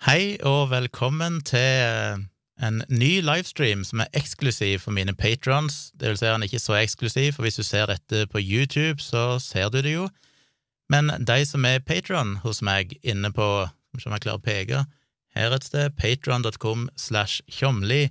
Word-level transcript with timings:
Hei 0.00 0.38
og 0.48 0.70
velkommen 0.70 1.42
til 1.44 1.60
eh, 1.60 2.20
en 2.64 2.78
ny 2.88 3.18
livestream 3.20 3.82
som 3.84 4.00
er 4.00 4.08
eksklusiv 4.16 4.78
for 4.80 4.96
mine 4.96 5.12
patrons. 5.12 5.90
Det 5.92 6.08
vil 6.08 6.16
si 6.16 6.24
han 6.24 6.40
er 6.40 6.48
ikke 6.48 6.62
så 6.62 6.78
eksklusiv, 6.78 7.34
for 7.36 7.44
hvis 7.44 7.60
du 7.60 7.66
ser 7.68 7.92
dette 7.92 8.22
på 8.32 8.40
YouTube, 8.40 9.04
så 9.04 9.36
ser 9.44 9.68
du 9.68 9.82
det 9.84 9.92
jo. 9.92 10.06
Men 10.88 11.12
de 11.20 11.36
som 11.44 11.68
er 11.68 11.84
patron 11.84 12.38
hos 12.40 12.62
meg 12.64 12.96
inne 13.04 13.28
på 13.28 13.68
Som 14.00 14.14
jeg 14.14 14.22
klarer 14.22 14.38
å 14.38 14.44
peke 14.44 14.82
her 15.36 15.52
et 15.52 15.64
sted, 15.66 15.92
patron.com 15.98 16.88
slash 16.96 17.42
tjomli, 17.50 18.08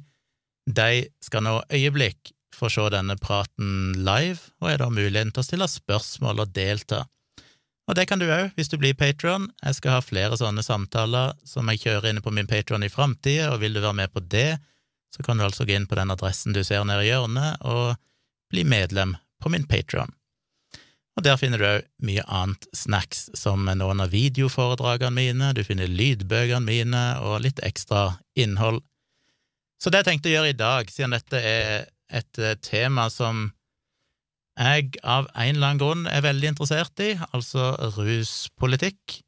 de 0.67 1.07
skal 1.23 1.41
nå 1.45 1.61
øyeblikk 1.73 2.35
få 2.53 2.69
se 2.69 2.83
denne 2.91 3.15
praten 3.17 3.95
live, 3.95 4.51
og 4.59 4.73
er 4.73 4.81
da 4.83 4.89
muligheten 4.91 5.31
til 5.31 5.41
å 5.41 5.47
stille 5.47 5.69
spørsmål 5.71 6.43
og 6.43 6.51
delta. 6.53 7.07
Og 7.89 7.97
det 7.97 8.05
kan 8.05 8.21
du 8.21 8.27
òg 8.29 8.51
hvis 8.57 8.69
du 8.69 8.77
blir 8.77 8.93
patron. 8.93 9.47
Jeg 9.63 9.79
skal 9.79 9.95
ha 9.97 10.01
flere 10.05 10.37
sånne 10.37 10.61
samtaler 10.65 11.33
som 11.47 11.69
jeg 11.71 11.81
kjører 11.87 12.11
inne 12.11 12.21
på 12.21 12.33
min 12.35 12.49
patron 12.49 12.85
i 12.85 12.91
framtida, 12.93 13.49
og 13.49 13.63
vil 13.63 13.73
du 13.73 13.81
være 13.81 13.97
med 13.97 14.13
på 14.13 14.21
det, 14.21 14.59
så 15.09 15.25
kan 15.25 15.39
du 15.39 15.47
altså 15.47 15.65
gå 15.65 15.73
inn 15.73 15.89
på 15.89 15.97
den 15.97 16.13
adressen 16.13 16.53
du 16.53 16.61
ser 16.63 16.85
nede 16.85 17.07
i 17.07 17.09
hjørnet, 17.09 17.57
og 17.65 17.97
bli 18.53 18.61
medlem 18.61 19.17
på 19.41 19.49
min 19.49 19.65
patron. 19.69 20.13
Og 21.17 21.25
der 21.25 21.39
finner 21.41 21.59
du 21.59 21.65
òg 21.67 21.87
mye 22.05 22.23
annet 22.29 22.69
snacks, 22.77 23.25
som 23.35 23.65
noen 23.65 24.05
av 24.05 24.13
videoforedragene 24.13 25.15
mine, 25.15 25.49
du 25.57 25.65
finner 25.65 25.89
lydbøkene 25.89 26.61
mine 26.63 27.03
og 27.25 27.41
litt 27.43 27.59
ekstra 27.65 28.19
innhold. 28.37 28.83
Så 29.81 29.89
det 29.89 30.03
jeg 30.03 30.11
tenkte 30.11 30.29
å 30.29 30.35
gjøre 30.37 30.53
i 30.53 30.59
dag, 30.59 30.91
siden 30.93 31.15
dette 31.17 31.41
er 31.41 31.89
et 32.09 32.39
eh, 32.39 32.55
tema 32.61 33.09
som 33.11 33.49
jeg 34.59 34.99
av 35.07 35.29
en 35.31 35.55
eller 35.55 35.69
annen 35.69 35.79
grunn 35.79 36.05
er 36.11 36.25
veldig 36.25 36.51
interessert 36.51 36.99
i, 37.03 37.13
altså 37.31 37.71
ruspolitikk, 37.95 39.21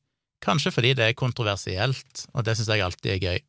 kanskje 0.43 0.73
fordi 0.75 0.93
det 0.97 1.07
er 1.07 1.17
kontroversielt, 1.17 2.25
og 2.33 2.45
det 2.45 2.57
syns 2.57 2.71
jeg 2.73 2.83
alltid 2.83 3.13
er 3.15 3.23
gøy. 3.23 3.39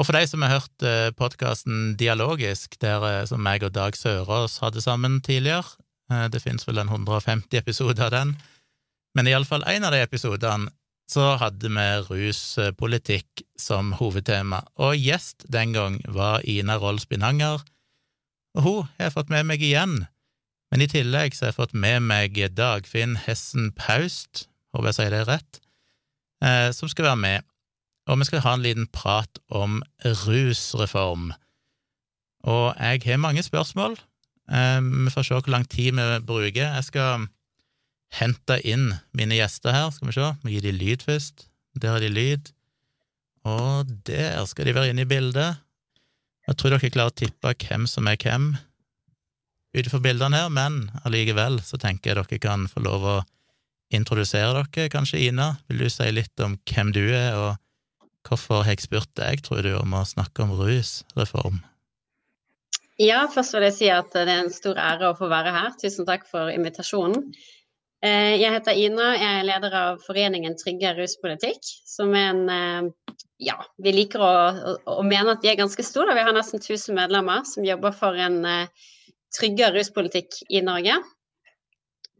Og 0.00 0.08
for 0.08 0.16
de 0.16 0.24
som 0.26 0.42
har 0.42 0.54
hørt 0.56 0.84
eh, 0.88 1.10
podkasten 1.14 1.94
Dialogisk, 2.00 2.78
der 2.80 3.04
eh, 3.06 3.24
som 3.28 3.42
meg 3.44 3.64
og 3.66 3.74
Dag 3.76 3.96
Sørås 3.98 4.58
hadde 4.64 4.82
sammen 4.82 5.20
tidligere, 5.24 5.68
eh, 6.10 6.28
det 6.32 6.40
finnes 6.42 6.64
vel 6.66 6.80
en 6.80 6.90
150 6.90 7.60
episoder 7.60 8.08
av 8.08 8.14
den, 8.14 8.36
men 9.14 9.28
iallfall 9.28 9.66
en 9.68 9.84
av 9.84 9.92
de 9.92 10.00
episodene 10.02 10.72
så 11.12 11.34
hadde 11.36 11.68
vi 11.68 11.86
ruspolitikk 12.08 13.42
som 13.60 13.92
hovedtema, 13.98 14.62
og 14.80 14.96
gjest 14.96 15.44
den 15.52 15.76
gang 15.76 16.00
var 16.08 16.40
Ina 16.48 16.78
Roll 16.80 17.02
Spinanger, 17.02 17.60
og 18.56 18.64
hun 18.64 18.88
har 18.96 19.12
fått 19.12 19.30
med 19.32 19.44
meg 19.48 19.62
igjen 19.64 20.06
men 20.72 20.80
i 20.80 20.88
tillegg 20.88 21.36
så 21.36 21.44
har 21.44 21.52
jeg 21.52 21.58
fått 21.58 21.74
med 21.76 22.00
meg 22.08 22.38
Dagfinn 22.56 23.18
Hessen 23.26 23.74
Paust, 23.76 24.46
håper 24.72 24.88
jeg 24.88 24.96
sier 24.96 25.12
det 25.12 25.26
rett, 25.28 25.58
eh, 26.40 26.70
som 26.72 26.88
skal 26.88 27.10
være 27.10 27.20
med, 27.20 27.48
og 28.08 28.18
vi 28.18 28.28
skal 28.30 28.42
ha 28.46 28.54
en 28.56 28.64
liten 28.64 28.88
prat 28.88 29.42
om 29.52 29.82
rusreform. 30.24 31.34
Og 32.48 32.72
jeg 32.80 33.04
har 33.04 33.20
mange 33.20 33.44
spørsmål. 33.44 33.98
Eh, 34.48 34.80
vi 34.80 35.12
får 35.12 35.28
se 35.28 35.36
hvor 35.36 35.52
lang 35.52 35.68
tid 35.68 35.92
vi 35.94 36.08
bruker. 36.26 36.64
Jeg 36.64 36.88
skal 36.88 37.28
hente 38.18 38.58
inn 38.64 38.94
mine 39.12 39.38
gjester 39.38 39.76
her, 39.76 39.92
skal 39.92 40.08
vi 40.08 40.16
se. 40.16 40.32
Vi 40.42 40.56
gir 40.56 40.66
de 40.66 40.72
lyd 40.72 41.04
først. 41.06 41.46
Der 41.78 41.94
har 41.94 42.00
de 42.00 42.08
lyd. 42.08 42.50
Og 43.44 43.92
der 44.08 44.44
skal 44.48 44.66
de 44.66 44.74
være 44.74 44.90
inne 44.90 45.04
i 45.04 45.08
bildet. 45.12 45.60
Jeg 46.48 46.58
tror 46.58 46.74
dere 46.74 46.90
klarer 46.90 47.12
å 47.12 47.20
tippe 47.22 47.54
hvem 47.60 47.86
som 47.86 48.08
er 48.10 48.18
hvem 48.18 48.54
ut 49.72 49.86
ifra 49.86 50.00
bildene 50.04 50.42
her, 50.42 50.52
men 50.52 50.86
allikevel 51.06 51.60
så 51.64 51.80
tenker 51.80 52.12
jeg 52.12 52.20
dere 52.20 52.42
kan 52.42 52.68
få 52.68 52.82
lov 52.84 53.06
å 53.08 53.16
introdusere 53.92 54.62
dere. 54.62 54.88
Kanskje, 54.92 55.20
Ina, 55.28 55.54
vil 55.68 55.84
du 55.84 55.90
si 55.92 56.08
litt 56.12 56.44
om 56.44 56.58
hvem 56.68 56.92
du 56.94 57.04
er, 57.08 57.36
og 57.36 58.28
hvorfor 58.28 58.66
har 58.66 58.74
jeg 58.74 58.86
spurt 58.86 59.12
deg, 59.18 59.44
tror 59.44 59.64
du, 59.64 59.74
om 59.78 59.96
å 59.96 60.06
snakke 60.08 60.44
om 60.44 60.54
rusreform? 60.60 61.62
Ja, 63.00 63.24
først 63.32 63.56
vil 63.56 63.66
jeg 63.66 63.76
si 63.78 63.88
at 63.90 64.12
det 64.14 64.28
er 64.28 64.44
en 64.44 64.52
stor 64.52 64.78
ære 64.78 65.10
å 65.10 65.16
få 65.18 65.30
være 65.32 65.54
her. 65.54 65.72
Tusen 65.80 66.06
takk 66.06 66.28
for 66.28 66.52
invitasjonen. 66.52 67.32
Eh, 68.02 68.34
jeg 68.40 68.50
heter 68.50 68.76
Ina, 68.78 69.12
jeg 69.14 69.38
er 69.38 69.46
leder 69.46 69.74
av 69.78 70.00
foreningen 70.02 70.56
Trygge 70.58 70.90
ruspolitikk, 70.96 71.62
som 71.86 72.10
er 72.18 72.32
en 72.32 72.48
eh, 72.50 73.16
Ja, 73.42 73.56
vi 73.82 73.90
liker 73.94 74.22
å, 74.22 74.32
å, 74.52 74.72
å 75.00 75.04
mene 75.06 75.32
at 75.34 75.42
de 75.42 75.50
er 75.50 75.58
ganske 75.58 75.82
store. 75.86 76.14
Vi 76.14 76.22
har 76.26 76.34
nesten 76.34 76.60
1000 76.60 76.94
medlemmer 76.94 77.46
som 77.48 77.64
jobber 77.66 77.94
for 77.96 78.14
en 78.14 78.36
uh, 78.46 78.90
tryggere 79.36 79.78
ruspolitikk 79.78 80.42
i 80.50 80.62
Norge. 80.64 80.98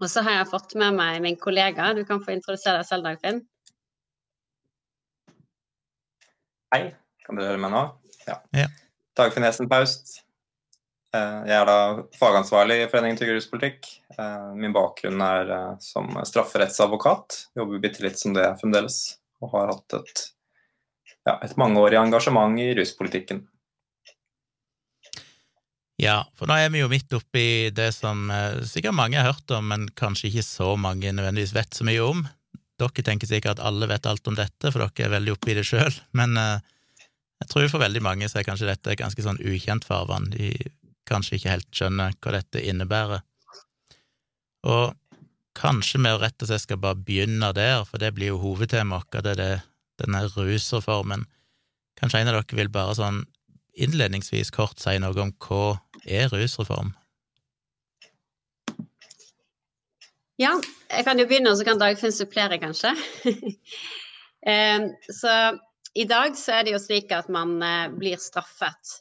Og 0.03 0.11
så 0.11 0.25
har 0.27 0.41
jeg 0.41 0.51
fått 0.51 0.75
med 0.81 0.97
meg 0.99 1.21
min 1.23 1.39
kollega. 1.39 1.93
Du 1.95 2.03
kan 2.09 2.23
få 2.25 2.35
introdusere 2.35 2.81
deg 2.81 2.89
selv, 2.89 3.07
Dagfinn. 3.07 3.43
Hei, 6.73 6.87
kan 7.27 7.39
du 7.39 7.45
høre 7.45 7.61
meg 7.61 7.75
nå? 7.75 7.85
Ja. 8.27 8.41
ja. 8.57 8.69
Dagfinn 9.19 9.47
Hesen 9.47 9.69
Paust. 9.71 10.23
Eh, 11.13 11.41
jeg 11.45 11.55
er 11.59 11.69
da 11.69 12.05
fagansvarlig 12.17 12.79
i 12.81 12.89
Foreningen 12.89 13.19
Trygg 13.21 13.35
ruspolitikk. 13.37 13.91
Eh, 14.17 14.51
min 14.57 14.73
bakgrunn 14.73 15.21
er 15.23 15.53
eh, 15.53 15.73
som 15.85 16.09
strafferettsadvokat. 16.25 17.43
Jobber 17.61 17.83
bitte 17.83 18.05
litt 18.07 18.19
som 18.21 18.33
det 18.37 18.49
fremdeles. 18.63 19.03
Og 19.45 19.53
har 19.53 19.75
hatt 19.75 19.99
et, 20.01 20.25
ja, 21.29 21.37
et 21.37 21.55
mangeårig 21.61 22.01
engasjement 22.01 22.57
i 22.63 22.71
ruspolitikken. 22.79 23.45
Ja, 26.03 26.25
for 26.35 26.51
nå 26.51 26.57
er 26.59 26.71
vi 26.75 26.81
jo 26.81 26.91
midt 26.91 27.13
oppi 27.15 27.71
det 27.71 27.93
som 27.95 28.27
eh, 28.35 28.59
sikkert 28.67 28.97
mange 28.99 29.21
har 29.21 29.29
hørt 29.31 29.53
om, 29.55 29.69
men 29.71 29.87
kanskje 29.95 30.33
ikke 30.33 30.43
så 30.43 30.73
mange 30.75 31.13
nødvendigvis 31.15 31.55
vet 31.55 31.79
så 31.79 31.87
mye 31.87 32.03
om. 32.03 32.25
Dere 32.83 33.05
tenker 33.07 33.31
sikkert 33.31 33.61
at 33.61 33.67
alle 33.69 33.87
vet 33.87 34.09
alt 34.11 34.27
om 34.27 34.35
dette, 34.35 34.73
for 34.73 34.83
dere 34.83 35.07
er 35.07 35.13
veldig 35.13 35.37
oppi 35.37 35.55
det 35.55 35.63
sjøl, 35.69 35.95
men 36.19 36.35
eh, 36.41 36.65
jeg 37.43 37.51
tror 37.53 37.71
for 37.71 37.83
veldig 37.83 38.03
mange 38.03 38.27
så 38.31 38.41
er 38.41 38.47
kanskje 38.47 38.71
dette 38.71 38.99
ganske 38.99 39.23
sånn 39.23 39.39
ukjent 39.47 39.87
farvann. 39.87 40.29
De 40.35 40.51
kanskje 41.11 41.39
ikke 41.39 41.55
helt 41.55 41.71
skjønner 41.75 42.15
hva 42.19 42.35
dette 42.37 42.63
innebærer. 42.63 43.23
Og 44.71 44.95
kanskje 45.59 46.01
vi 46.03 46.13
rett 46.23 46.43
og 46.43 46.51
slett 46.51 46.65
skal 46.65 46.83
bare 46.83 46.99
begynne 46.99 47.51
der, 47.55 47.83
for 47.87 48.03
det 48.03 48.13
blir 48.15 48.33
jo 48.33 48.41
hovedtemaet 48.43 49.11
vårt, 49.11 49.23
det 49.27 49.35
er 49.35 49.41
det, 49.41 49.51
denne 50.03 50.23
rusreformen. 50.35 51.27
Kanskje 51.99 52.23
en 52.23 52.31
av 52.31 52.39
dere 52.39 52.59
vil 52.59 52.71
bare 52.75 52.95
sånn 52.99 53.25
innledningsvis 53.73 54.53
kort 54.55 54.81
si 54.83 54.95
noe 55.01 55.17
om 55.23 55.33
hva 55.43 55.65
er 56.07 56.33
rusreform? 56.33 56.93
Ja, 60.41 60.57
jeg 60.91 61.05
kan 61.07 61.21
jo 61.21 61.27
begynne, 61.29 61.53
og 61.53 61.61
så 61.61 61.67
kan 61.69 61.81
Dagfinn 61.81 62.15
supplere, 62.15 62.61
kanskje. 62.63 62.95
Eh, 64.43 64.89
så 65.15 65.33
i 65.95 66.03
dag 66.11 66.35
så 66.35 66.57
er 66.57 66.65
det 66.67 66.73
jo 66.73 66.79
slik 66.83 67.13
at 67.15 67.29
man 67.31 67.53
eh, 67.63 67.93
blir 67.95 68.19
straffet. 68.19 68.97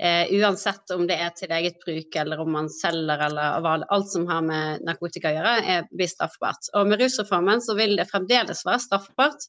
Uh, 0.00 0.24
uansett 0.32 0.90
om 0.94 1.02
det 1.04 1.18
er 1.20 1.34
til 1.36 1.52
eget 1.52 1.76
bruk 1.84 2.14
eller 2.16 2.40
om 2.40 2.54
man 2.54 2.70
selger 2.72 3.20
eller 3.26 3.82
alt 3.92 4.08
som 4.08 4.24
har 4.30 4.40
med 4.46 4.80
narkotika 4.88 5.28
å 5.28 5.34
gjøre, 5.34 5.52
er, 5.60 5.82
blir 5.92 6.08
straffbart. 6.08 6.70
Og 6.72 6.88
med 6.88 7.02
rusreformen 7.02 7.60
så 7.60 7.76
vil 7.76 7.98
det 8.00 8.08
fremdeles 8.08 8.64
være 8.64 8.80
straffbart 8.86 9.44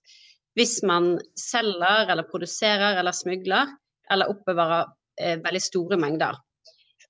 hvis 0.60 0.82
man 0.84 1.14
selger 1.40 2.12
eller 2.12 2.28
produserer 2.28 3.00
eller 3.00 3.16
smugler 3.16 3.72
eller 4.12 4.34
oppbevarer 4.34 4.92
eh, 5.22 5.38
veldig 5.40 5.64
store 5.64 6.02
mengder. 6.04 6.36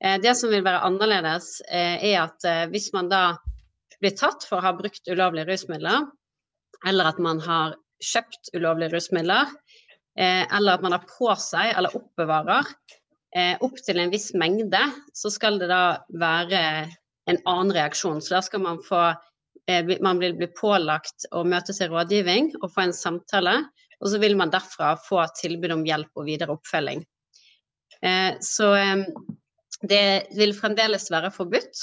Eh, 0.03 0.17
det 0.21 0.33
som 0.37 0.49
vil 0.49 0.65
være 0.65 0.81
annerledes, 0.87 1.59
eh, 1.69 2.01
er 2.11 2.23
at 2.23 2.47
eh, 2.47 2.65
hvis 2.73 2.89
man 2.95 3.09
da 3.11 3.37
blir 4.01 4.15
tatt 4.17 4.45
for 4.47 4.57
å 4.57 4.65
ha 4.65 4.73
brukt 4.73 5.09
ulovlige 5.11 5.45
rusmidler, 5.49 6.07
eller 6.89 7.11
at 7.11 7.19
man 7.21 7.41
har 7.45 7.75
kjøpt 8.01 8.55
ulovlige 8.57 8.95
rusmidler, 8.95 9.51
eller 10.17 10.73
at 10.73 10.81
man 10.83 10.91
har 10.91 11.03
på 11.07 11.29
seg 11.39 11.69
eller 11.77 11.93
oppbevarer 11.95 12.65
opp 13.63 13.77
til 13.85 14.01
en 14.01 14.09
viss 14.11 14.33
mengde, 14.35 14.81
så 15.15 15.29
skal 15.31 15.55
det 15.61 15.69
da 15.69 16.01
være 16.19 16.63
en 17.31 17.39
annen 17.47 17.71
reaksjon. 17.77 18.19
Så 18.19 18.33
da 18.33 18.41
skal 18.43 18.63
man 18.65 18.81
få 18.83 19.05
man 20.03 20.19
vil 20.19 20.33
bli 20.35 20.49
pålagt 20.57 21.29
å 21.31 21.45
møte 21.47 21.71
til 21.77 21.93
rådgivning 21.93 22.49
og 22.59 22.73
få 22.73 22.89
en 22.89 22.97
samtale 22.97 23.55
og 24.01 24.09
så 24.09 24.19
vil 24.19 24.35
man 24.35 24.51
derfra 24.51 24.95
få 24.99 25.21
tilbud 25.37 25.77
om 25.77 25.85
hjelp 25.85 26.17
og 26.17 26.27
videre 26.27 26.57
oppfølging. 26.57 27.05
Så 28.41 28.73
det 29.87 30.33
vil 30.37 30.53
fremdeles 30.57 31.09
være 31.11 31.31
forbudt, 31.33 31.81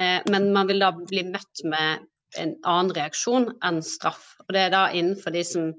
eh, 0.00 0.20
men 0.30 0.50
man 0.52 0.68
vil 0.70 0.82
da 0.82 0.90
bli 0.96 1.24
møtt 1.28 1.64
med 1.64 2.04
en 2.40 2.56
annen 2.66 2.92
reaksjon 2.96 3.50
enn 3.64 3.80
straff. 3.84 4.34
Og 4.46 4.54
det 4.56 4.66
er 4.66 4.74
da 4.74 4.84
innenfor 4.90 5.34
de, 5.34 5.44
som, 5.46 5.70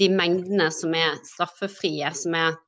de 0.00 0.10
mengdene 0.12 0.68
som 0.74 0.94
er 0.98 1.18
straffefrie, 1.24 2.12
som 2.14 2.36
er 2.38 2.60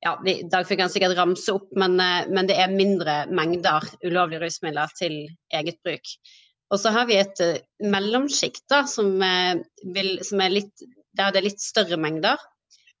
ja, 0.00 0.14
Dag 0.48 0.64
fikk 0.64 0.80
han 0.80 0.88
sikkert 0.88 1.12
ramse 1.18 1.52
opp, 1.52 1.66
men, 1.76 1.98
men, 2.00 2.46
det 2.48 2.54
er 2.56 2.72
mindre 2.72 3.26
mengder 3.28 3.84
ulovlige 4.00 4.40
rusmidler 4.40 4.88
til 4.96 5.26
eget 5.52 5.76
bruk. 5.84 6.14
Og 6.72 6.80
så 6.80 6.88
har 6.94 7.04
vi 7.04 7.18
et 7.20 7.42
mellomsjikt 7.84 8.72
som, 8.88 9.10
som, 9.20 10.40
er 10.40 10.54
litt 10.54 10.86
der 11.16 11.34
det 11.34 11.40
er 11.40 11.48
litt 11.48 11.62
større 11.62 11.98
mengder. 12.00 12.40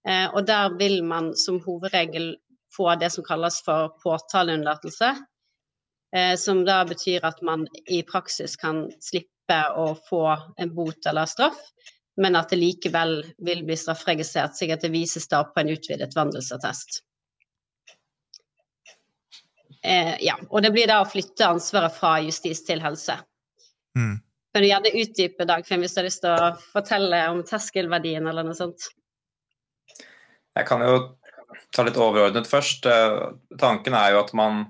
Uh, 0.06 0.28
og 0.34 0.46
der 0.48 0.76
vil 0.80 1.02
man 1.04 1.34
som 1.36 1.60
hovedregel 1.64 2.34
få 2.80 2.96
det 2.96 3.12
som 3.12 3.26
kalles 3.26 3.60
for 3.66 3.92
påtaleunnlatelse. 4.00 5.12
Eh, 6.16 6.34
som 6.40 6.64
da 6.66 6.80
betyr 6.88 7.28
at 7.28 7.44
man 7.46 7.68
i 7.86 8.00
praksis 8.02 8.56
kan 8.58 8.88
slippe 9.04 9.60
å 9.78 9.92
få 10.08 10.24
en 10.58 10.74
bot 10.74 11.06
eller 11.06 11.28
straff 11.30 11.60
men 12.20 12.36
at 12.36 12.50
det 12.50 12.58
likevel 12.60 13.22
vil 13.38 13.62
bli 13.64 13.76
strafferegistrert, 13.76 14.56
slik 14.56 14.74
at 14.74 14.82
det 14.84 14.92
vises 14.92 15.28
da 15.30 15.44
på 15.48 15.62
en 15.62 15.72
utvidet 15.72 16.12
vandelsattest. 16.16 17.00
Eh, 19.80 20.16
ja, 20.20 20.36
og 20.50 20.60
det 20.62 20.72
blir 20.74 20.90
da 20.90 21.00
å 21.00 21.08
flytte 21.08 21.48
ansvaret 21.48 21.94
fra 21.96 22.18
justis 22.20 22.60
til 22.66 22.82
helse. 22.84 23.16
Mm. 23.96 24.18
Kan 24.52 24.64
du 24.64 24.68
gjerne 24.68 24.92
utdype, 25.00 25.46
Dagfinn, 25.48 25.80
hvis 25.80 25.94
du 25.94 26.00
har 26.02 26.08
lyst 26.10 26.24
til 26.24 26.34
å 26.34 26.50
fortelle 26.74 27.22
om 27.32 27.40
terskelverdien 27.46 28.26
eller 28.28 28.44
noe 28.44 28.58
sånt? 28.58 28.90
Jeg 30.58 30.66
kan 30.68 30.82
jo 30.84 30.96
ta 31.74 31.84
litt 31.86 31.98
overordnet 32.00 32.48
først. 32.50 32.86
Eh, 32.86 33.56
tanken 33.60 33.96
er 33.96 34.14
jo 34.14 34.22
at 34.24 34.34
man 34.36 34.66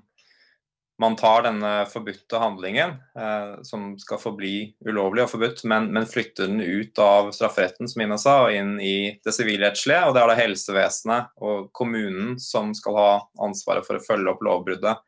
man 1.00 1.16
tar 1.16 1.46
denne 1.46 1.86
forbudte 1.88 2.36
handlingen, 2.36 2.90
eh, 3.16 3.62
som 3.64 3.94
skal 3.98 4.18
forbli 4.20 4.74
ulovlig 4.84 5.22
og 5.24 5.30
forbudt, 5.32 5.62
men, 5.64 5.86
men, 5.94 6.04
flytter 6.08 6.50
den 6.50 6.60
ut 6.60 7.00
av 7.00 7.30
strafferetten, 7.32 7.88
som 7.88 8.02
Ina 8.04 8.18
sa, 8.20 8.34
og 8.44 8.52
inn 8.52 8.74
i 8.84 9.14
det 9.24 9.32
sivilrettslige. 9.32 10.02
Og 10.04 10.12
det 10.12 10.20
er 10.20 10.28
da 10.28 10.36
helsevesenet 10.36 11.32
og 11.40 11.70
kommunen 11.76 12.36
som 12.42 12.74
skal 12.76 13.00
ha 13.00 13.08
ansvaret 13.46 13.88
for 13.88 13.96
å 13.96 14.04
følge 14.04 14.34
opp 14.34 14.44
lovbruddet. 14.44 15.00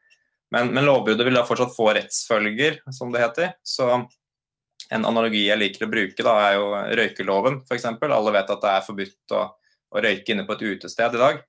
Men, 0.53 0.73
men 0.73 0.89
lovbruddet 0.89 1.29
vil 1.29 1.37
da 1.37 1.45
fortsatt 1.49 1.77
få 1.77 1.91
rettsfølger, 1.99 2.81
som 2.97 3.13
det 3.13 3.27
heter. 3.27 3.55
Så 3.61 3.91
en 3.93 5.09
analogi 5.09 5.45
jeg 5.45 5.61
liker 5.61 5.85
å 5.85 5.93
bruke, 5.93 6.25
da, 6.25 6.39
er 6.49 6.57
jo 6.57 6.73
røykeloven, 7.03 7.63
f.eks. 7.69 7.91
Alle 7.93 8.37
vet 8.41 8.57
at 8.57 8.65
det 8.65 8.77
er 8.79 8.89
forbudt 8.89 9.37
å, 9.37 9.47
å 9.93 10.09
røyke 10.09 10.33
inne 10.33 10.49
på 10.49 10.57
et 10.57 10.71
utested 10.73 11.21
i 11.21 11.27
dag. 11.29 11.49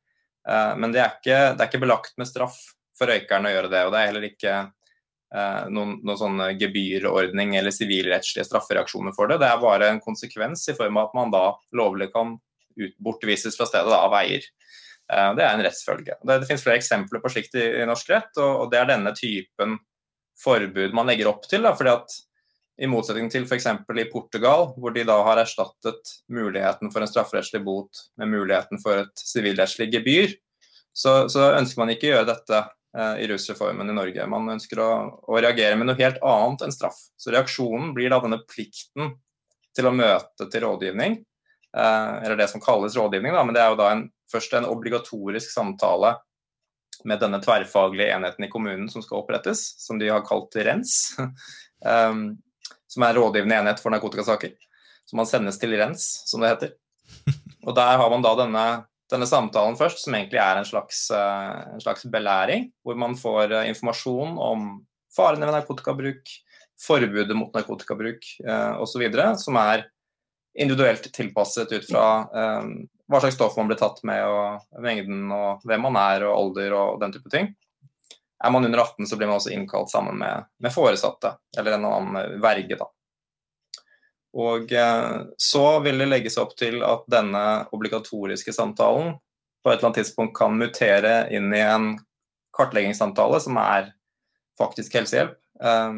Eh, 0.49 0.71
men 0.77 0.93
det 0.93 1.01
er, 1.03 1.17
ikke, 1.17 1.41
det 1.55 1.63
er 1.63 1.71
ikke 1.71 1.83
belagt 1.83 2.17
med 2.19 2.29
straff 2.29 2.57
for 2.97 3.09
røykeren 3.09 3.49
å 3.49 3.53
gjøre 3.53 3.71
det. 3.71 3.83
og 3.85 3.93
Det 3.93 3.99
er 3.99 4.09
heller 4.11 4.27
ikke 4.27 4.55
eh, 4.59 5.61
noen, 5.73 5.95
noen 6.05 6.19
sånn 6.19 6.43
gebyrordning 6.59 7.55
eller 7.59 7.75
sivilrettslige 7.75 8.47
straffereaksjoner 8.49 9.15
for 9.15 9.31
det. 9.31 9.39
Det 9.43 9.49
er 9.49 9.63
bare 9.63 9.93
en 9.93 10.03
konsekvens 10.03 10.67
i 10.69 10.77
form 10.77 10.99
av 10.99 11.09
at 11.09 11.17
man 11.17 11.33
da 11.33 11.45
lovlig 11.77 12.11
kan 12.15 12.37
ut, 12.79 12.97
bortvises 12.97 13.57
fra 13.57 13.69
stedet 13.69 13.91
da, 13.91 14.03
av 14.07 14.17
eier. 14.21 14.45
Eh, 15.11 15.31
det 15.37 15.45
er 15.45 15.55
en 15.55 15.65
rettsfølge. 15.65 16.19
Det, 16.21 16.35
det, 16.35 16.49
finnes 16.49 16.65
flere 16.65 16.81
eksempler 16.81 17.23
på 17.23 17.33
slikt 17.33 17.57
i, 17.59 17.65
i 17.81 17.87
norsk 17.89 18.13
rett, 18.13 18.31
og, 18.37 18.51
og, 18.51 18.69
det 18.73 18.81
er 18.81 18.93
denne 18.93 19.15
typen 19.17 19.79
forbud 20.43 20.95
man 20.95 21.09
legger 21.09 21.29
opp 21.31 21.47
til. 21.49 21.65
Da, 21.65 21.75
fordi 21.77 21.93
at 21.93 22.19
i 22.81 22.89
motsetning 22.89 23.29
til 23.29 23.43
f.eks. 23.45 23.67
i 23.69 24.07
Portugal, 24.11 24.71
hvor 24.81 24.95
de 24.95 25.03
da 25.05 25.19
har 25.27 25.41
erstattet 25.43 26.15
muligheten 26.33 26.89
for 26.93 27.03
en 27.03 27.11
strafferettslig 27.11 27.61
bot 27.65 28.07
med 28.17 28.31
muligheten 28.31 28.81
for 28.81 29.03
et 29.03 29.25
sivilrettslig 29.29 29.91
gebyr, 29.93 30.33
så, 30.93 31.27
så, 31.29 31.51
ønsker 31.57 31.81
man 31.81 31.93
ikke 31.93 32.09
å 32.09 32.15
gjøre 32.15 32.31
dette 32.33 32.63
Eh, 32.97 33.23
i 33.23 33.27
rusreformen 33.27 33.89
i 33.89 33.93
Norge. 33.93 34.25
Man 34.29 34.49
ønsker 34.53 34.79
å, 34.83 34.89
å, 35.25 35.37
reagere 35.41 35.73
med 35.79 35.87
noe 35.89 35.97
helt 35.97 36.19
annet 36.21 36.61
enn 36.61 36.73
straff. 36.75 36.99
Så 37.17 37.31
reaksjonen 37.33 37.89
blir 37.95 38.13
da 38.13 38.19
denne 38.21 38.43
plikten 38.45 39.15
til 39.73 39.89
å 39.89 39.93
møte 39.97 40.45
til 40.45 40.61
rådgivning, 40.61 41.15
eh, 41.73 42.11
eller 42.19 42.37
det 42.37 42.51
som 42.51 42.61
kalles 42.61 42.93
rådgivning, 42.93 43.33
da, 43.33 43.41
men 43.41 43.57
det 43.57 43.63
er 43.63 43.73
jo 43.73 43.79
da 43.81 43.89
en, 43.95 44.05
først 44.29 44.53
en 44.59 44.69
obligatorisk 44.69 45.49
samtale 45.49 46.13
med 47.09 47.17
denne 47.23 47.41
tverrfaglige 47.41 48.13
enheten 48.13 48.45
i 48.45 48.51
kommunen 48.53 48.85
som 48.93 49.01
skal 49.01 49.23
opprettes, 49.23 49.65
som 49.81 49.97
de 49.97 50.13
har 50.13 50.21
kalt 50.27 50.53
RENS, 50.53 50.99
um, 51.81 52.27
som 52.93 53.05
er 53.05 53.17
rådgivende 53.17 53.59
enhet 53.59 53.81
for 53.81 53.93
narkotikasaker. 53.93 54.55
Som 55.09 55.19
man 55.19 55.29
sendes 55.29 55.59
til 55.59 55.75
RENS, 55.75 56.07
som 56.29 56.43
det 56.43 56.53
heter. 56.53 56.73
Og 57.67 57.75
der 57.75 57.97
har 57.99 58.09
man 58.11 58.23
da 58.23 58.35
denne 58.39 58.65
denne 59.13 59.27
samtalen 59.29 59.77
først, 59.77 60.03
som 60.03 60.15
egentlig 60.17 60.39
er 60.41 60.59
en 60.59 60.67
slags, 60.67 61.05
eh, 61.13 61.73
en 61.75 61.83
slags 61.83 62.05
belæring, 62.09 62.69
hvor 62.83 62.97
man 62.97 63.15
får 63.19 63.51
eh, 63.51 63.69
informasjon 63.73 64.37
om 64.41 64.69
farene 65.13 65.45
ved 65.45 65.57
narkotikabruk, 65.57 66.31
forbudet 66.81 67.37
mot 67.37 67.53
narkotikabruk 67.53 68.25
eh, 68.45 68.81
osv., 68.81 69.03
som 69.41 69.59
er 69.61 69.85
individuelt 70.53 71.05
tilpasset 71.13 71.71
ut 71.73 71.85
fra 71.89 72.07
eh, 72.29 72.71
hva 73.09 73.21
slags 73.21 73.37
stoff 73.37 73.57
man 73.59 73.69
blir 73.69 73.79
tatt 73.81 74.01
med, 74.07 74.23
og 74.25 74.81
mengden, 74.81 75.27
og 75.35 75.63
hvem 75.67 75.85
man 75.89 75.99
er, 75.99 76.25
og 76.29 76.37
alder 76.39 76.77
og 76.79 77.01
den 77.03 77.13
type 77.13 77.29
ting. 77.33 77.53
Er 78.43 78.51
man 78.51 78.65
under 78.65 78.83
18, 78.83 79.07
så 79.07 79.17
blir 79.17 79.29
man 79.29 79.39
også 79.39 79.53
innkalt 79.55 79.91
sammen 79.91 80.17
med, 80.19 80.49
med 80.59 80.73
foresatte, 80.73 81.37
eller 81.57 81.77
en 81.77 81.87
annen 81.87 82.41
verge. 82.43 82.75
da. 82.79 82.89
Og 84.33 84.71
eh, 84.73 85.21
så 85.37 85.79
vil 85.85 86.01
det 86.01 86.09
legges 86.09 86.39
opp 86.41 86.55
til 86.57 86.81
at 86.85 87.05
denne 87.11 87.43
obligatoriske 87.75 88.53
samtalen 88.53 89.13
på 89.63 89.71
et 89.71 89.77
eller 89.77 89.91
annet 89.91 90.01
tidspunkt 90.01 90.35
kan 90.37 90.57
mutere 90.57 91.13
inn 91.31 91.53
i 91.53 91.61
en 91.61 91.93
kartleggingssamtale 92.57 93.39
som 93.41 93.57
er 93.61 93.93
faktisk 94.59 94.97
helsehjelp, 94.97 95.37
eh, 95.63 95.93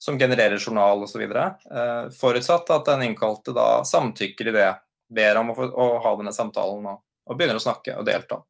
som 0.00 0.18
genererer 0.18 0.58
journal 0.58 1.06
osv. 1.06 1.22
Eh, 1.22 2.10
forutsatt 2.20 2.70
at 2.74 2.90
den 2.90 3.06
innkalte 3.08 3.54
da 3.54 3.84
samtykker 3.86 4.50
i 4.50 4.56
det, 4.58 4.70
ber 5.10 5.40
om 5.40 5.50
å, 5.50 5.54
få, 5.54 5.70
å 5.70 5.86
ha 6.02 6.16
denne 6.18 6.34
samtalen 6.34 6.86
og, 6.86 7.00
og, 7.26 7.36
begynner 7.36 7.58
å 7.58 7.62
snakke 7.62 7.96
og 7.98 8.06
delta. 8.06 8.42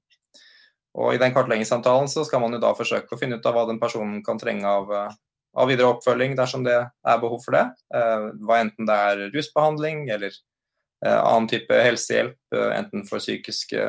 Og 0.99 1.15
I 1.15 1.21
den 1.23 1.35
kartleggingssamtalen 1.35 2.09
så 2.11 2.25
skal 2.27 2.43
man 2.43 2.57
jo 2.57 2.63
da 2.63 2.75
forsøke 2.75 3.15
å 3.15 3.19
finne 3.21 3.39
ut 3.39 3.47
av 3.47 3.55
hva 3.55 3.67
den 3.69 3.79
personen 3.83 4.25
kan 4.27 4.41
trenge 4.41 4.67
av 4.67 4.91
av 5.59 5.71
videre 5.71 5.91
oppfølging 5.91 6.37
dersom 6.39 6.65
det 6.67 6.77
er 6.79 7.23
behov 7.23 7.43
for 7.45 7.57
det. 7.57 7.65
Eh, 7.95 8.27
hva 8.47 8.61
enten 8.63 8.89
det 8.89 8.97
er 9.11 9.23
rusbehandling 9.35 10.05
eller 10.09 10.31
eh, 10.31 11.19
annen 11.19 11.49
type 11.51 11.75
helsehjelp, 11.75 12.39
eh, 12.55 12.71
enten 12.77 13.07
for 13.09 13.23
psykiske 13.23 13.87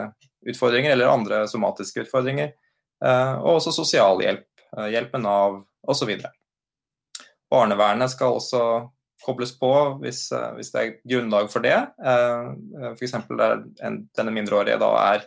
utfordringer 0.52 0.96
eller 0.96 1.12
andre 1.12 1.44
somatiske 1.50 2.08
utfordringer. 2.08 2.56
Og 3.02 3.56
også 3.56 3.72
sosialhjelp, 3.74 4.46
hjelp 4.94 5.14
med 5.16 5.24
Nav 5.24 5.56
osv. 5.90 6.10
Barnevernet 7.50 8.12
skal 8.14 8.36
også 8.38 8.60
kobles 9.26 9.56
på 9.58 9.72
hvis, 10.04 10.28
hvis, 10.58 10.70
det 10.74 10.82
er 10.82 10.92
grunnlag 11.10 11.50
for 11.50 11.66
det. 11.66 11.80
F.eks. 12.92 13.16
der 13.42 13.64
denne 13.82 14.36
mindreårige 14.36 14.78
da 14.82 14.92
er 15.02 15.26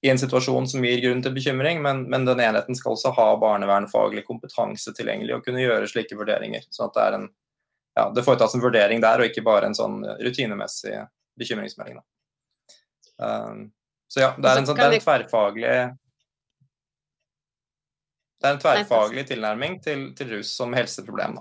i 0.00 0.10
en 0.10 0.18
situasjon 0.18 0.68
som 0.70 0.84
gir 0.84 1.00
grunn 1.02 1.22
til 1.22 1.34
bekymring, 1.34 1.80
men, 1.82 2.04
men 2.10 2.26
den 2.26 2.40
enheten 2.40 2.76
skal 2.78 2.94
også 2.94 3.10
ha 3.16 3.28
barnevernfaglig 3.40 4.22
kompetanse 4.28 4.92
tilgjengelig 4.94 5.34
og 5.34 5.46
kunne 5.46 5.64
gjøre 5.64 5.88
slike 5.90 6.18
vurderinger. 6.18 6.68
sånn 6.70 6.90
at 6.90 6.98
det, 6.98 7.06
er 7.06 7.16
en, 7.16 7.24
ja, 7.98 8.04
det 8.14 8.24
foretas 8.26 8.54
en 8.54 8.62
vurdering 8.62 9.02
der, 9.02 9.18
og 9.18 9.30
ikke 9.30 9.46
bare 9.46 9.70
en 9.70 9.78
sånn 9.78 10.04
rutinemessig 10.22 11.00
bekymringsmelding. 11.38 11.98
Um, 13.18 13.66
så 14.08 14.22
ja, 14.22 14.30
det 14.38 14.52
er 14.52 14.60
en, 14.60 14.68
sånn, 14.68 14.78
det 14.78 14.86
er 14.86 14.94
en 15.00 15.02
tverrfaglig 15.02 15.72
det 18.38 18.46
er 18.46 18.54
en 18.54 18.62
tverrfaglig 18.62 19.24
tilnærming 19.26 19.80
til, 19.82 20.04
til 20.14 20.36
rus 20.36 20.52
som 20.54 20.74
helseproblem. 20.76 21.40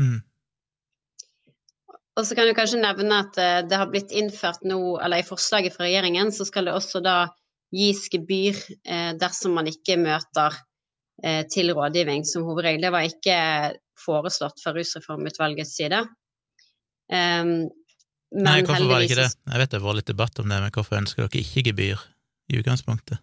Mm. 0.00 0.18
Og 2.18 2.26
så 2.26 2.34
kan 2.34 2.48
du 2.50 2.54
kanskje 2.58 2.80
nevne 2.82 3.20
at 3.22 3.38
eh, 3.38 3.60
det 3.70 3.78
har 3.78 3.90
blitt 3.92 4.10
innført 4.10 4.64
nå, 4.66 4.98
eller 4.98 5.22
i 5.22 5.26
forslaget 5.26 5.76
fra 5.76 5.86
regjeringen, 5.86 6.32
så 6.34 6.44
skal 6.48 6.66
det 6.66 6.74
også 6.74 7.02
da 7.04 7.14
gis 7.74 8.06
gebyr 8.12 8.58
eh, 8.84 9.12
dersom 9.18 9.54
man 9.58 9.68
ikke 9.70 9.98
møter 10.00 10.56
eh, 11.22 11.44
til 11.50 11.72
rådgivning 11.76 12.26
som 12.28 12.46
hovedregel. 12.48 12.82
Det 12.86 12.94
var 12.94 13.08
ikke 13.08 13.38
foreslått 14.00 14.62
fra 14.62 14.74
Rusreformutvalgets 14.76 15.76
side. 15.76 16.04
Men 17.10 17.58
Nei, 18.30 18.60
hvorfor 18.62 18.86
var 18.86 19.02
det 19.02 19.08
ikke 19.08 19.18
det? 19.18 19.32
Jeg 19.50 19.60
vet 19.60 19.72
det 19.74 19.80
var 19.82 19.96
litt 19.98 20.06
debatt 20.06 20.38
om 20.38 20.46
det, 20.46 20.60
men 20.62 20.72
hvorfor 20.74 21.00
ønsker 21.00 21.26
dere 21.26 21.42
ikke 21.42 21.64
gebyr 21.66 22.04
i 22.50 22.60
utgangspunktet? 22.60 23.18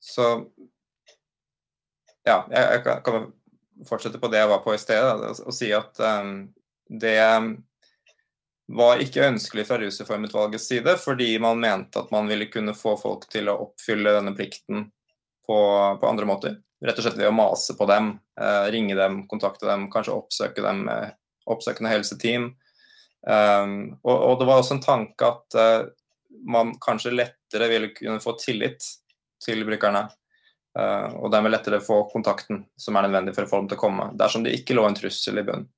Så 0.00 0.30
Ja, 2.26 2.44
jeg, 2.52 2.64
jeg 2.76 2.82
kan, 3.04 3.30
fortsette 3.88 4.20
på 4.20 4.28
det 4.28 4.42
jeg 4.42 4.50
var 4.50 4.60
på 4.64 4.74
i 4.76 4.80
sted, 4.80 5.02
og, 5.02 5.38
og 5.46 5.54
si 5.56 5.70
at 5.72 6.00
um, 6.04 6.34
det 7.00 7.16
var 8.76 9.02
ikke 9.02 9.26
ønskelig 9.26 9.64
fra 9.66 9.78
Rusreformutvalgets 9.80 10.68
side, 10.70 10.94
fordi 11.02 11.32
man 11.42 11.60
mente 11.60 11.98
at 11.98 12.10
man 12.14 12.28
ville 12.30 12.46
kunne 12.52 12.74
få 12.76 12.94
folk 13.00 13.26
til 13.32 13.50
å 13.50 13.58
oppfylle 13.66 14.12
denne 14.14 14.34
plikten 14.36 14.84
på, 15.46 15.58
på 16.00 16.10
andre 16.10 16.28
måter. 16.28 16.58
Rett 16.84 16.98
og 17.00 17.04
slett 17.04 17.18
ved 17.18 17.28
å 17.28 17.34
mase 17.34 17.74
på 17.76 17.88
dem, 17.90 18.12
eh, 18.40 18.66
ringe 18.72 18.94
dem, 18.96 19.24
kontakte 19.28 19.66
dem, 19.68 19.88
kanskje 19.92 20.14
oppsøke 20.14 20.62
dem 20.64 20.84
med 20.86 21.16
oppsøkende 21.50 21.90
helseteam. 21.90 22.52
Um, 23.20 23.72
og, 24.00 24.14
og, 24.14 24.34
det 24.40 24.46
var 24.48 24.62
også 24.62 24.78
en 24.78 24.84
tanke 24.84 25.26
at 25.26 25.56
uh, 25.58 25.90
man 26.48 26.70
kanskje 26.80 27.12
lettere 27.12 27.68
ville 27.68 27.90
kunne 27.92 28.22
få 28.22 28.32
tillit 28.40 28.86
til 29.44 29.64
brukerne. 29.68 30.06
Uh, 30.78 31.18
og 31.18 31.32
dermed 31.34 31.52
lettere 31.52 31.82
få 31.84 32.04
kontakten 32.12 32.62
som 32.78 32.96
er 32.96 33.08
nødvendig 33.08 33.34
for 33.36 33.44
å 33.44 33.64
til 33.66 33.76
å 33.76 33.82
komme, 33.82 34.06
dersom 34.16 34.46
det 34.46 34.54
ikke 34.56 34.78
lå 34.78 34.86
en 34.86 34.96
trussel 34.96 35.42
i 35.42 35.44
bunnen. 35.44 35.68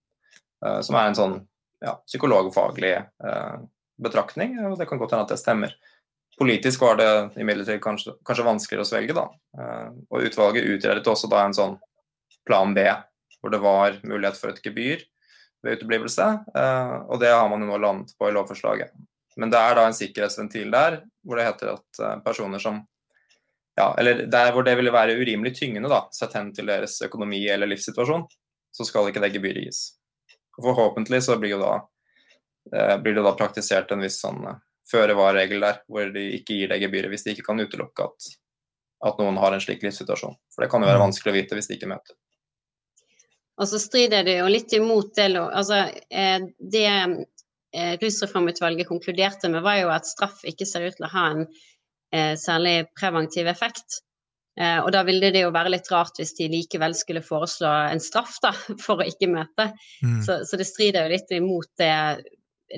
Uh, 0.63 0.79
som 0.85 0.99
er 0.99 1.09
en 1.09 1.19
sånn 1.19 1.41
ja, 1.83 1.97
psykologfaglig 2.07 2.93
eh, 2.97 3.57
betraktning, 4.03 4.59
og 4.67 4.79
det 4.79 4.89
kan 4.91 5.01
godt 5.01 5.15
hende 5.15 5.27
at 5.27 5.35
det 5.35 5.41
stemmer. 5.43 5.75
Politisk 6.39 6.81
var 6.81 6.97
det 6.97 7.11
imidlertid 7.41 7.81
kanskje, 7.85 8.17
kanskje 8.27 8.47
vanskeligere 8.47 8.87
å 8.87 8.89
svelge, 8.89 9.17
da. 9.17 9.27
Eh, 9.59 9.89
og 10.11 10.29
utvalget 10.29 10.69
utredet 10.77 11.11
også 11.11 11.31
da 11.31 11.47
en 11.47 11.57
sånn 11.57 11.79
plan 12.49 12.75
B, 12.75 12.87
hvor 13.41 13.53
det 13.53 13.63
var 13.63 13.99
mulighet 14.03 14.39
for 14.39 14.53
et 14.53 14.63
gebyr 14.65 15.03
ved 15.63 15.79
uteblivelse, 15.79 16.29
eh, 16.59 16.97
og 17.07 17.21
det 17.23 17.33
har 17.35 17.49
man 17.51 17.63
jo 17.63 17.71
nå 17.71 17.81
landet 17.83 18.15
på 18.19 18.31
i 18.31 18.35
lovforslaget. 18.35 18.95
Men 19.37 19.53
det 19.53 19.61
er 19.61 19.77
da 19.77 19.85
en 19.89 19.97
sikkerhetsventil 19.97 20.73
der 20.73 21.03
hvor 21.25 21.39
det 21.39 21.47
heter 21.47 21.75
at 21.77 22.01
eh, 22.03 22.19
personer 22.25 22.63
som 22.63 22.83
ja, 23.79 23.95
eller 23.97 24.27
der 24.29 24.51
hvor 24.53 24.67
det 24.67 24.75
ville 24.77 24.93
være 24.93 25.17
urimelig 25.17 25.55
tyngende, 25.57 25.89
da, 25.89 26.03
sett 26.13 26.35
hen 26.37 26.51
til 26.53 26.69
deres 26.69 26.99
økonomi 27.07 27.41
eller 27.49 27.71
livssituasjon, 27.71 28.27
så 28.73 28.85
skal 28.85 29.09
ikke 29.09 29.23
det 29.25 29.33
gebyret 29.33 29.65
gis. 29.65 29.81
Og 30.59 30.67
forhåpentlig 30.69 31.23
så 31.25 31.39
blir 31.41 31.59
da 31.61 31.73
eh, 32.75 32.97
blir 33.03 33.17
det 33.17 33.25
da 33.25 33.35
praktisert 33.39 33.93
en 33.93 34.05
viss 34.05 34.21
sånn 34.23 34.45
føre-var-regel 34.91 35.63
der, 35.63 35.81
hvor 35.89 36.11
de 36.13 36.25
ikke 36.39 36.59
gir 36.59 36.73
deg 36.73 36.83
gebyret 36.85 37.13
hvis 37.13 37.25
de 37.27 37.37
ikke 37.37 37.47
kan 37.47 37.63
utelukke 37.63 38.09
at, 38.09 38.33
at 39.09 39.21
noen 39.23 39.39
har 39.41 39.55
en 39.55 39.63
slik 39.63 39.85
livssituasjon. 39.85 40.37
For 40.53 40.65
det 40.65 40.71
kan 40.73 40.85
jo 40.85 40.91
være 40.91 41.01
mm. 41.01 41.07
vanskelig 41.07 41.33
å 41.33 41.39
vite 41.39 41.59
hvis 41.59 41.71
de 41.71 41.79
ikke 41.79 41.91
møter. 41.95 42.19
Og 43.61 43.69
så 43.69 43.79
strider 43.81 44.27
det 44.27 44.39
jo 44.41 44.49
litt 44.51 44.73
imot 44.75 45.13
det 45.17 45.29
altså, 45.39 45.85
Det 46.73 46.87
rusreformutvalget 48.03 48.89
konkluderte 48.89 49.51
med, 49.53 49.63
var 49.65 49.77
jo 49.79 49.93
at 49.93 50.09
straff 50.09 50.41
ikke 50.49 50.67
ser 50.69 50.89
ut 50.89 50.97
til 50.97 51.07
å 51.07 51.13
ha 51.13 51.27
en 51.35 51.45
særlig 52.41 52.89
preventiv 52.99 53.47
effekt. 53.53 54.03
Eh, 54.61 54.79
og 54.85 54.91
da 54.93 55.01
ville 55.07 55.31
det 55.33 55.47
jo 55.47 55.53
være 55.55 55.73
litt 55.73 55.89
rart 55.89 56.19
hvis 56.21 56.35
de 56.37 56.51
likevel 56.53 56.93
skulle 56.97 57.25
foreslå 57.25 57.71
en 57.89 58.03
straff 58.05 58.37
da, 58.45 58.53
for 58.85 59.01
å 59.01 59.09
ikke 59.09 59.31
møte. 59.33 59.71
Mm. 60.05 60.21
Så, 60.27 60.43
så, 60.49 60.61
det 60.61 60.69
strider 60.69 61.07
jo 61.07 61.15
litt 61.15 61.37
imot 61.37 61.71
det, 61.81 61.93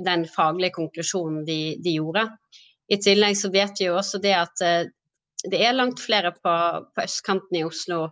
den 0.05 0.27
faglige 0.31 0.77
konklusjonen 0.79 1.43
de, 1.47 1.61
de, 1.83 1.97
gjorde. 1.99 2.29
I 2.93 3.01
tillegg 3.03 3.39
så 3.41 3.51
vet 3.51 3.81
vi 3.81 3.89
jo 3.89 3.99
også 3.99 4.21
det 4.23 4.37
at 4.39 4.65
eh, 4.65 4.91
det 5.45 5.61
er 5.61 5.77
langt 5.77 6.01
flere 6.01 6.33
på, 6.37 6.53
på 6.95 7.05
østkanten 7.05 7.59
i 7.59 7.65
Oslo 7.67 8.05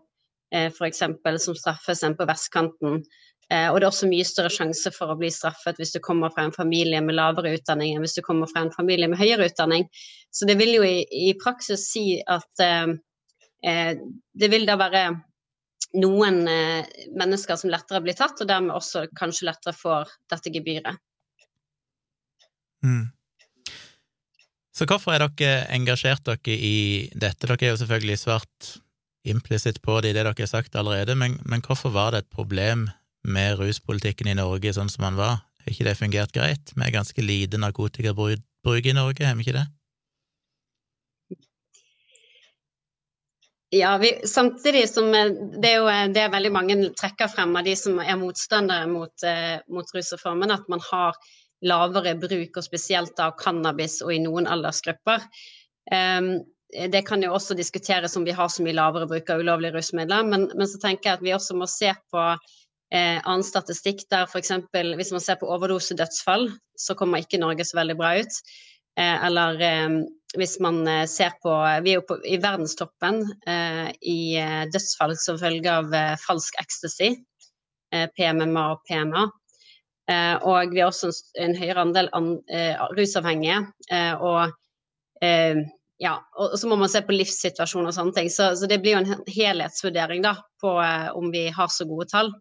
eh, 0.52 0.69
f.eks. 0.69 1.04
som 1.45 1.57
straffes 1.57 2.02
enn 2.04 2.19
på 2.19 2.28
vestkanten. 2.28 3.04
Og 3.52 3.75
det 3.76 3.85
er 3.85 3.90
også 3.90 4.07
mye 4.09 4.25
større 4.25 4.49
sjanse 4.49 4.88
for 4.95 5.12
å 5.12 5.16
bli 5.21 5.28
straffet 5.28 5.76
hvis 5.76 5.90
du 5.92 5.99
kommer 6.00 6.31
fra 6.33 6.47
en 6.47 6.54
familie 6.54 7.02
med 7.04 7.19
lavere 7.19 7.50
utdanning 7.59 7.90
enn 7.92 8.00
hvis 8.00 8.14
du 8.16 8.23
kommer 8.25 8.49
fra 8.49 8.62
en 8.64 8.71
familie 8.73 9.11
med 9.12 9.21
høyere 9.21 9.50
utdanning. 9.50 9.85
Så 10.33 10.49
det 10.49 10.54
vil 10.57 10.73
jo 10.78 10.87
i, 10.87 11.02
i 11.04 11.35
praksis 11.37 11.85
si 11.90 12.14
at 12.33 12.62
det 13.62 14.49
vil 14.50 14.64
da 14.66 14.75
være 14.75 15.04
noen 15.99 16.47
eh, 16.49 16.85
mennesker 17.19 17.59
som 17.61 17.73
lettere 17.73 18.02
blir 18.04 18.16
tatt, 18.16 18.40
og 18.40 18.49
dermed 18.49 18.75
også 18.75 19.07
kanskje 19.19 19.49
lettere 19.50 19.76
får 19.76 20.12
dette 20.33 20.52
gebyret. 20.54 21.00
Mm. 22.83 23.11
Så 24.73 24.88
hvorfor 24.88 25.14
er 25.14 25.26
dere 25.26 25.66
engasjert 25.75 26.25
dere 26.26 26.57
i 26.57 27.11
dette? 27.12 27.47
Dere 27.47 27.59
er 27.61 27.75
jo 27.75 27.83
selvfølgelig 27.83 28.19
svart 28.23 28.73
implisitt 29.28 29.78
på 29.85 30.00
det 30.02 30.11
i 30.11 30.16
det 30.16 30.25
dere 30.25 30.35
har 30.38 30.50
sagt 30.50 30.76
allerede, 30.78 31.14
men, 31.14 31.38
men, 31.45 31.62
hvorfor 31.62 31.92
var 31.95 32.12
det 32.12 32.25
et 32.25 32.33
problem 32.33 32.88
med 33.23 33.61
ruspolitikken 33.61 34.33
i 34.33 34.38
Norge 34.38 34.73
sånn 34.75 34.90
som 34.90 35.07
den 35.07 35.21
var? 35.21 35.45
Har 35.62 35.75
ikke 35.75 35.87
det 35.87 35.99
fungert 36.00 36.35
greit? 36.35 36.73
Er 36.75 36.95
ganske 36.95 37.23
lite 37.23 37.61
narkotikabruk 37.61 38.88
i 38.88 38.97
Norge, 38.97 39.28
har 39.28 39.37
vi 39.38 39.47
ikke 39.47 39.61
det? 39.61 39.69
Ja, 43.75 43.99
vi, 43.99 44.21
samtidig 44.29 44.88
som 44.88 45.14
eh, 45.14 45.31
det 45.62 45.69
er 45.71 45.79
jo 45.81 45.87
eh, 45.88 46.09
det 46.12 46.26
veldig 46.35 46.50
mange 46.52 46.75
trekker 46.93 47.31
frem 47.33 47.55
av 47.57 47.64
de 47.64 47.73
som 47.79 47.97
er 48.02 48.19
motstandere 48.21 48.85
mot, 48.91 49.25
eh, 49.25 49.62
mot 49.73 49.95
rusreformen, 49.97 50.52
at 50.52 50.67
man 50.69 50.83
har 50.91 51.17
lavere 51.64 52.12
bruk, 52.21 52.59
og 52.59 52.67
spesielt 52.67 53.23
av 53.23 53.33
cannabis 53.41 54.02
og 54.05 54.12
i 54.12 54.19
noen 54.21 54.49
aldersgrupper. 54.50 55.25
Um, 55.88 56.43
det 56.93 57.00
kan 57.09 57.25
jo 57.25 57.33
også 57.33 57.57
diskuteres 57.57 58.17
om 58.17 58.26
vi 58.29 58.35
har 58.37 58.50
så 58.52 58.64
mye 58.64 58.76
lavere 58.76 59.09
bruk 59.09 59.33
av 59.33 59.41
ulovlige 59.41 59.79
rusmidler, 59.79 60.26
men, 60.29 60.50
men, 60.52 60.69
så 60.69 60.81
tenker 60.83 61.09
jeg 61.09 61.21
at 61.21 61.25
vi 61.25 61.35
også 61.37 61.57
må 61.57 61.69
se 61.71 61.95
på 62.12 62.26
eh, 62.29 63.19
annen 63.25 63.47
statistikk 63.47 64.05
der 64.12 64.29
f.eks. 64.29 64.52
hvis 64.73 65.14
man 65.17 65.25
ser 65.25 65.41
på 65.41 65.49
overdosedødsfall, 65.49 66.50
så 66.76 66.97
kommer 66.99 67.25
ikke 67.25 67.41
Norge 67.41 67.64
så 67.69 67.81
veldig 67.81 67.97
bra 68.00 68.14
ut. 68.21 68.41
Eh, 68.99 69.25
eller 69.26 69.61
eh, 69.61 69.88
hvis 70.37 70.58
man 70.61 70.88
eh, 70.88 71.06
ser 71.06 71.32
på 71.42 71.52
Vi 71.84 71.92
er 71.92 72.00
jo 72.00 72.06
på, 72.08 72.18
i 72.28 72.38
verdenstoppen 72.40 73.22
i 74.00 74.18
dødsfall 74.72 75.14
som 75.20 75.38
følge 75.40 75.72
av 75.72 75.92
falsk 76.20 76.56
ecstasy, 76.61 77.14
PMMA 77.92 78.64
og 78.72 78.82
PMA. 78.88 79.26
og 80.49 80.72
vi 80.72 80.80
har 80.80 80.88
også 80.88 81.11
en 81.40 81.54
høyere 81.56 81.84
andel 81.84 82.08
an, 82.16 82.30
rusavhengige. 82.96 83.58
og 84.20 84.52
ja, 85.99 86.14
og 86.37 86.58
så 86.58 86.68
må 86.68 86.76
man 86.80 86.88
se 86.88 87.02
på 87.04 87.12
livssituasjon 87.12 87.87
og 87.87 87.94
sånne 87.94 88.16
ting. 88.16 88.30
Så, 88.32 88.54
så, 88.56 88.66
det 88.66 88.80
blir 88.80 88.96
jo 88.96 89.02
en 89.02 89.26
helhetsvurdering 89.28 90.25
da, 90.25 90.34
på 90.61 90.72
om 91.12 91.28
vi 91.30 91.46
har 91.52 91.68
så 91.68 91.84
gode 91.84 92.08
tall. 92.08 92.32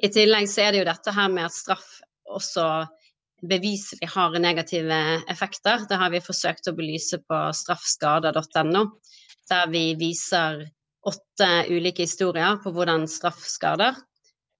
I 0.00 0.08
tillegg 0.08 0.48
så 0.48 0.64
er 0.64 0.72
det 0.72 0.80
jo 0.80 0.88
dette 0.88 1.14
her 1.14 1.28
med 1.28 1.50
at 1.50 1.58
straff 1.58 2.00
også 2.24 2.66
beviselig 3.42 4.08
har 4.14 4.38
negative 4.38 4.98
effekter. 5.28 5.86
Det 5.88 5.98
har 6.00 6.12
vi 6.12 6.22
forsøkt 6.24 6.68
å 6.70 6.76
belyse 6.76 7.20
på 7.24 7.40
straffskader.no, 7.56 8.84
der 9.50 9.72
vi 9.72 9.84
viser 10.00 10.66
åtte 11.06 11.48
ulike 11.72 12.04
historier 12.04 12.58
på 12.62 12.72
hvordan 12.74 13.08
straff 13.08 13.40
skader. 13.48 13.96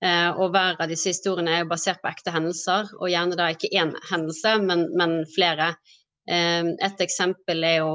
Eh, 0.05 0.31
og 0.33 0.55
hver 0.55 0.79
av 0.81 0.89
disse 0.89 1.13
historiene 1.13 1.59
er 1.61 1.69
basert 1.69 2.01
på 2.01 2.09
ekte 2.09 2.33
hendelser, 2.33 2.89
og 2.97 3.11
gjerne 3.13 3.37
da 3.37 3.51
ikke 3.53 3.73
én 3.77 3.93
hendelse, 4.09 4.57
men, 4.65 4.87
men 4.97 5.21
flere. 5.35 5.75
Eh, 6.31 6.73
et 6.81 7.05
eksempel 7.05 7.67
er 7.69 7.83
jo 7.83 7.93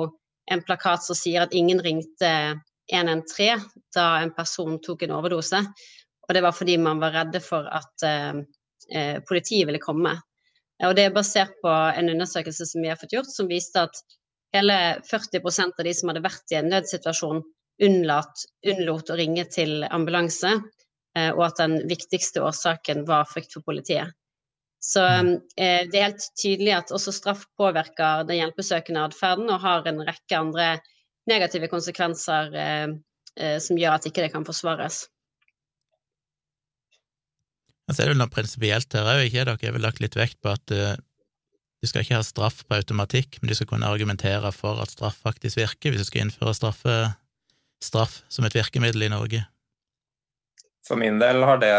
en 0.54 0.62
plakat 0.62 1.01
som 1.01 1.18
sier 1.18 1.48
at 1.48 1.56
ingen 1.58 1.82
ringte 1.82 2.32
113 2.94 3.63
da 3.96 4.20
en 4.22 4.34
person 4.36 4.77
tok 4.86 5.08
en 5.08 5.15
overdose. 5.18 5.63
Og 6.25 6.34
det 6.38 6.44
var 6.46 6.54
fordi 6.58 6.77
man 6.82 7.01
var 7.01 7.15
redde 7.18 7.42
for 7.42 7.65
at 7.74 8.06
eh, 8.06 9.18
politiet 9.25 9.65
ville 9.65 9.82
komme. 9.82 10.13
Og 10.84 10.96
det 10.98 11.08
er 11.08 11.15
basert 11.15 11.53
på 11.63 11.72
en 11.72 12.12
undersøkelse 12.12 12.67
som 12.67 12.84
vi 12.84 12.91
har 12.91 13.00
fått 13.00 13.15
gjort, 13.15 13.32
som 13.32 13.48
viste 13.48 13.86
at 13.88 14.01
hele 14.55 14.75
40% 15.08 15.79
av 15.79 15.88
de 15.88 15.94
som 15.96 16.12
hadde 16.12 16.24
vært 16.25 16.51
i 16.51 16.60
en 16.60 16.67
nødsituasjon, 16.72 17.44
unnlatt, 17.86 18.44
unnlot 18.67 19.12
å 19.12 19.17
ringe 19.20 19.46
til 19.51 19.86
ambulanse, 19.88 20.51
eh, 21.17 21.32
og 21.32 21.46
at 21.48 21.63
den 21.63 21.79
viktigste 21.89 22.44
årsaken 22.44 23.03
var 23.08 23.27
frykt 23.32 23.55
for 23.55 23.67
politiet. 23.67 24.15
Så 24.86 25.01
mm. 25.01 25.32
eh, 25.58 25.82
det 25.89 26.00
er 26.00 26.10
helt 26.10 26.27
tydelig 26.41 26.75
at 26.75 26.94
også 26.94 27.13
straff 27.15 27.48
påvirker 27.58 28.27
den 28.29 28.41
hjelpesøkende 28.41 29.08
atferden 29.08 29.50
og 29.50 29.63
har 29.63 29.88
en 29.89 30.03
rekke 30.05 30.38
andre 30.38 30.67
negative 31.29 31.70
konsekvenser 31.72 32.53
eh, 32.53 32.88
eh, 33.39 33.58
som 33.63 33.79
gjør 33.79 33.98
at 33.98 34.08
ikke 34.10 34.27
det 34.27 34.34
kan 34.36 34.46
forsvares. 34.48 35.05
Så 37.92 38.01
er 38.01 38.12
det 38.12 38.18
noe 38.18 38.32
prinsipielt 38.34 38.96
her 38.98 39.06
òg, 39.06 39.27
ikke? 39.27 39.44
Dere 39.46 39.60
har 39.62 39.75
vel 39.75 39.86
lagt 39.86 40.01
litt 40.01 40.18
vekt 40.18 40.39
på 40.42 40.54
at 40.56 40.74
uh, 40.74 40.96
du 41.86 41.89
skal 41.89 42.01
ikke 42.01 42.18
ha 42.18 42.25
straff 42.25 42.63
på 42.65 42.80
automatikk, 42.80 43.38
men 43.42 43.51
du 43.51 43.58
skal 43.58 43.70
kunne 43.70 43.89
argumentere 43.89 44.50
for 44.56 44.82
at 44.82 44.94
straff 44.94 45.20
faktisk 45.22 45.60
virker, 45.60 45.94
hvis 45.94 46.01
du 46.01 46.10
skal 46.10 46.25
innføre 46.25 46.56
straffe, 46.58 46.96
straff 47.84 48.24
som 48.34 48.48
et 48.48 48.56
virkemiddel 48.58 49.06
i 49.06 49.12
Norge? 49.13 49.44
For 50.86 50.98
min 50.98 51.20
del 51.22 51.46
har 51.46 51.62
det 51.62 51.75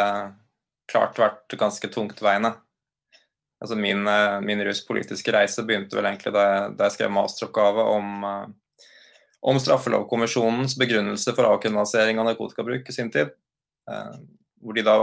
klart 0.90 1.18
vært 1.18 1.58
ganske 1.58 1.90
tungtveiende. 1.90 2.52
Altså 3.62 3.78
min, 3.78 4.06
eh, 4.06 4.38
min 4.44 4.62
ruspolitiske 4.62 5.32
reise 5.34 5.64
begynte 5.66 5.96
vel 5.96 6.06
egentlig 6.06 6.34
da 6.36 6.44
jeg, 6.46 6.72
da 6.76 6.86
jeg 6.86 6.98
skrev 6.98 7.12
masteroppgave 7.16 7.86
om, 7.96 8.24
uh, 8.24 8.86
om 9.42 9.58
straffelovkommisjonens 9.58 10.76
begrunnelse 10.78 11.34
for 11.34 11.48
avkriminalisering 11.48 12.20
av 12.20 12.28
narkotikabruk 12.28 12.86
i 12.86 12.94
sin 12.94 13.10
tid. 13.10 13.32
Hvor 14.66 14.74
de 14.74 14.82
da 14.82 14.96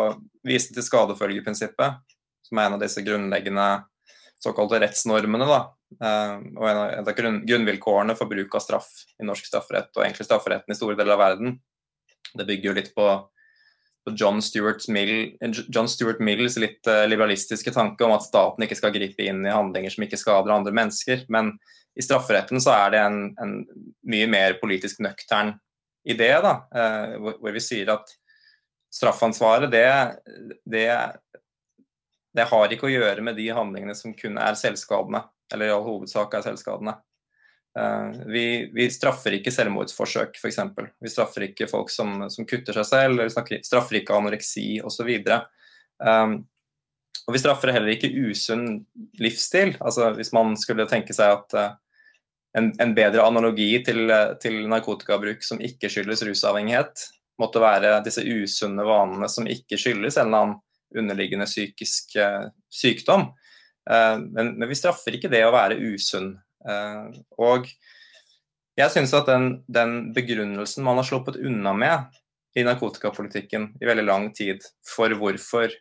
viste 0.44 0.76
til 0.76 0.84
skadefølgeprinsippet, 0.84 2.02
som 2.44 2.60
er 2.60 2.68
en 2.68 2.76
av 2.76 2.82
disse 2.84 3.00
grunnleggende 3.06 3.68
såkalte 4.44 4.80
rettsnormene. 4.84 5.48
da, 5.48 5.60
eh, 6.04 6.36
Og 6.58 6.70
en 6.70 6.78
av, 6.78 7.08
av 7.08 7.16
grunn, 7.16 7.46
grunnvilkårene 7.48 8.18
for 8.18 8.28
bruk 8.28 8.56
av 8.56 8.62
straff 8.62 8.90
i 9.20 9.26
norsk 9.26 9.46
strafferett, 9.46 9.92
og 9.96 10.04
egentlig 10.04 10.28
strafferetten 10.28 10.72
i 10.72 10.76
store 10.78 10.98
deler 11.00 11.16
av 11.16 11.24
verden. 11.24 11.60
Det 12.34 12.48
bygger 12.48 12.70
jo 12.70 12.80
litt 12.80 12.96
på, 12.96 13.08
John, 14.20 14.42
Stuart 14.42 14.84
Mill, 14.90 15.38
John, 15.72 15.88
Stuart 15.88 16.20
Mills 16.20 16.58
litt 16.60 16.84
uh, 16.92 17.06
liberalistiske 17.08 17.72
tanke 17.72 18.04
om 18.04 18.12
at 18.12 18.26
staten 18.26 18.66
ikke 18.66 18.76
skal 18.76 18.92
gripe 18.92 19.24
inn 19.24 19.46
i 19.46 19.54
handlinger 19.54 19.94
som 19.94 20.04
ikke 20.04 20.20
skader 20.20 20.52
andre 20.52 20.74
mennesker. 20.76 21.24
Men 21.32 21.54
i 21.96 22.04
strafferetten 22.04 22.60
så 22.60 22.74
er 22.76 22.92
det 22.92 23.00
en, 23.00 23.22
en 23.40 23.54
mye 24.04 24.28
mer 24.28 24.58
politisk 24.60 25.00
nøktern 25.00 25.54
idé, 26.04 26.34
da, 26.44 26.58
hvor, 27.16 27.38
hvor 27.40 27.56
vi 27.56 27.64
sier 27.64 27.94
at 27.94 28.12
straffansvaret, 28.94 29.72
det, 29.72 30.16
det, 30.66 30.86
det, 32.34 32.46
har 32.50 32.74
ikke 32.74 32.88
å 32.88 32.94
gjøre 32.94 33.26
med 33.26 33.38
de 33.40 33.50
handlingene 33.56 33.96
som 33.98 34.14
kun 34.18 34.38
er 34.38 34.60
selvskadende, 34.60 35.24
eller 35.54 35.70
i 35.70 35.74
all 35.74 35.86
hovedsak 35.88 36.38
er 36.38 36.46
selvskadende. 36.46 36.96
Uh, 37.74 38.14
vi, 38.30 38.46
vi, 38.74 38.86
straffer 38.94 39.40
ikke 39.40 39.54
selvmordsforsøk, 39.54 40.38
f.eks. 40.38 40.60
Vi 41.02 41.10
straffer 41.10 41.48
ikke 41.48 41.70
folk 41.72 41.90
som, 41.90 42.28
som 42.30 42.46
kutter 42.50 42.78
seg 42.78 42.90
selv, 42.90 43.18
eller 43.18 43.32
vi 43.32 43.62
straffer 43.66 43.98
ikke 43.98 44.18
anoreksi 44.18 44.68
osv. 44.86 45.10
Um, 45.98 46.44
og 47.24 47.34
vi 47.34 47.42
straffer 47.42 47.72
heller 47.74 47.96
ikke 47.96 48.12
usunn 48.14 48.84
livsstil. 49.24 49.74
Altså, 49.82 50.12
hvis 50.20 50.34
man 50.36 50.54
skulle 50.60 50.86
tenke 50.92 51.18
seg 51.18 51.34
at 51.40 51.58
uh, 51.58 51.74
en, 52.60 52.70
en, 52.78 52.94
bedre 52.94 53.26
analogi 53.26 53.72
til, 53.82 54.06
til 54.38 54.62
narkotikabruk 54.70 55.42
som 55.42 55.62
ikke 55.64 55.90
skyldes 55.90 56.22
rusavhengighet, 56.28 57.08
måtte 57.42 57.62
være 57.64 58.02
disse 58.06 58.24
usunne 58.24 58.86
vanene 58.86 59.30
som 59.32 59.48
ikke 59.50 59.80
skyldes 59.80 60.20
en 60.20 60.28
eller 60.28 60.44
annen 60.44 60.60
underliggende 60.98 61.46
psykisk 61.46 62.18
uh, 62.22 62.50
sykdom. 62.70 63.30
Uh, 63.90 64.18
men, 64.30 64.54
men, 64.58 64.68
vi 64.70 64.78
straffer 64.78 65.18
ikke 65.18 65.32
det 65.32 65.44
å 65.46 65.54
være 65.54 65.80
usunn. 65.94 66.34
Uh, 66.64 67.10
og 67.42 67.70
jeg 68.78 68.94
syns 68.94 69.14
at 69.18 69.30
den, 69.30 69.64
den, 69.70 70.12
begrunnelsen 70.16 70.86
man 70.86 71.00
har 71.02 71.08
sluppet 71.08 71.40
unna 71.42 71.76
med 71.78 72.20
i 72.58 72.66
narkotikapolitikken 72.66 73.72
i 73.82 73.90
veldig 73.90 74.06
lang 74.06 74.28
tid 74.34 74.62
for 74.86 75.14
hvorfor 75.18 75.74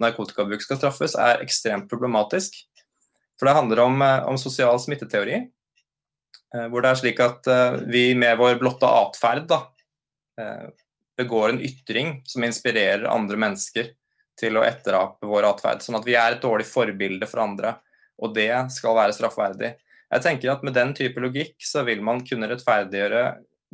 narkotikabruk 0.00 0.62
skal 0.64 0.78
straffes, 0.78 1.14
er 1.16 1.42
ekstremt 1.44 1.88
problematisk. 1.90 2.54
For 3.36 3.48
det 3.48 3.54
handler 3.56 3.82
om, 3.84 4.04
om 4.32 4.38
sosial 4.40 4.78
smitteteori, 4.80 5.42
hvor 6.70 6.84
det 6.84 6.92
er 6.92 7.00
slik 7.00 7.20
at 7.24 7.50
vi 7.88 8.06
med 8.16 8.36
vår 8.40 8.56
blotte 8.60 8.88
atferd 8.88 9.52
begår 11.16 11.52
en 11.52 11.62
ytring 11.64 12.20
som 12.28 12.44
inspirerer 12.44 13.08
andre 13.10 13.38
mennesker 13.40 13.90
til 14.40 14.58
å 14.58 14.64
etterape 14.66 15.28
vår 15.28 15.48
atferd. 15.48 15.82
Sånn 15.84 15.98
at 15.98 16.06
vi 16.06 16.16
er 16.18 16.36
et 16.36 16.42
dårlig 16.42 16.66
forbilde 16.68 17.28
for 17.30 17.44
andre, 17.44 17.76
og 18.20 18.34
det 18.36 18.50
skal 18.72 18.96
være 18.96 19.16
straffverdig. 19.16 19.74
Jeg 20.06 20.22
tenker 20.22 20.52
at 20.52 20.62
Med 20.62 20.76
den 20.76 20.94
type 20.94 21.20
logikk 21.20 21.56
så 21.64 21.82
vil 21.86 22.02
man 22.04 22.22
kunne 22.26 22.48
rettferdiggjøre 22.50 23.22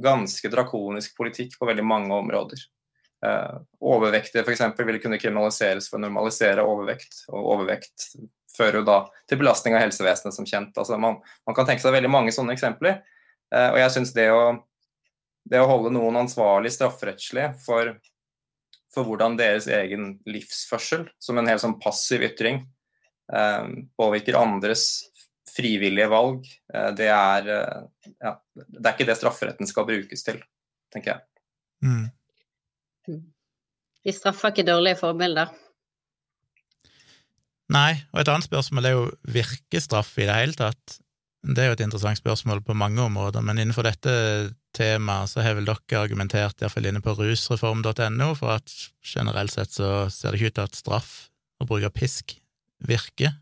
ganske 0.02 0.48
drakonisk 0.48 1.16
politikk 1.16 1.58
på 1.58 1.68
veldig 1.68 1.84
mange 1.84 2.14
områder. 2.14 2.62
Eh, 3.26 3.56
overvektige 3.80 4.42
f.eks. 4.42 4.62
vil 4.78 5.00
kunne 5.02 5.20
kriminaliseres 5.20 5.90
for 5.90 6.00
å 6.00 6.02
normalisere 6.06 6.64
overvekt. 6.66 7.24
Og 7.30 7.50
overvekt 7.56 8.08
fører 8.56 8.80
jo 8.80 8.86
da 8.88 8.98
til 9.28 9.40
belastning 9.42 9.76
av 9.76 9.84
helsevesenet, 9.84 10.34
som 10.34 10.48
kjent. 10.48 10.76
Altså 10.78 10.98
man, 10.98 11.20
man, 11.46 11.56
kan 11.56 11.68
tenke 11.68 11.84
seg 11.84 11.94
veldig 11.94 12.10
mange 12.12 12.34
sånne 12.34 12.56
eksempler. 12.56 13.02
Eh, 13.52 13.68
og 13.68 13.78
jeg 13.82 13.94
synes 13.98 14.14
det 14.16 14.30
å, 14.32 14.42
det 15.48 15.60
å 15.60 15.68
holde 15.68 15.92
noen 15.94 16.20
ansvarlig 16.22 16.72
strafferettslig 16.74 17.48
for, 17.64 17.94
for, 18.92 19.08
hvordan 19.08 19.36
deres 19.40 19.68
egen 19.70 20.16
livsførsel, 20.28 21.08
som 21.22 21.40
en 21.40 21.50
helt 21.50 21.64
sånn 21.64 21.78
passiv 21.82 22.24
ytring, 22.28 22.62
eh, 23.32 23.72
påvirker 23.98 24.38
andres 24.40 24.86
frivillige 25.52 26.08
valg, 26.08 26.46
det 26.96 27.10
er, 27.12 27.48
ja, 28.24 28.30
det 28.56 28.86
er 28.86 28.94
ikke 28.94 29.04
det 29.04 29.18
strafferetten 29.18 29.68
skal 29.68 29.84
brukes 29.84 30.24
til, 30.24 30.38
tenker 30.94 31.12
jeg. 31.12 31.24
Mm. 31.84 32.06
Vi 34.02 34.14
straffer 34.16 34.54
ikke 34.54 34.64
dårlige 34.66 34.98
forbilder. 35.02 35.52
Nei, 37.72 37.94
og 38.12 38.20
et 38.20 38.30
annet 38.32 38.46
spørsmål 38.48 38.88
er 38.88 38.96
jo 38.96 39.04
virker 39.32 39.82
straff 39.82 40.12
i 40.18 40.26
det 40.28 40.36
hele 40.36 40.56
tatt? 40.58 40.98
Det 41.42 41.58
er 41.58 41.72
jo 41.72 41.74
et 41.74 41.82
interessant 41.82 42.20
spørsmål 42.20 42.60
på 42.62 42.74
mange 42.78 43.02
områder, 43.02 43.42
men 43.42 43.58
innenfor 43.58 43.82
dette 43.88 44.12
temaet 44.76 45.32
så 45.32 45.42
har 45.42 45.56
vel 45.58 45.66
dere 45.66 45.98
argumentert, 45.98 46.62
iallfall 46.62 46.86
inne 46.86 47.02
på 47.02 47.16
rusreform.no, 47.18 48.28
for 48.38 48.54
at 48.60 48.74
generelt 49.02 49.50
sett 49.50 49.74
så 49.74 50.06
ser 50.14 50.30
det 50.30 50.38
ikke 50.38 50.52
ut 50.52 50.58
til 50.60 50.68
at 50.68 50.78
straff, 50.78 51.10
og 51.58 51.66
bruk 51.72 51.88
av 51.88 51.94
pisk, 51.96 52.36
virker. 52.86 53.34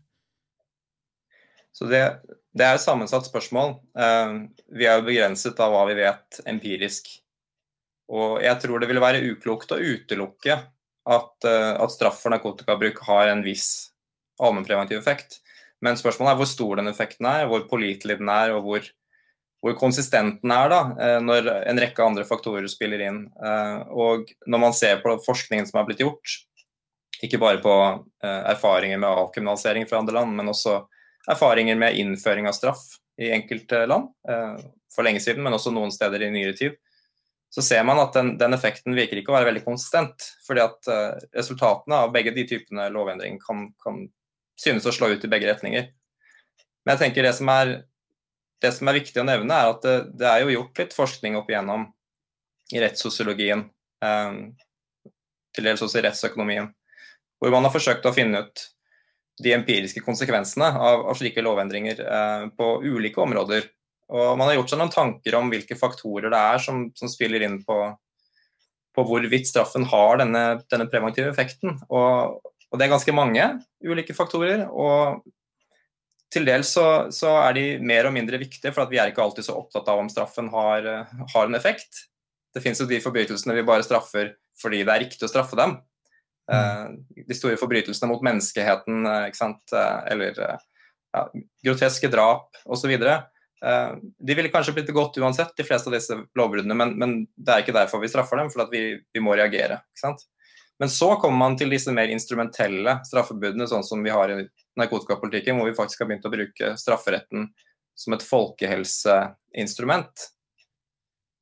Så 1.77 1.85
det, 1.89 2.01
det 2.57 2.65
er 2.65 2.77
et 2.77 2.83
sammensatt 2.83 3.29
spørsmål. 3.29 3.77
Uh, 3.93 4.49
vi 4.73 4.89
er 4.89 4.97
jo 4.97 5.05
begrenset 5.05 5.61
av 5.61 5.73
hva 5.73 5.85
vi 5.91 5.99
vet 6.01 6.41
empirisk. 6.49 7.07
Og 8.11 8.41
jeg 8.43 8.57
tror 8.63 8.81
det 8.81 8.89
ville 8.89 9.03
være 9.03 9.23
uklokt 9.29 9.71
å 9.77 9.79
utelukke 9.79 10.57
at, 10.57 11.33
uh, 11.45 11.73
at 11.77 11.93
straff 11.93 12.17
for 12.21 12.33
narkotikabruk 12.33 13.05
har 13.07 13.29
en 13.29 13.45
viss 13.45 13.91
allmennpreventiv 14.41 14.97
effekt. 14.97 15.39
Men 15.81 15.97
spørsmålet 15.97 16.33
er 16.33 16.41
hvor 16.41 16.49
stor 16.49 16.79
den 16.79 16.91
effekten 16.91 17.27
er, 17.29 17.47
hvor 17.49 17.65
pålitelig 17.69 18.19
den 18.19 18.29
er, 18.29 18.53
og 18.55 18.67
hvor, 18.67 18.85
hvor 19.65 19.77
konsistent 19.79 20.41
den 20.43 20.53
er 20.53 20.69
da, 20.71 20.81
uh, 20.93 21.17
når 21.23 21.49
en 21.71 21.81
rekke 21.81 22.05
andre 22.05 22.25
faktorer 22.27 22.69
spiller 22.71 23.01
inn. 23.07 23.23
Uh, 23.41 23.81
og 23.89 24.31
når 24.45 24.63
man 24.67 24.77
ser 24.77 25.01
på 25.01 25.17
forskningen 25.25 25.69
som 25.69 25.81
har 25.81 25.89
blitt 25.89 26.03
gjort, 26.05 26.37
ikke 27.21 27.37
bare 27.37 27.59
på 27.61 27.73
erfaringer 28.25 28.97
med 28.97 29.05
avkriminalisering 29.05 29.83
fra 29.85 29.99
andre 30.01 30.15
land, 30.15 30.31
men 30.33 30.47
også 30.49 30.79
erfaringer 31.29 31.77
med 31.77 31.99
innføring 32.01 32.47
av 32.49 32.55
straff 32.57 32.79
i 33.21 33.27
enkelte 33.29 33.83
land 33.85 34.07
for 34.89 35.05
lenge 35.05 35.21
siden, 35.21 35.43
men 35.45 35.53
også 35.53 35.69
noen 35.69 35.93
steder 35.93 36.23
i 36.25 36.31
nyere 36.33 36.55
tid, 36.57 36.79
så 37.53 37.61
ser 37.61 37.85
man 37.85 38.01
at 38.01 38.17
den, 38.17 38.31
den, 38.41 38.55
effekten 38.57 38.97
virker 38.97 39.21
ikke 39.21 39.29
å 39.29 39.35
være 39.35 39.51
veldig 39.51 39.61
konsistent. 39.67 40.25
fordi 40.47 40.63
at 40.65 40.89
resultatene 41.37 41.99
av 42.07 42.15
begge 42.15 42.33
de 42.33 42.47
typene 42.55 42.89
lovendringer 42.89 43.37
kan, 43.45 43.67
kan, 43.85 44.01
synes 44.61 44.87
å 44.87 44.93
slå 44.95 45.11
ut 45.13 45.25
i 45.25 45.31
begge 45.31 45.49
retninger. 45.49 45.89
Men 46.85 46.95
jeg 46.95 47.03
tenker 47.03 47.27
det 47.27 47.33
som 47.37 47.49
er, 47.53 47.73
det 48.61 48.73
som 48.75 48.89
er 48.89 48.99
viktig 48.99 49.21
å 49.21 49.27
nevne, 49.27 49.57
er 49.57 49.73
at 49.73 49.85
det, 49.85 49.95
det, 50.21 50.27
er 50.29 50.43
jo 50.43 50.55
gjort 50.55 50.83
litt 50.83 50.95
forskning 50.97 51.37
opp 51.39 51.49
igjennom 51.51 51.87
i 52.71 52.81
rettssosiologien, 52.81 53.65
eh, 54.05 54.37
til 55.51 55.67
dels 55.67 55.83
også 55.83 55.99
i 55.99 56.05
rettsøkonomien, 56.07 56.69
hvor 57.41 57.53
man 57.53 57.67
har 57.67 57.73
forsøkt 57.73 58.07
å 58.07 58.15
finne 58.15 58.45
ut 58.45 58.67
de 59.41 59.53
empiriske 59.55 60.03
konsekvensene 60.05 60.67
av, 60.69 61.07
av 61.11 61.17
slike 61.17 61.43
lovendringer 61.43 62.01
eh, 62.05 62.49
på 62.55 62.73
ulike 62.85 63.21
områder 63.23 63.69
og 64.11 64.37
man 64.37 64.49
har 64.49 64.57
gjort 64.57 64.73
seg 64.73 64.81
noen 64.81 64.91
tanker 64.91 65.35
om 65.39 65.51
hvilke 65.51 65.77
faktorer 65.79 66.31
det 66.33 66.39
er 66.53 66.63
som, 66.63 66.83
som 66.97 67.11
spiller 67.11 67.45
inn 67.45 67.61
på, 67.63 67.77
på, 68.95 69.05
hvorvidt 69.07 69.47
straffen 69.47 69.87
har 69.87 70.19
denne, 70.19 70.43
denne 70.71 70.87
preventive 70.91 71.31
effekten. 71.31 71.77
Og, 71.87 72.41
og, 72.71 72.79
det 72.79 72.85
er 72.85 72.93
ganske 72.93 73.15
mange 73.15 73.45
ulike 73.83 74.15
faktorer. 74.15 74.65
og 74.71 75.21
til 76.31 76.45
dels 76.47 76.69
så, 76.77 77.11
så, 77.11 77.33
er 77.43 77.55
de 77.57 77.63
mer 77.83 78.07
og 78.07 78.13
mindre 78.15 78.39
viktige, 78.39 78.71
for 78.71 78.87
vi 78.87 79.01
er 79.01 79.11
ikke 79.11 79.23
alltid 79.23 79.43
så 79.43 79.57
opptatt 79.59 79.89
av 79.91 79.99
om 79.99 80.07
straffen 80.07 80.47
har, 80.53 80.87
har 81.33 81.49
en 81.49 81.57
effekt. 81.57 82.05
Det 82.55 82.63
finnes 82.63 82.79
jo 82.79 82.87
de 82.87 83.01
forbrytelsene 83.03 83.55
vi 83.57 83.67
bare 83.67 83.83
straffer 83.83 84.37
fordi 84.61 84.83
det 84.85 84.93
er 84.93 85.03
riktig 85.03 85.27
å 85.27 85.31
straffe 85.31 85.57
dem. 85.59 85.77
Mm. 86.51 86.55
Uh, 86.55 87.25
de 87.27 87.37
store 87.37 87.59
forbrytelsene 87.59 88.09
mot 88.11 88.23
menneskeheten, 88.25 89.05
uh, 89.07 89.99
eller 90.11 90.39
groteske 91.65 92.11
drap 92.11 92.59
osv. 92.65 92.91
Uh, 93.01 93.93
de 94.19 94.37
ville 94.37 94.51
kanskje 94.53 94.75
blitt 94.77 94.89
begått 94.89 95.19
uansett, 95.21 95.55
de 95.57 95.65
fleste 95.67 95.89
av 95.89 95.95
disse 95.95 96.17
lovbruddene, 96.37 96.77
men, 96.77 96.95
men, 96.99 97.15
det 97.35 97.55
er 97.55 97.65
ikke 97.65 97.77
derfor 97.77 98.03
vi 98.03 98.11
straffer 98.11 98.41
dem, 98.41 98.51
for 98.53 98.71
vi, 98.73 98.83
vi, 99.13 99.23
må 99.23 99.35
reagere. 99.37 99.81
Men 100.81 100.89
så 100.89 101.11
kommer 101.21 101.37
man 101.37 101.57
til 101.59 101.69
disse 101.69 101.93
mer 101.93 102.09
instrumentelle 102.09 102.95
straffebudene, 103.05 103.67
sånn 103.69 103.85
som 103.85 104.01
vi 104.01 104.13
har 104.13 104.33
i 104.33 104.39
narkotikapolitikken, 104.81 105.59
hvor 105.59 105.69
vi 105.69 105.77
faktisk 105.77 106.01
har 106.01 106.09
begynt 106.09 106.25
å 106.25 106.33
bruke 106.33 106.71
strafferetten 106.81 107.51
som 108.01 108.15
et 108.15 108.25
folkehelseinstrument. 108.25 110.29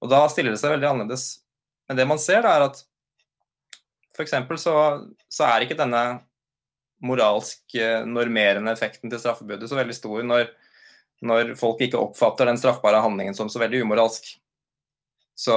Og 0.04 0.12
da 0.12 0.26
stiller 0.32 0.56
det 0.56 0.60
seg 0.60 0.74
veldig 0.76 0.90
annerledes. 0.90 1.30
Men 1.88 2.02
det 2.02 2.08
man 2.10 2.20
ser, 2.20 2.44
da, 2.44 2.58
er 2.58 2.68
at 2.68 2.84
f.eks. 4.18 4.36
Så, 4.60 4.76
så 5.32 5.48
er 5.48 5.64
ikke 5.64 5.80
denne 5.80 6.04
moralsk 7.00 7.80
eh, 7.80 8.04
normerende 8.04 8.76
effekten 8.76 9.08
til 9.08 9.24
straffebudet 9.24 9.72
så 9.72 9.80
veldig 9.80 9.96
stor 9.96 10.26
når 10.28 10.50
når 11.26 11.54
folk 11.60 11.82
ikke 11.84 12.00
oppfatter 12.00 12.48
den 12.48 12.60
straffbare 12.60 13.02
handlingen 13.04 13.36
som 13.36 13.50
så 13.52 13.60
veldig 13.60 13.84
umoralsk. 13.84 14.32
Så, 15.36 15.56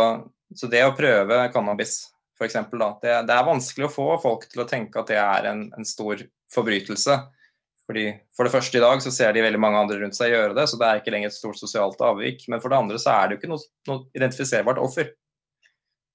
så 0.55 0.71
det 0.71 0.83
å 0.87 0.95
prøve 0.97 1.45
cannabis, 1.55 2.13
f.eks., 2.43 2.59
det, 3.03 3.15
det 3.29 3.37
er 3.37 3.47
vanskelig 3.47 3.89
å 3.89 3.93
få 3.93 4.09
folk 4.23 4.49
til 4.51 4.65
å 4.65 4.69
tenke 4.69 5.01
at 5.01 5.13
det 5.13 5.21
er 5.23 5.49
en, 5.53 5.65
en, 5.77 5.87
stor 5.87 6.21
forbrytelse. 6.53 7.17
Fordi 7.87 8.05
For 8.37 8.47
det 8.47 8.53
første 8.55 8.79
i 8.79 8.83
dag 8.83 9.03
så 9.05 9.11
ser 9.15 9.33
de 9.35 9.43
veldig 9.45 9.61
mange 9.63 9.81
andre 9.81 9.99
rundt 10.03 10.17
seg 10.19 10.35
gjøre 10.35 10.55
det, 10.59 10.69
så 10.71 10.79
det 10.81 10.89
er 10.89 11.01
ikke 11.01 11.15
lenger 11.15 11.33
et 11.33 11.39
stort 11.39 11.59
sosialt 11.59 12.03
avvik. 12.05 12.47
Men 12.51 12.63
for 12.63 12.73
det 12.73 12.79
andre 12.83 13.01
så 13.03 13.15
er 13.15 13.29
det 13.29 13.37
jo 13.37 13.43
ikke 13.43 13.53
noe, 13.53 13.67
noe 13.91 14.05
identifiserbart 14.19 14.83
offer. 14.83 15.15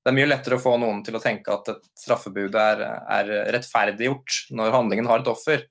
Det 0.08 0.14
er 0.14 0.16
mye 0.16 0.30
lettere 0.30 0.56
å 0.56 0.64
få 0.64 0.78
noen 0.80 1.02
til 1.04 1.18
å 1.20 1.20
tenke 1.20 1.52
at 1.52 1.74
et 1.74 1.90
straffebud 2.00 2.54
er, 2.56 2.84
er 3.12 3.32
rettferdiggjort 3.52 4.54
når 4.56 4.76
handlingen 4.78 5.10
har 5.12 5.20
et 5.20 5.32
offer. 5.32 5.66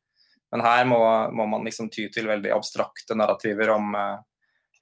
Men 0.52 0.60
her 0.60 0.84
må, 0.88 0.98
må 1.32 1.46
man 1.48 1.64
liksom 1.64 1.88
ty 1.92 2.06
til 2.12 2.28
veldig 2.28 2.52
abstrakte 2.54 3.16
narrativer 3.18 3.72
om 3.74 3.96
uh, 3.96 4.18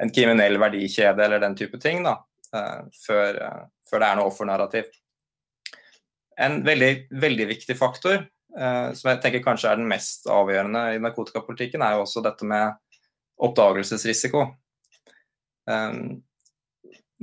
en 0.03 0.11
kriminell 0.11 0.59
verdikjede 0.61 1.25
eller 1.25 1.43
den 1.43 1.57
type 1.57 1.79
ting, 1.83 2.03
da, 2.05 2.19
uh, 2.55 2.83
før, 3.07 3.39
uh, 3.41 3.63
før, 3.89 4.03
det 4.03 4.09
er 4.11 4.19
noe 4.19 4.33
offernarrativ. 4.33 4.91
En 6.41 6.63
veldig, 6.67 6.93
veldig 7.23 7.47
viktig 7.53 7.77
faktor, 7.79 8.25
som 8.55 9.09
jeg 9.11 9.19
tenker 9.23 9.43
kanskje 9.43 9.71
er 9.71 9.79
den 9.81 9.89
mest 9.91 10.29
avgjørende 10.31 10.81
i 10.95 11.01
narkotikapolitikken, 11.03 11.83
er 11.83 11.97
jo 11.97 12.05
også 12.05 12.23
dette 12.23 12.47
med 12.47 12.77
oppdagelsesrisiko. 13.43 14.45
Um, 15.71 16.23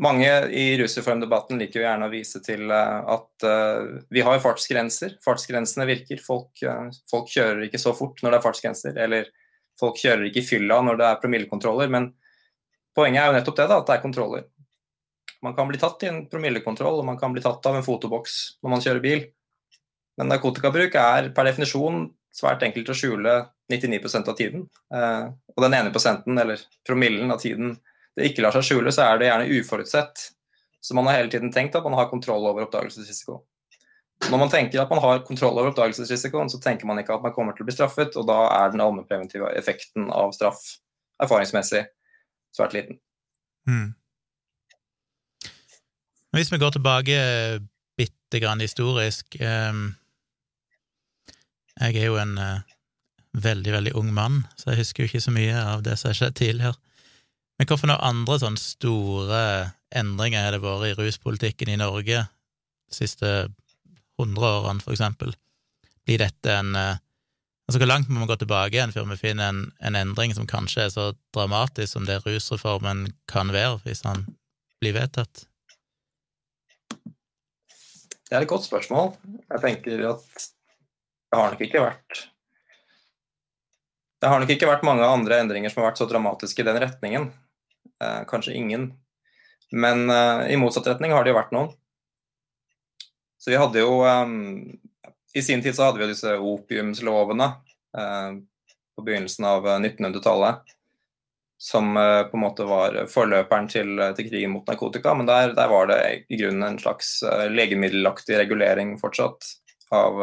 mange 0.02 0.30
i 0.56 0.78
rusreformdebatten 0.80 1.60
liker 1.62 1.82
jo 1.82 1.86
gjerne 1.86 2.08
å 2.08 2.14
vise 2.14 2.40
til 2.42 2.72
eh, 2.74 3.10
at 3.14 3.46
uh, 3.46 4.00
vi 4.10 4.24
har 4.26 4.40
fartsgrenser. 4.42 5.18
Fartsgrensene 5.22 5.86
virker. 5.86 6.22
Folk, 6.24 6.56
uh, 6.66 6.88
folk, 7.12 7.30
kjører 7.30 7.68
ikke 7.68 7.82
så 7.82 7.94
fort 7.94 8.24
når 8.24 8.34
det 8.34 8.40
er 8.40 8.46
fartsgrenser. 8.46 8.98
Eller 8.98 9.30
folk 9.80 10.00
kjører 10.02 10.26
ikke 10.30 10.42
i 10.42 10.48
fylla 10.48 10.80
når 10.88 11.02
det 11.02 11.10
er 11.10 11.22
promillekontroller. 11.22 11.92
Men 11.94 12.10
poenget 12.98 13.22
er 13.22 13.30
jo 13.30 13.38
nettopp 13.38 13.60
det, 13.60 13.68
da, 13.70 13.78
at 13.78 13.92
det 13.92 13.98
er 13.98 14.06
kontroller. 14.08 14.48
Man 15.42 15.56
kan 15.58 15.70
bli 15.70 15.80
tatt 15.82 16.04
i 16.06 16.10
en 16.10 16.24
promillekontroll, 16.30 17.00
og 17.02 17.08
man 17.08 17.20
kan 17.20 17.34
bli 17.34 17.42
tatt 17.44 17.66
av 17.66 17.78
en 17.78 17.86
fotoboks 17.86 18.40
når 18.62 18.74
man 18.74 18.84
kjører 18.84 19.04
bil. 19.04 19.24
Men 20.20 20.30
narkotikabruk 20.30 20.98
er 21.02 21.32
per 21.36 21.48
definisjon 21.50 22.04
svært 22.36 22.64
enkelt 22.68 22.92
å 22.92 22.96
skjule 22.96 23.38
99% 23.72 24.30
av 24.30 24.38
tiden. 24.38 24.68
Uh, 24.94 25.32
og 25.56 25.64
den 25.66 25.76
ene 25.78 25.94
prosenten, 25.94 26.38
eller 26.38 26.62
promillen 26.88 27.32
av 27.34 27.42
tiden, 27.42 27.76
det 28.16 28.30
ikke 28.30 28.44
lar 28.46 28.56
seg 28.56 28.68
skjule, 28.68 28.94
så 28.94 29.08
er 29.08 29.20
det 29.20 29.30
gjerne 29.32 29.62
uforutsett. 29.62 30.28
Så 30.82 30.98
man 30.98 31.08
har 31.08 31.20
hele 31.20 31.32
tiden 31.32 31.54
tenkt 31.54 31.76
at 31.78 31.86
man 31.86 31.98
har 31.98 32.10
kontroll 32.12 32.46
over 32.50 32.66
oppdagelsesrisiko. 32.68 33.40
Når 34.30 34.38
man 34.38 34.52
tenker 34.54 34.82
at 34.82 34.92
man 34.94 35.02
har 35.02 35.24
kontroll 35.26 35.58
over 35.58 35.72
oppdagelsesrisikoen, 35.72 36.50
så 36.52 36.60
tenker 36.62 36.86
man 36.90 37.00
ikke 37.02 37.16
at 37.16 37.24
man 37.26 37.34
kommer 37.34 37.56
til 37.58 37.66
å 37.66 37.70
bli 37.70 37.76
straffet, 37.76 38.18
og 38.20 38.28
da 38.30 38.44
er 38.60 38.74
den 38.74 38.84
allmennpreventive 38.84 39.50
effekten 39.58 40.12
av 40.14 40.36
straff 40.38 40.62
erfaringsmessig 41.22 41.84
svært 42.54 42.76
liten. 42.76 43.00
Mm. 43.70 43.94
Hvis 46.32 46.52
vi 46.52 46.60
går 46.62 46.72
tilbake 46.72 47.16
bitte 48.00 48.40
grann 48.40 48.64
historisk 48.64 49.36
um, 49.40 49.90
Jeg 51.82 51.98
er 51.98 52.08
jo 52.08 52.16
en 52.22 52.38
uh, 52.40 52.62
veldig, 53.36 53.74
veldig 53.74 53.94
ung 54.00 54.14
mann, 54.16 54.46
så 54.56 54.72
jeg 54.72 54.82
husker 54.82 55.04
jo 55.04 55.10
ikke 55.10 55.24
så 55.24 55.34
mye 55.36 55.56
av 55.56 55.84
det 55.84 55.98
som 56.00 56.12
har 56.12 56.18
skjedd 56.20 56.38
tidligere. 56.40 56.76
Men 57.60 57.68
hvilke 57.68 57.98
andre 58.00 58.38
sånne 58.40 58.60
store 58.60 59.44
endringer 59.96 60.46
har 60.46 60.56
det 60.56 60.64
vært 60.64 60.92
i 60.92 60.96
ruspolitikken 61.00 61.72
i 61.72 61.80
Norge 61.80 62.24
de 62.26 62.96
siste 62.96 63.32
hundre 64.20 64.56
årene, 64.60 64.84
for 64.84 64.96
eksempel? 64.96 65.36
Blir 66.08 66.24
dette 66.24 66.60
en 66.60 66.76
uh, 66.76 67.00
Altså, 67.70 67.80
hvor 67.80 67.88
langt 67.88 68.10
må 68.12 68.20
vi 68.20 68.28
gå 68.28 68.36
tilbake 68.36 68.76
igjen 68.76 68.92
før 68.92 69.06
vi 69.14 69.16
finner 69.22 69.48
en, 69.48 69.60
en 69.80 69.96
endring 69.96 70.34
som 70.36 70.48
kanskje 70.50 70.82
er 70.84 70.90
så 70.92 71.06
dramatisk 71.32 71.94
som 71.94 72.04
det 72.04 72.18
rusreformen 72.26 73.06
kan 73.32 73.54
være, 73.54 73.78
hvis 73.86 74.04
han 74.04 74.26
blir 74.84 74.98
vedtatt? 74.98 75.46
Det 78.32 78.38
er 78.38 78.46
et 78.46 78.48
godt 78.48 78.64
spørsmål. 78.64 79.10
Jeg 79.52 79.60
tenker 79.60 80.02
at 80.08 80.44
det 81.32 81.36
har 81.36 81.50
nok 81.52 81.64
ikke 81.66 81.82
vært 81.84 82.22
Det 84.24 84.30
har 84.32 84.40
nok 84.40 84.54
ikke 84.54 84.70
vært 84.70 84.86
mange 84.88 85.04
andre 85.04 85.42
endringer 85.44 85.72
som 85.74 85.82
har 85.82 85.90
vært 85.90 86.00
så 86.00 86.08
dramatiske 86.08 86.64
i 86.64 86.68
den 86.68 86.80
retningen. 86.80 87.26
Eh, 88.00 88.22
kanskje 88.30 88.56
ingen. 88.56 88.86
Men 89.76 90.08
eh, 90.08 90.54
i 90.54 90.60
motsatt 90.62 90.88
retning 90.88 91.12
har 91.12 91.26
det 91.26 91.34
jo 91.34 91.40
vært 91.42 91.52
noen. 91.52 91.74
Så 93.42 93.52
vi 93.52 93.60
hadde 93.60 93.84
jo 93.84 94.00
um, 94.06 94.78
I 95.36 95.44
sin 95.44 95.64
tid 95.66 95.76
så 95.76 95.90
hadde 95.90 96.00
vi 96.00 96.06
jo 96.06 96.14
disse 96.14 96.38
opiumslovene 96.38 97.50
eh, 97.98 98.30
på 98.96 99.08
begynnelsen 99.10 99.50
av 99.50 99.68
1900-tallet. 99.74 100.72
Som 101.64 101.98
eh, 101.98 102.24
på 102.24 102.38
en 102.38 102.42
måte 102.42 102.66
var 102.66 102.96
forløperen 103.06 103.68
til, 103.70 104.00
eh, 104.02 104.16
til 104.18 104.26
krigen 104.32 104.50
mot 104.50 104.66
narkotika. 104.66 105.14
Men 105.14 105.28
der, 105.30 105.52
der, 105.54 105.68
var 105.70 105.92
det 105.92 106.00
i 106.34 106.40
grunnen 106.40 106.66
en 106.66 106.80
slags 106.82 107.20
eh, 107.22 107.44
legemiddelaktig 107.54 108.40
regulering 108.40 108.96
fortsatt 108.98 109.46
av, 109.94 110.18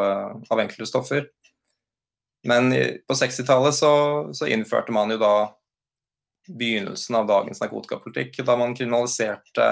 av 0.50 0.58
enkelte 0.58 0.88
stoffer. 0.90 1.28
Men 2.48 2.72
på 3.06 3.14
60-tallet 3.14 3.76
så, 3.76 3.92
så, 4.34 4.50
innførte 4.50 4.90
man 4.94 5.14
jo 5.14 5.20
da 5.22 5.32
begynnelsen 6.48 7.20
av 7.20 7.30
dagens 7.30 7.62
narkotikapolitikk, 7.62 8.40
da 8.42 8.56
man 8.58 8.74
kriminaliserte 8.74 9.66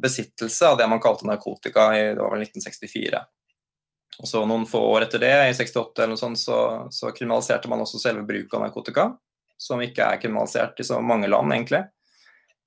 besittelse 0.00 0.68
av 0.68 0.78
det 0.78 0.86
man 0.88 1.02
kalte 1.02 1.26
narkotika 1.26 1.88
i 1.96 2.04
det 2.14 2.20
var 2.20 2.36
vel 2.36 2.44
1964. 2.46 3.24
Og 4.22 4.28
så 4.28 4.44
Noen 4.46 4.68
få 4.68 4.84
år 4.92 5.08
etter 5.08 5.24
det, 5.24 5.34
i 5.50 5.56
68 5.56 6.04
eller 6.04 6.14
noe 6.14 6.22
sånt, 6.22 6.40
så, 6.40 6.60
så 6.94 7.10
kriminaliserte 7.16 7.68
man 7.72 7.82
også 7.84 8.00
selve 8.00 8.24
bruket 8.28 8.56
av 8.56 8.64
narkotika 8.68 9.10
som 9.60 9.82
ikke 9.84 10.06
er 10.06 10.20
kriminalisert 10.22 10.80
i 10.80 10.86
så 10.86 11.00
mange 11.04 11.28
land, 11.28 11.52
egentlig. 11.52 11.84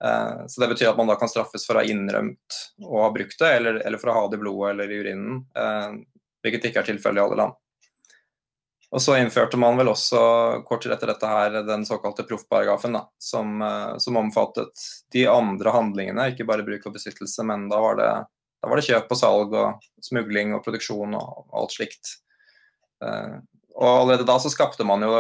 Eh, 0.04 0.46
så 0.48 0.62
Det 0.62 0.68
betyr 0.68 0.92
at 0.92 0.98
man 0.98 1.10
da 1.10 1.16
kan 1.18 1.32
straffes 1.32 1.66
for 1.66 1.78
å 1.78 1.82
ha 1.82 1.90
innrømt 1.90 2.62
å 2.86 3.06
ha 3.06 3.12
brukt 3.16 3.40
det, 3.40 3.50
eller, 3.58 3.82
eller 3.82 4.02
for 4.02 4.12
å 4.12 4.18
ha 4.20 4.24
det 4.30 4.38
i 4.38 4.44
blodet 4.44 4.72
eller 4.74 4.92
i 4.92 5.02
urinen, 5.02 5.44
eh, 5.58 5.96
hvilket 6.44 6.70
ikke 6.70 6.84
er 6.84 6.90
tilfellet 6.92 7.22
i 7.22 7.26
alle 7.26 7.40
land. 7.40 7.60
Og 8.94 9.02
Så 9.02 9.16
innførte 9.18 9.58
man 9.58 9.80
vel 9.80 9.90
også 9.90 10.20
kort 10.68 10.84
tid 10.84 10.94
etter 10.94 11.10
dette 11.10 11.30
her 11.30 11.56
den 11.66 11.86
såkalte 11.88 12.28
proffparagrafen, 12.30 13.00
som, 13.18 13.56
eh, 13.62 13.98
som 13.98 14.20
omfattet 14.22 14.86
de 15.12 15.26
andre 15.26 15.74
handlingene, 15.74 16.30
ikke 16.30 16.46
bare 16.46 16.68
bruk 16.68 16.86
og 16.86 16.94
besittelse, 17.00 17.42
men 17.44 17.66
da 17.72 17.80
var 17.82 17.98
det, 17.98 18.12
da 18.62 18.70
var 18.70 18.78
det 18.78 18.86
kjøp 18.86 19.10
og 19.10 19.18
salg 19.18 19.58
og 19.58 19.90
smugling 20.04 20.54
og 20.54 20.62
produksjon 20.68 21.18
og 21.18 21.50
alt 21.58 21.74
slikt. 21.74 22.20
Og 23.74 23.88
allerede 23.90 24.26
da 24.28 24.36
så 24.40 24.52
skapte 24.54 24.86
man 24.86 25.02
jo 25.02 25.14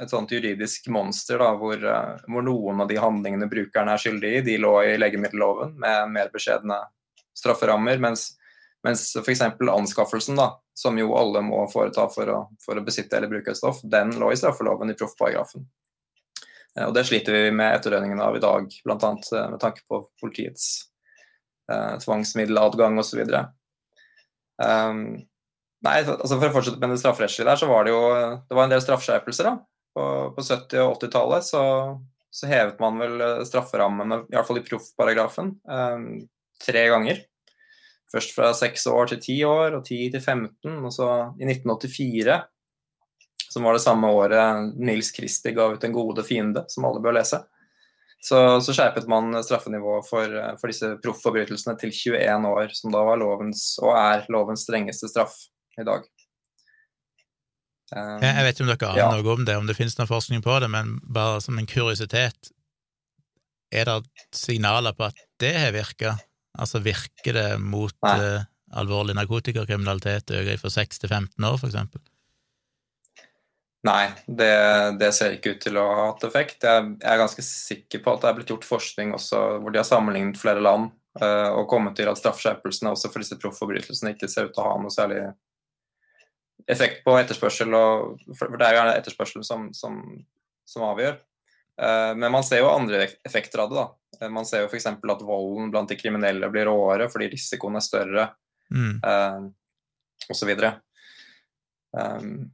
et 0.00 0.10
sånt 0.10 0.32
juridisk 0.34 0.88
monster 0.90 1.38
da, 1.38 1.52
hvor, 1.58 1.78
eh, 1.78 2.24
hvor 2.26 2.46
noen 2.46 2.82
av 2.82 2.90
de 2.90 2.98
handlingene 2.98 3.48
brukerne 3.50 3.94
er 3.94 4.02
skyldig 4.02 4.32
i, 4.38 4.44
de 4.46 4.56
lå 4.62 4.72
i 4.82 4.96
legemiddelloven 4.98 5.76
med 5.78 6.14
mer 6.16 6.32
beskjedne 6.34 6.80
strafferammer, 7.38 8.00
mens, 8.02 8.32
mens 8.86 9.04
f.eks. 9.20 9.44
anskaffelsen, 9.70 10.40
da, 10.40 10.50
som 10.74 10.98
jo 10.98 11.14
alle 11.16 11.42
må 11.46 11.62
foreta 11.72 12.08
for 12.10 12.32
å, 12.34 12.40
for 12.64 12.80
å 12.80 12.84
besitte 12.84 13.18
eller 13.18 13.30
bruke 13.30 13.54
et 13.54 13.60
stoff, 13.60 13.82
den 13.86 14.16
lå 14.18 14.32
i 14.32 14.40
straffeloven 14.40 14.90
i 14.90 14.98
proffparagrafen. 14.98 15.68
Eh, 16.76 16.86
og 16.86 16.94
Det 16.94 17.06
sliter 17.08 17.36
vi 17.36 17.54
med 17.54 17.78
etterdønningene 17.78 18.26
av 18.26 18.36
i 18.36 18.42
dag, 18.42 18.70
bl.a. 18.84 19.10
Eh, 19.14 19.48
med 19.54 19.60
tanke 19.62 19.86
på 19.88 20.02
politiets 20.22 20.68
eh, 21.70 21.96
tvangsmiddeladgang 22.04 22.98
osv. 23.02 23.22
Um, 24.60 25.04
Nei, 25.86 25.96
altså 26.04 26.36
For 26.36 26.50
å 26.50 26.54
fortsette 26.54 26.80
med 26.82 26.92
det 26.92 27.00
strafferettslige 27.00 27.48
der, 27.48 27.60
så 27.60 27.68
var 27.70 27.86
det 27.86 27.94
jo 27.94 28.00
det 28.12 28.56
var 28.56 28.66
en 28.66 28.74
del 28.74 28.82
straffeskjerpelser. 28.84 29.48
da. 29.48 29.56
På, 29.96 30.04
på 30.36 30.44
70- 30.44 30.84
og 30.84 31.00
80-tallet 31.00 31.46
så, 31.48 31.62
så, 32.30 32.46
hevet 32.50 32.78
man 32.82 33.00
vel 33.00 33.24
strafferammene, 33.48 34.20
iallfall 34.30 34.60
i 34.60 34.62
i 34.62 34.68
proffparagrafen, 34.68 35.54
um, 35.66 36.06
tre 36.62 36.84
ganger. 36.92 37.24
Først 38.10 38.34
fra 38.36 38.52
seks 38.54 38.86
år 38.90 39.10
til 39.10 39.22
ti 39.24 39.36
år, 39.46 39.78
og 39.78 39.86
ti 39.86 40.02
til 40.12 40.20
15. 40.20 40.76
Og 40.84 40.92
så 40.94 41.08
i 41.40 41.48
1984, 41.48 42.36
som 43.50 43.66
var 43.66 43.74
det 43.74 43.82
samme 43.82 44.10
året 44.14 44.76
Nils 44.78 45.10
Kristi 45.14 45.54
ga 45.56 45.70
ut 45.72 45.80
'Den 45.80 45.96
gode 45.96 46.22
fiende', 46.26 46.66
som 46.68 46.84
alle 46.84 47.02
bør 47.02 47.16
lese, 47.18 47.40
så, 48.20 48.60
så 48.60 48.74
skjerpet 48.76 49.08
man 49.08 49.32
straffenivået 49.42 50.04
for, 50.04 50.34
for 50.60 50.68
disse 50.68 50.90
proffforbrytelsene 51.00 51.72
til 51.80 51.90
21 51.90 52.50
år, 52.50 52.74
som 52.76 52.92
da 52.92 53.00
var 53.06 53.16
lovens, 53.16 53.78
og 53.80 53.96
er 53.96 54.28
lovens 54.28 54.66
strengeste 54.68 55.08
straff 55.08 55.38
i 55.82 55.88
dag. 55.88 56.06
Um, 57.90 58.22
jeg 58.22 58.46
vet 58.46 58.54
ikke 58.54 58.64
om 58.64 58.70
dere 58.70 58.90
aner 58.92 59.02
ja. 59.02 59.10
noe 59.18 59.34
om 59.34 59.44
det, 59.46 59.56
om 59.58 59.66
det 59.66 59.74
finnes 59.78 59.96
noe 59.98 60.10
forskning 60.10 60.44
på 60.44 60.60
det, 60.62 60.70
men 60.70 60.98
bare 61.10 61.40
som 61.42 61.58
en 61.58 61.68
kuriositet, 61.68 62.52
er 63.70 63.86
det 63.86 64.28
signaler 64.34 64.94
på 64.98 65.08
at 65.08 65.18
det 65.42 65.54
har 65.56 65.74
virka? 65.74 66.14
Altså 66.58 66.80
virker 66.82 67.34
det 67.34 67.48
mot 67.62 67.94
uh, 68.06 68.42
alvorlig 68.78 69.14
narkotikakriminalitet 69.18 70.30
øker 70.34 70.62
fra 70.62 70.72
6 70.74 71.02
til 71.02 71.10
15 71.10 71.46
år, 71.46 71.58
eksempel? 71.66 72.02
Nei, 73.86 74.10
det, 74.26 74.52
det, 75.00 75.08
ser 75.16 75.38
ikke 75.38 75.54
ut 75.54 75.62
til 75.64 75.78
å 75.80 75.86
ha 75.88 76.08
hatt 76.10 76.24
effekt. 76.28 76.66
Jeg, 76.66 76.88
jeg, 76.98 77.06
er 77.08 77.20
ganske 77.22 77.44
sikker 77.46 78.02
på 78.04 78.12
at 78.12 78.22
det 78.22 78.28
er 78.28 78.36
blitt 78.36 78.50
gjort 78.52 78.66
forskning 78.68 79.14
også 79.16 79.38
hvor 79.62 79.72
de 79.72 79.80
har 79.80 79.88
sammenlignet 79.88 80.40
flere 80.40 80.60
land 80.60 80.90
uh, 81.22 81.50
og 81.56 81.68
kommet 81.70 81.96
til 81.96 82.10
at 82.10 82.20
straffeskjerpelsene 82.20 82.92
også 82.92 83.08
for 83.08 83.24
disse 83.24 83.38
proffforbrytelsene 83.40 84.12
ikke 84.14 84.28
ser 84.28 84.50
ut 84.50 84.54
til 84.56 84.62
å 84.66 84.68
ha 84.68 84.74
noe 84.82 84.92
særlig 84.92 85.22
effekt 86.70 87.04
på 87.04 87.16
etterspørsel, 87.20 87.74
og, 87.76 88.20
for 88.36 88.52
det 88.56 88.66
er 88.66 88.74
jo 88.74 88.80
gjerne 88.80 88.98
etterspørselen 89.00 89.46
som, 89.46 89.68
som, 89.76 90.00
som 90.68 90.86
avgjør. 90.90 91.18
Uh, 91.80 92.12
men 92.18 92.28
man 92.32 92.44
ser 92.44 92.60
jo 92.60 92.70
andre 92.72 93.06
effekter 93.26 93.62
av 93.64 93.72
det. 93.72 93.80
da. 93.80 94.28
Man 94.28 94.46
ser 94.48 94.64
jo 94.64 94.70
f.eks. 94.70 94.88
at 94.90 95.24
volden 95.24 95.70
blant 95.72 95.88
de 95.88 95.96
kriminelle 95.96 96.50
blir 96.52 96.68
råere 96.68 97.08
fordi 97.12 97.30
risikoen 97.32 97.78
er 97.78 97.84
større, 97.84 98.28
mm. 98.68 98.94
uh, 99.00 99.46
osv. 100.32 100.50
Um, 101.96 102.50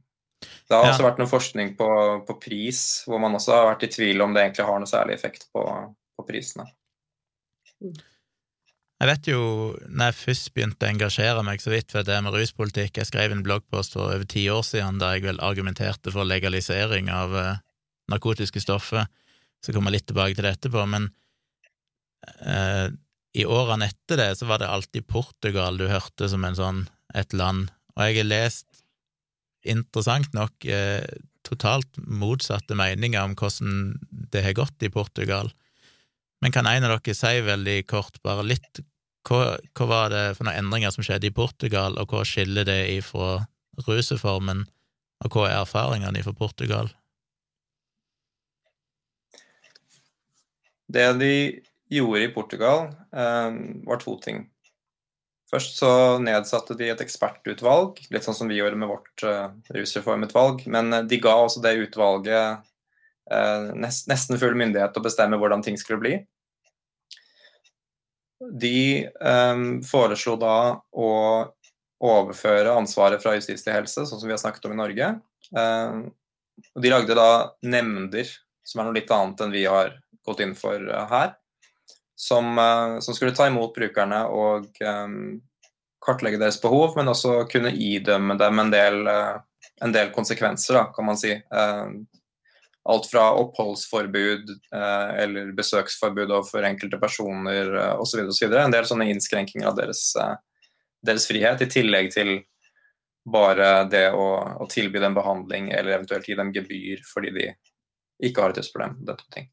det 0.67 0.75
har 0.75 0.85
ja. 0.85 0.91
også 0.91 1.05
vært 1.05 1.19
noe 1.21 1.31
forskning 1.31 1.73
på, 1.79 1.89
på, 2.27 2.35
pris, 2.41 2.81
hvor 3.07 3.21
man 3.23 3.35
også 3.37 3.55
har 3.55 3.69
vært 3.71 3.87
i 3.87 3.91
tvil 3.91 4.23
om 4.23 4.35
det 4.35 4.45
egentlig 4.45 4.67
har 4.67 4.81
noe 4.83 4.89
særlig 4.89 5.15
effekt 5.17 5.47
på, 5.55 5.63
på 6.17 6.27
prisene. 6.27 6.67
Jeg 8.97 9.09
vet 9.11 9.27
jo, 9.29 9.41
når 9.93 10.09
jeg 10.09 10.17
først 10.17 10.47
begynte 10.55 10.87
å 10.87 10.89
engasjere 10.89 11.43
meg 11.45 11.61
så 11.61 11.69
vidt 11.69 11.93
for 11.93 12.05
det 12.05 12.17
med 12.25 12.33
ruspolitikk 12.33 12.97
Jeg 12.97 13.09
skrev 13.11 13.33
en 13.33 13.43
bloggpost 13.45 13.93
for 13.93 14.09
over 14.09 14.25
ti 14.25 14.47
år 14.49 14.63
siden 14.65 14.97
der 15.01 15.17
jeg 15.17 15.27
vel 15.27 15.41
argumenterte 15.45 16.13
for 16.13 16.25
legalisering 16.25 17.11
av 17.13 17.35
uh, 17.37 17.59
narkotiske 18.09 18.63
stoffer. 18.63 19.05
Så 19.61 19.75
kommer 19.75 19.93
jeg 19.93 19.99
litt 19.99 20.07
tilbake 20.09 20.37
til 20.37 20.47
det 20.47 20.55
etterpå, 20.57 20.87
men 20.89 21.11
uh, 22.41 22.89
i 23.37 23.45
årene 23.45 23.91
etter 23.91 24.17
det 24.17 24.31
så 24.39 24.49
var 24.49 24.63
det 24.63 24.71
alltid 24.73 25.05
Portugal 25.05 25.77
du 25.77 25.85
hørte 25.91 26.31
som 26.31 26.47
en 26.47 26.57
sånn 26.57 26.83
et 27.13 27.37
land, 27.37 27.69
og 27.95 28.03
jeg 28.03 28.17
har 28.19 28.29
lest, 28.31 28.67
interessant 29.67 30.33
nok, 30.33 30.65
uh, 30.65 31.05
totalt 31.45 32.01
motsatte 32.01 32.75
meninger 32.75 33.21
om 33.21 33.37
hvordan 33.37 33.93
det 34.33 34.41
har 34.43 34.57
gått 34.57 34.89
i 34.89 34.91
Portugal. 34.91 35.53
Men 36.41 36.53
kan 36.53 36.67
en 36.69 36.85
av 36.85 36.97
dere 36.97 37.15
si 37.17 37.39
veldig 37.45 37.79
kort 37.89 38.19
bare 38.25 38.45
litt 38.45 38.81
hva, 39.27 39.57
hva, 39.77 39.87
var 39.89 40.11
det 40.13 40.23
for 40.37 40.47
noen 40.47 40.63
endringer 40.63 40.93
som 40.93 41.05
skjedde 41.05 41.29
i 41.29 41.35
Portugal, 41.35 41.97
og 41.99 42.13
hva 42.13 42.23
skiller 42.27 42.67
det 42.67 42.79
ifra 42.95 43.45
rusreformen, 43.87 44.65
og 45.25 45.33
hva 45.33 45.47
er 45.49 45.61
erfaringene 45.61 46.23
fra 46.25 46.35
Portugal? 46.37 46.91
Det 50.87 51.07
de 51.19 51.33
gjorde 51.91 52.23
i 52.23 52.31
Portugal, 52.31 52.87
eh, 53.11 53.49
var 53.87 53.99
to 54.03 54.15
ting. 54.23 54.45
Først 55.51 55.77
så 55.79 55.91
nedsatte 56.19 56.75
de 56.79 56.89
et 56.91 57.03
ekspertutvalg, 57.03 58.01
litt 58.11 58.25
sånn 58.25 58.35
som 58.35 58.49
vi 58.51 58.57
gjorde 58.59 58.79
med 58.79 58.89
vårt 58.91 59.23
uh, 59.23 59.53
rusreformutvalg. 59.71 60.65
Men 60.67 60.91
de 61.07 61.19
ga 61.23 61.37
også 61.39 61.61
det 61.63 61.77
utvalget 61.85 62.65
Eh, 63.31 63.75
nesten 63.75 64.39
full 64.39 64.55
myndighet 64.55 64.93
til 64.95 65.03
å 65.03 65.07
bestemme 65.07 65.39
hvordan 65.39 65.63
ting 65.65 65.77
skulle 65.79 66.01
bli. 66.03 66.15
De 68.39 69.09
um, 69.21 69.67
foreslo 69.85 70.35
da 70.39 70.57
å 70.93 71.11
overføre 71.97 72.75
ansvaret 72.77 73.23
fra 73.23 73.33
justis 73.37 73.65
til 73.65 73.73
helse, 73.73 74.05
sånn 74.05 74.21
som 74.21 74.27
vi 74.27 74.35
har 74.35 74.41
snakket 74.41 74.67
om 74.69 74.75
i 74.75 74.79
Norge. 74.81 75.09
Um, 75.55 76.03
de 76.77 76.91
lagde 76.93 77.17
da 77.17 77.55
nemnder, 77.65 78.29
som 78.67 78.81
er 78.81 78.87
noe 78.87 78.97
litt 78.99 79.11
annet 79.13 79.41
enn 79.41 79.55
vi 79.55 79.65
har 79.65 79.95
gått 80.27 80.43
inn 80.45 80.53
for 80.57 80.77
uh, 80.77 81.07
her. 81.09 81.33
Som, 82.17 82.55
uh, 82.57 82.97
som, 83.01 83.13
skulle 83.13 83.35
ta 83.37 83.49
imot 83.49 83.75
brukerne 83.77 84.23
og 84.33 84.69
um, 84.81 85.37
kartlegge 86.01 86.39
deres 86.41 86.61
behov, 86.61 86.95
men 86.97 87.09
også 87.09 87.43
kunne 87.51 87.73
idømme 87.73 88.37
dem 88.39 88.61
en 88.61 88.73
del 88.73 89.03
uh, 89.09 89.37
en 89.81 89.91
del 89.91 90.11
konsekvenser, 90.11 90.73
da, 90.73 90.85
kan 90.93 91.05
man 91.05 91.17
si. 91.19 91.31
Eh, 91.31 91.85
alt 92.87 93.07
fra 93.11 93.29
oppholdsforbud 93.41 94.51
eh, 94.73 95.09
eller 95.23 95.51
besøksforbud 95.57 96.31
overfor 96.31 96.67
enkelte 96.67 96.99
personer 97.01 97.73
eh, 97.75 97.95
osv. 97.99 98.23
En 98.47 98.75
del 98.75 98.87
sånne 98.87 99.09
innskrenkinger 99.11 99.69
av 99.71 99.79
deres, 99.79 100.11
deres, 101.05 101.27
frihet, 101.29 101.63
i 101.63 101.69
tillegg 101.71 102.13
til 102.15 102.37
bare 103.27 103.83
det 103.91 104.05
å, 104.15 104.27
å, 104.63 104.67
tilby 104.71 105.01
dem 105.03 105.17
behandling 105.17 105.67
eller 105.75 105.97
eventuelt 105.97 106.29
gi 106.29 106.37
dem 106.39 106.53
gebyr 106.55 107.03
fordi 107.03 107.33
de 107.35 107.47
ikke 108.23 108.43
har 108.43 108.55
et 108.55 108.61
rusproblem. 108.61 108.97
Den 109.03 109.19
type 109.19 109.35
ting. 109.35 109.49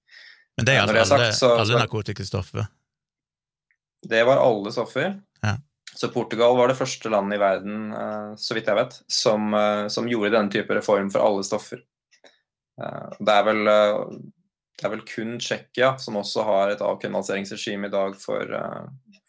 Men 0.54 0.68
det 0.68 0.76
er 0.78 0.86
altså 0.86 1.18
alle, 1.18 1.30
sagt, 1.34 1.60
alle 1.64 1.80
narkotikastoffer? 1.82 2.66
Det 4.04 4.20
var 4.28 4.42
alle 4.42 4.70
stoffer. 4.72 5.16
Ja. 5.42 5.56
Så 5.94 6.10
Portugal 6.14 6.56
var 6.58 6.70
det 6.70 6.78
første 6.78 7.10
landet 7.10 7.38
i 7.38 7.42
verden, 7.42 7.82
eh, 7.94 8.30
så 8.38 8.56
vidt 8.56 8.70
jeg 8.70 8.78
vet, 8.78 8.96
som, 9.10 9.54
eh, 9.54 9.88
som 9.88 10.08
gjorde 10.10 10.32
denne 10.34 10.50
type 10.50 10.74
reform 10.74 11.10
for 11.10 11.22
alle 11.22 11.44
stoffer. 11.46 11.82
Eh, 12.80 13.18
det 13.20 13.34
er 13.34 13.46
vel, 13.48 13.62
det 13.64 14.86
er 14.86 14.94
vel 14.96 15.04
kun 15.08 15.36
Tsjekkia 15.38 15.94
som 16.02 16.20
også 16.20 16.46
har 16.48 16.72
et 16.72 16.84
avkriminaliseringsregime 16.84 17.90
i 17.90 17.94
dag 17.94 18.16
for, 18.20 18.56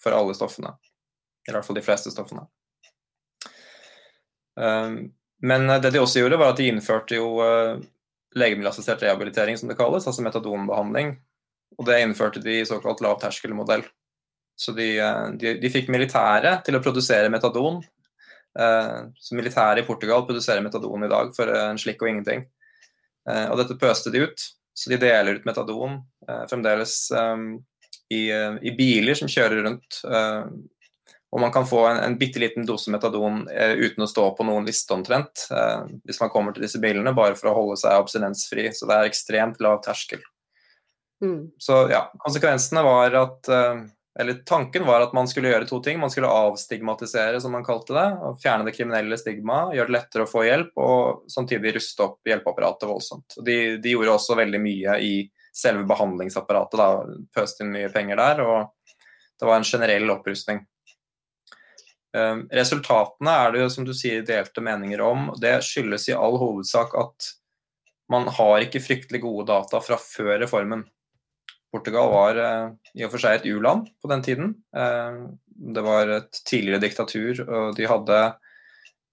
for, 0.01 0.15
alle 0.15 0.37
stoffene. 0.37 0.75
I 1.45 1.53
hvert 1.53 1.67
fall 1.67 1.77
de 1.77 1.85
fleste 1.85 2.13
stoffene. 2.13 2.47
Men 5.45 5.67
det 5.83 5.91
de 5.91 5.99
også 5.99 6.23
gjorde, 6.23 6.39
var 6.41 6.53
at 6.53 6.61
de 6.61 6.69
innførte 6.71 7.19
jo 7.19 7.35
legemiddelassistert 8.35 9.03
rehabilitering, 9.03 9.57
som 9.57 9.69
det 9.69 9.77
kalles, 9.79 10.07
altså 10.07 10.23
metadonbehandling. 10.25 11.15
Og 11.79 11.87
det 11.87 12.01
innførte 12.03 12.41
de 12.43 12.59
i 12.59 12.67
såkalt 12.67 13.01
lavterskelmodell. 13.03 13.83
Så 14.55 14.71
de, 14.75 14.89
eh, 14.99 15.27
de, 15.39 15.55
de, 15.59 15.71
fikk 15.71 15.89
militæret 15.91 16.63
til 16.65 16.77
å 16.77 16.83
produsere 16.83 17.31
metadon. 17.31 17.81
Eh, 18.59 18.99
så 19.19 19.35
militæret 19.35 19.83
i 19.83 19.87
Portugal 19.87 20.23
produserer 20.27 20.63
metadon 20.63 21.07
i 21.07 21.11
dag 21.11 21.33
for 21.35 21.51
en 21.51 21.79
slikk 21.79 22.03
og 22.03 22.11
ingenting. 22.11 22.45
Eh, 23.29 23.47
og 23.49 23.59
dette 23.61 23.77
pøste 23.81 24.13
de 24.13 24.25
ut. 24.27 24.45
Så 24.75 24.91
de 24.91 24.99
deler 24.99 25.37
ut 25.37 25.45
metadon 25.47 26.01
fremdeles 26.49 26.97
i, 28.11 28.25
i, 28.27 28.71
biler 28.75 29.15
som 29.15 29.29
kjører 29.31 29.61
rundt. 29.63 30.01
Og 30.03 31.39
man 31.39 31.53
kan 31.55 31.63
få 31.69 31.79
en, 31.87 32.01
en 32.03 32.17
bitte 32.19 32.41
liten 32.43 32.67
dose 32.67 32.91
metadon 32.91 33.45
uten 33.47 34.03
å 34.03 34.09
stå 34.11 34.25
på 34.35 34.43
noen 34.43 34.67
liste 34.67 34.91
omtrent, 34.91 35.45
hvis 36.03 36.19
man 36.19 36.33
kommer 36.33 36.51
til 36.51 36.65
disse 36.67 36.81
bilene, 36.83 37.15
bare 37.15 37.39
for 37.39 37.53
å 37.53 37.55
holde 37.55 37.79
seg 37.79 37.95
abstinensfri. 37.95 38.67
Så 38.75 38.89
det 38.91 38.97
er 38.97 39.07
ekstremt 39.07 39.63
lav 39.63 39.79
terskel. 39.85 40.19
Mm. 41.23 41.55
Så 41.55 41.85
ja, 41.95 42.09
konsekvensene 42.27 42.83
var 42.83 43.15
at 43.21 43.53
eller 44.19 44.33
Tanken 44.33 44.85
var 44.85 45.01
at 45.01 45.13
man 45.13 45.27
skulle 45.27 45.49
gjøre 45.51 45.67
to 45.67 45.81
ting. 45.83 45.99
Man 45.99 46.11
skulle 46.11 46.31
avstigmatisere, 46.31 47.41
som 47.41 47.51
man 47.51 47.65
kalte 47.67 47.93
det. 47.97 48.05
og 48.23 48.37
Fjerne 48.39 48.63
det 48.67 48.75
kriminelle 48.77 49.17
stigmaet, 49.19 49.73
gjøre 49.75 49.91
det 49.91 49.95
lettere 49.97 50.23
å 50.23 50.29
få 50.29 50.45
hjelp, 50.47 50.71
og 50.79 51.25
samtidig 51.31 51.73
ruste 51.75 52.05
opp 52.05 52.29
hjelpeapparatet 52.29 52.87
voldsomt. 52.87 53.35
De, 53.43 53.57
de, 53.83 53.91
gjorde 53.91 54.13
også 54.15 54.37
veldig 54.39 54.61
mye 54.63 54.95
i 55.03 55.11
selve 55.55 55.83
behandlingsapparatet. 55.89 56.79
da, 56.79 57.19
Pøste 57.35 57.65
inn 57.65 57.75
mye 57.75 57.91
penger 57.91 58.21
der, 58.21 58.41
og 58.45 59.03
det 59.35 59.49
var 59.49 59.59
en 59.59 59.67
generell 59.67 60.15
opprustning. 60.15 60.63
Um, 62.15 62.45
resultatene 62.47 63.31
er 63.35 63.51
det 63.51 63.65
jo, 63.65 63.69
som 63.73 63.83
du 63.83 63.91
sier, 63.91 64.23
delte 64.23 64.63
meninger 64.63 65.03
om. 65.03 65.33
Det 65.43 65.57
skyldes 65.67 66.07
i 66.07 66.15
all 66.15 66.39
hovedsak 66.39 66.95
at 66.95 67.33
man 68.11 68.29
har 68.31 68.63
ikke 68.63 68.79
fryktelig 68.79 69.25
gode 69.25 69.49
data 69.51 69.83
fra 69.83 69.99
før 69.99 70.37
reformen. 70.45 70.87
Portugal 71.75 72.11
var 72.11 72.39
eh, 72.39 72.67
i 72.95 73.03
og 73.03 73.11
for 73.11 73.21
seg 73.21 73.39
et 73.39 73.47
u-land 73.51 73.89
på 73.99 74.11
den 74.11 74.23
tiden. 74.23 74.53
Eh, 74.75 75.17
det 75.75 75.83
var 75.83 76.11
et 76.21 76.41
tidligere 76.47 76.83
diktatur, 76.83 77.41
og 77.43 77.75
de 77.75 77.87
hadde, 77.89 78.19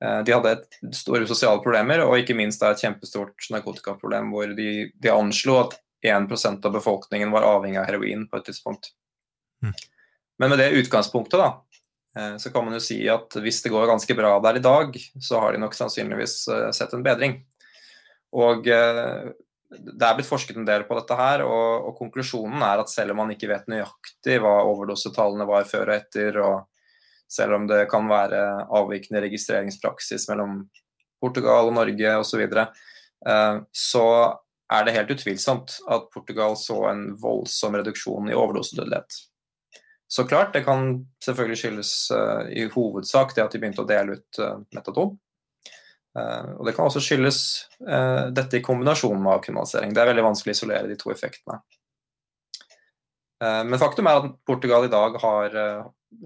eh, 0.04 0.20
de 0.26 0.34
hadde 0.36 0.52
et 0.56 0.78
store 0.94 1.26
sosiale 1.30 1.62
problemer, 1.64 2.04
og 2.04 2.20
ikke 2.20 2.36
minst 2.38 2.62
et 2.66 2.84
kjempestort 2.84 3.50
narkotikaproblem, 3.54 4.30
hvor 4.34 4.54
de, 4.58 4.70
de 4.94 5.14
anslo 5.14 5.58
at 5.64 5.78
1 6.06 6.30
av 6.66 6.70
befolkningen 6.74 7.34
var 7.34 7.46
avhengig 7.46 7.82
av 7.82 7.90
heroin 7.90 8.26
på 8.30 8.38
et 8.38 8.48
tidspunkt. 8.50 8.92
Mm. 9.62 9.74
Men 10.42 10.54
med 10.54 10.58
det 10.58 10.72
utgangspunktet, 10.80 11.38
da, 11.38 12.38
så 12.42 12.50
kan 12.52 12.66
man 12.66 12.74
jo 12.74 12.80
si 12.82 12.96
at 13.08 13.36
hvis 13.40 13.60
det 13.62 13.70
går 13.70 13.86
ganske 13.86 14.16
bra 14.18 14.32
der 14.42 14.58
i 14.58 14.64
dag, 14.64 14.96
så 15.22 15.38
har 15.40 15.54
de 15.54 15.60
nok 15.62 15.76
sannsynligvis 15.78 16.34
sett 16.74 16.96
en 16.96 17.04
bedring. 17.06 17.36
Og 18.34 18.66
det 19.72 20.04
er 20.04 20.18
blitt 20.18 20.28
forsket 20.28 20.58
en 20.60 20.68
del 20.68 20.84
på 20.88 20.96
dette 20.98 21.16
her, 21.16 21.44
og, 21.46 21.88
og, 21.88 21.96
konklusjonen 21.98 22.62
er 22.66 22.82
at 22.82 22.92
selv 22.92 23.14
om 23.14 23.22
man 23.22 23.32
ikke 23.34 23.50
vet 23.50 23.70
nøyaktig 23.72 24.38
hva 24.42 24.58
overdosetallene 24.68 25.48
var 25.48 25.66
før 25.68 25.92
og 25.92 25.96
etter, 25.96 26.38
og 26.42 26.56
selv 27.32 27.56
om 27.56 27.66
det 27.70 27.86
kan 27.90 28.08
være 28.10 28.42
avvikende 28.76 29.24
registreringspraksis 29.24 30.28
mellom 30.30 30.62
Portugal 31.22 31.70
og 31.70 31.76
Norge 31.78 32.16
osv., 32.18 32.28
så, 32.28 32.40
videre, 32.42 32.66
eh, 33.28 33.60
så 33.72 34.06
er 34.72 34.86
det 34.86 34.96
helt 34.96 35.12
utvilsomt 35.14 35.78
at 35.92 36.08
Portugal 36.12 36.56
så 36.58 36.78
en 36.90 37.04
voldsom 37.20 37.76
reduksjon 37.78 38.30
i 38.30 38.36
overdosedødelighet. 38.36 39.20
Så 40.12 40.26
klart, 40.28 40.52
det 40.52 40.64
kan 40.66 41.06
selvfølgelig 41.24 41.58
skyldes 41.58 41.90
uh, 42.12 42.44
i 42.52 42.66
hovedsak 42.68 43.30
det 43.32 43.46
at 43.46 43.54
de 43.54 43.60
begynte 43.62 43.80
å 43.80 43.88
dele 43.88 44.18
ut 44.18 44.40
uh, 44.44 44.58
metadon. 44.76 45.14
Eh, 46.18 46.48
og 46.58 46.66
Det 46.66 46.74
kan 46.76 46.88
også 46.88 47.00
skyldes 47.02 47.38
uh, 47.88 48.28
dette 48.34 48.58
i 48.58 48.64
kombinasjon 48.64 49.16
med 49.16 49.38
avkriminalisering. 49.38 49.94
Det 49.94 50.02
er 50.02 50.10
veldig 50.12 50.26
vanskelig 50.26 50.52
å 50.52 50.58
isolere 50.58 50.90
de 50.90 50.98
to 51.00 51.12
effektene. 51.12 51.60
Uh, 53.42 53.62
men 53.68 53.80
faktum 53.80 54.10
er 54.10 54.20
at 54.20 54.34
Portugal 54.48 54.86
i 54.86 54.92
dag 54.92 55.16
har 55.22 55.56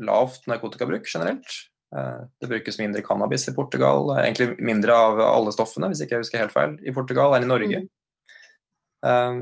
lavt 0.03 0.49
narkotikabruk 0.51 1.07
generelt. 1.07 1.61
Det 1.87 2.49
brukes 2.51 2.81
mindre 2.81 3.01
cannabis 3.07 3.45
i 3.49 3.53
Portugal, 3.55 4.11
egentlig 4.19 4.57
mindre 4.59 4.93
av 4.93 5.21
alle 5.23 5.53
stoffene, 5.55 5.87
hvis 5.89 6.01
ikke 6.03 6.17
jeg 6.17 6.25
husker 6.25 6.41
helt 6.43 6.53
feil, 6.53 6.73
i 6.83 6.93
Portugal 6.93 7.37
enn 7.37 7.47
i 7.47 7.49
Norge. 7.49 7.79
Mm. 9.07 9.39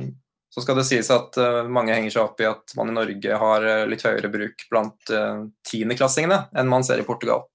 Så 0.53 0.63
skal 0.63 0.77
det 0.77 0.85
sies 0.87 1.09
at 1.11 1.39
mange 1.73 1.97
henger 1.97 2.13
seg 2.13 2.29
opp 2.29 2.45
i 2.45 2.47
at 2.47 2.77
man 2.77 2.93
i 2.93 2.95
Norge 2.99 3.41
har 3.41 3.67
litt 3.89 4.05
høyere 4.05 4.31
bruk 4.31 4.67
blant 4.69 5.15
tiendeklassingene 5.67 6.43
enn 6.53 6.71
man 6.71 6.85
ser 6.87 7.01
i 7.01 7.09
Portugal. 7.09 7.49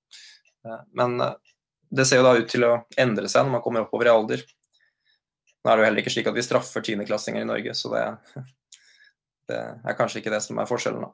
Men 0.97 1.21
det 1.89 2.05
ser 2.05 2.21
jo 2.21 2.27
da 2.27 2.35
ut 2.37 2.49
til 2.49 2.65
å 2.67 2.73
endre 3.01 3.29
seg 3.31 3.45
når 3.45 3.57
man 3.57 3.63
kommer 3.65 3.85
oppover 3.85 4.09
i 4.09 4.13
alder. 4.13 4.43
Nå 5.59 5.71
er 5.71 5.75
det 5.75 5.81
jo 5.81 5.87
heller 5.87 6.03
ikke 6.03 6.13
slik 6.13 6.29
at 6.29 6.37
vi 6.37 6.45
straffer 6.45 6.85
tiendeklassinger 6.85 7.43
i 7.43 7.49
Norge, 7.49 7.73
så 7.75 7.91
det, 7.93 8.03
det, 9.51 9.59
er 9.59 9.97
kanskje 9.97 10.21
ikke 10.21 10.33
det 10.33 10.43
som 10.45 10.61
er 10.61 10.69
forskjellen, 10.69 11.07
da. 11.07 11.11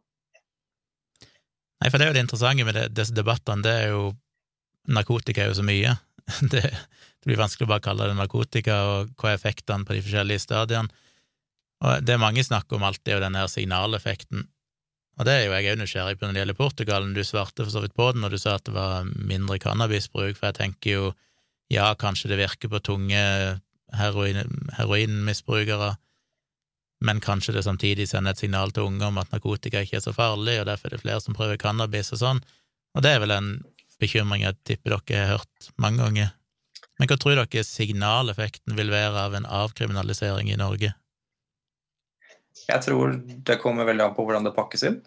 Nei, 1.84 1.90
for 1.92 2.00
det 2.00 2.06
er 2.06 2.12
jo 2.12 2.18
det 2.18 2.26
interessante 2.26 2.68
med 2.68 2.78
det, 2.78 2.86
disse 2.98 3.16
debattene, 3.16 3.66
det 3.66 3.74
er 3.86 3.90
jo 3.96 4.12
Narkotika 4.86 5.42
er 5.42 5.50
jo 5.50 5.58
så 5.58 5.66
mye. 5.66 5.96
Det, 6.52 6.62
det, 6.62 7.26
blir 7.26 7.38
vanskelig 7.38 7.66
å 7.66 7.70
bare 7.70 7.82
kalle 7.86 8.06
det 8.10 8.16
narkotika, 8.18 8.76
og 8.86 9.12
hva 9.18 9.32
er 9.32 9.36
effektene 9.38 9.86
på 9.86 9.94
de 9.94 10.02
forskjellige 10.06 10.44
stadiene. 10.44 10.90
Og 11.86 12.06
det 12.06 12.18
mange 12.22 12.44
snakker 12.46 12.78
om 12.78 12.86
alltid, 12.86 13.12
er 13.12 13.18
jo 13.18 13.24
den 13.24 13.38
her 13.38 13.50
signaleffekten. 13.50 14.46
Og 15.15 15.28
det 15.28 15.34
er 15.34 15.45
jo 15.45 15.54
jeg 15.56 15.71
òg 15.71 15.80
nysgjerrig 15.80 16.17
på 16.19 16.28
når 16.28 16.36
det 16.36 16.41
gjelder 16.41 16.58
Portugal. 16.60 17.06
Du 17.15 17.21
svarte 17.23 17.63
for 17.63 17.71
så 17.71 17.84
vidt 17.84 17.95
på 17.95 18.10
det 18.12 18.21
når 18.23 18.36
du 18.36 18.39
sa 18.41 18.58
at 18.58 18.65
det 18.67 18.75
var 18.75 19.08
mindre 19.15 19.60
cannabisbruk, 19.63 20.36
for 20.36 20.49
jeg 20.49 20.58
tenker 20.60 20.97
jo 20.97 21.06
ja, 21.71 21.93
kanskje 21.97 22.30
det 22.30 22.41
virker 22.41 22.69
på 22.69 22.82
tunge 22.84 23.21
heroin, 23.95 24.41
heroinmisbrukere, 24.78 25.95
men 27.06 27.21
kanskje 27.23 27.56
det 27.56 27.63
samtidig 27.65 28.08
sender 28.10 28.36
et 28.36 28.43
signal 28.43 28.71
til 28.75 28.89
unge 28.89 29.08
om 29.08 29.17
at 29.21 29.32
narkotika 29.34 29.82
ikke 29.84 29.99
er 29.99 30.06
så 30.06 30.13
farlig, 30.15 30.60
og 30.60 30.67
derfor 30.69 30.89
er 30.89 30.97
det 30.97 31.04
flere 31.04 31.23
som 31.23 31.38
prøver 31.38 31.60
cannabis 31.62 32.13
og 32.15 32.21
sånn. 32.21 32.43
Og 32.95 33.04
det 33.04 33.15
er 33.15 33.23
vel 33.23 33.34
en 33.36 33.49
bekymring 34.01 34.43
jeg 34.45 34.60
tipper 34.67 34.97
dere 34.97 35.23
har 35.23 35.39
hørt 35.39 35.71
mange 35.82 36.04
ganger. 36.04 36.36
Men 36.99 37.10
hva 37.12 37.17
tror 37.19 37.39
dere 37.39 37.65
signaleffekten 37.67 38.78
vil 38.78 38.91
være 38.93 39.25
av 39.28 39.36
en 39.36 39.47
avkriminalisering 39.47 40.51
i 40.51 40.60
Norge? 40.60 40.93
Jeg 42.63 42.82
tror 42.86 43.15
det 43.20 43.60
kommer 43.62 43.88
veldig 43.88 44.08
an 44.08 44.15
på 44.15 44.26
hvordan 44.26 44.46
det 44.48 44.56
pakkes 44.56 44.86
inn. 44.88 45.00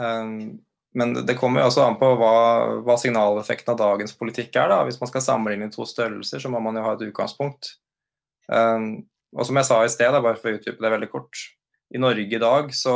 Um, 0.00 0.58
men 0.96 1.12
det 1.28 1.36
kommer 1.36 1.60
jo 1.60 1.68
også 1.68 1.84
an 1.84 1.98
på 2.00 2.08
hva, 2.16 2.32
hva, 2.84 2.96
signaleffekten 3.00 3.74
av 3.74 3.80
dagens 3.80 4.16
politikk 4.16 4.56
er. 4.56 4.70
da. 4.72 4.78
Hvis 4.88 5.00
man 5.00 5.10
skal 5.10 5.24
sammenligne 5.24 5.68
to 5.72 5.84
størrelser, 5.88 6.40
så 6.40 6.50
må 6.52 6.60
man 6.64 6.78
jo 6.78 6.86
ha 6.86 6.94
et 6.96 7.04
utgangspunkt. 7.08 7.74
Um, 8.48 9.04
og 9.36 9.44
som 9.44 9.58
jeg 9.60 9.68
sa 9.68 9.82
i 9.84 9.92
sted, 9.92 10.16
bare 10.16 10.40
for 10.40 10.52
å 10.52 10.56
utdype 10.56 10.80
det 10.80 10.92
veldig 10.92 11.08
kort 11.10 11.40
I 11.92 11.98
Norge 11.98 12.22
i 12.38 12.40
dag 12.40 12.70
så, 12.74 12.94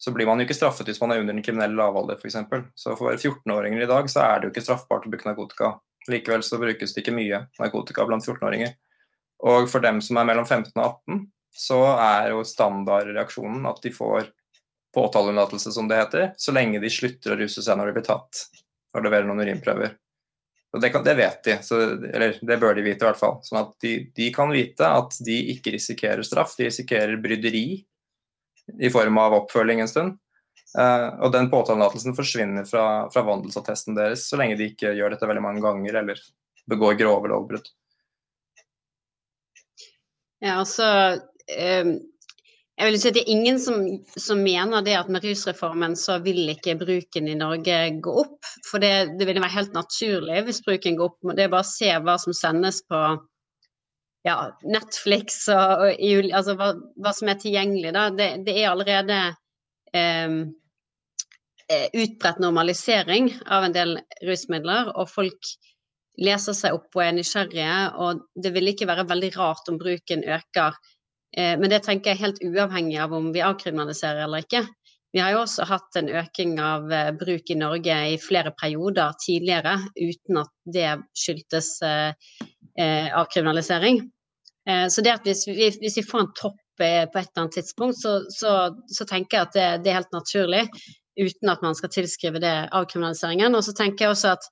så 0.00 0.12
blir 0.16 0.26
man 0.26 0.40
jo 0.40 0.46
ikke 0.46 0.56
straffet 0.56 0.88
hvis 0.88 0.98
man 1.02 1.12
er 1.12 1.20
under 1.20 1.36
den 1.36 1.44
kriminelle 1.44 1.78
lavalder, 1.78 2.18
f.eks. 2.18 2.40
Så 2.74 2.96
for 2.98 3.14
14-åringer 3.14 3.84
i 3.84 3.90
dag 3.90 4.10
så 4.10 4.24
er 4.24 4.40
det 4.40 4.48
jo 4.48 4.54
ikke 4.54 4.64
straffbart 4.66 5.06
å 5.06 5.12
bruke 5.12 5.28
narkotika. 5.28 5.76
Likevel 6.10 6.42
så 6.46 6.58
brukes 6.58 6.94
det 6.94 7.04
ikke 7.04 7.14
mye 7.14 7.44
narkotika 7.60 8.06
blant 8.08 8.26
14-åringer. 8.26 8.74
Og 9.46 9.70
for 9.70 9.84
dem 9.84 10.00
som 10.02 10.18
er 10.18 10.26
mellom 10.26 10.46
15 10.48 10.72
og 10.74 10.84
18, 10.88 11.24
så 11.56 11.78
er 11.96 12.30
jo 12.34 12.42
standardreaksjonen 12.44 13.64
at 13.68 13.80
de 13.82 13.92
får 13.94 14.28
påtaleunnlatelse, 14.96 15.72
som 15.72 15.88
det 15.88 16.00
heter, 16.00 16.26
så 16.36 16.52
lenge 16.56 16.80
de 16.80 16.90
slutter 16.92 17.34
å 17.34 17.38
ruse 17.40 17.64
seg 17.64 17.78
når 17.78 17.90
de 17.90 17.96
blir 17.98 18.06
tatt 18.06 18.42
og 18.96 19.04
leverer 19.04 19.28
noen 19.28 19.42
urinprøver. 19.44 19.96
Det, 20.76 20.90
kan, 20.92 21.04
det, 21.04 21.14
vet 21.16 21.44
de, 21.44 21.56
så, 21.64 21.78
eller 21.96 22.36
det 22.44 22.56
bør 22.60 22.74
de 22.76 22.84
vite 22.84 23.04
i 23.04 23.08
hvert 23.08 23.20
fall. 23.20 23.38
Sånn 23.44 23.62
at 23.62 23.74
de, 23.80 23.92
de, 24.16 24.28
kan 24.34 24.50
vite 24.52 24.88
at 24.88 25.16
de 25.24 25.36
ikke 25.54 25.72
risikerer 25.72 26.24
straff, 26.26 26.52
de 26.58 26.68
risikerer 26.68 27.16
bryderi 27.22 27.66
i 28.82 28.90
form 28.92 29.20
av 29.22 29.36
oppfølging 29.38 29.80
en 29.84 29.90
stund. 29.90 30.18
Uh, 30.76 31.14
og 31.24 31.30
den 31.32 31.48
påtaleunnlatelsen 31.48 32.16
forsvinner 32.16 32.66
fra, 32.68 33.06
fra 33.12 33.22
vandelsattesten 33.24 33.96
deres 33.96 34.26
så 34.28 34.36
lenge 34.36 34.58
de 34.58 34.68
ikke 34.72 34.92
gjør 34.98 35.14
dette 35.14 35.28
veldig 35.28 35.44
mange 35.44 35.64
ganger 35.64 36.02
eller 36.02 36.20
begår 36.68 36.98
grove 37.00 37.30
lovbrudd. 37.32 37.70
Ja, 40.44 40.58
altså 40.58 40.84
eh, 41.52 41.94
Jeg 42.76 42.90
vil 42.90 42.98
si 43.00 43.08
at 43.08 43.16
det 43.16 43.22
er 43.22 43.32
ingen 43.32 43.60
som, 43.62 43.78
som, 44.20 44.42
mener 44.44 44.84
det 44.84 44.98
at 44.98 45.08
med 45.08 45.24
rusreformen 45.24 45.94
så 45.96 46.18
vil 46.24 46.42
ikke 46.52 46.74
bruken 46.76 47.30
i 47.32 47.38
Norge 47.38 47.78
gå 48.04 48.16
opp. 48.24 48.50
For 48.68 48.82
det, 48.82 49.16
det 49.16 49.24
ville 49.24 49.40
være 49.40 49.54
helt 49.54 49.72
naturlig 49.72 50.42
hvis 50.44 50.60
bruken 50.66 50.98
går 50.98 51.08
opp. 51.08 51.32
Det 51.32 51.46
er 51.46 51.54
bare 51.54 51.64
å 51.64 51.70
se 51.70 51.88
hva 52.04 52.18
som 52.20 52.36
sendes 52.36 52.82
på 52.84 53.00
ja, 54.26 54.36
Netflix 54.66 55.46
og, 55.54 55.86
og 55.86 56.30
altså 56.36 56.58
hva, 56.58 56.74
hva, 57.00 57.14
som 57.16 57.32
er 57.32 57.40
tilgjengelig. 57.40 57.94
Da. 57.96 58.10
Det, 58.12 58.28
det 58.44 58.58
er 58.60 58.72
allerede 58.74 59.22
Eh, 61.68 61.88
utbredt 61.92 62.38
normalisering 62.38 63.32
av 63.46 63.64
en 63.66 63.72
del 63.74 63.96
rusmidler, 64.22 64.92
og 64.94 65.08
folk 65.10 65.48
leser 66.22 66.54
seg 66.54 66.76
opp 66.76 66.94
og 66.94 67.02
er 67.02 67.16
nysgjerrige, 67.16 67.78
og 67.98 68.20
det 68.38 68.52
vil 68.54 68.70
ikke 68.70 68.86
være 68.86 69.08
veldig 69.10 69.32
rart 69.34 69.72
om 69.72 69.80
bruken 69.80 70.22
øker. 70.22 70.78
Eh, 71.38 71.54
men 71.60 71.70
det 71.72 71.82
tenker 71.86 72.12
jeg 72.12 72.22
helt 72.22 72.42
uavhengig 72.44 72.98
av 73.02 73.14
om 73.16 73.30
vi 73.34 73.44
avkriminaliserer 73.44 74.24
eller 74.24 74.44
ikke. 74.44 74.64
Vi 75.14 75.22
har 75.22 75.32
jo 75.32 75.44
også 75.44 75.64
hatt 75.68 75.96
en 76.00 76.10
øking 76.12 76.58
av 76.60 76.92
eh, 76.92 77.12
bruk 77.16 77.52
i 77.52 77.58
Norge 77.58 77.96
i 78.12 78.18
flere 78.20 78.52
perioder 78.56 79.16
tidligere, 79.22 79.78
uten 79.96 80.42
at 80.42 80.52
det 80.76 80.90
skyldtes 81.16 81.78
avkriminalisering. 82.76 84.02
Så 84.92 85.00
det 85.00 85.12
at 85.14 85.24
hvis 85.24 85.46
vi, 85.48 85.70
hvis 85.80 85.96
vi 85.96 86.02
får 86.04 86.20
en 86.20 86.32
topp 86.36 86.58
på 86.76 86.84
et 86.84 87.08
eller 87.08 87.40
annet 87.40 87.54
tidspunkt, 87.56 87.96
så, 87.96 88.18
så, 88.28 88.52
så 88.92 89.06
tenker 89.08 89.38
jeg 89.38 89.46
at 89.46 89.54
det, 89.54 89.68
det, 89.84 89.92
er 89.92 90.00
helt 90.00 90.12
naturlig 90.12 90.64
uten 91.16 91.48
at 91.48 91.62
man 91.64 91.76
skal 91.78 91.92
tilskrive 91.92 92.42
det 92.42 92.54
avkriminaliseringen. 92.76 93.54
Og 93.56 93.64
så 93.64 93.72
tenker 93.76 94.06
jeg 94.06 94.14
også 94.14 94.34
at 94.34 94.48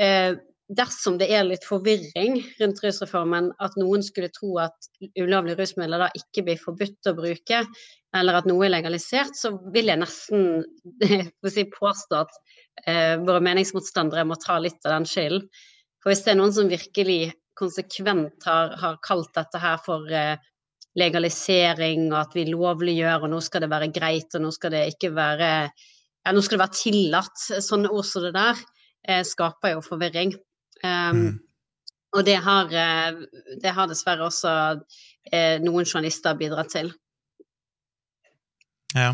eh, 0.00 0.38
dersom 0.68 1.18
det 1.20 1.28
er 1.30 1.44
litt 1.46 1.64
forvirring 1.66 2.40
rundt 2.58 2.80
rusreformen, 2.82 3.52
at 3.62 3.76
noen 3.78 4.02
skulle 4.02 4.32
tro 4.34 4.56
at 4.58 4.88
ulovlige 5.18 5.60
rusmidler 5.60 6.02
da 6.02 6.08
ikke 6.18 6.42
blir 6.48 6.58
forbudt 6.58 7.10
å 7.10 7.14
bruke, 7.18 7.62
eller 8.16 8.38
at 8.38 8.48
noe 8.48 8.66
er 8.66 8.74
legalisert, 8.74 9.36
så 9.38 9.52
vil 9.74 9.92
jeg 9.92 10.00
nesten 10.02 10.64
si, 11.54 11.66
påstå 11.70 12.18
at 12.18 12.34
eh, 12.86 13.14
våre 13.22 13.42
meningsmotstandere 13.46 14.26
må 14.26 14.38
ta 14.42 14.58
litt 14.62 14.80
av 14.86 14.96
den 14.96 15.08
skylden. 15.10 15.46
For 16.02 16.12
hvis 16.12 16.24
det 16.26 16.34
er 16.34 16.40
noen 16.40 16.54
som 16.54 16.70
virkelig 16.70 17.20
konsekvent 17.56 18.46
har, 18.46 18.74
har 18.80 18.98
kalt 19.06 19.32
dette 19.36 19.60
her 19.62 19.78
for 19.84 20.10
eh, 20.10 20.34
legalisering, 20.98 22.08
og 22.10 22.18
at 22.24 22.34
vi 22.36 22.48
lovliggjør, 22.50 23.26
og 23.26 23.32
nå 23.36 23.42
skal 23.44 23.64
det 23.64 23.70
være 23.70 23.92
greit, 23.94 24.34
og 24.34 24.46
nå 24.46 24.50
skal 24.54 24.74
det 24.74 24.86
ikke 24.94 25.12
være 25.16 25.50
ja, 26.26 26.32
nå 26.34 26.42
skal 26.42 26.56
det 26.56 26.64
være 26.64 26.78
tillatt. 26.80 27.46
Sånne 27.62 27.92
ord 27.94 28.06
som 28.08 28.26
det 28.26 28.34
der 28.34 28.58
eh, 29.06 29.22
skaper 29.26 29.76
jo 29.76 29.84
forvirring. 29.84 30.34
Um, 30.84 31.20
mm. 31.20 31.34
Og 32.16 32.24
det 32.24 32.36
har, 32.40 32.70
eh, 32.72 33.18
det 33.62 33.72
har, 33.76 33.88
dessverre 33.90 34.24
også 34.24 34.52
eh, 35.32 35.58
noen 35.60 35.84
journalister 35.84 36.36
bidratt 36.38 36.72
til. 36.72 36.92
Ja. 38.94 39.12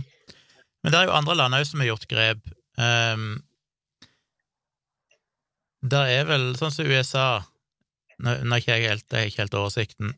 Men 0.83 0.93
det 0.93 0.99
er 0.99 1.09
jo 1.09 1.17
andre 1.17 1.39
land 1.39 1.57
òg 1.59 1.67
som 1.67 1.83
har 1.83 1.93
gjort 1.93 2.09
grep. 2.11 2.53
Um, 2.79 3.41
det 5.83 6.03
er 6.15 6.29
vel 6.29 6.53
sånn 6.59 6.73
som 6.73 6.87
USA 6.89 7.43
Nå 8.23 8.31
er 8.39 8.61
ikke 8.61 8.77
jeg 8.77 8.87
helt, 8.87 9.07
jeg 9.11 9.31
ikke 9.33 9.41
helt 9.41 9.55
oversikten, 9.59 10.13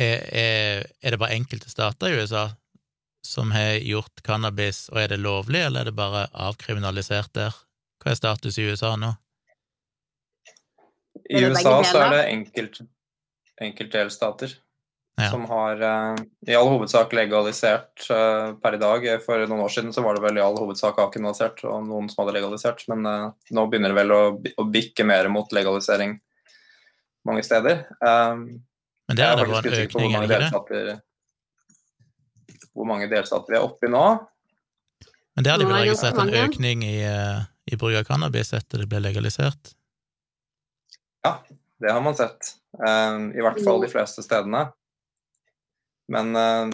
er, 0.00 0.22
er, 0.32 0.86
er, 1.02 1.12
det 1.12 1.18
bare 1.20 1.36
enkelte 1.36 1.68
stater 1.68 2.08
i 2.08 2.22
USA 2.22 2.46
som 3.26 3.50
har 3.52 3.74
gjort 3.84 4.22
cannabis, 4.24 4.86
og 4.88 5.02
er 5.02 5.10
det 5.12 5.18
lovlig, 5.20 5.60
eller 5.66 5.82
er 5.82 5.90
det 5.90 5.98
bare 5.98 6.22
avkriminalisert 6.32 7.34
der? 7.36 7.58
Hva 8.00 8.14
er 8.14 8.16
status 8.16 8.56
i 8.56 8.64
USA 8.70 8.94
nå? 8.96 9.12
I 11.30 11.44
USA 11.46 11.76
så 11.86 12.00
er 12.02 12.16
det 12.16 12.22
enkelt, 12.32 12.80
enkeltdelstater 13.62 14.54
ja. 15.20 15.28
som 15.30 15.44
har 15.50 15.82
uh, 15.82 16.22
i 16.48 16.56
all 16.58 16.70
hovedsak 16.72 17.12
legalisert 17.14 18.06
uh, 18.10 18.56
per 18.60 18.76
i 18.76 18.80
dag. 18.82 19.06
For 19.24 19.44
noen 19.46 19.62
år 19.66 19.74
siden 19.74 19.94
så 19.94 20.02
var 20.04 20.18
det 20.18 20.24
vel 20.24 20.40
i 20.40 20.44
all 20.44 20.58
hovedsak 20.58 20.98
avkriminalisert, 21.02 21.62
og 21.68 21.86
noen 21.86 22.10
som 22.10 22.24
hadde 22.24 22.34
legalisert. 22.38 22.82
Men 22.90 23.06
uh, 23.06 23.28
nå 23.54 23.66
begynner 23.70 23.94
det 23.94 24.00
vel 24.00 24.16
å, 24.16 24.22
å, 24.36 24.66
bikke 24.66 25.06
mer 25.06 25.30
mot 25.32 25.54
legalisering 25.54 26.18
mange 27.28 27.44
steder. 27.46 27.84
Um, 28.00 28.48
men 29.10 29.18
det 29.18 29.26
er 29.26 29.38
det 29.38 29.46
bare 29.50 29.62
en 29.66 29.80
økning, 29.84 30.12
er 30.16 30.28
det 30.30 30.42
ikke 30.48 30.82
det? 30.86 30.98
Hvor 32.70 32.86
mange 32.86 33.08
delstater 33.10 33.50
vi 33.50 33.58
er 33.58 33.66
oppe 33.66 33.88
i 33.88 33.92
nå. 33.92 34.04
Men 35.34 35.46
det 35.46 35.50
har 35.50 35.58
de 35.58 35.66
vel 35.66 35.80
registrert 35.82 36.20
en 36.22 36.30
økning 36.30 36.84
i, 36.86 36.96
eh, 37.02 37.40
i 37.66 37.78
bruk 37.80 37.96
av 37.98 38.06
cannabis 38.06 38.52
etter 38.56 38.84
det 38.84 38.86
ble 38.90 39.00
legalisert? 39.02 39.72
Ja, 41.26 41.34
det 41.82 41.92
har 41.92 42.02
man 42.04 42.16
sett. 42.18 42.54
Um, 42.78 43.30
I 43.34 43.42
hvert 43.44 43.62
fall 43.64 43.82
de 43.82 43.90
fleste 43.92 44.24
stedene. 44.24 44.66
Men 46.10 46.34
uh, 46.36 46.70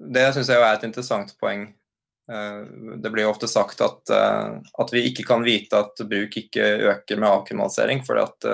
det 0.00 0.30
syns 0.34 0.50
jeg 0.52 0.62
er 0.62 0.76
et 0.76 0.86
interessant 0.88 1.32
poeng. 1.40 1.68
Uh, 2.30 2.96
det 3.02 3.10
blir 3.10 3.26
jo 3.26 3.32
ofte 3.32 3.48
sagt 3.50 3.82
at, 3.84 4.02
uh, 4.12 4.60
at, 4.60 4.92
vi 4.94 5.06
ikke 5.08 5.26
kan 5.28 5.44
vite 5.46 5.80
at 5.80 6.04
bruk 6.06 6.36
ikke 6.42 6.68
øker 6.92 7.20
med 7.20 7.30
avkriminalisering, 7.30 8.04
fordi 8.06 8.26
at 8.28 8.50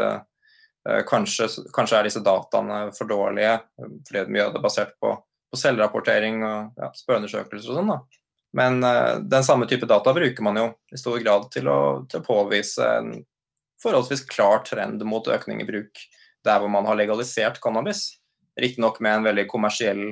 Eh, 0.88 1.02
kanskje, 1.06 1.48
kanskje, 1.72 1.98
er 1.98 2.06
disse 2.06 2.22
dataene 2.22 2.90
for 2.94 3.10
dårlige, 3.10 3.58
fordi 4.06 4.26
mye 4.30 4.44
av 4.44 4.52
det 4.54 4.60
er 4.60 4.66
basert 4.66 4.92
på, 5.02 5.16
på 5.50 5.58
selvrapportering 5.58 6.44
og 6.46 6.78
ja, 6.78 6.90
spørreundersøkelser 6.94 7.72
og 7.72 7.80
sånn. 7.80 7.90
da. 7.90 8.20
Men 8.56 8.78
uh, 8.86 9.16
den 9.20 9.44
samme 9.44 9.66
type 9.68 9.88
data 9.90 10.14
bruker 10.16 10.46
man 10.46 10.60
jo 10.60 10.68
i 10.94 11.00
stor 11.00 11.18
grad 11.20 11.48
til 11.52 11.66
å, 11.68 11.80
til 12.08 12.22
å 12.22 12.26
påvise 12.26 12.86
en 13.00 13.10
forholdsvis 13.82 14.24
klar 14.30 14.62
trend 14.66 15.02
mot 15.08 15.28
økning 15.28 15.62
i 15.62 15.68
bruk 15.68 16.04
der 16.46 16.62
hvor 16.62 16.70
man 16.70 16.86
har 16.86 16.98
legalisert 16.98 17.60
cannabis. 17.62 18.20
Riktignok 18.60 19.00
med 19.04 19.18
en 19.18 19.26
veldig 19.26 19.46
kommersiell 19.50 20.04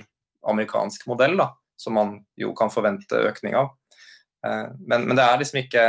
amerikansk 0.44 1.06
modell, 1.08 1.36
da, 1.40 1.52
som 1.80 1.96
man 1.96 2.16
jo 2.36 2.52
kan 2.58 2.72
forvente 2.72 3.22
økning 3.30 3.56
av. 3.56 3.70
Uh, 4.44 4.74
men, 4.80 5.06
men 5.08 5.16
det 5.16 5.24
er 5.24 5.38
liksom 5.40 5.62
ikke 5.62 5.84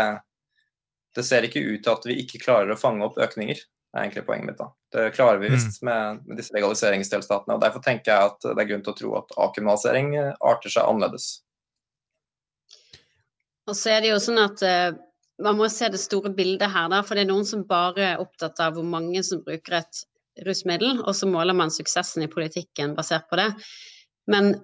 Det 1.15 1.23
ser 1.23 1.43
ikke 1.47 1.63
ut 1.63 1.81
til 1.83 1.91
at 1.91 2.05
vi 2.07 2.15
ikke 2.21 2.41
klarer 2.43 2.73
å 2.73 2.79
fange 2.79 3.03
opp 3.05 3.17
økninger 3.23 3.59
er 3.95 4.03
egentlig 4.03 4.25
poenget 4.27 4.49
mitt. 4.49 4.57
da. 4.57 4.67
Det 4.91 5.11
klarer 5.15 5.39
vi 5.39 5.49
visst 5.49 5.81
mm. 5.81 5.85
med, 5.87 6.21
med, 6.25 6.37
disse 6.39 6.53
legaliseringsdelstatene. 6.55 7.55
og 7.55 7.63
Derfor 7.63 7.83
tenker 7.83 8.11
jeg 8.11 8.31
at 8.31 8.47
det 8.47 8.61
er 8.61 8.69
grunn 8.69 8.83
til 8.83 8.93
å 8.93 8.99
tro 8.99 9.11
at 9.21 9.35
avkriminalisering 9.47 10.15
eh, 10.19 10.31
arter 10.43 10.73
seg 10.73 10.89
annerledes. 10.89 11.29
Og 13.65 13.77
så 13.79 13.95
er 13.95 14.03
det 14.03 14.11
jo 14.11 14.19
sånn 14.21 14.41
at 14.43 14.61
uh, 14.67 14.97
Man 15.43 15.57
må 15.59 15.67
se 15.71 15.89
det 15.91 15.99
store 15.99 16.31
bildet 16.35 16.71
her, 16.71 16.87
da. 16.91 17.01
For 17.03 17.17
det 17.17 17.25
er 17.25 17.31
noen 17.31 17.47
som 17.47 17.65
bare 17.67 18.13
er 18.13 18.23
opptatt 18.23 18.61
av 18.63 18.77
hvor 18.77 18.87
mange 18.87 19.23
som 19.27 19.43
bruker 19.43 19.81
et 19.81 20.05
rusmiddel, 20.45 21.01
og 21.03 21.13
så 21.15 21.27
måler 21.31 21.55
man 21.55 21.71
suksessen 21.71 22.25
i 22.25 22.31
politikken 22.31 22.95
basert 22.95 23.27
på 23.31 23.39
det. 23.39 23.49
Men 24.31 24.55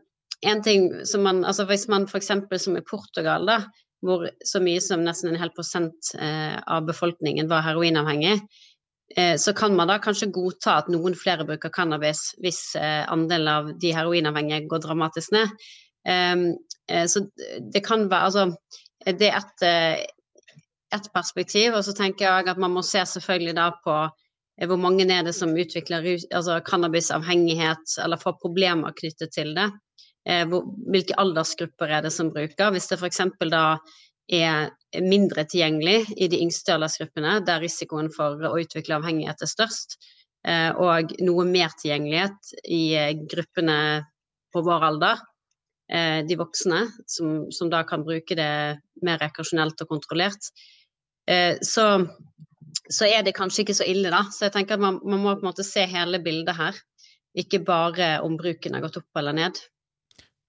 en 0.48 0.64
ting 0.66 0.90
som 1.06 1.24
man, 1.28 1.44
altså 1.46 1.68
Hvis 1.70 1.88
man 1.92 2.08
f.eks. 2.08 2.32
som 2.64 2.78
i 2.78 2.86
Portugal, 2.88 3.46
da, 3.46 3.60
hvor 4.02 4.26
så 4.48 4.60
mye 4.64 4.82
som 4.82 5.04
nesten 5.06 5.30
en 5.30 5.40
hel 5.40 5.52
prosent 5.54 6.16
eh, 6.18 6.58
av 6.66 6.88
befolkningen 6.88 7.52
var 7.52 7.62
heroinavhengig, 7.68 8.40
Eh, 9.18 9.38
så 9.38 9.54
kan 9.54 9.76
man 9.76 9.88
da 9.88 9.98
kanskje 10.00 10.32
godta 10.32 10.78
at 10.80 10.90
noen 10.92 11.16
flere 11.18 11.46
bruker 11.48 11.72
cannabis 11.74 12.32
hvis 12.42 12.62
eh, 12.80 13.04
andelen 13.12 13.50
av 13.52 13.72
de 13.82 13.94
heroinavhengige 13.96 14.68
går 14.72 14.84
dramatisk 14.86 15.34
ned. 15.36 15.52
Ehm, 16.08 16.46
eh, 16.88 17.06
så 17.12 17.26
det 17.74 17.84
kan 17.86 18.08
være 18.10 18.30
Altså, 18.30 18.46
det 19.06 19.32
er 19.32 19.42
et, 19.42 20.08
et 20.96 21.08
perspektiv. 21.14 21.78
Og 21.78 21.86
så 21.88 21.96
tenker 21.98 22.28
jeg 22.28 22.52
at 22.52 22.60
man 22.62 22.76
må 22.76 22.84
se 22.86 23.04
selvfølgelig 23.08 23.56
da 23.60 23.72
på 23.86 23.98
hvor 24.68 24.78
mange 24.78 25.08
er 25.10 25.24
det 25.26 25.34
som 25.34 25.56
utvikler 25.58 26.06
altså 26.30 26.60
cannabisavhengighet 26.68 27.96
eller 28.04 28.20
får 28.22 28.36
problemer 28.44 28.94
knyttet 28.94 29.32
til 29.34 29.56
det. 29.58 29.72
Hvilke 30.22 31.18
aldersgrupper 31.18 31.90
er 31.90 32.04
det 32.06 32.12
som 32.14 32.30
bruker? 32.30 32.70
Hvis 32.76 32.92
det 32.92 33.00
f.eks. 33.00 33.24
da 33.50 33.64
er 34.32 34.70
mindre 35.04 35.46
tilgjengelig 35.50 36.16
i 36.18 36.28
de 36.32 36.40
yngste 36.44 36.76
aldersgruppene, 36.76 37.40
der 37.48 37.62
risikoen 37.64 38.12
for 38.14 38.40
å 38.48 38.56
utvikle 38.60 38.98
avhengighet 38.98 39.44
er 39.44 39.50
størst, 39.50 39.98
eh, 40.48 40.72
og 40.72 41.14
noe 41.24 41.46
mer 41.48 41.74
tilgjengelighet 41.80 42.54
i 42.72 42.84
eh, 42.98 43.14
gruppene 43.34 43.78
på 44.54 44.64
vår 44.68 44.88
alder, 44.92 45.24
eh, 45.92 46.22
de 46.28 46.38
voksne, 46.40 46.84
som, 47.08 47.48
som 47.52 47.72
da 47.72 47.84
kan 47.88 48.06
bruke 48.08 48.38
det 48.38 48.52
mer 49.04 49.22
rekreasjonelt 49.22 49.84
og 49.84 49.96
kontrollert. 49.96 50.52
Så, 51.64 51.86
så, 52.92 53.06
er 53.08 53.22
det 53.24 53.36
kanskje 53.38 53.64
ikke 53.64 53.76
så 53.78 53.86
ille, 53.88 54.10
da. 54.12 54.26
Så 54.34 54.48
jeg 54.48 54.56
tenker 54.56 54.76
at 54.76 54.84
man, 54.84 54.98
man 55.04 55.22
må 55.24 55.36
på 55.36 55.46
en 55.46 55.50
måte 55.52 55.66
se 55.68 55.86
hele 55.88 56.20
bildet 56.24 56.58
her. 56.58 56.80
Ikke 57.38 57.62
bare 57.64 58.18
om 58.26 58.36
bruken 58.40 58.76
har 58.76 58.84
gått 58.84 59.00
opp 59.00 59.22
eller 59.22 59.38
ned. 59.38 59.62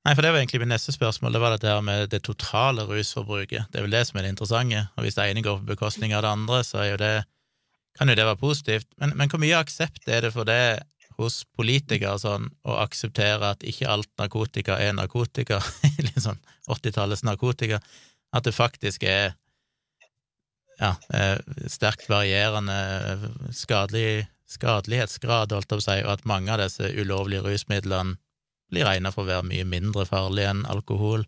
Nei, 0.02 0.16
for 0.16 0.24
det 0.24 0.32
var 0.34 0.40
egentlig 0.40 0.58
mitt 0.64 0.72
neste 0.72 0.90
spørsmål, 0.90 1.36
det 1.36 1.40
var 1.42 1.52
dette 1.54 1.70
her 1.70 1.82
med 1.86 2.08
det 2.10 2.24
totale 2.26 2.82
rusforbruket. 2.88 3.68
Det 3.70 3.78
er 3.78 3.84
vel 3.84 3.94
det 3.94 4.02
som 4.08 4.18
er 4.18 4.26
det 4.26 4.32
interessante, 4.32 4.80
og 4.96 5.04
hvis 5.06 5.18
det 5.18 5.26
ene 5.30 5.44
går 5.46 5.60
på 5.60 5.68
bekostning 5.68 6.14
av 6.16 6.24
det 6.24 6.32
andre, 6.32 6.62
så 6.66 6.88
jo 6.88 6.96
det, 6.98 7.12
kan 7.98 8.10
jo 8.10 8.16
det 8.18 8.26
være 8.26 8.40
positivt. 8.40 8.88
Men, 8.98 9.14
men, 9.14 9.30
hvor 9.30 9.38
mye 9.42 9.60
aksept 9.62 10.10
er 10.10 10.26
det 10.26 10.32
for 10.34 10.48
det 10.48 10.82
hos 11.20 11.44
politikere 11.54 12.16
sånn, 12.18 12.48
å 12.66 12.80
akseptere 12.82 13.52
at 13.54 13.62
ikke 13.68 13.90
alt 13.94 14.10
narkotika 14.18 14.80
er 14.82 14.96
narkotika, 14.98 15.60
litt 16.02 16.18
sånn 16.24 16.40
80-tallets 16.66 17.22
narkotika, 17.28 17.78
at 18.34 18.48
det 18.48 18.56
faktisk 18.56 19.06
er 19.06 19.36
ja, 20.80 20.94
eh, 21.14 21.38
sterkt 21.70 22.08
varierende 22.10 22.78
skadelig, 23.54 24.26
skadelighetsgrad, 24.50 25.52
holdt 25.52 25.70
jeg 25.70 25.78
på 25.78 25.80
å 25.80 25.84
si, 25.84 25.98
og 26.04 26.12
at 26.16 26.28
mange 26.28 26.52
av 26.52 26.62
disse 26.62 26.92
ulovlige 26.96 27.44
rusmidlene 27.46 28.18
blir 28.72 28.88
regna 28.88 29.12
for 29.12 29.24
å 29.24 29.30
være 29.30 29.48
mye 29.50 29.68
mindre 29.68 30.06
farlige 30.08 30.52
enn 30.52 30.64
alkohol. 30.70 31.26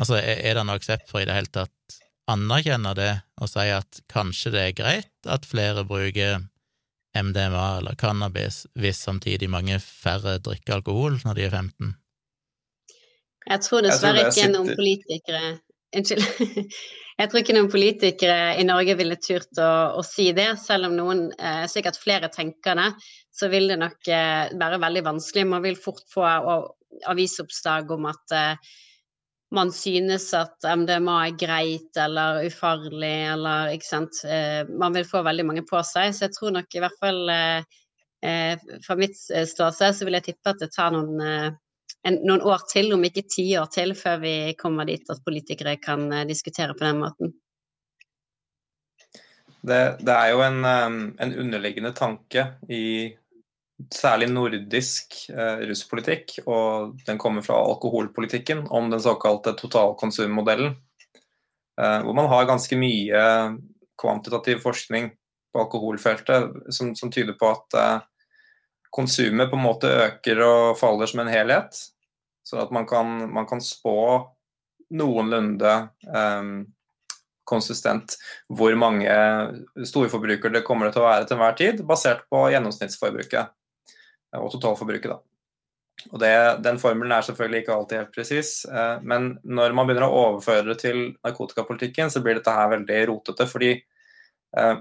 Altså, 0.00 0.20
er 0.20 0.56
det 0.56 0.64
noe 0.64 0.78
aksept 0.78 1.10
for 1.10 1.22
i 1.22 1.28
det 1.28 1.36
hele 1.36 1.52
tatt 1.52 1.98
anerkjenne 2.30 2.94
det 2.94 3.12
og 3.42 3.50
si 3.50 3.66
at 3.74 4.00
kanskje 4.12 4.52
det 4.54 4.62
er 4.62 4.76
greit 4.78 5.30
at 5.30 5.48
flere 5.48 5.82
bruker 5.88 6.44
MDMA 7.16 7.64
eller 7.80 7.96
cannabis 7.98 8.62
hvis 8.78 9.00
samtidig 9.02 9.48
mange 9.50 9.80
færre 9.82 10.36
drikker 10.38 10.78
alkohol 10.78 11.18
når 11.24 11.40
de 11.40 11.46
er 11.48 11.56
15? 11.56 11.90
Jeg 13.50 13.64
tror 13.66 13.82
dessverre 13.82 14.28
ikke 14.28 14.46
noen 14.52 14.76
politikere 14.78 15.58
Unnskyld. 15.90 16.22
Jeg 17.20 17.28
tror 17.28 17.42
ikke 17.42 17.54
noen 17.56 17.68
politikere 17.68 18.54
i 18.56 18.64
Norge 18.64 18.94
ville 18.96 19.18
turt 19.20 19.58
å, 19.60 19.70
å 20.00 20.04
si 20.06 20.30
det, 20.36 20.54
selv 20.62 20.88
om 20.88 20.94
noen, 20.96 21.26
eh, 21.36 21.66
sikkert 21.68 21.98
flere 22.00 22.30
tenker 22.32 22.78
det. 22.78 22.90
Så 23.36 23.50
vil 23.52 23.68
det 23.68 23.76
nok 23.82 24.08
eh, 24.08 24.52
være 24.56 24.80
veldig 24.80 25.02
vanskelig. 25.10 25.48
Man 25.50 25.66
vil 25.66 25.76
fort 25.76 26.06
få 26.12 26.24
avisoppslag 27.10 27.92
om 27.92 28.08
at 28.08 28.36
eh, 28.36 28.70
man 29.54 29.72
synes 29.74 30.28
at 30.36 30.62
MDMA 30.62 31.16
er 31.26 31.38
greit 31.38 31.98
eller 31.98 32.44
ufarlig, 32.46 33.16
eller 33.34 33.74
ikke 33.74 33.88
sant. 33.88 34.22
Eh, 34.24 34.62
man 34.70 34.94
vil 34.94 35.06
få 35.08 35.24
veldig 35.26 35.46
mange 35.48 35.64
på 35.66 35.80
seg. 35.86 36.14
Så 36.14 36.28
jeg 36.28 36.36
tror 36.36 36.54
nok 36.54 36.76
i 36.76 36.82
hvert 36.84 37.00
fall 37.02 37.32
eh, 37.34 37.80
eh, 38.26 38.68
fra 38.86 38.96
mitt 39.00 39.18
ståsted 39.18 39.98
så 39.98 40.06
vil 40.06 40.18
jeg 40.20 40.30
tippe 40.30 40.54
at 40.54 40.62
det 40.62 40.70
tar 40.76 40.94
noen, 40.94 41.58
en, 42.06 42.18
noen 42.24 42.42
år 42.46 42.64
til, 42.70 42.92
om 42.96 43.04
ikke 43.04 43.26
ti 43.28 43.46
år 43.60 43.70
til, 43.74 43.94
før 43.98 44.20
vi 44.22 44.34
kommer 44.60 44.88
dit 44.88 45.08
at 45.12 45.22
politikere 45.26 45.76
kan 45.82 46.08
diskutere 46.28 46.76
på 46.76 46.86
den 46.86 47.00
måten. 47.02 47.32
Det, 49.60 49.80
det 50.00 50.14
er 50.14 50.30
jo 50.32 50.40
en, 50.40 50.64
en 50.64 51.34
underliggende 51.42 51.92
tanke 51.92 52.46
i 52.72 53.10
særlig 53.94 54.28
nordisk 54.32 55.16
eh, 55.32 55.64
russpolitikk, 55.68 56.38
og 56.46 57.00
den 57.06 57.18
kommer 57.20 57.44
fra 57.44 57.58
alkoholpolitikken, 57.64 58.66
om 58.70 58.90
den 58.92 59.00
såkalte 59.02 59.54
totalkonsummodellen. 59.58 60.74
Eh, 61.80 61.98
hvor 62.04 62.16
man 62.16 62.28
har 62.28 62.48
ganske 62.48 62.76
mye 62.76 63.24
kvantitativ 64.00 64.60
forskning 64.64 65.10
på 65.52 65.64
alkoholfeltet 65.64 66.72
som, 66.74 66.94
som 66.96 67.12
tyder 67.12 67.36
på 67.40 67.50
at 67.54 67.78
eh, 67.78 68.08
konsumet 68.90 69.50
på 69.50 69.56
en 69.58 69.64
måte 69.64 69.90
øker 70.06 70.42
og 70.44 70.78
faller 70.80 71.10
som 71.10 71.22
en 71.22 71.32
helhet. 71.32 71.78
Sånn 72.46 72.62
at 72.64 72.74
man 72.74 72.86
kan, 72.90 73.30
man 73.30 73.46
kan 73.46 73.62
spå 73.62 73.96
noenlunde 74.90 75.74
um, 76.10 76.54
konsistent 77.50 78.16
hvor 78.50 78.74
mange 78.78 79.14
storforbrukere 79.86 80.58
det 80.58 80.66
kommer 80.66 80.90
til 80.90 81.02
å 81.02 81.08
være 81.08 81.26
til 81.26 81.38
enhver 81.38 81.58
tid, 81.58 81.82
basert 81.86 82.26
på 82.30 82.48
gjennomsnittsforbruket 82.54 83.54
og 84.38 84.50
totalforbruket. 84.54 85.10
da. 85.10 85.18
Og 86.10 86.20
det, 86.22 86.34
Den 86.64 86.78
formelen 86.80 87.12
er 87.12 87.26
selvfølgelig 87.26 87.62
ikke 87.64 87.74
alltid 87.76 88.00
helt 88.00 88.14
presis, 88.14 88.52
eh, 88.64 89.02
men 89.02 89.34
når 89.44 89.74
man 89.76 89.88
begynner 89.88 90.06
å 90.08 90.22
overføre 90.26 90.70
det 90.70 90.78
til 90.84 91.02
narkotikapolitikken, 91.26 92.12
så 92.12 92.22
blir 92.24 92.38
dette 92.38 92.54
her 92.54 92.70
veldig 92.72 93.00
rotete. 93.10 93.46
fordi 93.46 93.72
eh, 94.56 94.76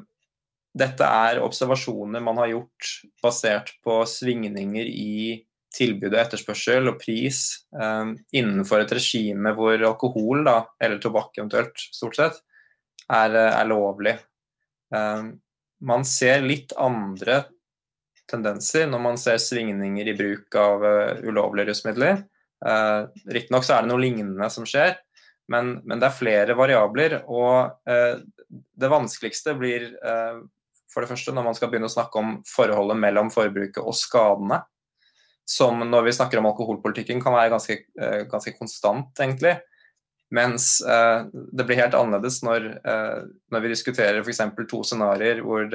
dette 0.78 1.06
er 1.06 1.42
observasjoner 1.42 2.22
man 2.22 2.38
har 2.42 2.52
gjort 2.52 2.90
basert 3.24 3.72
på 3.86 4.02
svingninger 4.08 4.86
i 4.86 5.40
tilbud 5.76 6.14
og 6.14 6.20
etterspørsel 6.22 6.90
og 6.92 6.98
pris 7.02 7.44
um, 7.74 8.16
innenfor 8.34 8.84
et 8.84 8.94
regime 8.98 9.54
hvor 9.58 9.78
alkohol, 9.78 10.44
da, 10.48 10.64
eller 10.82 11.02
tobakk 11.02 11.38
eventuelt, 11.38 11.78
stort 11.94 12.18
sett, 12.18 12.40
er, 13.10 13.36
er 13.38 13.70
lovlig. 13.70 14.16
Um, 14.94 15.36
man 15.86 16.06
ser 16.08 16.42
litt 16.46 16.74
andre 16.78 17.44
tendenser 18.30 18.90
når 18.90 19.02
man 19.04 19.20
ser 19.22 19.40
svingninger 19.42 20.10
i 20.10 20.18
bruk 20.18 20.58
av 20.60 20.86
uh, 20.86 21.22
ulovlige 21.26 21.72
rusmidler. 21.72 22.24
Uh, 22.66 23.10
Riktignok 23.30 23.70
er 23.70 23.86
det 23.86 23.92
noe 23.92 24.04
lignende 24.04 24.50
som 24.54 24.66
skjer, 24.70 24.98
men, 25.50 25.78
men 25.86 26.02
det 26.02 26.10
er 26.10 26.18
flere 26.18 26.58
variabler. 26.58 27.20
Og 27.30 27.90
uh, 27.90 28.22
det 28.50 28.92
vanskeligste 28.92 29.54
blir 29.58 29.92
uh, 30.02 30.42
for 30.90 31.04
det 31.04 31.12
første 31.12 31.34
når 31.36 31.48
man 31.50 31.58
skal 31.58 31.72
begynne 31.72 31.90
å 31.90 31.94
snakke 31.94 32.22
om 32.22 32.36
forholdet 32.50 33.00
mellom 33.02 33.32
forbruket 33.34 33.82
og 33.84 33.98
skadene. 33.98 34.62
Som 35.50 35.82
når 35.90 36.06
vi 36.06 36.14
snakker 36.14 36.42
om 36.42 36.48
alkoholpolitikken 36.52 37.22
kan 37.24 37.34
være 37.34 37.50
ganske, 37.56 37.76
ganske 38.30 38.52
konstant, 38.54 39.10
egentlig. 39.18 39.56
Mens 40.30 40.76
det 40.78 41.66
blir 41.66 41.80
helt 41.80 41.96
annerledes 41.98 42.44
når, 42.46 42.68
når 43.50 43.64
vi 43.64 43.72
diskuterer 43.72 44.22
f.eks. 44.22 44.44
to 44.70 44.84
scenarioer 44.86 45.42
hvor 45.42 45.66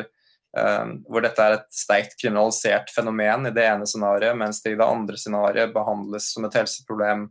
Um, 0.54 1.00
hvor 1.10 1.24
dette 1.24 1.42
er 1.42 1.56
et 1.56 1.64
sterkt 1.74 2.12
kriminalisert 2.20 2.92
fenomen 2.94 3.48
i 3.48 3.50
det 3.50 3.64
ene 3.66 3.88
scenarioet, 3.90 4.36
mens 4.38 4.60
det 4.62 4.76
i 4.76 4.78
det 4.78 4.86
andre 4.86 5.18
scenarioet 5.18 5.72
behandles 5.74 6.28
som 6.30 6.46
et 6.46 6.54
helseproblem 6.54 7.24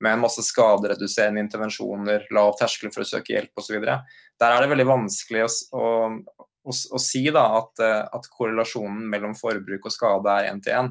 med 0.00 0.14
en 0.14 0.22
masse 0.22 0.40
skadereduserende 0.46 1.42
intervensjoner, 1.44 2.24
lav 2.32 2.54
terskel 2.56 2.88
for 2.94 3.04
å 3.04 3.08
søke 3.10 3.34
hjelp 3.34 3.60
osv. 3.60 3.84
Der 3.84 4.46
er 4.46 4.64
det 4.64 4.70
veldig 4.72 4.86
vanskelig 4.88 5.44
å, 5.44 5.50
å, 5.76 6.46
å, 6.70 6.74
å 6.74 7.00
si 7.02 7.24
da, 7.34 7.44
at, 7.58 7.82
eh, 7.82 8.00
at, 8.16 8.28
korrelasjonen 8.32 9.02
mellom 9.12 9.36
forbruk 9.38 9.88
og 9.88 9.94
skade 9.94 10.36
er 10.36 10.50
én 10.50 10.62
til 10.64 10.76
én. 10.78 10.90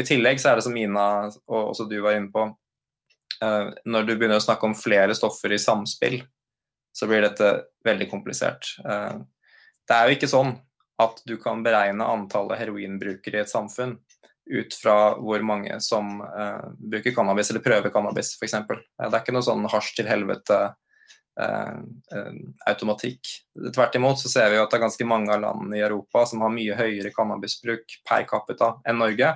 I 0.00 0.06
tillegg 0.08 0.40
så 0.40 0.52
er 0.52 0.58
det 0.58 0.66
som 0.66 0.76
Ina 0.78 1.06
og 1.28 1.58
også 1.60 1.86
du 1.90 1.98
var 2.00 2.16
inne 2.16 2.32
på, 2.32 2.46
uh, 3.44 3.66
når 3.84 4.06
du 4.08 4.14
begynner 4.14 4.40
å 4.40 4.44
snakke 4.44 4.64
om 4.64 4.76
flere 4.76 5.12
stoffer 5.12 5.52
i 5.52 5.60
samspill, 5.60 6.22
så 6.96 7.08
blir 7.10 7.24
dette 7.26 7.50
veldig 7.84 8.08
komplisert. 8.08 8.70
Uh, 8.86 9.20
det 9.84 9.98
er 9.98 10.08
jo 10.08 10.16
ikke 10.16 10.30
sånn 10.32 10.54
at 11.02 11.20
du 11.28 11.36
kan 11.42 11.60
beregne 11.64 12.08
antallet 12.08 12.62
heroinbrukere 12.62 13.42
i 13.42 13.44
et 13.44 13.52
samfunn 13.52 13.98
ut 14.52 14.74
fra 14.74 14.96
hvor 15.20 15.44
mange 15.44 15.76
som 15.84 16.22
uh, 16.24 16.72
bruker 16.78 17.12
cannabis 17.14 17.52
eller 17.52 17.64
prøver 17.64 17.92
cannabis, 17.92 18.32
f.eks. 18.40 18.56
Det 18.64 19.10
er 19.10 19.20
ikke 19.20 19.36
noe 19.36 19.46
sånn 19.46 19.68
hasj 19.70 19.92
til 20.00 20.08
helvete 20.08 20.62
automatikk. 22.68 23.28
Tvert 23.74 23.94
imot 23.96 24.20
så 24.20 24.28
ser 24.28 24.50
vi 24.52 24.58
at 24.60 24.70
det 24.70 24.76
er 24.76 24.82
ganske 24.84 25.06
mange 25.08 25.32
av 25.32 25.40
landene 25.40 25.78
i 25.78 25.84
Europa 25.84 26.26
som 26.28 26.44
har 26.44 26.52
mye 26.52 26.76
høyere 26.76 27.12
cannabisbruk 27.14 27.96
per 28.08 28.26
capita 28.28 28.74
enn 28.84 29.00
Norge, 29.00 29.30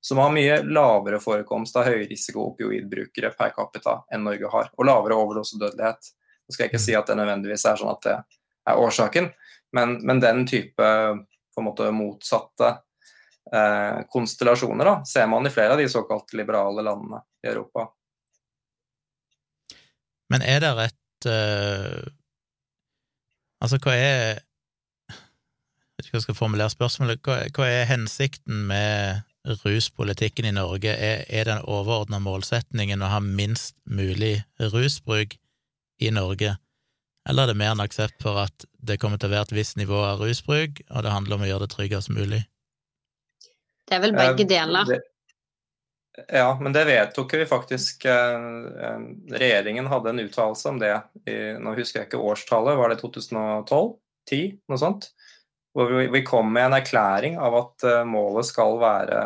som 0.00 0.18
har 0.18 0.32
mye 0.34 0.62
lavere 0.64 1.20
forekomst 1.22 1.76
av 1.76 1.86
høyrisiko 1.90 2.48
opioidbrukere 2.52 3.34
per 3.36 3.52
capita 3.54 4.00
enn 4.12 4.24
Norge 4.26 4.48
har, 4.50 4.70
og 4.72 4.88
lavere 4.88 5.18
overdosedødelighet. 5.20 6.08
Nå 6.42 6.54
skal 6.54 6.64
jeg 6.64 6.72
ikke 6.72 6.86
si 6.86 6.96
at 6.98 7.12
det 7.12 7.18
nødvendigvis 7.20 7.66
er 7.68 7.78
sånn 7.78 7.92
at 7.92 8.08
det 8.08 8.16
er 8.16 8.80
årsaken, 8.80 9.28
men, 9.76 9.98
men 10.06 10.24
den 10.24 10.42
type 10.48 10.88
på 11.52 11.60
en 11.60 11.68
måte 11.68 11.90
motsatte 11.94 12.72
eh, 13.52 14.00
konstellasjoner 14.10 14.88
da, 14.88 14.96
ser 15.06 15.28
man 15.30 15.46
i 15.46 15.52
flere 15.52 15.76
av 15.76 15.84
de 15.84 15.88
såkalt 15.88 16.32
liberale 16.32 16.82
landene 16.82 17.22
i 17.44 17.52
Europa. 17.52 17.90
Men 20.32 20.42
er 20.48 20.64
det 20.64 20.72
et 20.80 21.01
uh, 21.28 22.02
Altså, 23.62 23.78
hva 23.78 23.94
er 23.94 24.40
Jeg 25.12 25.98
vet 25.98 26.08
ikke 26.08 26.16
hva 26.16 26.18
jeg 26.18 26.24
skal 26.24 26.38
formulere 26.38 26.72
spørsmålet. 26.72 27.20
Hva, 27.22 27.36
hva 27.54 27.68
er 27.68 27.84
hensikten 27.86 28.64
med 28.66 29.22
ruspolitikken 29.62 30.48
i 30.48 30.54
Norge? 30.56 30.90
Er, 30.90 31.22
er 31.28 31.46
den 31.46 31.62
overordna 31.62 32.18
målsetningen 32.22 33.04
å 33.04 33.10
ha 33.12 33.20
minst 33.22 33.76
mulig 33.86 34.40
rusbruk 34.72 35.36
i 36.02 36.10
Norge? 36.10 36.56
Eller 37.28 37.44
er 37.44 37.52
det 37.52 37.58
mer 37.60 37.76
enn 37.76 37.84
aksept 37.84 38.18
for 38.24 38.40
at 38.42 38.66
det 38.82 38.98
kommer 38.98 39.20
til 39.20 39.30
å 39.30 39.36
være 39.36 39.50
et 39.50 39.56
visst 39.60 39.78
nivå 39.78 40.00
av 40.08 40.24
rusbruk, 40.24 40.82
og 40.90 41.04
det 41.06 41.14
handler 41.14 41.38
om 41.38 41.44
å 41.46 41.50
gjøre 41.52 41.68
det 41.68 41.74
tryggest 41.76 42.10
mulig? 42.10 42.40
Det 43.86 43.98
er 43.98 44.02
vel 44.02 44.16
begge 44.16 44.48
deler. 44.48 44.90
Ja, 46.28 46.58
men 46.60 46.74
det 46.74 46.84
vedtok 46.84 47.34
vi 47.34 47.46
faktisk. 47.48 48.04
Eh, 48.04 48.36
eh, 48.84 49.04
regjeringen 49.32 49.86
hadde 49.88 50.10
en 50.10 50.20
uttalelse 50.20 50.68
om 50.68 50.78
det. 50.82 50.94
Nå 51.60 51.72
husker 51.78 52.02
jeg 52.02 52.10
ikke 52.10 52.20
årstallet, 52.20 52.76
var 52.76 52.92
det 52.92 53.00
2012? 53.00 53.94
10? 54.30 54.58
Noe 54.68 54.78
sånt? 54.78 55.10
Hvor 55.72 55.88
vi 56.12 56.22
kom 56.26 56.52
med 56.52 56.68
en 56.68 56.76
erklæring 56.76 57.38
av 57.40 57.56
at 57.58 57.86
eh, 57.88 58.02
målet 58.08 58.48
skal 58.48 58.76
være, 58.80 59.20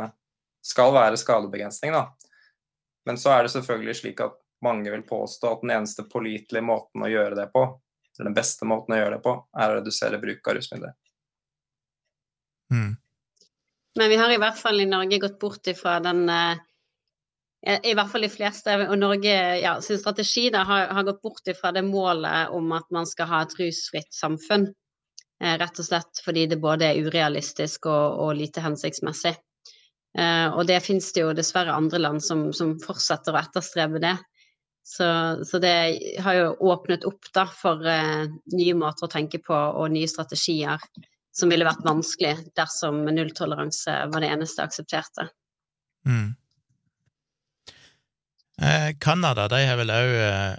skal 0.64 0.94
være 0.94 1.18
skadebegrensning. 1.20 1.96
Da. 1.96 2.04
Men 3.06 3.18
så 3.18 3.34
er 3.34 3.44
det 3.44 3.54
selvfølgelig 3.56 3.96
slik 4.00 4.22
at 4.24 4.38
mange 4.64 4.90
vil 4.90 5.02
påstå 5.06 5.50
at 5.52 5.64
den 5.64 5.74
eneste 5.74 6.06
pålitelige 6.10 6.64
måten 6.64 7.02
å 7.02 7.10
gjøre 7.10 7.36
det 7.38 7.48
på, 7.54 7.64
eller 8.16 8.30
den 8.30 8.38
beste 8.38 8.68
måten 8.68 8.94
å 8.94 9.00
gjøre 9.00 9.18
det 9.18 9.24
på, 9.26 9.34
er 9.58 9.72
å 9.72 9.80
redusere 9.80 10.22
bruk 10.22 10.48
av 10.48 10.56
rusmidler. 10.56 10.94
Mm. 12.72 12.94
Men 13.96 14.10
vi 14.12 14.16
har 14.20 14.32
i 14.32 14.38
hvert 14.40 14.58
fall 14.58 14.80
i 14.82 14.88
Norge 14.88 15.18
gått 15.22 15.38
bort 15.40 15.68
ifra 15.70 15.98
den 16.04 16.24
eh, 16.30 16.62
i 17.66 17.94
hvert 17.98 18.10
fall 18.12 18.22
de 18.22 18.30
fleste, 18.30 18.74
og 18.86 18.94
Norge 19.00 19.32
ja, 19.58 19.72
sin 19.82 19.98
strategi 19.98 20.44
da, 20.54 20.60
har, 20.68 20.84
har, 20.94 21.06
gått 21.08 21.22
bort 21.24 21.48
fra 21.58 21.72
det 21.74 21.82
målet 21.82 22.52
om 22.54 22.70
at 22.76 22.86
man 22.94 23.08
skal 23.10 23.26
ha 23.32 23.40
et 23.42 23.56
rusfritt 23.58 24.14
samfunn. 24.14 24.68
Eh, 25.42 25.56
rett 25.58 25.80
og 25.82 25.84
slett 25.84 26.22
fordi 26.24 26.46
det 26.48 26.60
både 26.62 26.88
er 26.88 27.02
urealistisk 27.04 27.88
og, 27.90 28.20
og 28.24 28.36
lite 28.38 28.62
hensiktsmessig. 28.64 29.34
Eh, 30.16 30.48
og 30.48 30.64
det 30.68 30.78
finnes 30.84 31.10
det 31.12 31.24
jo 31.26 31.34
dessverre 31.36 31.74
andre 31.76 32.00
land 32.00 32.24
som, 32.24 32.48
som 32.56 32.76
fortsetter 32.80 33.36
å 33.36 33.42
etterstrebe 33.42 34.00
det. 34.00 34.14
Så, 34.86 35.06
så, 35.44 35.58
det 35.58 35.74
har 36.22 36.38
jo 36.38 36.54
åpnet 36.70 37.04
opp 37.08 37.28
da 37.34 37.44
for 37.50 37.82
eh, 37.90 38.30
nye 38.54 38.78
måter 38.78 39.08
å 39.08 39.12
tenke 39.12 39.42
på 39.42 39.56
og 39.56 39.90
nye 39.92 40.08
strategier 40.08 40.80
som 41.36 41.50
ville 41.52 41.66
vært 41.66 41.84
vanskelig 41.84 42.52
dersom 42.56 43.02
nulltoleranse 43.04 43.96
var 44.12 44.22
det 44.22 44.30
eneste 44.32 44.64
aksepterte. 44.64 45.26
Mm. 46.08 46.30
Eh, 48.62 48.96
Canada, 49.00 49.48
de 49.48 49.66
har 49.68 49.76
vel 49.76 49.92
òg 49.92 50.10
eh, 50.16 50.54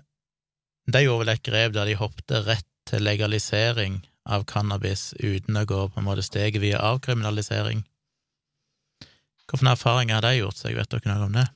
De 0.94 1.02
gjorde 1.02 1.24
vel 1.24 1.34
et 1.34 1.44
grep 1.44 1.74
der 1.74 1.90
de 1.90 1.98
hoppet 1.98 2.46
rett 2.46 2.68
til 2.88 3.04
legalisering 3.04 4.04
av 4.28 4.46
cannabis 4.48 5.14
uten 5.20 5.58
å 5.58 5.66
gå 5.68 5.80
på 5.90 6.00
en 6.00 6.06
måte 6.06 6.24
steget 6.24 6.62
via 6.62 6.80
avkriminalisering. 6.94 7.82
Hvilke 9.48 9.72
erfaringer 9.72 10.20
har 10.20 10.28
de 10.28 10.38
gjort 10.38 10.60
seg, 10.60 10.78
vet 10.78 10.92
dere 10.94 11.10
noe 11.10 11.26
om 11.28 11.36
det? 11.36 11.48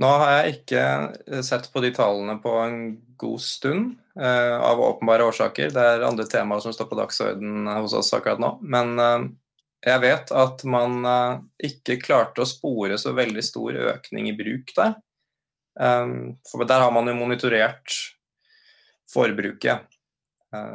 Nå 0.00 0.12
har 0.22 0.36
jeg 0.36 0.54
ikke 0.60 0.84
eh, 0.84 1.42
sett 1.46 1.72
på 1.72 1.82
de 1.82 1.90
tallene 1.96 2.36
på 2.42 2.54
en 2.60 2.80
god 3.20 3.42
stund, 3.42 3.96
av 4.20 4.80
åpenbare 4.82 5.24
årsaker. 5.24 5.70
Det 5.72 5.82
er 5.86 6.02
andre 6.04 6.26
temaer 6.28 6.60
som 6.60 6.74
står 6.74 6.88
på 6.90 6.96
dagsordenen 6.98 7.68
hos 7.78 7.94
oss 7.96 8.10
akkurat 8.12 8.40
nå. 8.42 8.50
Men 8.60 8.98
jeg 9.86 10.02
vet 10.02 10.32
at 10.36 10.64
man 10.68 10.98
uh, 11.06 11.38
ikke 11.64 12.00
klarte 12.02 12.44
å 12.44 12.48
spore 12.48 12.98
så 13.00 13.14
veldig 13.16 13.44
stor 13.44 13.78
økning 13.94 14.28
i 14.30 14.36
bruk 14.36 14.74
der. 14.76 14.98
Um, 15.80 16.36
for 16.48 16.66
der 16.68 16.82
har 16.84 16.92
man 16.92 17.08
jo 17.08 17.16
monitorert 17.16 17.96
forbruket 19.10 19.88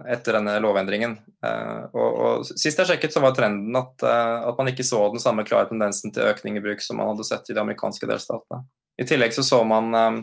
etter 0.08 0.38
denne 0.38 0.54
lovendringen. 0.64 1.18
Og, 1.44 1.98
og, 2.00 2.46
Sist 2.48 2.80
jeg 2.80 2.88
sjekket, 2.88 3.12
så 3.12 3.20
var 3.20 3.34
trenden 3.36 3.76
at, 3.76 4.06
at 4.08 4.56
man 4.56 4.70
ikke 4.72 4.86
så 4.88 5.02
den 5.12 5.20
samme 5.20 5.44
klare 5.44 5.68
tendensen 5.68 6.14
til 6.16 6.30
økning 6.30 6.56
i 6.56 6.62
bruk 6.64 6.80
som 6.80 6.96
man 6.96 7.10
hadde 7.12 7.26
sett 7.28 7.52
i 7.52 7.56
de 7.58 7.60
amerikanske 7.60 8.08
delstatene. 8.08 8.62
I 8.98 9.06
tillegg 9.06 9.34
så, 9.36 9.44
så 9.44 9.64
man 9.68 9.94
eh, 9.94 10.20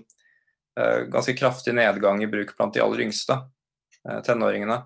eh, 0.80 1.00
ganske 1.12 1.34
kraftig 1.36 1.74
nedgang 1.76 2.22
i 2.22 2.30
bruk 2.30 2.54
blant 2.56 2.74
de 2.74 2.82
aller 2.84 3.04
yngste 3.06 3.36
eh, 4.08 4.20
tenåringene. 4.24 4.82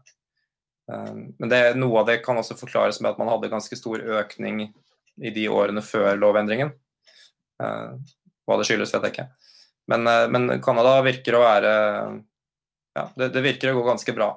Men 0.87 1.51
det, 1.51 1.61
noe 1.75 2.01
av 2.01 2.07
det 2.07 2.21
kan 2.23 2.39
også 2.39 2.55
forklares 2.59 3.01
med 3.01 3.11
at 3.11 3.19
man 3.19 3.31
hadde 3.33 3.51
ganske 3.51 3.79
stor 3.79 4.03
økning 4.21 4.69
i 5.19 5.33
de 5.35 5.49
årene 5.51 5.83
før 5.83 6.15
lovendringen. 6.21 6.71
Hva 7.59 8.59
det 8.61 8.69
skyldes, 8.69 8.93
vet 8.95 9.09
jeg 9.09 9.15
ikke. 9.15 9.27
Men, 9.91 10.07
men 10.31 10.61
Canada 10.63 10.99
virker 11.07 11.39
å 11.39 11.45
være 11.45 11.73
Ja, 12.97 13.05
det, 13.19 13.29
det, 13.35 13.43
virker 13.45 13.73
å 13.73 13.81
gå 13.81 13.85
ganske 13.87 14.15
bra. 14.17 14.31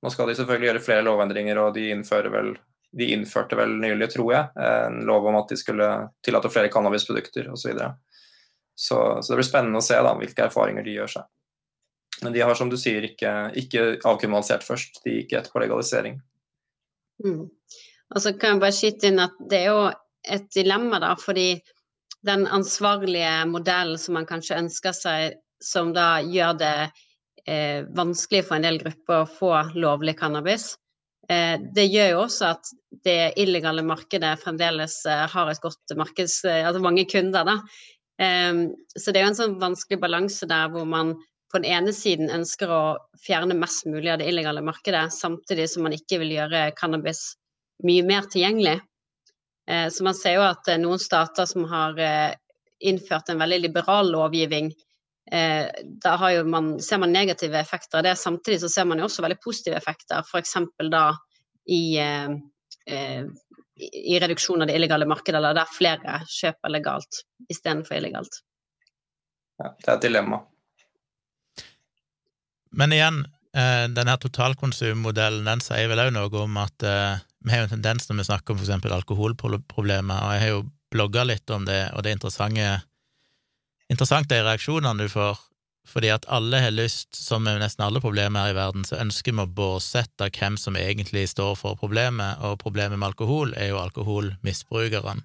Nå 0.00 0.10
skal 0.12 0.30
de 0.30 0.36
selvfølgelig 0.38 0.70
gjøre 0.70 0.84
flere 0.84 1.04
lovendringer, 1.06 1.60
og 1.60 1.74
de, 1.76 1.90
vel, 2.32 2.54
de 2.96 3.10
innførte 3.14 3.58
vel 3.58 3.76
nylig, 3.82 4.08
tror 4.14 4.32
jeg, 4.32 4.48
en 4.64 5.02
lov 5.08 5.28
om 5.28 5.36
at 5.38 5.52
de 5.52 5.58
skulle 5.60 5.88
tillate 6.24 6.50
flere 6.52 6.72
cannabisprodukter 6.72 7.50
osv. 7.52 7.76
Så, 8.74 8.96
så, 9.20 9.28
det 9.28 9.38
blir 9.38 9.48
spennende 9.48 9.82
å 9.82 9.84
se 9.84 9.98
da, 10.00 10.14
hvilke 10.16 10.48
erfaringer 10.48 10.86
de 10.86 10.96
gjør 10.96 11.14
seg. 11.18 11.28
Men 12.22 12.34
de 12.34 12.42
har, 12.44 12.54
som 12.58 12.70
du 12.70 12.76
sier, 12.80 13.04
ikke, 13.10 13.32
ikke 13.58 13.84
avkriminalisert 14.04 14.66
først. 14.66 15.02
De 15.04 15.20
gikk 15.20 15.36
etterpå 15.38 15.62
legalisering. 15.62 16.18
Mm. 17.24 17.46
Og 18.10 18.22
så 18.22 18.32
kan 18.34 18.56
jeg 18.56 18.64
bare 18.64 18.76
skyte 18.76 19.10
inn 19.10 19.22
at 19.22 19.36
det 19.50 19.62
er 19.62 19.70
jo 19.70 19.84
et 20.30 20.48
dilemma, 20.52 21.00
da, 21.00 21.14
fordi 21.18 21.54
den 22.26 22.44
ansvarlige 22.52 23.46
modellen 23.48 23.98
som 23.98 24.18
man 24.18 24.28
kanskje 24.28 24.58
ønsker 24.60 24.96
seg, 24.96 25.38
som 25.64 25.94
da 25.96 26.20
gjør 26.24 26.58
det 26.60 26.74
eh, 27.46 27.86
vanskelig 27.96 28.42
for 28.48 28.58
en 28.58 28.66
del 28.66 28.80
grupper 28.82 29.22
å 29.22 29.30
få 29.30 29.52
lovlig 29.80 30.16
cannabis, 30.20 30.74
eh, 31.30 31.56
det 31.76 31.86
gjør 31.88 32.12
jo 32.14 32.20
også 32.26 32.50
at 32.50 32.74
det 33.06 33.32
illegale 33.40 33.84
markedet 33.86 34.34
fremdeles 34.42 35.00
eh, 35.08 35.24
har 35.30 35.52
et 35.52 35.62
godt 35.62 35.96
markeds... 35.96 36.42
Eh, 36.44 36.66
altså 36.66 36.82
mange 36.84 37.06
kunder, 37.08 37.48
da. 37.48 37.58
Um, 38.20 38.74
så 38.92 39.14
det 39.14 39.22
er 39.22 39.24
jo 39.24 39.28
en 39.30 39.38
sånn 39.38 39.60
vanskelig 39.62 39.96
balanse 40.02 40.44
der 40.44 40.66
hvor 40.68 40.84
man 40.84 41.14
på 41.50 41.58
den 41.58 41.70
ene 41.70 41.92
siden 41.94 42.30
ønsker 42.30 42.70
å 42.70 42.82
fjerne 43.24 43.56
mest 43.58 43.86
mulig 43.90 44.10
av 44.12 44.20
det 44.20 44.28
illegale 44.30 44.62
markedet, 44.62 45.08
samtidig 45.14 45.66
som 45.70 45.86
man 45.86 45.96
ikke 45.96 46.20
vil 46.22 46.36
gjøre 46.36 46.68
cannabis 46.78 47.32
mye 47.86 48.04
mer 48.06 48.28
tilgjengelig. 48.30 48.78
Uh, 49.70 49.88
så 49.90 50.06
man 50.06 50.16
ser 50.18 50.38
jo 50.38 50.44
at 50.46 50.70
uh, 50.70 50.78
noen 50.80 51.02
stater 51.02 51.48
som 51.50 51.66
har 51.70 51.98
uh, 51.98 52.30
innført 52.80 53.28
en 53.30 53.42
veldig 53.42 53.60
liberal 53.66 54.12
lovgivning, 54.12 54.72
da 55.30 56.14
man, 56.48 56.80
ser 56.82 56.98
man 56.98 57.12
negative 57.12 57.54
effekter 57.60 58.00
av 58.00 58.02
det. 58.02 58.14
Samtidig 58.18 58.64
så 58.64 58.70
ser 58.72 58.86
man 58.88 58.98
jo 58.98 59.04
også 59.06 59.22
veldig 59.22 59.36
positive 59.44 59.76
effekter, 59.78 60.24
f.eks. 60.26 60.56
da 60.90 61.02
i 61.70 62.00
i 63.80 64.16
reduksjon 64.20 64.64
av 64.64 64.66
det 64.66 64.74
illegale 64.74 65.06
markedet, 65.06 65.38
eller 65.38 65.54
der 65.54 65.70
flere 65.70 66.16
kjøper 66.26 66.72
legalt 66.72 67.20
istedenfor 67.52 68.00
illegalt. 68.00 68.40
Ja, 69.60 69.70
det 69.70 69.86
er 69.86 69.94
et 69.94 70.08
dilemma. 70.08 70.40
Men 72.76 72.94
igjen, 72.94 73.24
eh, 73.56 73.86
denne 73.90 74.14
totalkonsummodellen 74.22 75.48
den 75.48 75.64
sier 75.64 75.90
vel 75.90 76.06
òg 76.06 76.14
noe 76.14 76.44
om 76.44 76.58
at 76.62 76.86
eh, 76.86 77.18
vi 77.44 77.52
har 77.52 77.62
jo 77.62 77.70
en 77.70 77.76
tendens 77.78 78.08
når 78.08 78.20
vi 78.20 78.28
snakker 78.28 78.54
om 78.54 78.60
for 78.60 78.68
eksempel 78.68 78.94
alkoholproblemer, 78.94 80.22
og 80.22 80.34
jeg 80.34 80.42
har 80.44 80.52
jo 80.54 80.64
blogga 80.90 81.24
litt 81.26 81.50
om 81.54 81.66
det, 81.68 81.82
og 81.94 82.02
det 82.02 82.10
er 82.10 82.18
interessant 82.18 84.30
de 84.30 84.42
reaksjonene 84.42 85.06
du 85.06 85.10
får 85.10 85.46
fordi 85.90 86.10
at 86.12 86.26
alle 86.30 86.60
har 86.62 86.74
lyst, 86.74 87.16
som 87.16 87.42
med 87.42 87.58
nesten 87.62 87.82
alle 87.82 88.02
problemer 88.02 88.44
her 88.44 88.52
i 88.52 88.58
verden, 88.58 88.84
så 88.86 89.00
ønsker 89.00 89.34
vi 89.34 89.42
å 89.42 89.50
båsette 89.50 90.28
hvem 90.36 90.58
som 90.60 90.76
egentlig 90.78 91.24
står 91.32 91.56
for 91.58 91.78
problemet, 91.80 92.42
og 92.46 92.60
problemet 92.62 93.00
med 93.00 93.10
alkohol 93.10 93.54
er 93.58 93.72
jo 93.72 93.80
alkoholmisbrukerne. 93.80 95.24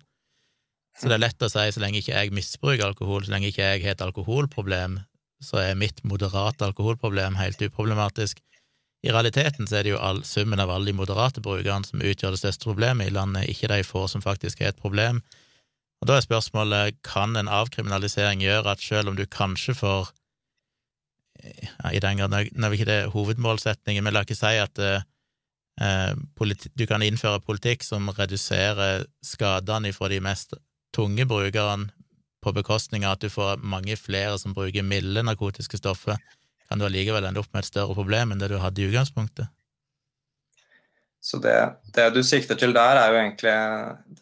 Så 0.95 1.11
det 1.11 1.17
er 1.17 1.25
lett 1.25 1.43
å 1.43 1.51
si 1.51 1.65
så 1.75 1.83
lenge 1.83 1.99
ikke 1.99 2.15
jeg 2.15 2.33
misbruker 2.33 2.87
alkohol, 2.87 3.25
så 3.25 3.35
lenge 3.35 3.51
ikke 3.51 3.67
jeg 3.67 3.83
har 3.83 3.97
et 3.97 4.05
alkoholproblem, 4.05 5.01
så 5.45 5.61
er 5.61 5.79
mitt 5.79 6.01
moderate 6.03 6.65
alkoholproblem 6.65 7.37
helt 7.39 7.61
uproblematisk. 7.61 8.41
I 9.05 9.13
realiteten 9.13 9.69
så 9.69 9.79
er 9.79 9.85
det 9.85 9.93
jo 9.93 10.01
all, 10.01 10.23
summen 10.25 10.59
av 10.59 10.71
alle 10.73 10.89
de 10.89 10.97
moderate 10.97 11.41
brukerne 11.45 11.85
som 11.85 12.01
utgjør 12.01 12.33
det 12.33 12.41
største 12.41 12.65
problemet 12.65 13.09
i 13.09 13.13
landet, 13.13 13.49
ikke 13.51 13.69
de 13.69 13.83
få 13.85 14.07
som 14.09 14.23
faktisk 14.25 14.63
er 14.63 14.73
et 14.73 14.81
problem. 14.81 15.21
Og 16.01 16.09
da 16.09 16.17
er 16.17 16.25
spørsmålet 16.25 16.97
kan 17.05 17.37
en 17.37 17.51
avkriminalisering 17.51 18.41
gjøre 18.43 18.73
at 18.73 18.83
selv 18.83 19.11
om 19.11 19.17
du 19.17 19.25
kanskje 19.29 19.77
får 19.77 20.09
ja, 21.43 21.91
i 21.91 22.01
den 22.01 22.19
grad 22.19 22.33
Nå 22.33 22.67
er 22.67 22.77
ikke 22.77 22.89
det 22.89 23.01
hovedmålsetningen, 23.13 24.03
men 24.03 24.15
la 24.15 24.23
ikke 24.25 24.37
si 24.37 24.55
at 24.59 24.81
eh, 24.81 26.13
politi, 26.35 26.71
du 26.73 26.85
kan 26.89 27.03
innføre 27.05 27.43
politikk 27.45 27.85
som 27.85 28.09
reduserer 28.09 29.05
skadene 29.23 29.93
fra 29.93 30.09
de 30.11 30.21
mest 30.23 30.55
tunge 30.95 31.27
brukerne 31.27 31.91
på 32.45 32.53
bekostning 32.53 33.05
av 33.05 33.17
at 33.17 33.25
du 33.25 33.31
får 33.33 33.61
mange 33.65 33.97
flere 33.97 34.37
som 34.41 34.53
bruker 34.53 34.85
milde 34.85 35.25
narkotiske 35.25 35.81
stoffer, 35.81 36.21
kan 36.69 36.81
du 36.81 36.85
allikevel 36.85 37.25
ende 37.25 37.41
opp 37.41 37.51
med 37.53 37.65
et 37.65 37.73
større 37.73 37.97
problem 37.97 38.33
enn 38.33 38.41
det 38.41 38.51
du 38.53 38.59
hadde 38.61 38.81
i 38.81 38.89
utgangspunktet. 38.89 39.49
Så 41.25 41.39
det, 41.41 41.57
det, 41.95 42.09
du 42.13 42.21
sikter 42.21 42.57
til 42.59 42.73
der, 42.75 42.99
er 43.01 43.09
jo 43.09 43.17
egentlig 43.17 43.53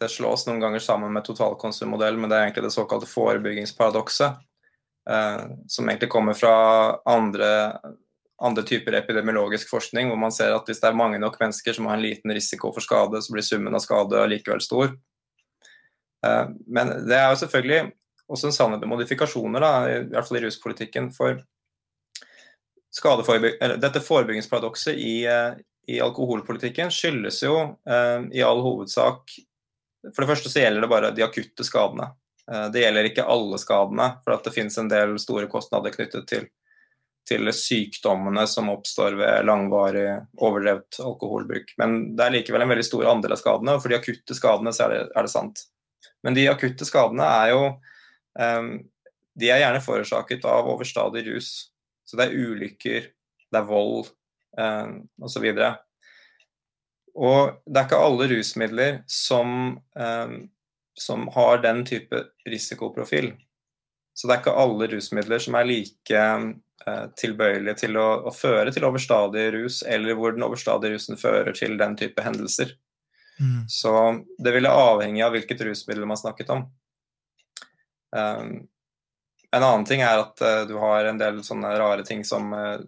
Det 0.00 0.08
slås 0.08 0.46
noen 0.46 0.62
ganger 0.62 0.80
sammen 0.80 1.12
med 1.12 1.26
totalkonsummodell, 1.26 2.16
men 2.16 2.30
det 2.32 2.38
er 2.38 2.46
egentlig 2.46 2.64
det 2.64 2.72
såkalte 2.72 3.08
forebyggingsparadokset. 3.10 4.38
Eh, 5.10 5.42
som 5.68 5.88
egentlig 5.90 6.08
kommer 6.08 6.32
fra 6.32 6.54
andre, 7.04 7.50
andre, 8.40 8.64
typer 8.64 8.96
epidemiologisk 9.02 9.68
forskning, 9.68 10.08
hvor 10.08 10.16
man 10.16 10.32
ser 10.32 10.56
at 10.56 10.64
hvis 10.64 10.80
det 10.80 10.88
er 10.88 10.96
mange 10.96 11.20
nok 11.20 11.36
mennesker 11.42 11.76
som 11.76 11.90
har 11.90 11.98
en 11.98 12.06
liten 12.06 12.32
risiko 12.32 12.72
for 12.72 12.80
skade, 12.80 13.20
så 13.20 13.36
blir 13.36 13.44
summen 13.44 13.76
av 13.76 13.84
skade 13.84 14.24
likevel 14.32 14.64
stor. 14.64 14.96
Eh, 16.24 16.46
men 16.64 16.94
det 17.04 17.20
er 17.20 17.28
jo 17.34 17.42
selvfølgelig 17.44 17.82
også 18.28 18.48
en 18.48 18.56
sannhet 18.56 18.80
med 18.80 18.88
modifikasjoner, 18.88 19.60
da, 19.60 19.72
i 19.90 20.00
hvert 20.12 20.28
fall 20.28 20.40
i 20.40 20.44
ruspolitikken. 20.46 21.10
For 21.14 21.40
dette 23.82 24.00
forebyggingsparadokset 24.00 24.94
i, 24.94 25.26
eh, 25.26 25.52
i, 25.86 26.00
alkoholpolitikken 26.00 26.90
skyldes 26.90 27.42
jo 27.42 27.56
eh, 27.88 28.20
i 28.32 28.42
all 28.42 28.62
hovedsak 28.62 29.34
For 30.14 30.22
det 30.22 30.28
første 30.28 30.52
så 30.52 30.60
gjelder 30.60 30.84
det 30.84 30.92
bare 30.92 31.10
de 31.16 31.24
akutte 31.24 31.64
skadene. 31.64 32.12
Eh, 32.50 32.66
det 32.72 32.84
gjelder 32.84 33.08
ikke 33.08 33.24
alle 33.24 33.58
skadene, 33.58 34.10
for 34.24 34.36
det 34.44 34.52
finnes 34.54 34.76
en 34.78 34.90
del 34.92 35.16
store 35.20 35.48
kostnader 35.50 35.94
knyttet 35.94 36.28
til, 36.28 36.48
til 37.28 37.52
sykdommene 37.56 38.44
som 38.46 38.68
oppstår 38.72 39.16
ved 39.16 39.48
langvarig 39.48 40.10
overdrevet 40.36 41.00
alkoholbruk. 41.00 41.72
Men 41.80 42.16
det 42.16 42.26
er 42.26 42.36
likevel 42.38 42.66
en 42.66 42.74
veldig 42.74 42.86
stor 42.86 43.08
andel 43.14 43.36
av 43.36 43.40
skadene, 43.40 43.76
og 43.76 43.82
for 43.82 43.92
de 43.92 43.98
akutte 43.98 44.36
skadene 44.36 44.74
så 44.76 44.86
er 44.86 44.94
det, 44.94 45.00
er 45.16 45.26
det 45.26 45.32
sant. 45.32 45.64
Men 46.24 46.36
de 46.36 46.46
akutte 46.52 46.86
skadene 46.88 47.26
er 47.40 47.54
jo 47.54 47.64
De 48.34 49.50
er 49.50 49.60
gjerne 49.62 49.82
forårsaket 49.82 50.44
av 50.46 50.68
overstadig 50.70 51.24
rus. 51.28 51.50
Så 52.04 52.18
det 52.18 52.28
er 52.28 52.36
ulykker, 52.36 53.06
det 53.50 53.58
er 53.58 53.66
vold 53.68 54.10
um, 54.58 54.96
osv. 55.24 55.46
Og, 55.50 55.78
og 57.14 57.62
det 57.64 57.80
er 57.80 57.86
ikke 57.86 58.02
alle 58.06 58.28
rusmidler 58.34 58.98
som 59.10 59.54
um, 59.96 60.36
som 60.94 61.28
har 61.28 61.58
den 61.58 61.84
type 61.84 62.24
risikoprofil. 62.48 63.32
Så 64.14 64.28
det 64.28 64.34
er 64.34 64.42
ikke 64.42 64.58
alle 64.62 64.88
rusmidler 64.92 65.42
som 65.42 65.56
er 65.58 65.66
like 65.66 66.20
eh, 66.86 67.06
tilbøyelige 67.18 67.80
til 67.82 67.98
å, 67.98 68.06
å, 68.28 68.32
føre 68.34 68.70
til 68.74 68.86
overstadig 68.86 69.48
rus, 69.56 69.82
eller 69.82 70.14
hvor 70.18 70.36
den 70.36 70.46
overstadige 70.46 70.94
rusen 70.94 71.18
fører 71.18 71.54
til 71.56 71.74
den 71.80 71.96
type 71.98 72.22
hendelser. 72.22 72.76
Mm. 73.40 73.64
Så 73.66 73.94
det 74.38 74.54
ville 74.54 74.70
avhenge 74.70 75.24
av 75.26 75.34
hvilket 75.34 75.64
rusmiddel 75.66 76.06
man 76.06 76.20
snakket 76.20 76.54
om. 76.54 76.68
Um, 78.14 78.68
en 79.54 79.62
annen 79.62 79.84
ting 79.86 80.02
er 80.02 80.20
at 80.22 80.42
uh, 80.42 80.62
du 80.68 80.76
har 80.78 81.08
en 81.08 81.18
del 81.18 81.40
sånne 81.46 81.72
rare 81.78 82.04
ting 82.06 82.24
som 82.26 82.52
uh, 82.54 82.78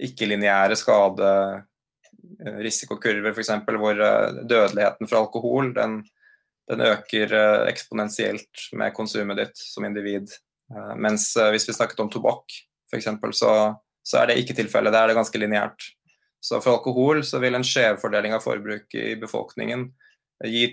ikke-lineære 0.00 0.76
skaderisikokurver, 0.78 1.66
risikokurver 2.64 3.36
f.eks., 3.36 3.52
hvor 3.80 4.00
uh, 4.00 4.40
dødeligheten 4.40 5.08
fra 5.10 5.20
alkohol 5.20 5.74
den, 5.76 6.00
den 6.70 6.80
øker 6.86 7.34
eksponentielt 7.68 8.68
med 8.76 8.94
konsumet 8.96 9.40
ditt 9.40 9.56
som 9.60 9.84
individ. 9.84 10.28
mens 10.96 11.32
hvis 11.50 11.66
vi 11.68 11.72
snakket 11.74 12.00
om 12.00 12.10
tobakk 12.10 12.52
f.eks., 12.92 13.08
så, 13.34 13.74
så 14.06 14.20
er 14.20 14.30
det 14.30 14.38
ikke 14.38 14.54
tilfellet. 14.54 14.92
Der 14.92 15.02
er 15.02 15.10
det 15.10 15.18
ganske 15.18 15.38
lineært. 15.40 15.88
Så 16.40 16.60
for 16.62 16.78
alkohol 16.78 17.24
så 17.26 17.40
vil 17.42 17.58
en 17.58 17.66
skjevfordeling 17.66 18.36
av 18.36 18.44
forbruk 18.44 18.94
i 18.94 19.16
befolkningen 19.20 19.88
gi 20.46 20.68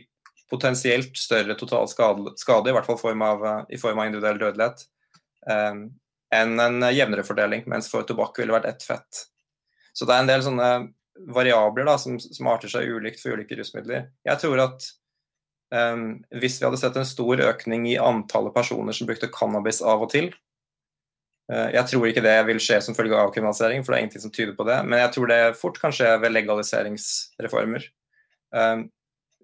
potensielt 0.49 1.17
større 1.17 1.55
total 1.59 1.87
skade, 1.91 2.33
skade 2.39 2.71
i 2.71 2.75
hvert 2.75 2.87
fall 2.87 2.99
form 2.99 3.23
av, 3.25 3.47
i 3.69 3.79
form 3.79 3.99
av 3.99 4.09
individuell 4.09 4.39
dødelighet, 4.41 4.85
um, 5.49 5.87
enn 6.35 6.59
en 6.59 6.85
jevnere 6.91 7.25
fordeling, 7.27 7.65
mens 7.71 7.89
for 7.91 8.07
tobakk 8.07 8.39
ville 8.39 8.55
vært 8.55 8.69
ett 8.71 8.85
fett. 8.85 9.25
Så 9.95 10.07
det 10.07 10.15
er 10.15 10.23
en 10.23 10.31
del 10.31 10.45
sånne 10.45 10.71
variabler 11.33 11.87
da, 11.87 11.97
som, 11.99 12.19
som 12.21 12.49
arter 12.51 12.71
seg 12.71 12.89
ulikt 12.93 13.21
for 13.23 13.35
ulike 13.35 13.57
rusmidler. 13.57 14.09
Jeg 14.27 14.41
tror 14.43 14.61
at 14.67 14.89
um, 15.73 16.19
hvis 16.37 16.59
vi 16.59 16.67
hadde 16.67 16.79
sett 16.79 16.99
en 16.99 17.07
stor 17.07 17.41
økning 17.47 17.87
i 17.89 17.97
antallet 17.99 18.55
personer 18.55 18.95
som 18.95 19.09
brukte 19.09 19.31
cannabis 19.33 19.81
av 19.81 20.05
og 20.05 20.13
til 20.13 20.29
Jeg 21.47 21.87
tror 21.87 22.09
ikke 22.09 22.21
det 22.25 22.35
vil 22.49 22.57
skje 22.59 22.81
som 22.83 22.95
følge 22.95 23.15
av 23.15 23.29
avkriminalisering, 23.29 23.79
for 23.79 23.93
det 23.93 23.97
er 23.97 24.03
ingenting 24.03 24.23
som 24.25 24.33
tyder 24.35 24.51
på 24.57 24.65
det. 24.67 24.81
Men 24.83 24.99
jeg 24.99 25.13
tror 25.15 25.29
det 25.31 25.41
fort 25.55 25.77
kan 25.79 25.93
skje 25.95 26.09
ved 26.19 26.33
legaliseringsreformer. 26.35 27.85
Um, 28.51 28.81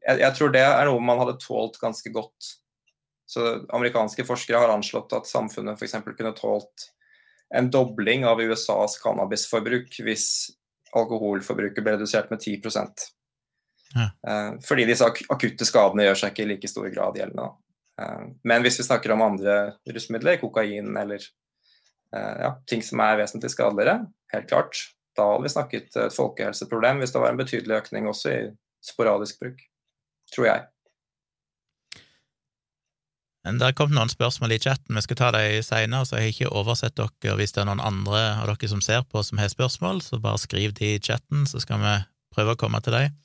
jeg, 0.03 0.19
jeg, 0.19 0.35
tror 0.37 0.51
det 0.53 0.63
er 0.65 0.89
noe 0.89 1.01
man 1.03 1.21
hadde 1.21 1.39
tålt 1.41 1.79
ganske 1.81 2.11
godt 2.13 2.51
så 3.33 3.65
Amerikanske 3.73 4.25
forskere 4.27 4.59
har 4.61 4.69
anslått 4.73 5.13
at 5.15 5.29
samfunnet 5.29 5.79
f.eks. 5.79 5.95
kunne 6.05 6.35
tålt 6.37 6.89
en 7.55 7.69
dobling 7.71 8.25
av 8.25 8.41
USAs 8.41 8.99
cannabisforbruk 9.01 9.95
hvis 10.05 10.27
alkoholforbruket 10.93 11.85
ble 11.85 11.95
redusert 11.95 12.29
med 12.33 12.41
10 12.41 12.61
ja. 13.93 14.07
Eh, 14.27 14.53
fordi 14.65 14.85
disse 14.89 15.05
akutte 15.05 15.65
skadene 15.65 16.07
gjør 16.07 16.19
seg 16.19 16.33
ikke 16.33 16.45
i 16.45 16.49
like 16.53 16.69
stor 16.69 16.89
grad 16.93 17.17
gjeldende. 17.17 17.51
Eh, 18.01 18.23
men 18.49 18.65
hvis 18.65 18.79
vi 18.81 18.87
snakker 18.87 19.13
om 19.13 19.25
andre 19.25 19.57
rusmidler, 19.89 20.39
kokain 20.41 20.97
eller 20.97 21.21
eh, 22.15 22.35
ja, 22.45 22.55
ting 22.69 22.81
som 22.85 23.01
er 23.05 23.19
vesentlig 23.21 23.53
skadeligere, 23.53 24.07
helt 24.33 24.49
klart, 24.49 24.81
da 25.17 25.29
hadde 25.29 25.45
vi 25.45 25.53
snakket 25.53 25.99
et 26.01 26.15
folkehelseproblem 26.15 27.03
hvis 27.03 27.13
det 27.13 27.21
var 27.21 27.33
en 27.33 27.41
betydelig 27.41 27.81
økning 27.83 28.09
også 28.09 28.33
i 28.33 28.41
sporadisk 28.83 29.41
bruk. 29.41 29.61
Tror 30.33 30.47
jeg. 30.49 30.63
Det 33.43 33.59
har 33.59 33.75
kommet 33.75 33.97
noen 33.97 34.11
spørsmål 34.11 34.53
i 34.55 34.59
chatten, 34.63 34.95
vi 34.95 35.01
skal 35.03 35.17
ta 35.19 35.29
dem 35.35 35.63
seinere, 35.67 36.07
så 36.07 36.15
jeg 36.15 36.23
har 36.23 36.31
ikke 36.31 36.53
oversett 36.61 36.95
dere. 36.95 37.35
Hvis 37.35 37.51
det 37.51 37.63
er 37.63 37.67
noen 37.67 37.83
andre 37.83 38.21
av 38.39 38.47
dere 38.47 38.69
som 38.71 38.81
ser 38.81 39.03
på 39.03 39.19
som 39.25 39.41
har 39.41 39.51
spørsmål, 39.51 39.99
så 40.01 40.19
bare 40.23 40.39
skriv 40.39 40.71
de 40.77 40.93
i 40.95 41.01
chatten, 41.03 41.43
så 41.49 41.59
skal 41.59 41.83
vi 41.83 41.95
prøve 42.33 42.55
å 42.55 42.59
komme 42.59 42.79
til 42.83 42.95
dem. 42.95 43.17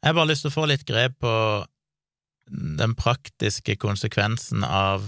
Jeg 0.00 0.08
har 0.08 0.16
bare 0.16 0.30
lyst 0.32 0.46
til 0.46 0.50
å 0.50 0.56
få 0.56 0.64
litt 0.70 0.86
grep 0.88 1.18
på 1.20 1.34
den 2.48 2.96
praktiske 2.98 3.76
konsekvensen 3.78 4.64
av 4.64 5.04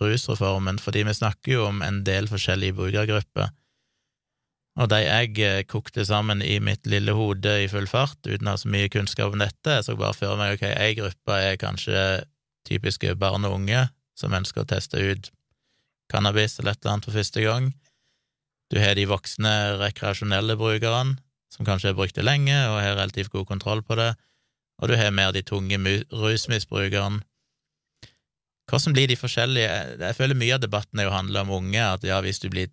rusreformen, 0.00 0.80
fordi 0.80 1.04
vi 1.04 1.14
snakker 1.14 1.52
jo 1.52 1.68
om 1.68 1.84
en 1.84 2.00
del 2.06 2.26
forskjellige 2.30 2.78
brukergrupper. 2.80 3.52
Og 4.74 4.90
de 4.90 4.98
jeg 5.04 5.36
eh, 5.38 5.62
kokte 5.70 6.02
sammen 6.06 6.42
i 6.42 6.58
mitt 6.58 6.88
lille 6.90 7.14
hode 7.14 7.52
i 7.62 7.68
full 7.70 7.86
fart, 7.86 8.18
uten 8.26 8.48
å 8.48 8.56
ha 8.56 8.60
så 8.60 8.70
mye 8.72 8.90
kunnskap 8.90 9.30
om 9.30 9.42
dette, 9.42 9.78
jeg 9.78 9.86
så 9.86 9.94
bare 9.98 10.16
for 10.18 10.40
meg 10.40 10.56
ok, 10.56 10.66
ei 10.72 10.96
gruppe 10.98 11.38
er 11.38 11.60
kanskje 11.60 12.00
typiske 12.66 13.14
barn 13.20 13.46
og 13.46 13.60
unge 13.60 13.86
som 14.18 14.34
ønsker 14.34 14.64
å 14.64 14.68
teste 14.68 14.98
ut 14.98 15.30
cannabis 16.10 16.58
eller 16.58 16.74
et 16.74 16.82
eller 16.82 16.96
annet 16.96 17.08
for 17.08 17.18
første 17.18 17.44
gang. 17.44 17.70
Du 18.72 18.80
har 18.82 18.96
de 18.98 19.06
voksne 19.06 19.52
rekreasjonelle 19.78 20.56
brukerne, 20.58 21.18
som 21.52 21.66
kanskje 21.66 21.92
har 21.92 21.98
brukt 21.98 22.16
det 22.16 22.26
lenge 22.26 22.56
og 22.66 22.80
har 22.80 22.96
relativt 22.98 23.30
god 23.30 23.46
kontroll 23.46 23.84
på 23.86 23.98
det, 24.00 24.10
og 24.82 24.90
du 24.90 24.96
har 24.98 25.14
mer 25.14 25.30
de 25.34 25.44
tunge 25.46 25.78
rusmisbrukerne. 26.10 27.22
Hvordan 28.64 28.94
blir 28.96 29.10
de 29.10 29.16
forskjellige 29.20 29.72
Jeg 30.00 30.16
føler 30.16 30.38
mye 30.40 30.54
av 30.56 30.62
debatten 30.62 30.98
er 30.98 31.04
jo 31.06 31.12
handler 31.12 31.44
om 31.44 31.52
unge, 31.60 31.82
at 31.84 32.02
ja, 32.02 32.18
hvis 32.24 32.40
du 32.40 32.48
blir 32.50 32.72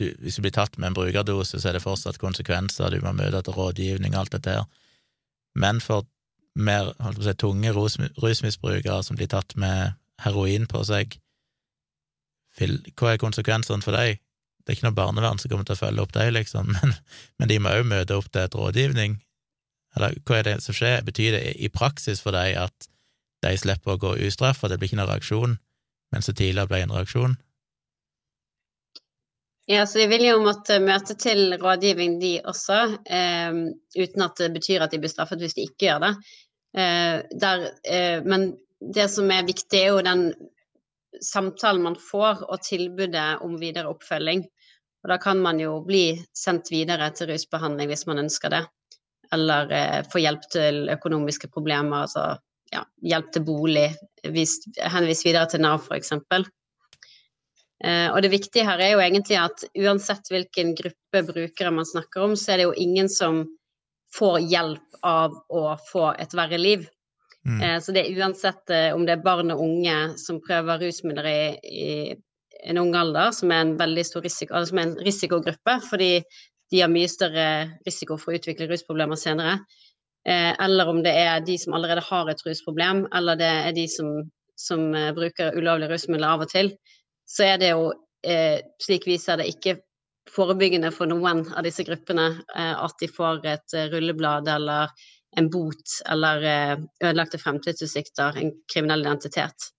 du, 0.00 0.10
hvis 0.20 0.36
du 0.36 0.44
blir 0.44 0.54
tatt 0.54 0.76
med 0.78 0.90
en 0.90 0.96
brukerdose, 0.98 1.60
så 1.60 1.70
er 1.70 1.76
det 1.76 1.84
fortsatt 1.84 2.20
konsekvenser, 2.20 2.92
du 2.92 3.00
må 3.04 3.14
møte 3.16 3.40
til 3.46 3.56
rådgivning 3.56 4.14
og 4.14 4.24
alt 4.24 4.36
dette 4.36 4.58
her. 4.58 4.66
Men 5.56 5.80
for 5.80 6.06
mer 6.56 6.92
si, 7.20 7.32
tunge 7.40 7.72
rusmisbrukere 7.72 9.02
som 9.04 9.16
blir 9.16 9.30
tatt 9.32 9.56
med 9.60 9.96
heroin 10.24 10.66
på 10.68 10.82
seg, 10.88 11.18
hva 12.56 13.12
er 13.12 13.20
konsekvensene 13.20 13.84
for 13.84 13.96
dem? 13.96 14.20
Det 14.64 14.72
er 14.72 14.78
ikke 14.78 14.88
noe 14.88 14.96
barnevern 14.96 15.38
som 15.38 15.50
kommer 15.52 15.66
til 15.68 15.76
å 15.76 15.78
følge 15.78 16.02
opp 16.02 16.14
dem, 16.16 16.32
liksom, 16.34 16.72
men, 16.76 16.96
men 17.38 17.52
de 17.52 17.60
må 17.62 17.72
òg 17.76 17.88
møte 17.88 18.16
opp 18.16 18.30
til 18.32 18.46
et 18.46 18.56
rådgivning. 18.56 19.20
Eller 19.96 20.16
hva 20.28 20.40
er 20.40 20.48
det 20.48 20.56
som 20.64 20.76
skjer? 20.76 21.04
Betyr 21.06 21.36
det 21.38 21.42
i 21.62 21.72
praksis 21.72 22.20
for 22.24 22.36
dem 22.36 22.58
at 22.66 22.88
de 23.44 23.52
slipper 23.60 23.94
å 23.94 24.00
gå 24.00 24.16
ustraffa, 24.26 24.68
det 24.68 24.80
blir 24.80 24.90
ikke 24.90 25.00
noen 25.00 25.12
reaksjon, 25.12 25.58
men 26.12 26.24
så 26.24 26.34
tidligere 26.34 26.68
ble 26.72 26.82
en 26.84 26.96
reaksjon? 26.96 27.36
Ja, 29.66 29.86
så 29.86 29.98
De 29.98 30.06
vil 30.06 30.22
jo 30.28 30.36
måtte 30.44 30.78
møte 30.78 31.16
til 31.18 31.56
rådgivning, 31.58 32.20
de 32.22 32.36
også, 32.46 32.76
eh, 33.10 33.56
uten 33.98 34.22
at 34.22 34.38
det 34.38 34.52
betyr 34.54 34.84
at 34.84 34.92
de 34.94 35.00
blir 35.02 35.10
straffet 35.10 35.42
hvis 35.42 35.56
de 35.56 35.64
ikke 35.66 35.88
gjør 35.88 36.04
det. 36.04 36.12
Eh, 36.78 37.22
der, 37.40 37.64
eh, 37.82 38.20
men 38.22 38.52
det 38.94 39.08
som 39.10 39.30
er 39.30 39.48
viktig, 39.48 39.80
er 39.80 39.88
jo 39.90 40.04
den 40.06 40.28
samtalen 41.24 41.82
man 41.82 41.96
får, 41.98 42.44
og 42.46 42.62
tilbudet 42.62 43.42
om 43.42 43.56
videre 43.58 43.90
oppfølging. 43.90 44.44
Og 45.02 45.10
da 45.10 45.18
kan 45.22 45.38
man 45.42 45.58
jo 45.62 45.80
bli 45.86 46.16
sendt 46.34 46.70
videre 46.70 47.10
til 47.14 47.30
rusbehandling 47.30 47.90
hvis 47.90 48.06
man 48.06 48.22
ønsker 48.22 48.52
det. 48.52 48.64
Eller 49.34 49.72
eh, 49.72 50.02
få 50.12 50.22
hjelp 50.22 50.46
til 50.52 50.84
økonomiske 50.94 51.50
problemer, 51.50 52.06
altså 52.06 52.36
ja, 52.74 52.84
hjelp 53.02 53.32
til 53.32 53.46
bolig. 53.46 53.88
henvis 54.26 55.24
videre 55.24 55.46
til 55.50 55.62
Nav, 55.62 55.82
f.eks. 55.86 56.12
Eh, 57.84 58.08
og 58.08 58.22
det 58.24 58.32
viktige 58.32 58.64
her 58.64 58.80
er 58.80 58.94
jo 58.94 59.02
egentlig 59.04 59.36
at 59.40 59.64
uansett 59.76 60.30
hvilken 60.32 60.72
gruppe 60.78 61.22
brukere 61.28 61.72
man 61.74 61.88
snakker 61.88 62.24
om, 62.24 62.36
så 62.36 62.54
er 62.54 62.60
det 62.60 62.68
jo 62.70 62.76
ingen 62.80 63.10
som 63.12 63.44
får 64.16 64.38
hjelp 64.48 65.00
av 65.04 65.34
å 65.52 65.64
få 65.90 66.08
et 66.16 66.32
verre 66.36 66.60
liv. 66.60 66.86
Mm. 67.46 67.60
Eh, 67.60 67.76
så 67.84 67.92
det 67.92 68.06
er 68.06 68.22
uansett 68.22 68.72
eh, 68.72 68.88
om 68.96 69.04
det 69.06 69.18
er 69.18 69.26
barn 69.26 69.52
og 69.54 69.60
unge 69.66 69.96
som 70.22 70.40
prøver 70.44 70.86
rusmidler 70.86 71.28
i, 71.28 71.40
i 71.68 72.66
en 72.66 72.80
ung 72.80 72.94
alder, 72.96 73.34
som 73.36 73.52
er 73.52 73.62
en 73.62 73.76
veldig 73.78 74.06
stor 74.08 74.24
risiko, 74.24 74.64
som 74.64 74.80
er 74.80 74.88
en 74.88 74.98
risikogruppe, 75.04 75.78
fordi 75.90 76.12
de 76.72 76.80
har 76.80 76.90
mye 76.90 77.10
større 77.10 77.48
risiko 77.86 78.16
for 78.18 78.32
å 78.32 78.40
utvikle 78.40 78.66
rusproblemer 78.70 79.20
senere. 79.20 79.60
Eller 80.26 80.88
om 80.90 80.98
det 81.04 81.12
er 81.14 81.44
de 81.46 81.54
som 81.62 81.76
allerede 81.76 82.02
har 82.02 82.26
et 82.26 82.40
rusproblem, 82.42 83.04
eller 83.14 83.38
det 83.38 83.50
er 83.68 83.76
de 83.76 83.84
som, 83.86 84.08
som 84.58 84.88
bruker 85.14 85.54
ulovlige 85.54 85.92
rusmidler 85.92 86.32
av 86.32 86.42
og 86.42 86.50
til, 86.50 86.72
så 87.26 87.44
er 87.44 87.58
det 87.62 87.72
jo, 87.72 87.90
slik 88.82 89.06
vi 89.06 89.18
ser 89.18 89.40
det, 89.40 89.48
ikke 89.50 89.76
forebyggende 90.30 90.90
for 90.94 91.08
noen 91.10 91.44
av 91.54 91.64
disse 91.66 91.84
gruppene 91.86 92.26
eh, 92.56 92.74
at 92.74 92.96
de 93.00 93.08
får 93.10 93.44
et 93.46 93.76
eh, 93.76 93.88
rulleblad 93.92 94.48
eller 94.50 94.92
en 95.36 95.50
bot 95.52 95.98
eller 96.10 96.46
eh, 96.50 96.76
ødelagte 97.04 97.40
fremtidsutsikter, 97.40 98.40
en 98.40 98.54
kriminell 98.72 99.06
identitet. 99.06 99.72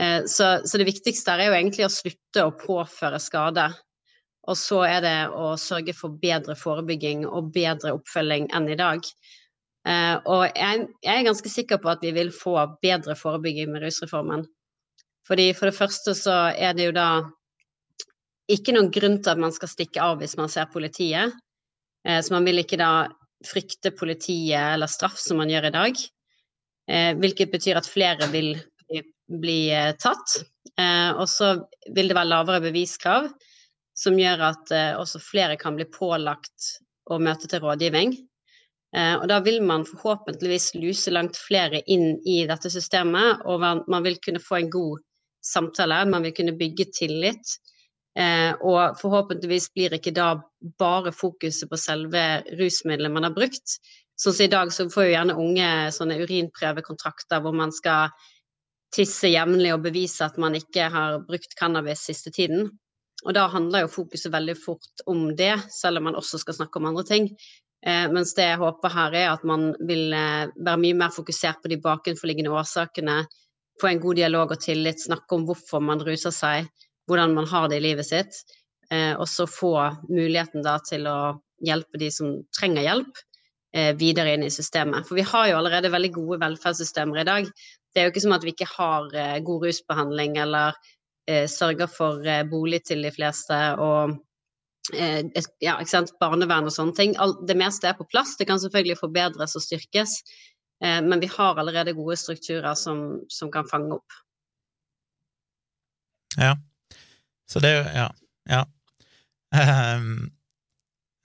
Så, 0.00 0.46
så, 0.64 0.78
det 0.80 0.86
viktigste 0.86 1.34
er 1.34 1.50
jo 1.50 1.54
egentlig 1.58 1.82
å 1.84 1.92
slutte 1.92 2.44
å 2.46 2.52
påføre 2.56 3.18
skade. 3.20 3.66
Og 4.48 4.56
så 4.56 4.78
er 4.86 5.02
det 5.04 5.18
å 5.36 5.50
sørge 5.60 5.92
for 5.92 6.14
bedre 6.22 6.54
forebygging 6.56 7.26
og 7.28 7.50
bedre 7.52 7.92
oppfølging 7.98 8.46
enn 8.56 8.70
i 8.72 8.78
dag. 8.80 9.04
Og 10.24 10.46
jeg, 10.46 10.86
jeg 11.04 11.12
er 11.12 11.26
ganske 11.26 11.52
sikker 11.52 11.82
på 11.82 11.92
at 11.92 12.06
vi 12.06 12.14
vil 12.16 12.32
få 12.32 12.54
bedre 12.80 13.18
forebygging 13.18 13.74
med 13.74 13.84
rusreformen. 13.84 14.46
Fordi 15.28 15.50
for 15.56 15.70
det 15.70 15.76
første 15.76 16.14
så 16.16 16.36
er 16.54 16.74
det 16.76 16.88
jo 16.88 16.96
da 16.96 17.10
ikke 18.50 18.74
noen 18.74 18.90
grunn 18.92 19.18
til 19.22 19.32
at 19.32 19.40
man 19.40 19.54
skal 19.54 19.70
stikke 19.70 20.02
av 20.02 20.20
hvis 20.20 20.36
man 20.40 20.50
ser 20.52 20.70
politiet. 20.72 21.34
Eh, 22.06 22.20
så 22.22 22.34
man 22.34 22.46
vil 22.48 22.62
ikke 22.62 22.80
da 22.80 23.08
frykte 23.46 23.94
politiet 23.96 24.74
eller 24.74 24.90
straff 24.90 25.18
som 25.20 25.40
man 25.40 25.52
gjør 25.52 25.70
i 25.70 25.76
dag. 25.76 26.02
Eh, 26.90 27.12
hvilket 27.20 27.52
betyr 27.52 27.80
at 27.80 27.88
flere 27.88 28.28
vil 28.32 28.54
bli 29.30 29.60
eh, 29.74 29.92
tatt. 30.00 30.40
Og 30.80 31.26
så 31.28 31.50
vil 31.92 32.08
det 32.08 32.14
være 32.16 32.30
lavere 32.30 32.62
beviskrav, 32.64 33.26
som 33.92 34.14
gjør 34.16 34.44
at 34.46 34.70
også 34.96 35.18
flere 35.20 35.58
kan 35.60 35.74
bli 35.76 35.84
pålagt 35.92 36.70
å 37.12 37.18
møte 37.20 37.50
til 37.50 37.60
rådgivning. 37.60 38.14
Og 39.20 39.26
da 39.28 39.42
vil 39.44 39.58
man 39.66 39.84
forhåpentligvis 39.84 40.70
luse 40.80 41.12
langt 41.12 41.36
flere 41.36 41.82
inn 41.84 42.14
i 42.24 42.38
dette 42.48 42.72
systemet, 42.72 43.44
og 43.44 43.60
man 43.60 44.06
vil 44.06 44.16
kunne 44.24 44.40
få 44.40 44.62
en 44.62 44.72
god 44.72 45.04
samtale, 45.44 46.04
man 46.10 46.24
vil 46.26 46.34
kunne 46.36 46.56
bygge 46.58 46.90
tillit. 46.96 47.56
Eh, 48.18 48.52
og 48.66 48.98
forhåpentligvis 48.98 49.70
blir 49.74 49.94
ikke 49.94 50.12
da 50.16 50.32
bare 50.80 51.12
fokuset 51.14 51.70
på 51.70 51.78
selve 51.78 52.24
rusmiddelet 52.58 53.14
man 53.14 53.28
har 53.28 53.36
brukt. 53.36 53.78
Sånn 54.20 54.34
som 54.36 54.44
i 54.44 54.52
dag 54.52 54.72
så 54.74 54.88
får 54.92 55.06
jo 55.06 55.14
gjerne 55.14 55.38
unge 55.40 55.70
sånne 55.96 56.18
urinprøvekontrakter 56.24 57.40
hvor 57.40 57.54
man 57.56 57.72
skal 57.72 58.10
tisse 58.94 59.30
jevnlig 59.30 59.72
og 59.76 59.84
bevise 59.86 60.26
at 60.26 60.36
man 60.42 60.58
ikke 60.58 60.90
har 60.92 61.20
brukt 61.28 61.54
cannabis 61.58 62.02
siste 62.10 62.32
tiden. 62.34 62.68
Og 63.24 63.36
da 63.36 63.46
handler 63.52 63.84
jo 63.84 63.94
fokuset 63.94 64.32
veldig 64.32 64.56
fort 64.58 65.04
om 65.10 65.28
det, 65.36 65.54
selv 65.72 66.00
om 66.00 66.08
man 66.08 66.18
også 66.18 66.40
skal 66.42 66.56
snakke 66.56 66.80
om 66.80 66.88
andre 66.90 67.04
ting. 67.06 67.28
Eh, 67.86 68.06
mens 68.12 68.34
det 68.36 68.48
jeg 68.48 68.60
håper 68.60 68.92
her, 68.92 69.16
er 69.16 69.28
at 69.30 69.44
man 69.48 69.70
vil 69.88 70.12
eh, 70.16 70.50
være 70.56 70.80
mye 70.82 70.98
mer 70.98 71.14
fokusert 71.14 71.62
på 71.62 71.70
de 71.72 71.80
bakenforliggende 71.80 72.52
årsakene, 72.52 73.22
få 73.80 73.90
en 73.90 74.00
god 74.00 74.18
dialog 74.20 74.52
og 74.54 74.60
tillit, 74.60 75.02
snakke 75.02 75.36
om 75.36 75.46
hvorfor 75.48 75.82
man 75.84 76.02
ruser 76.04 76.34
seg, 76.34 76.68
hvordan 77.08 77.34
man 77.34 77.48
har 77.50 77.68
det 77.70 77.80
i 77.80 77.86
livet 77.88 78.06
sitt, 78.06 78.42
eh, 78.90 79.14
og 79.16 79.26
så 79.28 79.48
få 79.50 79.74
muligheten 80.10 80.64
da 80.66 80.78
til 80.86 81.08
å 81.10 81.18
hjelpe 81.66 82.00
de 82.00 82.10
som 82.14 82.38
trenger 82.56 82.86
hjelp, 82.86 83.20
eh, 83.74 83.92
videre 83.98 84.36
inn 84.36 84.46
i 84.46 84.52
systemet. 84.52 85.06
For 85.08 85.18
vi 85.18 85.26
har 85.26 85.50
jo 85.50 85.58
allerede 85.58 85.92
veldig 85.92 86.12
gode 86.14 86.40
velferdssystemer 86.44 87.20
i 87.20 87.28
dag. 87.28 87.52
Det 87.90 88.00
er 88.00 88.08
jo 88.08 88.14
ikke 88.14 88.24
som 88.26 88.36
at 88.36 88.46
vi 88.46 88.54
ikke 88.54 88.70
har 88.76 89.10
eh, 89.14 89.38
god 89.44 89.68
rusbehandling 89.68 90.40
eller 90.46 90.80
sørger 91.30 91.86
for 91.86 92.24
bolig 92.50 92.80
til 92.88 93.04
de 93.04 93.10
fleste 93.14 93.54
og 93.78 94.16
ja, 95.62 95.76
barnevern 96.18 96.66
og 96.66 96.72
sånne 96.74 96.96
ting. 96.96 97.12
Det 97.46 97.54
meste 97.54 97.86
er 97.86 97.94
på 97.94 98.06
plass. 98.10 98.32
Det 98.34 98.48
kan 98.48 98.58
selvfølgelig 98.58 98.96
forbedres 98.98 99.54
og 99.54 99.62
styrkes, 99.62 100.16
men 100.80 101.20
vi 101.20 101.28
har 101.28 101.58
allerede 101.60 101.92
gode 101.92 102.16
strukturer 102.16 102.74
som, 102.74 103.20
som 103.28 103.50
kan 103.52 103.68
fange 103.68 103.98
opp. 103.98 104.18
Ja. 106.38 106.54
Så 107.50 107.60
det 107.60 107.70
er 107.70 107.80
jo 107.80 107.88
Ja. 107.98 108.08
ja. 108.48 108.64
Um, 109.96 110.30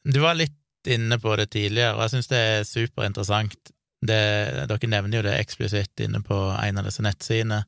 du 0.03 0.19
var 0.19 0.35
litt 0.35 0.87
inne 0.87 1.17
på 1.21 1.35
det 1.39 1.51
tidligere, 1.53 1.95
og 1.95 2.01
jeg 2.05 2.15
syns 2.15 2.27
det 2.27 2.41
er 2.41 2.67
superinteressant. 2.67 3.71
Det, 4.05 4.19
dere 4.69 4.89
nevner 4.91 5.17
jo 5.17 5.23
det 5.25 5.37
eksplisitt 5.39 6.03
inne 6.03 6.19
på 6.25 6.35
en 6.51 6.77
av 6.81 6.85
disse 6.85 7.05
nettsidene 7.05 7.63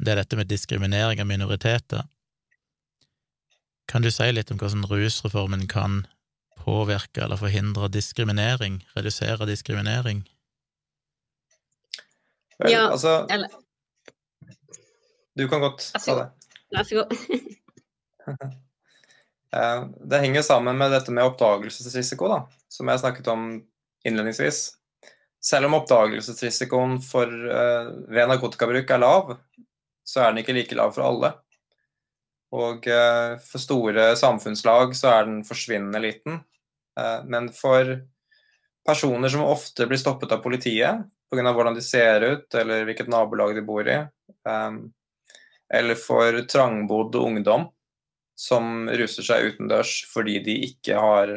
det 0.00 0.14
er 0.14 0.22
dette 0.22 0.38
med 0.38 0.48
diskriminering 0.48 1.20
av 1.20 1.28
minoriteter. 1.28 2.06
Kan 3.90 4.02
du 4.02 4.10
si 4.14 4.30
litt 4.32 4.50
om 4.52 4.58
hvordan 4.60 4.86
rusreformen 4.88 5.66
kan 5.68 6.04
påvirke 6.60 7.24
eller 7.24 7.40
forhindre 7.40 7.90
diskriminering, 7.92 8.80
redusere 8.96 9.48
diskriminering? 9.48 10.22
Vel, 12.60 12.72
ja, 12.74 12.86
altså 12.90 13.26
eller 13.32 13.48
Du 15.38 15.46
kan 15.48 15.62
godt 15.62 15.86
ta 15.96 16.16
det. 16.18 16.26
Vær 16.74 16.88
så 16.88 17.00
god. 17.00 17.10
Det 19.50 20.18
henger 20.22 20.44
sammen 20.46 20.76
med 20.78 20.92
dette 20.94 21.10
med 21.10 21.26
oppdagelsesrisiko, 21.26 22.28
da, 22.30 22.36
som 22.70 22.86
jeg 22.86 23.00
snakket 23.02 23.30
om 23.32 23.48
innledningsvis. 24.06 24.60
Selv 25.42 25.66
om 25.66 25.74
oppdagelsesrisikoen 25.80 26.98
for, 27.02 27.26
uh, 27.26 27.90
ved 28.12 28.28
narkotikabruk 28.28 28.90
er 28.92 29.00
lav, 29.00 29.32
så 30.06 30.22
er 30.22 30.30
den 30.30 30.42
ikke 30.42 30.54
like 30.54 30.76
lav 30.76 30.92
for 30.94 31.06
alle. 31.08 31.32
Og 32.54 32.86
uh, 32.90 33.40
for 33.42 33.62
store 33.62 34.10
samfunnslag 34.20 34.94
så 34.98 35.14
er 35.14 35.28
den 35.28 35.40
forsvinnende 35.48 36.02
liten. 36.02 36.42
Uh, 36.98 37.24
men 37.24 37.48
for 37.54 37.96
personer 38.86 39.32
som 39.32 39.46
ofte 39.46 39.86
blir 39.88 40.00
stoppet 40.00 40.32
av 40.34 40.44
politiet 40.44 41.08
pga. 41.30 41.52
hvordan 41.52 41.76
de 41.76 41.82
ser 41.84 42.26
ut 42.26 42.54
eller 42.54 42.86
hvilket 42.88 43.10
nabolag 43.12 43.54
de 43.58 43.66
bor 43.66 43.88
i, 43.88 44.00
Um, 44.48 44.92
eller 45.74 45.98
for 45.98 46.32
trangbodd 46.48 47.16
ungdom 47.18 47.66
som 48.38 48.86
ruser 48.88 49.26
seg 49.26 49.50
utendørs 49.50 49.90
fordi 50.08 50.38
de 50.46 50.54
ikke 50.70 50.96
har 50.96 51.32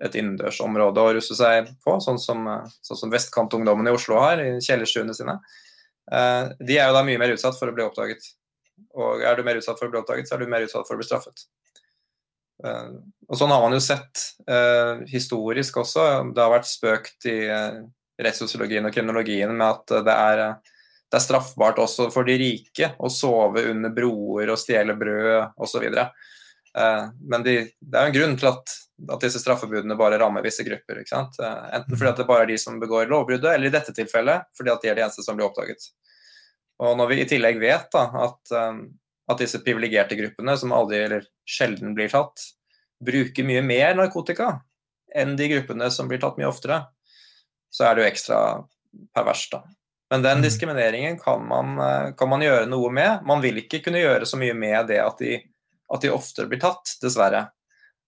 et 0.00 0.16
innendørsområde 0.16 1.02
å 1.02 1.10
russe 1.18 1.36
seg 1.36 1.68
på, 1.84 1.98
sånn 2.00 2.16
som, 2.22 2.46
sånn 2.80 3.00
som 3.02 3.12
vestkantungdommen 3.12 3.90
i 3.90 3.92
Oslo 3.92 4.16
har 4.22 4.40
i 4.40 4.54
kjellerstuene 4.64 5.12
sine, 5.18 5.36
Uh, 6.06 6.52
de 6.62 6.78
er 6.78 6.86
jo 6.86 6.94
da 6.94 7.02
mye 7.06 7.18
mer 7.18 7.34
utsatt 7.34 7.56
for 7.58 7.70
å 7.70 7.74
bli 7.74 7.84
oppdaget. 7.86 8.28
Og 8.96 9.24
er 9.26 9.36
du 9.36 9.44
mer 9.46 9.58
utsatt 9.58 9.78
for 9.78 9.88
å 9.88 9.92
bli 9.92 10.00
oppdaget, 10.00 10.28
så 10.28 10.36
er 10.36 10.44
du 10.44 10.50
mer 10.52 10.66
utsatt 10.66 10.86
for 10.86 10.96
å 10.96 11.00
bli 11.00 11.08
straffet. 11.08 11.46
Uh, 12.64 13.02
og 13.28 13.38
sånn 13.38 13.52
har 13.52 13.62
man 13.64 13.74
jo 13.76 13.82
sett 13.82 14.22
uh, 14.48 15.02
historisk 15.10 15.80
også. 15.82 16.06
Det 16.32 16.44
har 16.44 16.54
vært 16.54 16.70
spøkt 16.70 17.28
i 17.30 17.38
rettssosiologien 18.22 18.86
og 18.86 18.94
kriminologien 18.94 19.52
med 19.52 19.66
at 19.66 19.94
det 20.06 20.14
er, 20.14 20.42
det 21.10 21.18
er, 21.18 21.24
straffbart 21.24 21.80
også 21.82 22.08
for 22.14 22.28
de 22.28 22.38
rike 22.40 22.92
å 22.98 23.10
sove 23.12 23.66
under 23.70 23.92
broer 23.94 24.52
og 24.52 24.60
stjele 24.60 24.96
brød 24.98 25.60
osv. 25.62 25.86
Uh, 26.76 27.04
men 27.28 27.46
de, 27.46 27.58
det 27.80 27.98
er 27.98 28.06
jo 28.06 28.12
en 28.12 28.18
grunn 28.18 28.36
til 28.40 28.50
at, 28.50 28.74
at 29.16 29.22
disse 29.24 29.40
straffebudene 29.42 29.98
bare 29.98 30.18
rammer 30.20 30.44
visse 30.44 30.64
grupper. 30.66 31.02
Enten 31.04 31.96
fordi 31.96 32.10
at 32.10 32.20
det 32.20 32.28
bare 32.28 32.46
er 32.46 32.52
de 32.52 32.58
som 32.60 32.80
begår 32.80 33.08
lovbruddet, 33.12 33.52
eller 33.52 33.70
i 33.70 33.76
dette 33.76 33.94
tilfellet 33.96 34.48
fordi 34.56 34.72
at 34.72 34.84
de 34.84 34.92
er 34.92 34.98
de 34.98 35.06
eneste 35.06 35.24
som 35.26 35.38
blir 35.38 35.48
oppdaget. 35.48 35.90
Og 36.84 36.96
når 36.98 37.12
vi 37.12 37.20
i 37.22 37.28
tillegg 37.28 37.60
vet 37.60 37.88
da, 37.94 38.04
at, 38.26 38.52
um, 38.52 38.82
at 39.32 39.40
disse 39.40 39.62
privilegerte 39.64 40.18
gruppene, 40.18 40.56
som 40.60 40.74
aldri 40.76 41.00
eller 41.06 41.28
sjelden 41.48 41.94
blir 41.96 42.12
tatt, 42.12 42.42
bruker 43.04 43.44
mye 43.44 43.62
mer 43.64 43.96
narkotika 43.96 44.58
enn 45.16 45.36
de 45.38 45.48
gruppene 45.52 45.88
som 45.92 46.08
blir 46.08 46.20
tatt 46.20 46.36
mye 46.40 46.48
oftere, 46.48 46.82
så 47.72 47.88
er 47.88 47.96
det 47.96 48.04
jo 48.04 48.10
ekstra 48.10 48.38
perverst, 49.14 49.52
da. 49.52 49.64
Men 50.10 50.22
den 50.22 50.38
mm. 50.38 50.42
diskrimineringen 50.42 51.18
kan 51.18 51.48
man, 51.48 51.78
uh, 51.78 52.14
kan 52.14 52.30
man, 52.30 52.42
gjøre 52.42 52.68
noe 52.70 52.90
med. 52.94 53.26
Man 53.26 53.42
vil 53.42 53.58
ikke 53.62 53.82
kunne 53.84 54.02
gjøre 54.02 54.26
så 54.28 54.38
mye 54.38 54.54
med 54.54 54.86
det 54.90 55.00
at 55.02 55.18
de, 55.22 55.40
at 55.92 56.04
de 56.04 56.12
oftere 56.14 56.50
blir 56.50 56.62
tatt, 56.62 56.94
dessverre. 57.02 57.48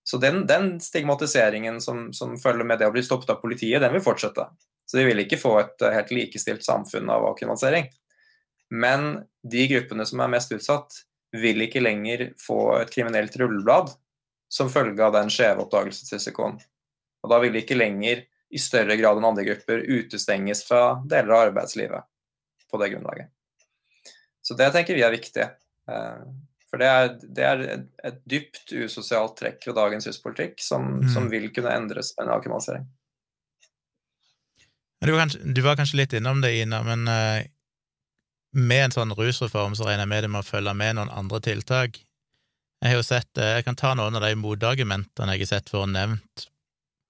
Så 0.07 0.21
den, 0.23 0.45
den 0.49 0.79
stigmatiseringen 0.81 1.83
som, 1.85 2.13
som, 2.17 2.39
følger 2.41 2.65
med 2.65 2.79
det 2.81 2.89
å 2.89 2.95
bli 2.95 3.03
stoppet 3.05 3.35
av 3.35 3.43
politiet, 3.43 3.83
den 3.83 3.93
vil 3.97 4.05
fortsette. 4.05 4.47
Så 4.89 4.97
de 4.97 5.05
vil 5.05 5.25
ikke 5.25 5.41
få 5.41 5.59
et 5.65 5.85
uh, 5.85 5.91
helt 5.93 6.15
likestilt 6.15 6.65
samfunn 6.65 7.11
av 7.13 7.27
avkriminalisering. 7.33 7.91
Men 8.71 9.11
de 9.43 9.67
gruppene 9.69 10.07
som 10.07 10.23
er 10.23 10.33
mest 10.33 10.53
utsatt, 10.55 11.03
vil 11.37 11.61
ikke 11.61 11.83
lenger 11.83 12.31
få 12.41 12.79
et 12.79 12.93
kriminelt 12.93 13.35
rulleblad 13.37 13.91
som 14.49 14.71
følge 14.73 15.05
av 15.05 15.13
den 15.13 15.29
skjeve 15.33 15.67
oppdagelsesrisikoen. 15.67 16.57
Og 17.21 17.33
da 17.33 17.41
vil 17.43 17.53
de 17.53 17.61
ikke 17.61 17.77
lenger 17.77 18.23
i 18.51 18.61
større 18.61 18.97
grad 18.97 19.19
enn 19.19 19.29
andre 19.29 19.45
grupper 19.45 19.85
utestenges 19.85 20.65
fra 20.69 20.99
deler 21.05 21.35
av 21.35 21.49
arbeidslivet 21.49 22.07
på 22.71 22.81
det 22.83 22.91
grunnlaget. 22.95 23.33
Så 24.43 24.57
det 24.57 24.71
tenker 24.73 24.97
vi 24.97 25.05
er 25.05 25.13
viktig. 25.13 25.45
Eh, 25.91 26.23
for 26.69 26.81
det 26.81 26.89
er, 26.89 27.11
det 27.37 27.45
er 27.45 27.63
et 28.05 28.23
dypt 28.29 28.73
usosialt 28.73 29.37
trekk 29.41 29.67
ved 29.69 29.77
dagens 29.77 30.09
huspolitikk 30.09 30.61
som, 30.61 30.87
mm. 31.01 31.11
som, 31.15 31.29
vil 31.33 31.49
kunne 31.53 31.73
endres 31.73 32.15
med 32.17 32.27
en 32.27 32.35
avkriminalisering. 32.37 32.89
Du, 35.05 35.15
du, 35.55 35.63
var 35.63 35.79
kanskje 35.79 36.01
litt 36.03 36.17
innom 36.19 36.43
det, 36.43 36.57
Ina, 36.59 36.83
men 36.85 37.07
uh, 37.09 37.41
med 38.59 38.85
en 38.89 38.97
sånn 38.97 39.15
rusreform 39.17 39.77
så 39.79 39.87
regner 39.87 40.05
jeg 40.05 40.13
med 40.13 40.25
det 40.25 40.31
med 40.35 40.43
å 40.43 40.49
følge 40.49 40.75
med 40.77 40.99
noen 40.99 41.13
andre 41.15 41.41
tiltak. 41.45 42.01
Jeg 42.83 42.93
har 42.93 42.99
jo 42.99 43.07
sett, 43.07 43.31
eh, 43.39 43.57
jeg 43.59 43.67
kan 43.67 43.79
ta 43.79 43.95
noen 43.99 44.19
av 44.19 44.23
de 44.23 44.35
motargumentene 44.39 45.35
jeg 45.35 45.47
har 45.47 45.53
sett 45.57 45.73
for 45.73 45.89
nevnt 45.91 46.49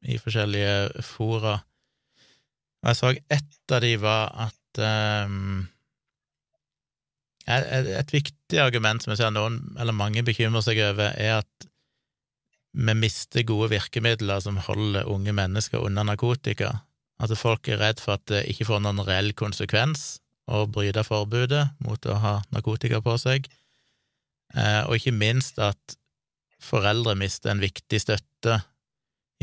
i 0.07 0.19
forskjellige 0.21 1.03
fora. 1.07 1.59
Og 2.83 2.91
jeg 2.91 2.99
så 2.99 3.13
ett 3.35 3.75
av 3.75 3.83
de 3.83 3.95
var 4.01 4.31
at 4.47 4.83
um, 5.27 5.67
et, 7.49 8.13
viktig 8.13 8.61
argument 8.63 9.03
som 9.03 9.13
jeg 9.13 9.23
ser 9.23 9.33
noen, 9.35 9.61
eller 9.81 9.97
mange, 9.97 10.25
bekymrer 10.27 10.65
seg 10.65 10.81
over, 10.85 11.11
er 11.17 11.41
at 11.41 11.69
vi 12.79 12.95
mister 12.95 13.47
gode 13.49 13.73
virkemidler 13.73 14.43
som 14.45 14.61
holder 14.69 15.09
unge 15.11 15.33
mennesker 15.35 15.83
unna 15.83 16.05
narkotika. 16.07 16.77
At 17.19 17.35
folk 17.35 17.67
er 17.67 17.81
redd 17.81 18.03
for 18.03 18.19
at 18.19 18.27
det 18.31 18.45
ikke 18.53 18.69
får 18.69 18.85
noen 18.85 19.03
reell 19.07 19.33
konsekvens, 19.35 20.21
å 20.49 20.65
bryte 20.71 21.03
forbudet 21.05 21.67
mot 21.85 22.07
å 22.09 22.17
ha 22.23 22.35
narkotika 22.55 23.03
på 23.05 23.19
seg, 23.21 23.49
eh, 24.55 24.83
og 24.87 24.95
ikke 24.97 25.13
minst 25.13 25.59
at 25.61 25.99
foreldre 26.63 27.13
mister 27.19 27.53
en 27.53 27.61
viktig 27.61 28.01
støtte 28.01 28.63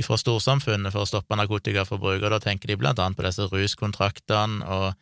fra 0.03 0.17
storsamfunnet 0.19 0.91
for 0.91 1.05
å 1.05 1.07
stoppe 1.07 1.37
narkotikaforbruk, 1.39 2.23
og 2.23 2.33
da 2.33 2.39
tenker 2.43 2.71
de 2.71 2.79
blant 2.79 2.99
annet 2.99 3.15
på 3.15 3.23
disse 3.23 3.47
ruskontraktene, 3.47 4.65
og 4.67 4.95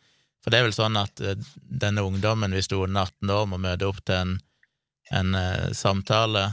for 0.44 0.52
det 0.52 0.60
er 0.60 0.66
vel 0.66 0.76
sånn 0.76 0.98
at 1.00 1.22
eh, 1.24 1.38
denne 1.82 2.04
ungdommen, 2.04 2.52
hvis 2.54 2.68
du 2.70 2.76
er 2.76 2.84
under 2.86 3.08
18 3.08 3.32
år, 3.32 3.46
må 3.50 3.58
møte 3.62 3.88
opp 3.88 4.02
til 4.04 4.20
en, 4.20 4.34
en 5.16 5.38
uh, 5.38 5.70
samtale, 5.74 6.50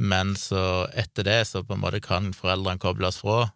men 0.00 0.32
så 0.38 0.86
etter 0.96 1.26
det 1.26 1.40
så 1.50 1.64
på 1.66 1.76
en 1.76 1.82
måte 1.82 2.00
kan 2.04 2.30
foreldrene 2.32 2.80
kobles 2.80 3.20
fra, 3.20 3.50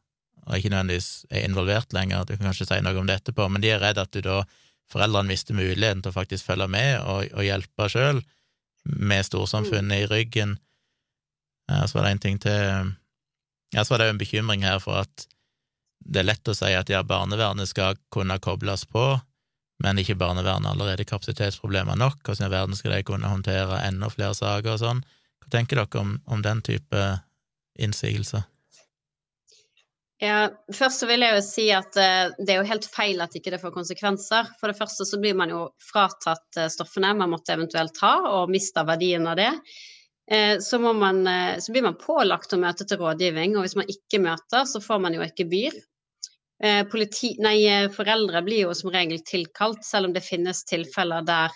og 0.44 0.58
ikke 0.58 0.74
nødvendigvis 0.74 1.24
er 1.30 1.46
involvert 1.46 1.94
lenger, 1.96 2.26
du 2.26 2.34
kan 2.34 2.50
kanskje 2.50 2.68
si 2.68 2.80
noe 2.84 3.00
om 3.00 3.08
det 3.08 3.22
etterpå, 3.22 3.46
men 3.48 3.64
de 3.64 3.72
er 3.72 3.80
redd 3.80 4.02
at 4.02 4.12
du 4.12 4.20
da 4.26 4.42
foreldrene 4.92 5.30
mister 5.30 5.56
muligheten 5.56 6.02
til 6.04 6.12
å 6.12 6.18
faktisk 6.18 6.50
følge 6.50 6.68
med 6.68 6.98
og, 7.00 7.30
og 7.32 7.46
hjelpe 7.46 7.88
sjøl, 7.88 8.20
med 8.84 9.24
storsamfunnet 9.24 10.04
i 10.04 10.08
ryggen. 10.10 10.58
Ja, 11.70 11.86
så 11.88 11.96
var 11.96 12.04
det 12.04 12.10
en 12.12 12.20
ting 12.26 12.42
til 12.42 12.90
Ja, 13.75 13.85
så 13.85 13.95
var 13.95 13.99
det 13.99 14.07
jo 14.07 14.14
en 14.14 14.22
bekymring 14.22 14.62
her 14.62 14.79
for 14.83 15.03
at 15.03 15.27
det 16.05 16.20
er 16.20 16.29
lett 16.29 16.49
å 16.51 16.55
si 16.55 16.70
at 16.77 16.91
ja, 16.93 17.03
barnevernet 17.03 17.70
skal 17.70 17.99
kunne 18.14 18.37
kobles 18.39 18.85
på, 18.87 19.03
men 19.83 19.99
ikke 19.99 20.18
barnevernet 20.20 20.70
allerede 20.70 21.07
kapasitetsproblemer 21.09 21.99
nok, 21.99 22.20
hvordan 22.22 22.47
i 22.47 22.53
verden 22.53 22.79
skal 22.79 22.95
de 22.95 23.03
kunne 23.09 23.31
håndtere 23.31 23.81
enda 23.89 24.11
flere 24.12 24.37
saker 24.39 24.77
og 24.77 24.83
sånn? 24.83 25.05
Hva 25.43 25.51
tenker 25.57 25.81
dere 25.81 26.03
om, 26.05 26.18
om 26.31 26.45
den 26.45 26.62
type 26.64 27.07
innsigelser? 27.75 28.45
Ja, 30.22 30.47
først 30.72 31.03
så 31.03 31.09
vil 31.11 31.25
jeg 31.25 31.35
jo 31.35 31.41
si 31.45 31.64
at 31.75 31.99
uh, 31.99 32.31
det 32.39 32.55
er 32.55 32.61
jo 32.61 32.68
helt 32.68 32.87
feil 32.89 33.18
at 33.20 33.35
ikke 33.35 33.51
det 33.53 33.59
får 33.61 33.75
konsekvenser. 33.75 34.47
For 34.61 34.70
det 34.70 34.79
første 34.79 35.05
så 35.09 35.18
blir 35.20 35.35
man 35.37 35.51
jo 35.51 35.66
fratatt 35.83 36.61
uh, 36.61 36.70
stoffene 36.70 37.11
man 37.18 37.33
måtte 37.35 37.57
eventuelt 37.57 37.99
ha, 38.05 38.14
og 38.39 38.53
mister 38.55 38.87
verdien 38.89 39.27
av 39.29 39.37
det. 39.41 39.51
Uh, 40.33 40.57
så, 40.64 40.79
man, 40.81 41.25
så, 41.61 41.72
blir 41.72 41.85
man 41.85 41.99
pålagt 42.01 42.55
å 42.55 42.61
møte 42.61 42.87
til 42.89 43.01
rådgivning, 43.03 43.57
og 43.57 43.66
hvis 43.66 43.77
man 43.81 43.91
ikke 43.93 44.22
møter, 44.25 44.64
så 44.68 44.81
får 44.83 45.03
man 45.05 45.16
jo 45.16 45.25
et 45.27 45.37
gebyr. 45.39 45.77
Politi, 46.89 47.33
nei, 47.43 47.59
foreldre 47.93 48.41
blir 48.47 48.62
jo 48.62 48.75
som 48.79 48.89
regel 48.95 49.18
tilkalt, 49.27 49.83
selv 49.85 50.09
om 50.09 50.12
det 50.14 50.22
finnes 50.25 50.62
tilfeller 50.64 51.27
der 51.27 51.53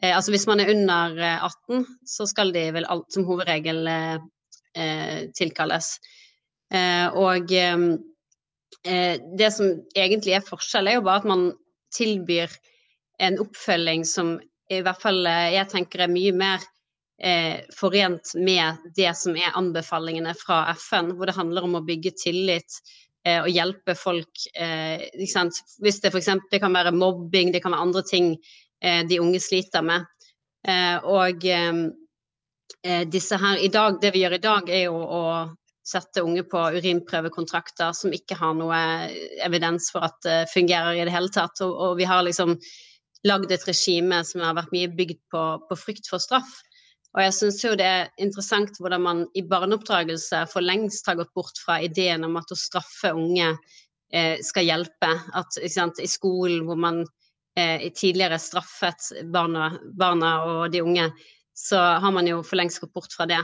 Altså 0.00 0.32
hvis 0.32 0.46
man 0.48 0.62
er 0.62 0.72
under 0.72 1.12
18, 1.44 1.84
så 2.08 2.24
skal 2.26 2.50
de 2.56 2.64
vel 2.74 2.88
alt, 2.90 3.04
som 3.12 3.26
hovedregel 3.28 3.84
tilkalles. 5.36 5.92
Eh, 6.70 7.06
og 7.18 7.50
eh, 7.52 9.14
det 9.38 9.50
som 9.54 9.72
egentlig 9.96 10.36
er 10.38 10.46
forskjell, 10.46 10.88
er 10.88 10.98
jo 10.98 11.06
bare 11.06 11.22
at 11.22 11.30
man 11.30 11.48
tilbyr 11.94 12.52
en 13.20 13.40
oppfølging 13.42 14.06
som 14.06 14.36
i 14.70 14.78
hvert 14.84 15.02
fall 15.02 15.26
eh, 15.26 15.56
jeg 15.56 15.70
tenker 15.72 16.04
er 16.04 16.12
mye 16.12 16.34
mer 16.36 16.66
eh, 17.22 17.60
forent 17.76 18.34
med 18.34 18.90
det 18.96 19.12
som 19.16 19.36
er 19.36 19.56
anbefalingene 19.58 20.34
fra 20.38 20.62
FN, 20.74 21.14
hvor 21.16 21.30
det 21.30 21.36
handler 21.36 21.66
om 21.66 21.78
å 21.78 21.84
bygge 21.86 22.14
tillit 22.22 22.80
eh, 23.26 23.40
og 23.42 23.50
hjelpe 23.52 23.96
folk. 23.98 24.46
Eh, 24.54 25.06
Hvis 25.18 26.00
det 26.02 26.12
f.eks. 26.12 26.30
kan 26.58 26.76
være 26.76 26.94
mobbing, 26.96 27.52
det 27.52 27.62
kan 27.64 27.76
være 27.76 27.88
andre 27.88 28.04
ting 28.08 28.34
de 28.80 29.18
unge 29.20 29.36
sliter 29.44 29.82
med. 29.84 30.06
og 31.04 31.42
disse 33.12 33.36
her 33.36 33.58
i 33.60 33.68
dag, 33.68 33.98
det 34.00 34.14
vi 34.14 34.22
gjør 34.22 34.38
i 34.38 34.40
dag, 34.40 34.70
er 34.72 34.86
jo 34.86 34.94
å 34.96 35.24
sette 35.84 36.22
unge 36.24 36.46
på 36.48 36.62
urinprøvekontrakter 36.78 37.92
som 37.92 38.14
ikke 38.14 38.38
har 38.40 38.54
noe 38.56 38.78
evidens 39.44 39.90
for 39.92 40.06
at 40.06 40.16
det 40.24 40.38
fungerer 40.52 40.96
i 40.96 41.04
det 41.04 41.12
hele 41.12 41.28
tatt. 41.28 41.60
Og, 41.60 41.74
og 41.74 41.98
vi 42.00 42.08
har 42.08 42.24
liksom 42.24 42.56
lagd 43.28 43.52
et 43.52 43.66
regime 43.68 44.22
som 44.24 44.44
har 44.44 44.56
vært 44.56 44.72
mye 44.72 44.90
bygd 44.96 45.20
på, 45.32 45.44
på 45.68 45.78
frykt 45.78 46.08
for 46.08 46.22
straff. 46.22 46.60
Og 47.16 47.22
jeg 47.24 47.34
syns 47.34 47.60
jo 47.64 47.72
det 47.78 47.86
er 47.86 48.10
interessant 48.22 48.76
hvordan 48.78 49.02
man 49.02 49.22
i 49.34 49.42
barneoppdragelse 49.42 50.44
for 50.52 50.62
lengst 50.62 51.08
har 51.10 51.18
gått 51.18 51.32
bort 51.34 51.58
fra 51.58 51.80
ideen 51.82 52.26
om 52.26 52.36
at 52.38 52.52
å 52.54 52.58
straffe 52.58 53.10
unge 53.16 53.48
eh, 54.14 54.36
skal 54.46 54.68
hjelpe. 54.68 55.10
At 55.34 55.58
sant, 55.72 55.98
i 55.98 56.10
skolen 56.10 56.62
hvor 56.68 56.78
man 56.78 57.02
eh, 57.58 57.88
tidligere 57.90 58.38
straffet 58.38 59.10
barna, 59.34 59.72
barna 59.98 60.36
og 60.46 60.62
de 60.70 60.84
unge, 60.86 61.08
så 61.56 61.80
har 62.00 62.14
man 62.14 62.30
jo 62.30 62.44
for 62.46 62.60
lengst 62.60 62.80
gått 62.84 62.94
bort 62.94 63.16
fra 63.16 63.26
det. 63.30 63.42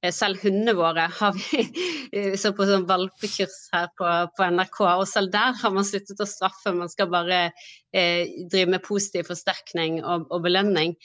Eh, 0.00 0.12
selv 0.14 0.40
hundene 0.40 0.72
våre 0.78 1.08
har 1.12 1.34
vi 1.36 1.64
eh, 2.16 2.36
så 2.40 2.54
på 2.56 2.66
sånn 2.68 2.86
valpekurs 2.88 3.56
her 3.74 3.90
på, 3.98 4.06
på, 4.36 4.46
NRK, 4.54 4.78
og 4.94 5.08
selv 5.08 5.32
der 5.34 5.58
har 5.60 5.74
man 5.74 5.86
sluttet 5.88 6.22
å 6.22 6.28
straffe. 6.28 6.72
Man 6.76 6.92
skal 6.92 7.10
bare 7.12 7.42
eh, 7.92 8.30
drive 8.46 8.76
med 8.76 8.86
positiv 8.86 9.28
forsterkning 9.28 10.00
og, 10.04 10.30
og 10.30 10.46
belønning. 10.46 10.96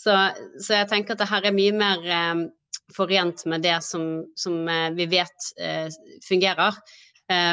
Så, 0.00 0.14
så, 0.56 0.78
jeg 0.78 0.88
tenker 0.90 1.14
at 1.14 1.22
det 1.22 1.28
her 1.28 1.46
er 1.50 1.56
mye 1.56 1.76
mer 1.76 2.08
eh, 2.08 2.42
forent 2.96 3.44
med 3.50 3.66
det 3.66 3.76
som, 3.84 4.24
som 4.38 4.62
eh, 4.68 4.88
vi 4.96 5.06
vet 5.12 5.52
eh, 5.60 5.88
fungerer. 6.26 6.80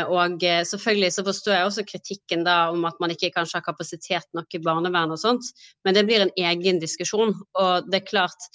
og 0.09 0.41
selvfølgelig 0.41 1.11
så 1.13 1.23
forstår 1.23 1.53
jeg 1.53 1.65
også 1.67 1.83
kritikken 1.85 2.41
da 2.47 2.71
om 2.71 2.85
at 2.89 2.95
man 2.99 3.11
ikke 3.13 3.29
kanskje 3.35 3.59
har 3.59 3.65
kapasitet 3.67 4.25
nok 4.33 4.55
i 4.57 4.61
barnevernet 4.65 5.13
og 5.13 5.21
sånt, 5.21 5.51
men 5.85 5.93
det 5.93 6.01
blir 6.07 6.23
en 6.23 6.33
egen 6.33 6.79
diskusjon. 6.81 7.35
Og 7.61 7.91
det 7.91 7.99
er 7.99 8.07
klart, 8.07 8.47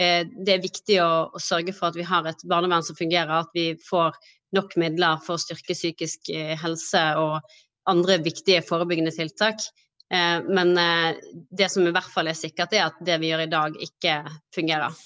Eh, 0.00 0.24
det 0.46 0.54
er 0.54 0.62
viktig 0.64 0.98
å, 1.04 1.10
å, 1.28 1.42
sørge 1.42 1.74
for 1.76 1.90
at 1.90 1.98
vi 1.98 2.06
har 2.08 2.28
et 2.28 2.44
barnevern 2.48 2.84
som 2.86 2.96
fungerer, 2.96 3.42
at 3.42 3.50
vi 3.56 3.74
får 3.84 4.16
nok 4.56 4.72
midler 4.80 5.20
for 5.26 5.36
å 5.36 5.42
styrke 5.42 5.76
psykisk 5.76 6.32
eh, 6.32 6.54
helse 6.58 7.02
og 7.20 7.38
andre 7.90 8.20
viktige 8.24 8.64
forebyggende 8.64 9.12
tiltak. 9.14 9.60
Eh, 10.10 10.38
men 10.46 10.74
det 11.50 11.68
som 11.70 11.86
i 11.86 11.94
hvert 11.94 12.10
fall 12.10 12.30
er 12.30 12.38
sikkert, 12.38 12.74
er 12.74 12.88
at 12.88 12.98
det 13.04 13.18
vi 13.22 13.30
gjør 13.30 13.44
i 13.44 13.50
dag, 13.52 13.76
ikke 13.88 14.16
fungerer. 14.54 14.96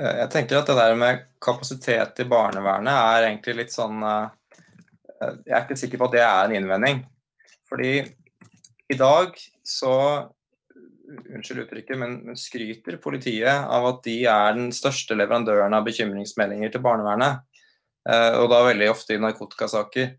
Jeg 0.00 0.28
tenker 0.32 0.60
at 0.60 0.68
det 0.70 0.76
der 0.78 0.96
med 0.96 1.24
kapasitet 1.42 2.22
i 2.22 2.28
barnevernet 2.28 2.94
er 2.94 3.26
egentlig 3.26 3.56
litt 3.58 3.72
sånn 3.74 3.98
Jeg 4.00 5.50
er 5.50 5.64
ikke 5.66 5.76
sikker 5.76 6.00
på 6.00 6.06
at 6.08 6.14
det 6.14 6.22
er 6.24 6.46
en 6.46 6.54
innvending. 6.56 7.02
Fordi 7.68 7.98
i 8.90 8.96
dag 8.98 9.34
så 9.66 9.94
unnskyld 11.10 11.64
uttrykket, 11.64 11.98
men, 11.98 12.16
skryter 12.38 12.98
politiet 13.02 13.50
av 13.50 13.86
at 13.88 14.02
de 14.06 14.16
er 14.30 14.56
den 14.56 14.70
største 14.74 15.16
leverandøren 15.18 15.74
av 15.76 15.86
bekymringsmeldinger 15.86 16.74
til 16.74 16.84
barnevernet. 16.84 17.46
Eh, 18.08 18.36
og 18.40 18.50
da 18.52 18.62
veldig 18.66 18.90
ofte 18.92 19.16
i 19.16 19.22
narkotikasaker. 19.22 20.12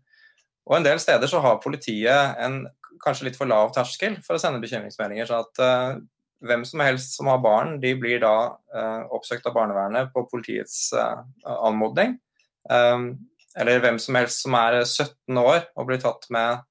Og 0.68 0.78
en 0.78 0.86
del 0.86 1.00
steder 1.02 1.30
så 1.30 1.42
har 1.42 1.62
politiet 1.62 2.38
en 2.42 2.62
kanskje 3.02 3.28
litt 3.28 3.38
for 3.38 3.50
lav 3.50 3.72
terskel 3.74 4.18
for 4.22 4.36
å 4.36 4.42
sende 4.42 4.62
bekymringsmeldinger. 4.62 5.26
så 5.26 5.42
at 5.42 5.62
uh, 5.62 6.02
hvem 6.46 6.64
som 6.66 6.82
helst 6.84 7.16
som 7.16 7.30
har 7.30 7.42
barn, 7.42 7.78
de 7.82 7.94
blir 7.98 8.22
da 8.22 8.34
uh, 8.54 9.02
oppsøkt 9.14 9.46
av 9.46 9.56
barnevernet 9.56 10.12
på 10.14 10.26
politiets 10.30 10.92
uh, 10.94 11.22
anmodning. 11.66 12.16
Um, 12.70 13.28
eller 13.58 13.82
hvem 13.82 13.98
som 14.00 14.16
helst 14.16 14.44
som 14.44 14.54
er 14.56 14.78
17 14.84 15.38
år 15.38 15.66
og 15.76 15.88
blir 15.90 16.00
tatt 16.00 16.28
med 16.32 16.62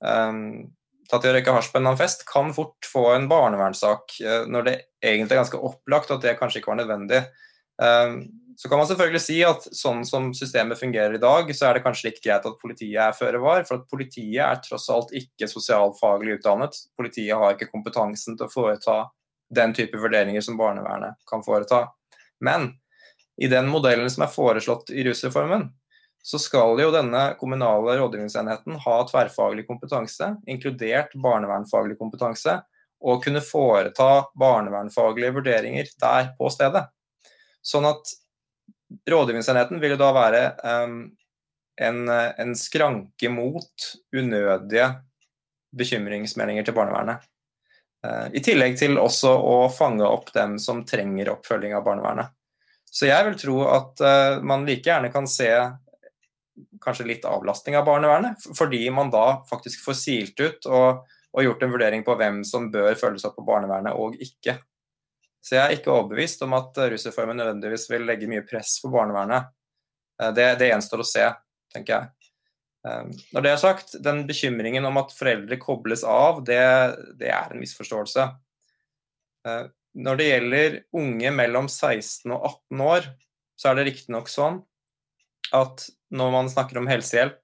um, 0.00 0.72
tatt 1.10 1.26
i 1.26 1.30
å 1.30 1.34
røyke 1.36 1.52
hasj 1.52 1.70
på 1.70 1.82
en 1.82 1.96
fest, 2.00 2.24
kan 2.26 2.48
fort 2.56 2.88
få 2.88 3.10
en 3.12 3.28
barnevernssak 3.28 4.16
når 4.48 4.64
det 4.66 4.74
egentlig 5.04 5.36
er 5.36 5.42
ganske 5.42 5.60
opplagt 5.68 6.10
at 6.14 6.22
det 6.24 6.32
kanskje 6.38 6.62
ikke 6.62 6.72
var 6.72 6.80
nødvendig. 6.80 7.20
Eh, 7.82 8.14
så 8.56 8.68
kan 8.68 8.78
man 8.78 8.86
selvfølgelig 8.86 9.22
si 9.22 9.36
at 9.46 9.66
sånn 9.74 10.04
som 10.06 10.28
systemet 10.36 10.78
fungerer 10.78 11.16
i 11.16 11.22
dag, 11.22 11.50
så 11.56 11.68
er 11.68 11.76
det 11.76 11.84
kanskje 11.84 12.10
litt 12.10 12.20
greit 12.22 12.46
at 12.46 12.60
politiet 12.60 13.00
er 13.02 13.16
føre 13.16 13.40
var, 13.42 13.64
for 13.68 13.80
at 13.80 13.88
politiet 13.90 14.40
er 14.44 14.60
tross 14.62 14.86
alt 14.94 15.14
ikke 15.16 15.48
sosialfaglig 15.50 16.38
utdannet. 16.38 16.78
Politiet 16.98 17.34
har 17.40 17.56
ikke 17.56 17.72
kompetansen 17.72 18.38
til 18.38 18.46
å 18.46 18.52
foreta 18.52 18.98
den 19.54 19.74
type 19.76 19.98
vurderinger 20.00 20.44
som 20.44 20.58
barnevernet 20.58 21.18
kan 21.30 21.42
foreta. 21.46 21.88
Men 22.40 22.72
i 23.40 23.50
den 23.50 23.66
modellen 23.70 24.10
som 24.10 24.26
er 24.26 24.32
foreslått 24.34 24.92
i 24.94 25.04
rusreformen, 25.06 25.68
så 26.24 26.38
skal 26.40 26.78
jo 26.80 26.92
denne 26.94 27.34
kommunale 27.40 27.98
rådgivningsenheten 27.98 28.78
ha 28.86 28.96
tverrfaglig 29.10 29.66
kompetanse, 29.68 30.30
inkludert 30.48 31.12
barnevernfaglig 31.20 31.98
kompetanse, 32.00 32.62
og 33.04 33.20
kunne 33.26 33.42
foreta 33.44 34.30
barnevernfaglige 34.40 35.34
vurderinger 35.36 35.90
der 36.00 36.30
på 36.38 36.48
stedet. 36.54 36.86
Sånn 37.64 37.84
at 37.90 38.14
rådgivningsenheten 39.10 39.80
vil 39.82 39.96
da 40.00 40.10
være 40.14 40.42
um, 40.84 40.98
en, 41.80 42.00
en, 42.08 42.54
skranke 42.58 43.30
mot 43.32 43.86
unødige 44.16 44.88
bekymringsmeldinger 45.74 46.66
til 46.66 46.76
barnevernet. 46.76 47.24
Uh, 48.04 48.28
I 48.36 48.42
tillegg 48.44 48.78
til 48.78 48.98
også 49.00 49.32
å 49.34 49.56
fange 49.74 50.06
opp 50.06 50.32
dem 50.36 50.58
som 50.62 50.84
trenger 50.86 51.32
oppfølging 51.34 51.74
av 51.76 51.86
barnevernet. 51.86 52.34
Så 52.94 53.08
jeg 53.08 53.26
vil 53.26 53.38
tro 53.40 53.56
at 53.66 54.04
uh, 54.04 54.42
man 54.46 54.66
like 54.68 54.86
gjerne 54.86 55.10
kan 55.14 55.26
se 55.30 55.50
kanskje 56.84 57.08
litt 57.08 57.24
avlastning 57.26 57.76
av 57.78 57.86
barnevernet, 57.88 58.44
fordi 58.54 58.84
man 58.94 59.10
da 59.10 59.42
faktisk 59.48 59.82
får 59.84 59.96
silt 59.98 60.40
ut 60.40 60.68
og, 60.68 61.02
og 61.34 61.46
gjort 61.46 61.64
en 61.64 61.72
vurdering 61.72 62.04
på 62.06 62.14
hvem 62.18 62.42
som 62.46 62.70
bør 62.70 62.94
følges 62.98 63.24
opp 63.26 63.38
på 63.40 63.46
barnevernet 63.48 63.96
og 63.98 64.18
ikke. 64.22 64.58
Så 65.44 65.58
jeg 65.58 65.62
er 65.64 65.76
ikke 65.76 65.92
overbevist 65.92 66.42
om 66.46 66.54
at 66.56 66.78
rusreformen 66.94 67.36
nødvendigvis 67.36 67.84
vil 67.92 68.06
legge 68.08 68.28
mye 68.30 68.44
press 68.48 68.78
på 68.80 68.88
barnevernet. 68.92 69.50
Eh, 70.22 70.32
det, 70.36 70.46
det 70.60 70.70
gjenstår 70.70 71.04
å 71.04 71.08
se, 71.08 71.26
tenker 71.74 71.98
jeg. 71.98 72.30
Eh, 72.88 73.10
når 73.36 73.44
det 73.44 73.52
er 73.52 73.60
sagt, 73.60 73.96
den 74.04 74.24
bekymringen 74.28 74.88
om 74.88 75.02
at 75.02 75.12
foreldre 75.16 75.60
kobles 75.60 76.04
av, 76.08 76.40
det, 76.48 76.62
det 77.20 77.28
er 77.34 77.52
en 77.52 77.60
misforståelse. 77.60 78.28
Eh, 79.48 79.64
når 79.94 80.18
det 80.18 80.30
gjelder 80.30 80.78
unge 80.96 81.34
mellom 81.36 81.68
16 81.70 82.32
og 82.32 82.48
18 82.48 82.86
år, 82.88 83.10
så 83.60 83.70
er 83.70 83.78
det 83.78 83.88
riktignok 83.90 84.32
sånn 84.32 84.62
at 85.54 85.84
når 86.14 86.32
man 86.34 86.48
snakker 86.50 86.80
om 86.80 86.88
helsehjelp, 86.88 87.43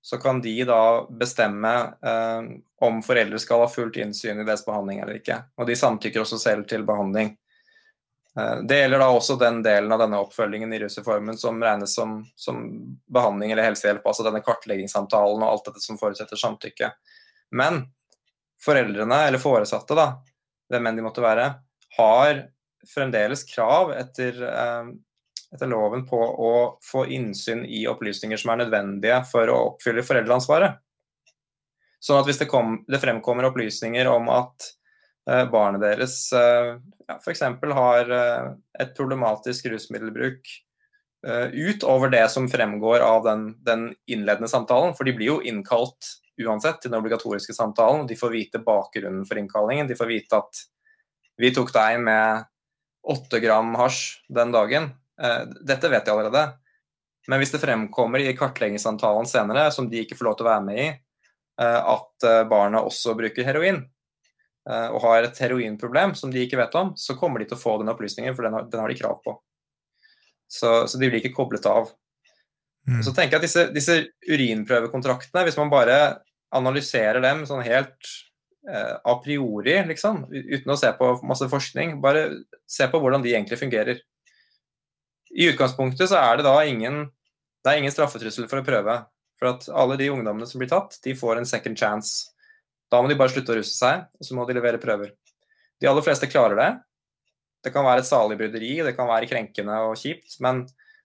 så 0.00 0.16
kan 0.16 0.40
de 0.40 0.64
da 0.64 1.06
bestemme 1.10 1.74
eh, 2.02 2.42
om 2.80 3.02
foreldre 3.02 3.38
skal 3.38 3.64
ha 3.64 3.68
fullt 3.68 3.96
innsyn 3.96 4.40
i 4.40 4.46
deres 4.46 4.64
behandling 4.66 5.02
eller 5.02 5.18
ikke. 5.18 5.40
Og 5.58 5.66
de 5.68 5.76
samtykker 5.76 6.22
også 6.22 6.38
selv 6.40 6.68
til 6.70 6.86
behandling. 6.86 7.34
Eh, 8.38 8.56
det 8.68 8.80
gjelder 8.80 9.02
da 9.02 9.08
også 9.10 9.36
den 9.40 9.60
delen 9.66 9.92
av 9.92 10.02
denne 10.04 10.20
oppfølgingen 10.22 10.72
i 10.72 10.80
rusreformen 10.84 11.38
som 11.38 11.62
regnes 11.62 11.94
som, 11.98 12.20
som, 12.36 12.62
behandling 13.12 13.52
eller 13.52 13.66
helsehjelp, 13.66 14.06
altså 14.06 14.26
denne 14.26 14.42
kartleggingssamtalen 14.46 15.42
og 15.42 15.50
alt 15.50 15.70
dette 15.70 15.82
som 15.84 15.98
forutsetter 16.00 16.38
samtykke. 16.38 16.92
Men 17.50 17.82
foreldrene, 18.62 19.24
eller 19.28 19.42
foresatte, 19.42 19.96
da, 19.98 20.12
hvem 20.70 20.88
enn 20.90 20.98
de 20.98 21.04
måtte 21.06 21.24
være, 21.24 21.50
har 21.98 22.44
fremdeles 22.88 23.44
krav 23.50 23.92
etter 23.96 24.42
eh, 24.46 24.90
etter 25.54 25.70
loven 25.70 26.04
på 26.08 26.18
å 26.18 26.52
få 26.84 27.06
innsyn 27.14 27.64
i 27.64 27.86
opplysninger 27.88 28.40
som 28.40 28.52
er 28.52 28.62
nødvendige 28.64 29.22
for 29.30 29.48
å 29.52 29.62
oppfylle 29.72 30.04
foreldreansvaret. 30.04 30.76
Sånn 31.98 32.20
at 32.20 32.28
hvis 32.28 32.38
det, 32.40 32.48
kom, 32.50 32.82
det 32.86 33.00
fremkommer 33.02 33.48
opplysninger 33.48 34.06
om 34.10 34.28
at 34.30 34.68
eh, 35.30 35.44
barnet 35.50 35.82
deres 35.82 36.20
eh, 36.36 36.76
ja, 37.08 37.16
f.eks. 37.18 37.42
har 37.74 38.14
eh, 38.14 38.50
et 38.84 38.94
problematisk 38.96 39.70
rusmiddelbruk, 39.72 40.56
utover 41.18 42.12
det 42.12 42.28
som 42.30 42.44
fremgår 42.46 43.02
av 43.02 43.24
den, 43.24 43.40
den, 43.66 43.88
innledende 44.06 44.46
samtalen. 44.48 44.92
For 44.94 45.02
de 45.02 45.16
blir 45.18 45.32
jo 45.32 45.40
innkalt 45.42 46.12
uansett 46.38 46.78
til 46.78 46.92
den 46.92 47.00
obligatoriske 47.00 47.56
samtalen. 47.56 48.06
De 48.06 48.14
får 48.14 48.30
vite 48.30 48.60
bakgrunnen 48.62 49.24
for 49.26 49.40
innkallingen. 49.40 49.88
De 49.90 49.96
får 49.98 50.06
vite 50.12 50.38
at 50.38 50.60
vi 51.42 51.50
tok 51.54 51.72
deg 51.74 51.98
med 52.06 52.46
åtte 53.02 53.42
gram 53.42 53.74
hasj 53.80 54.28
den 54.30 54.54
dagen. 54.54 54.88
Uh, 55.18 55.44
dette 55.66 55.90
vet 55.90 56.06
de 56.06 56.14
allerede. 56.14 56.44
Men 57.28 57.42
hvis 57.42 57.52
det 57.52 57.60
fremkommer 57.62 58.22
i 58.24 58.32
kartleggingssamtalen 58.36 59.28
senere, 59.28 59.68
som 59.74 59.90
de 59.90 60.02
ikke 60.02 60.16
får 60.18 60.28
lov 60.30 60.38
til 60.38 60.46
å 60.46 60.50
være 60.50 60.64
med 60.64 60.82
i, 60.84 60.88
uh, 61.60 61.82
at 61.98 62.28
barna 62.50 62.84
også 62.86 63.16
bruker 63.18 63.46
heroin, 63.46 63.84
og 64.68 64.98
har 65.00 65.24
et 65.24 65.38
heroinproblem 65.40 66.10
som 66.12 66.28
de 66.28 66.42
ikke 66.44 66.58
vet 66.60 66.74
om, 66.76 66.90
så 66.92 67.14
kommer 67.16 67.40
de 67.40 67.46
til 67.48 67.56
å 67.56 67.60
få 67.62 67.78
den 67.80 67.88
opplysningen, 67.88 68.34
for 68.36 68.44
den 68.44 68.52
har, 68.52 68.66
den 68.68 68.82
har 68.82 68.92
de 68.92 68.96
krav 68.98 69.14
på. 69.24 69.32
Så, 70.44 70.86
så, 70.88 70.98
de 71.00 71.08
blir 71.08 71.22
ikke 71.22 71.32
koblet 71.38 71.64
av. 71.70 71.88
Mm. 72.88 73.02
Så 73.04 73.12
tenker 73.12 73.36
jeg 73.36 73.40
at 73.40 73.46
disse, 73.46 73.64
disse, 73.74 73.96
urinprøvekontraktene, 74.28 75.44
hvis 75.44 75.58
man 75.60 75.72
bare 75.72 75.98
analyserer 76.56 77.20
dem 77.20 77.42
sånn 77.48 77.60
helt 77.66 78.12
eh, 78.68 78.94
a 78.96 79.16
priori, 79.20 79.76
liksom, 79.90 80.24
uten 80.32 80.72
å 80.72 80.78
se 80.80 80.92
på 80.96 81.10
masse 81.28 81.48
forskning, 81.52 81.98
bare 82.04 82.30
se 82.68 82.88
på 82.88 83.00
hvordan 83.02 83.24
de 83.24 83.34
egentlig 83.34 83.60
fungerer. 83.60 84.00
I 85.38 85.52
utgangspunktet 85.52 86.10
så 86.10 86.18
er 86.18 86.38
det 86.38 86.48
da 86.48 86.56
ingen, 86.66 87.04
det 87.64 87.76
ingen 87.78 87.94
straffetrussel 87.94 88.48
for 88.50 88.60
å 88.60 88.66
prøve. 88.66 88.98
For 89.38 89.52
at 89.52 89.68
alle 89.70 89.98
de 90.00 90.10
ungdommene 90.10 90.48
som 90.50 90.58
blir 90.58 90.70
tatt, 90.70 90.96
de 91.04 91.14
får 91.14 91.38
en 91.38 91.46
second 91.46 91.78
chance. 91.78 92.32
Da 92.90 92.98
må 92.98 93.10
de 93.10 93.16
bare 93.18 93.30
slutte 93.30 93.54
å 93.54 93.58
ruse 93.60 93.76
seg, 93.76 94.08
og 94.18 94.26
så 94.26 94.34
må 94.34 94.46
de 94.48 94.56
levere 94.56 94.80
prøver. 94.82 95.12
De 95.78 95.86
aller 95.86 96.02
fleste 96.02 96.26
klarer 96.26 96.58
det, 96.58 96.70
det 97.64 97.72
kan 97.74 97.86
være 97.86 98.02
et 98.04 98.08
salig 98.08 98.38
bryderi, 98.38 98.72
det 98.86 98.94
kan 98.96 99.08
være 99.10 99.28
krenkende 99.30 99.78
og 99.88 99.98
kjipt, 99.98 100.38
men, 100.44 100.62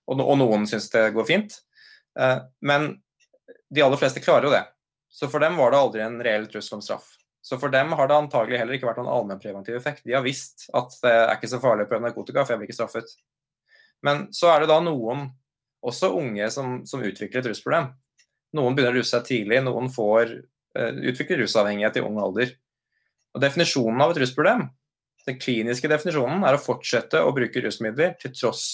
og, 0.08 0.22
og, 0.22 0.36
noen 0.40 0.68
syns 0.70 0.90
det 0.94 1.08
går 1.16 1.28
fint. 1.30 1.58
Eh, 2.20 2.40
men 2.66 2.94
de 3.74 3.84
aller 3.86 4.00
fleste 4.02 4.22
klarer 4.24 4.50
jo 4.50 4.54
det. 4.54 4.64
Så 5.14 5.30
for 5.30 5.44
dem 5.44 5.58
var 5.60 5.74
det 5.74 5.82
aldri 5.82 6.04
en 6.06 6.22
reell 6.26 6.48
trussel 6.50 6.80
om 6.80 6.86
straff. 6.86 7.12
Så 7.44 7.58
for 7.60 7.74
dem 7.74 7.92
har 7.98 8.10
det 8.10 8.18
antagelig 8.18 8.62
heller 8.62 8.78
ikke 8.78 8.88
vært 8.88 9.02
noen 9.02 9.12
allmennpreventiv 9.12 9.76
effekt. 9.76 10.06
De 10.08 10.16
har 10.16 10.24
visst 10.26 10.70
at 10.78 10.94
det 11.04 11.12
er 11.12 11.34
ikke 11.36 11.52
så 11.52 11.60
farlig 11.62 11.86
å 11.86 11.90
prøve 11.92 12.06
narkotika, 12.06 12.46
for 12.46 12.56
jeg 12.56 12.62
blir 12.62 12.70
ikke 12.70 12.78
straffet. 12.78 13.18
Men 14.04 14.28
så 14.36 14.52
er 14.52 14.64
det 14.64 14.72
da 14.72 14.80
noen, 14.84 15.30
også 15.84 16.14
unge, 16.16 16.48
som, 16.52 16.82
som 16.88 17.04
utvikler 17.04 17.42
et 17.42 17.50
rusproblem. 17.52 17.90
Noen 18.56 18.76
begynner 18.76 18.96
å 18.96 19.02
ruse 19.02 19.16
seg 19.16 19.26
tidlig, 19.28 19.60
noen 19.66 19.90
får 19.92 20.30
uh, 20.78 20.92
utvikler 21.10 21.44
rusavhengighet 21.44 22.00
i 22.00 22.04
ung 22.06 22.20
alder. 22.24 22.54
Og 23.34 23.42
Definisjonen 23.44 24.04
av 24.06 24.14
et 24.14 24.22
rusproblem 24.24 24.68
den 25.28 25.40
kliniske 25.40 25.88
definisjonen 25.88 26.44
er 26.44 26.58
å 26.58 26.62
fortsette 26.62 27.22
å 27.24 27.32
bruke 27.36 27.62
rusmidler 27.64 28.18
til 28.20 28.34
tross 28.36 28.66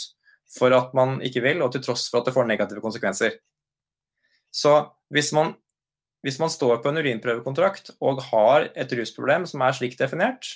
for 0.49 0.73
at 0.73 0.95
man 0.97 1.19
ikke 1.25 1.43
vil, 1.45 1.61
og 1.61 1.73
til 1.75 1.84
tross 1.86 2.07
for 2.09 2.21
at 2.21 2.30
det 2.30 2.34
får 2.34 2.47
negative 2.49 2.82
konsekvenser. 2.82 3.38
Så 4.49 4.73
hvis 5.13 5.30
man, 5.38 5.53
hvis 6.25 6.39
man 6.41 6.49
står 6.49 6.82
på 6.82 6.89
en 6.89 6.97
urinprøvekontrakt 7.03 7.93
og 8.01 8.23
har 8.32 8.71
et 8.73 8.95
rusproblem 8.97 9.45
som 9.49 9.61
er 9.61 9.77
slik 9.77 9.97
definert, 9.99 10.55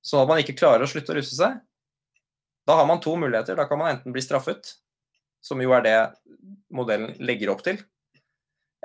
sånn 0.00 0.22
at 0.22 0.30
man 0.30 0.40
ikke 0.40 0.56
klarer 0.56 0.86
å 0.86 0.88
slutte 0.88 1.12
å 1.12 1.18
ruse 1.18 1.36
seg, 1.36 1.58
da 2.70 2.78
har 2.78 2.86
man 2.88 3.02
to 3.02 3.16
muligheter. 3.18 3.58
Da 3.58 3.66
kan 3.68 3.80
man 3.80 3.96
enten 3.96 4.14
bli 4.14 4.22
straffet, 4.22 4.76
som 5.42 5.60
jo 5.62 5.74
er 5.74 5.86
det 5.86 5.96
modellen 6.72 7.16
legger 7.18 7.52
opp 7.52 7.64
til. 7.66 7.80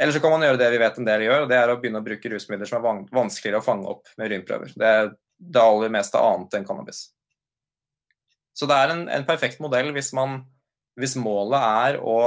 Eller 0.01 0.11
så 0.11 0.19
kan 0.19 0.33
man 0.33 0.43
gjøre 0.43 0.59
det 0.59 0.71
vi 0.73 0.79
vet 0.81 0.97
en 0.99 1.07
del 1.07 1.23
gjør, 1.23 1.45
og 1.45 1.51
det 1.51 1.57
er 1.59 1.71
å 1.71 1.77
begynne 1.79 2.01
å 2.01 2.05
bruke 2.05 2.31
rusmidler 2.31 2.67
som 2.67 2.81
er 2.81 3.05
vanskeligere 3.15 3.61
å 3.61 3.65
fange 3.65 3.87
opp 3.93 4.09
med 4.19 4.27
urinprøver. 4.31 4.73
Det 4.75 4.89
er 4.89 5.13
det 5.37 5.61
aller 5.61 5.93
meste 5.93 6.19
annet 6.19 6.57
enn 6.57 6.67
cannabis. 6.67 7.05
Så 8.55 8.67
det 8.67 8.75
er 8.75 8.91
en, 8.91 9.05
en 9.11 9.27
perfekt 9.27 9.61
modell 9.63 9.91
hvis, 9.95 10.11
man, 10.15 10.41
hvis 10.99 11.15
målet 11.19 11.63
er 11.63 11.99
å 12.03 12.17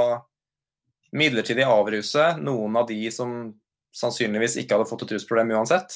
midlertidig 1.17 1.65
avruse 1.65 2.35
noen 2.41 2.77
av 2.77 2.89
de 2.89 2.99
som 3.13 3.35
sannsynligvis 3.97 4.59
ikke 4.61 4.77
hadde 4.77 4.89
fått 4.89 5.07
et 5.07 5.15
rusproblem 5.15 5.55
uansett, 5.57 5.95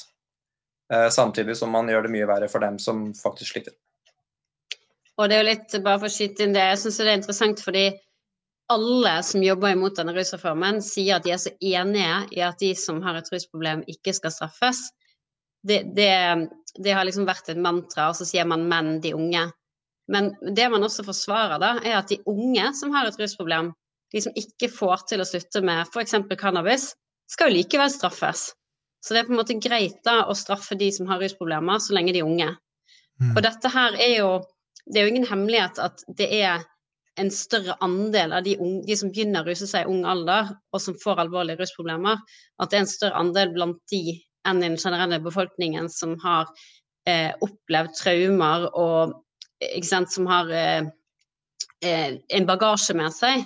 eh, 0.94 1.10
samtidig 1.14 1.58
som 1.58 1.74
man 1.74 1.90
gjør 1.90 2.08
det 2.08 2.14
mye 2.16 2.30
verre 2.30 2.50
for 2.50 2.66
dem 2.66 2.80
som 2.82 3.12
faktisk 3.18 3.54
sliter. 3.54 3.78
Og 5.20 5.30
det 5.30 5.36
er 5.36 5.44
jo 5.44 5.50
litt, 5.52 5.76
bare 5.86 6.02
for 6.02 6.10
å 6.10 6.14
skyte 6.14 6.46
inn 6.46 6.56
det, 6.56 6.64
jeg 6.72 6.82
syns 6.82 6.98
det 7.00 7.06
er 7.10 7.20
interessant 7.20 7.62
fordi 7.62 7.86
alle 8.74 9.14
som 9.28 9.44
jobber 9.44 9.76
imot 9.76 10.00
denne 10.00 10.16
rusreformen, 10.16 10.80
sier 10.82 11.18
at 11.18 11.26
de 11.28 11.34
er 11.36 11.42
så 11.42 11.52
enige 11.60 12.16
i 12.34 12.42
at 12.46 12.62
de 12.64 12.72
som 12.80 13.02
har 13.06 13.20
et 13.20 13.30
rusproblem, 13.30 13.84
ikke 13.92 14.16
skal 14.16 14.34
straffes 14.34 14.88
det, 15.64 15.84
det, 15.96 16.48
det, 16.76 16.92
har 16.92 17.06
liksom 17.08 17.28
vært 17.28 17.52
et 17.52 17.60
mantra, 17.60 18.10
og 18.10 18.18
så 18.18 18.28
sier 18.28 18.48
man 18.48 18.66
'menn, 18.68 18.98
de 19.02 19.14
unge'. 19.16 19.52
Men 20.12 20.34
det 20.56 20.68
man 20.72 20.84
også 20.84 21.06
forsvarer, 21.08 21.60
da, 21.64 21.78
er 21.84 22.02
at 22.02 22.12
de 22.12 22.20
unge 22.28 22.74
som 22.76 22.92
har 22.92 23.08
et 23.08 23.20
rusproblem, 23.20 23.72
de 24.12 24.22
som 24.22 24.36
ikke 24.36 24.68
får 24.70 25.08
til 25.10 25.24
å 25.24 25.28
slutte 25.28 25.62
med 25.64 25.88
f.eks. 25.88 26.18
cannabis, 26.40 26.92
skal 27.32 27.50
jo 27.50 27.62
likevel 27.62 27.90
straffes. 27.90 28.52
Så 29.04 29.14
det 29.14 29.22
er 29.22 29.30
på 29.30 29.34
en 29.34 29.40
måte 29.40 29.60
greit 29.60 30.04
da 30.04 30.26
å 30.28 30.36
straffe 30.36 30.76
de 30.80 30.92
som 30.92 31.08
har 31.08 31.24
rusproblemer, 31.24 31.80
så 31.80 31.96
lenge 31.96 32.14
de 32.14 32.20
er 32.20 32.28
unge. 32.28 32.52
Mm. 33.22 33.32
Og 33.32 33.42
dette 33.46 33.72
her 33.72 33.96
er 33.96 34.14
jo 34.18 34.30
Det 34.86 35.00
er 35.00 35.08
jo 35.08 35.14
ingen 35.14 35.28
hemmelighet 35.30 35.80
at 35.82 36.04
det 36.18 36.30
er 36.42 36.64
en 37.22 37.30
større 37.32 37.76
andel 37.86 38.34
av 38.34 38.46
de, 38.46 38.56
unge, 38.58 38.84
de 38.88 38.96
som 38.98 39.12
begynner 39.14 39.44
å 39.44 39.52
ruse 39.52 39.68
seg 39.70 39.86
i 39.86 39.92
ung 39.92 40.02
alder, 40.10 40.50
og 40.74 40.82
som 40.82 40.98
får 40.98 41.22
alvorlige 41.24 41.62
rusproblemer, 41.62 42.22
at 42.58 42.72
det 42.72 42.80
er 42.80 42.86
en 42.86 42.90
større 42.90 43.20
andel 43.22 43.54
blant 43.54 43.82
de 43.94 44.18
enn 44.50 44.64
i 44.64 44.66
den 44.66 44.80
generelle 44.82 45.22
befolkningen 45.24 45.88
som 45.94 46.18
har 46.24 46.50
eh, 47.08 47.32
opplevd 47.46 47.94
traumer 48.00 48.66
og 48.74 49.14
sant, 49.86 50.12
som 50.12 50.28
har 50.28 50.50
eh, 50.52 50.90
eh, 51.86 52.18
en 52.34 52.50
bagasje 52.50 52.98
med 52.98 53.14
seg. 53.16 53.46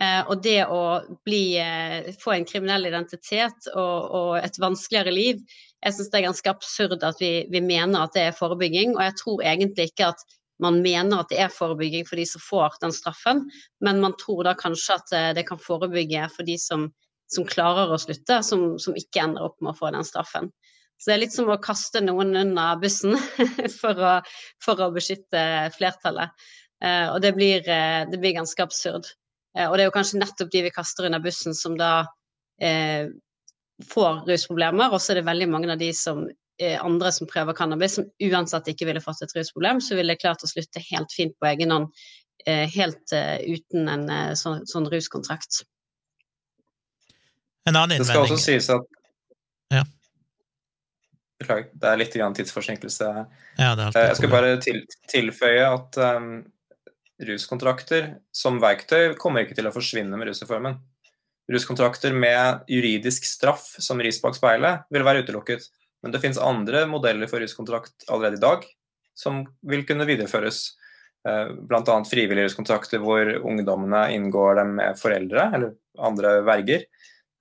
Eh, 0.00 0.22
og 0.30 0.40
det 0.46 0.62
å 0.70 1.02
bli, 1.26 1.58
eh, 1.60 2.08
få 2.22 2.38
en 2.38 2.46
kriminell 2.48 2.88
identitet 2.88 3.68
og, 3.74 4.14
og 4.16 4.30
et 4.40 4.56
vanskeligere 4.62 5.12
liv, 5.12 5.42
jeg 5.80 5.96
syns 5.96 6.10
det 6.12 6.20
er 6.20 6.28
ganske 6.28 6.52
absurd 6.52 7.04
at 7.04 7.20
vi, 7.20 7.32
vi, 7.52 7.60
mener 7.64 8.04
at 8.04 8.16
det 8.16 8.26
er 8.28 8.36
forebygging. 8.36 8.94
Og 8.96 9.02
jeg 9.04 9.16
tror 9.20 9.44
egentlig 9.44 9.90
ikke 9.90 10.10
at 10.14 10.24
man 10.62 10.80
mener 10.84 11.22
at 11.22 11.30
det 11.32 11.40
er 11.42 11.52
forebygging 11.52 12.06
for 12.08 12.20
de 12.20 12.26
som 12.28 12.42
får 12.44 12.80
den 12.82 12.94
straffen, 12.94 13.46
men 13.84 14.02
man 14.02 14.16
tror 14.20 14.44
da 14.48 14.56
kanskje 14.58 14.96
at 14.96 15.14
eh, 15.16 15.30
det 15.38 15.46
kan 15.48 15.60
forebygge 15.60 16.28
for 16.34 16.48
de 16.48 16.58
som 16.60 16.90
som 17.30 17.46
klarer 17.46 17.92
å 17.92 17.98
slutte, 18.00 18.40
som, 18.46 18.74
som, 18.82 18.96
ikke 18.98 19.22
ender 19.22 19.46
opp 19.46 19.60
med 19.62 19.72
å 19.72 19.78
få 19.78 19.92
den 19.94 20.06
straffen. 20.06 20.50
Så 21.00 21.10
det 21.10 21.14
er 21.14 21.22
litt 21.22 21.34
som 21.34 21.48
å 21.48 21.60
kaste 21.62 22.02
noen 22.04 22.34
under 22.36 22.80
bussen 22.82 23.14
for, 23.80 23.96
å, 23.96 24.16
for 24.64 24.82
å, 24.82 24.90
beskytte 24.92 25.42
flertallet. 25.76 26.34
Eh, 26.82 27.06
og 27.12 27.20
det 27.24 27.32
blir, 27.38 27.62
eh, 27.64 28.02
det 28.10 28.18
blir, 28.20 28.36
ganske 28.36 28.66
absurd. 28.66 29.08
Og 29.50 29.72
det 29.74 29.82
er 29.82 29.88
jo 29.88 29.94
kanskje 29.94 30.20
nettopp 30.20 30.50
de 30.52 30.60
vi 30.66 30.74
kaster 30.74 31.08
under 31.08 31.22
bussen, 31.22 31.56
som 31.58 31.74
da 31.78 32.04
eh, 32.62 33.08
får 33.90 34.20
rusproblemer. 34.28 34.92
Og 34.92 35.02
så 35.02 35.14
er 35.14 35.20
det 35.20 35.30
veldig 35.30 35.48
mange 35.50 35.72
av 35.72 35.80
de 35.80 35.90
som 35.96 36.26
andre 36.60 37.12
som 37.12 37.28
prøver 37.30 37.56
cannabis, 37.56 37.98
som 37.98 38.08
uansett 38.26 38.68
ikke 38.72 38.88
ville 38.88 39.02
fått 39.04 39.22
et 39.24 39.34
rusproblem, 39.36 39.80
så 39.84 39.96
ville 39.98 40.18
klart 40.20 40.44
å 40.44 40.50
slutte 40.50 40.82
helt 40.90 41.12
fint 41.16 41.36
på 41.40 41.48
egen 41.50 41.72
hånd, 41.74 42.02
eh, 42.46 42.66
helt 42.70 43.14
uten 43.14 43.88
en 43.88 44.06
sånn, 44.36 44.66
sånn 44.68 44.88
ruskontrakt. 44.92 45.62
En 47.68 47.76
annen 47.76 47.96
innvending 47.96 48.06
Det 48.06 48.12
skal 48.12 48.26
også 48.26 48.40
sies 48.42 48.70
at 48.72 48.86
ja. 49.70 49.82
Beklager, 51.40 51.68
det 51.72 51.90
er 51.90 52.00
litt 52.00 52.16
tidsforsinkelse. 52.36 53.10
Ja, 53.60 53.74
jeg 53.76 54.16
skal 54.18 54.32
bare 54.32 54.56
til, 54.60 54.82
tilføye 55.08 55.62
at 55.64 55.96
um, 56.18 56.32
ruskontrakter 57.24 58.14
som 58.34 58.60
verktøy 58.60 59.14
kommer 59.20 59.44
ikke 59.44 59.56
til 59.56 59.68
å 59.68 59.74
forsvinne 59.74 60.18
med 60.20 60.28
rusreformen. 60.28 60.78
Ruskontrakter 61.50 62.14
med 62.14 62.68
juridisk 62.70 63.24
straff 63.26 63.72
som 63.82 64.00
ris 64.02 64.20
bak 64.22 64.36
speilet 64.36 64.84
vil 64.92 65.06
være 65.06 65.24
utelukket. 65.24 65.64
Men 66.02 66.14
det 66.14 66.22
finnes 66.22 66.40
andre 66.40 66.86
modeller 66.88 67.30
for 67.30 67.42
ruskontrakt 67.42 68.08
allerede 68.08 68.38
i 68.40 68.44
dag 68.44 68.64
som 69.18 69.42
vil 69.68 69.84
kunne 69.88 70.06
videreføres. 70.08 70.62
Uh, 71.28 71.52
Bl.a. 71.68 71.96
frivillige 72.08 72.48
ruskontrakter 72.48 73.02
hvor 73.04 73.28
ungdommene 73.44 74.06
inngår 74.14 74.62
dem 74.62 74.76
med 74.78 74.96
foreldre 74.96 75.50
eller 75.52 75.74
andre 76.00 76.38
verger 76.46 76.86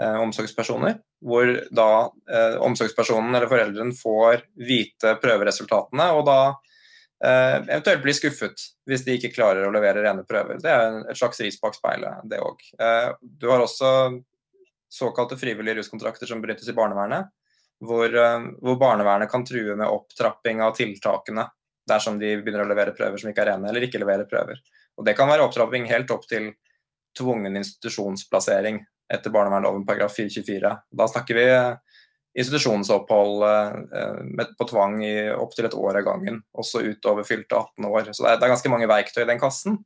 eh, 0.01 0.21
omsorgspersoner, 0.21 0.97
hvor 1.25 1.51
da 1.75 1.91
eh, 2.31 2.57
omsorgspersonen 2.63 3.35
eller 3.35 3.51
foreldren 3.51 3.93
får 3.95 4.43
vite 4.67 5.15
prøveresultatene, 5.21 6.09
og 6.15 6.25
da 6.29 6.39
eh, 6.49 7.57
eventuelt 7.59 8.03
blir 8.05 8.17
skuffet 8.17 8.65
hvis 8.89 9.05
de 9.07 9.17
ikke 9.17 9.33
klarer 9.35 9.67
å 9.67 9.73
levere 9.75 10.03
rene 10.05 10.25
prøver. 10.27 10.61
Det 10.63 10.71
er 10.73 11.01
et 11.05 11.19
slags 11.19 11.41
ris 11.43 11.59
bak 11.61 11.77
speilet, 11.77 12.23
det 12.29 12.41
òg. 12.43 12.63
Eh, 12.79 13.11
du 13.21 13.49
har 13.51 13.63
også 13.63 13.91
såkalte 14.89 15.37
frivillige 15.37 15.83
ruskontrakter 15.83 16.29
som 16.29 16.41
benyttes 16.41 16.69
i 16.71 16.77
barnevernet, 16.77 17.29
hvor, 17.85 18.07
eh, 18.09 18.47
hvor 18.61 18.79
barnevernet 18.81 19.31
kan 19.31 19.45
true 19.47 19.75
med 19.75 19.87
opptrapping 19.87 20.61
av 20.65 20.75
tiltakene 20.77 21.47
dersom 21.89 22.19
de 22.21 22.35
begynner 22.37 22.65
å 22.65 22.69
levere 22.69 22.93
prøver 22.97 23.17
som 23.17 23.31
ikke 23.31 23.45
er 23.45 23.53
rene, 23.53 23.69
eller 23.69 23.87
ikke 23.87 24.01
levere 24.01 24.27
prøver. 24.29 24.59
Og 24.99 25.05
Det 25.05 25.15
kan 25.17 25.29
være 25.29 25.45
opptrapping 25.47 25.87
helt 25.89 26.11
opp 26.11 26.27
til 26.27 26.51
tvungen 27.17 27.55
institusjonsplassering 27.57 28.81
etter 29.09 29.33
barnevernloven 29.33 29.85
paragraf 29.87 30.13
424. 30.15 30.73
Da 30.91 31.07
snakker 31.09 31.39
vi 31.39 31.47
institusjonsopphold 32.39 33.43
eh, 33.43 34.47
på 34.57 34.67
tvang 34.69 34.99
i 35.03 35.13
opptil 35.33 35.69
et 35.69 35.77
år 35.77 35.99
av 36.01 36.05
gangen, 36.05 36.41
også 36.53 36.83
utover 36.85 37.25
fylte 37.27 37.57
18 37.57 37.89
år. 37.89 38.11
Så 38.13 38.25
det 38.25 38.35
er, 38.35 38.51
ganske 38.53 38.71
mange 38.71 38.89
verktøy 38.89 39.23
i 39.23 39.29
den 39.31 39.41
kassen. 39.41 39.79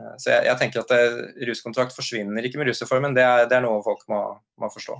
Eh, 0.00 0.14
så 0.16 0.32
jeg, 0.32 0.48
jeg 0.48 0.60
tenker 0.62 0.82
at 0.82 0.94
det, 0.94 1.00
ruskontrakt 1.50 1.96
forsvinner 1.96 2.46
ikke 2.46 2.62
med 2.62 2.70
rusreformen, 2.70 3.16
det 3.16 3.26
er, 3.26 3.46
det 3.50 3.58
er 3.58 3.66
noe 3.66 3.82
folk 3.84 4.06
må, 4.10 4.22
må, 4.60 4.72
forstå. 4.72 4.96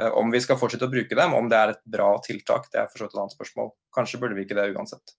Eh, 0.00 0.10
om 0.20 0.32
vi 0.32 0.40
skal 0.42 0.58
fortsette 0.60 0.88
å 0.88 0.92
bruke 0.92 1.18
dem, 1.18 1.36
om 1.36 1.50
det 1.50 1.58
er 1.58 1.74
et 1.74 1.82
bra 1.96 2.08
tiltak, 2.24 2.70
det 2.72 2.82
er 2.82 2.90
for 2.90 3.00
så 3.00 3.06
vidt 3.06 3.16
et 3.16 3.22
annet 3.22 3.36
spørsmål. 3.36 3.70
Kanskje 3.94 4.20
burde 4.22 4.38
vi 4.38 4.46
ikke 4.46 4.58
det 4.58 4.70
uansett. 4.74 5.16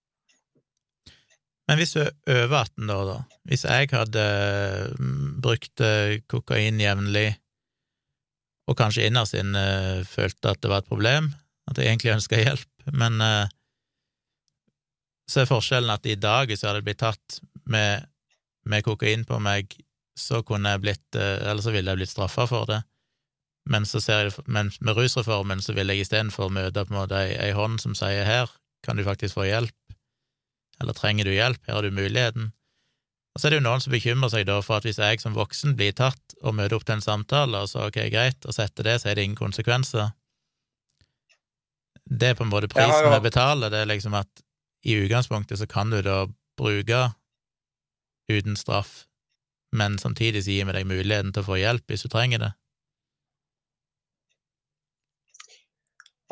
Men 1.65 1.79
hvis 1.81 1.95
du 1.95 2.01
er 2.03 2.43
over 2.43 2.59
18 2.61 2.93
år, 2.93 3.05
da? 3.09 3.17
Hvis 3.49 3.65
jeg 3.65 3.89
hadde 3.95 4.25
mm, 4.99 5.25
brukt 5.45 5.85
eh, 5.85 6.19
kokain 6.29 6.81
jevnlig, 6.81 7.27
og 8.65 8.77
kanskje 8.77 9.05
innerst 9.05 9.37
inne 9.37 9.65
følte 10.09 10.55
at 10.55 10.61
det 10.61 10.71
var 10.71 10.81
et 10.81 10.89
problem, 10.89 11.29
at 11.69 11.77
jeg 11.77 11.91
egentlig 11.91 12.15
ønska 12.15 12.39
hjelp, 12.41 12.69
men 12.97 13.21
så 15.29 15.41
er 15.41 15.49
forskjellen 15.49 15.93
at 15.93 16.05
i 16.09 16.15
dag, 16.17 16.49
hvis 16.49 16.63
jeg 16.63 16.69
hadde 16.71 16.85
blitt 16.85 17.01
tatt 17.01 17.37
med 17.69 18.05
med 18.69 18.85
kokain 18.85 19.25
på 19.25 19.39
meg, 19.43 19.75
så 20.17 20.41
kunne 20.47 20.73
jeg 20.73 20.83
blitt 20.85 21.17
eh, 21.19 21.49
Eller 21.49 21.63
så 21.63 21.73
ville 21.75 21.91
jeg 21.91 22.01
blitt 22.01 22.13
straffa 22.13 22.47
for 22.49 22.69
det. 22.69 22.81
Men, 23.69 23.85
så 23.89 24.01
ser 24.01 24.27
jeg, 24.27 24.35
men 24.45 24.69
med 24.79 24.97
rusreformen 24.97 25.63
så 25.63 25.73
vil 25.73 25.89
jeg 25.89 26.05
istedenfor 26.05 26.51
møte 26.53 26.85
på 26.85 26.93
en 26.93 26.99
måte 26.99 27.21
ei, 27.25 27.49
hånd 27.57 27.79
som 27.81 27.95
sier 27.97 28.27
her 28.27 28.51
kan 28.85 28.99
du 28.99 29.01
faktisk 29.07 29.39
få 29.39 29.47
hjelp, 29.47 29.95
eller 30.81 30.93
trenger 30.93 31.25
du 31.25 31.33
hjelp, 31.33 31.63
her 31.65 31.79
har 31.79 31.85
du 31.85 31.95
muligheten. 31.95 32.51
Og 33.33 33.41
så 33.41 33.47
er 33.47 33.55
det 33.55 33.57
jo 33.57 33.65
noen 33.65 33.81
som 33.81 33.95
bekymrer 33.95 34.31
seg 34.31 34.45
da 34.47 34.59
for 34.63 34.77
at 34.77 34.85
hvis 34.85 34.99
jeg 35.01 35.23
som 35.23 35.33
voksen 35.35 35.73
blir 35.79 35.95
tatt 35.97 36.35
og 36.43 36.53
møter 36.55 36.77
opp 36.77 36.85
til 36.85 36.99
en 36.99 37.03
samtale, 37.03 37.63
og 37.65 37.71
så 37.71 37.87
ok, 37.89 37.97
greit, 38.13 38.45
og 38.45 38.53
setter 38.55 38.85
det 38.85 38.99
så 39.01 39.09
er 39.09 39.17
det 39.17 39.25
ingen 39.25 39.39
konsekvenser. 39.39 40.13
Det 42.05 42.31
er 42.31 42.37
på 42.37 42.45
en 42.45 42.53
måte 42.53 42.69
prisen 42.69 43.09
vi 43.09 43.23
betaler, 43.25 43.73
det 43.73 43.81
er 43.81 43.89
liksom 43.89 44.13
at 44.15 44.45
i 44.85 44.99
utgangspunktet 45.01 45.57
så 45.57 45.65
kan 45.67 45.89
du 45.89 46.03
da 46.05 46.27
bruke 46.59 47.01
uten 48.29 48.55
straff, 48.55 49.07
men 49.75 49.97
samtidig 49.97 50.45
så 50.45 50.53
gir 50.53 50.69
vi 50.69 50.77
deg 50.77 50.87
muligheten 50.87 51.33
til 51.33 51.41
å 51.41 51.49
få 51.49 51.57
hjelp 51.59 51.89
hvis 51.89 52.05
du 52.05 52.11
trenger 52.13 52.43
det? 52.45 52.51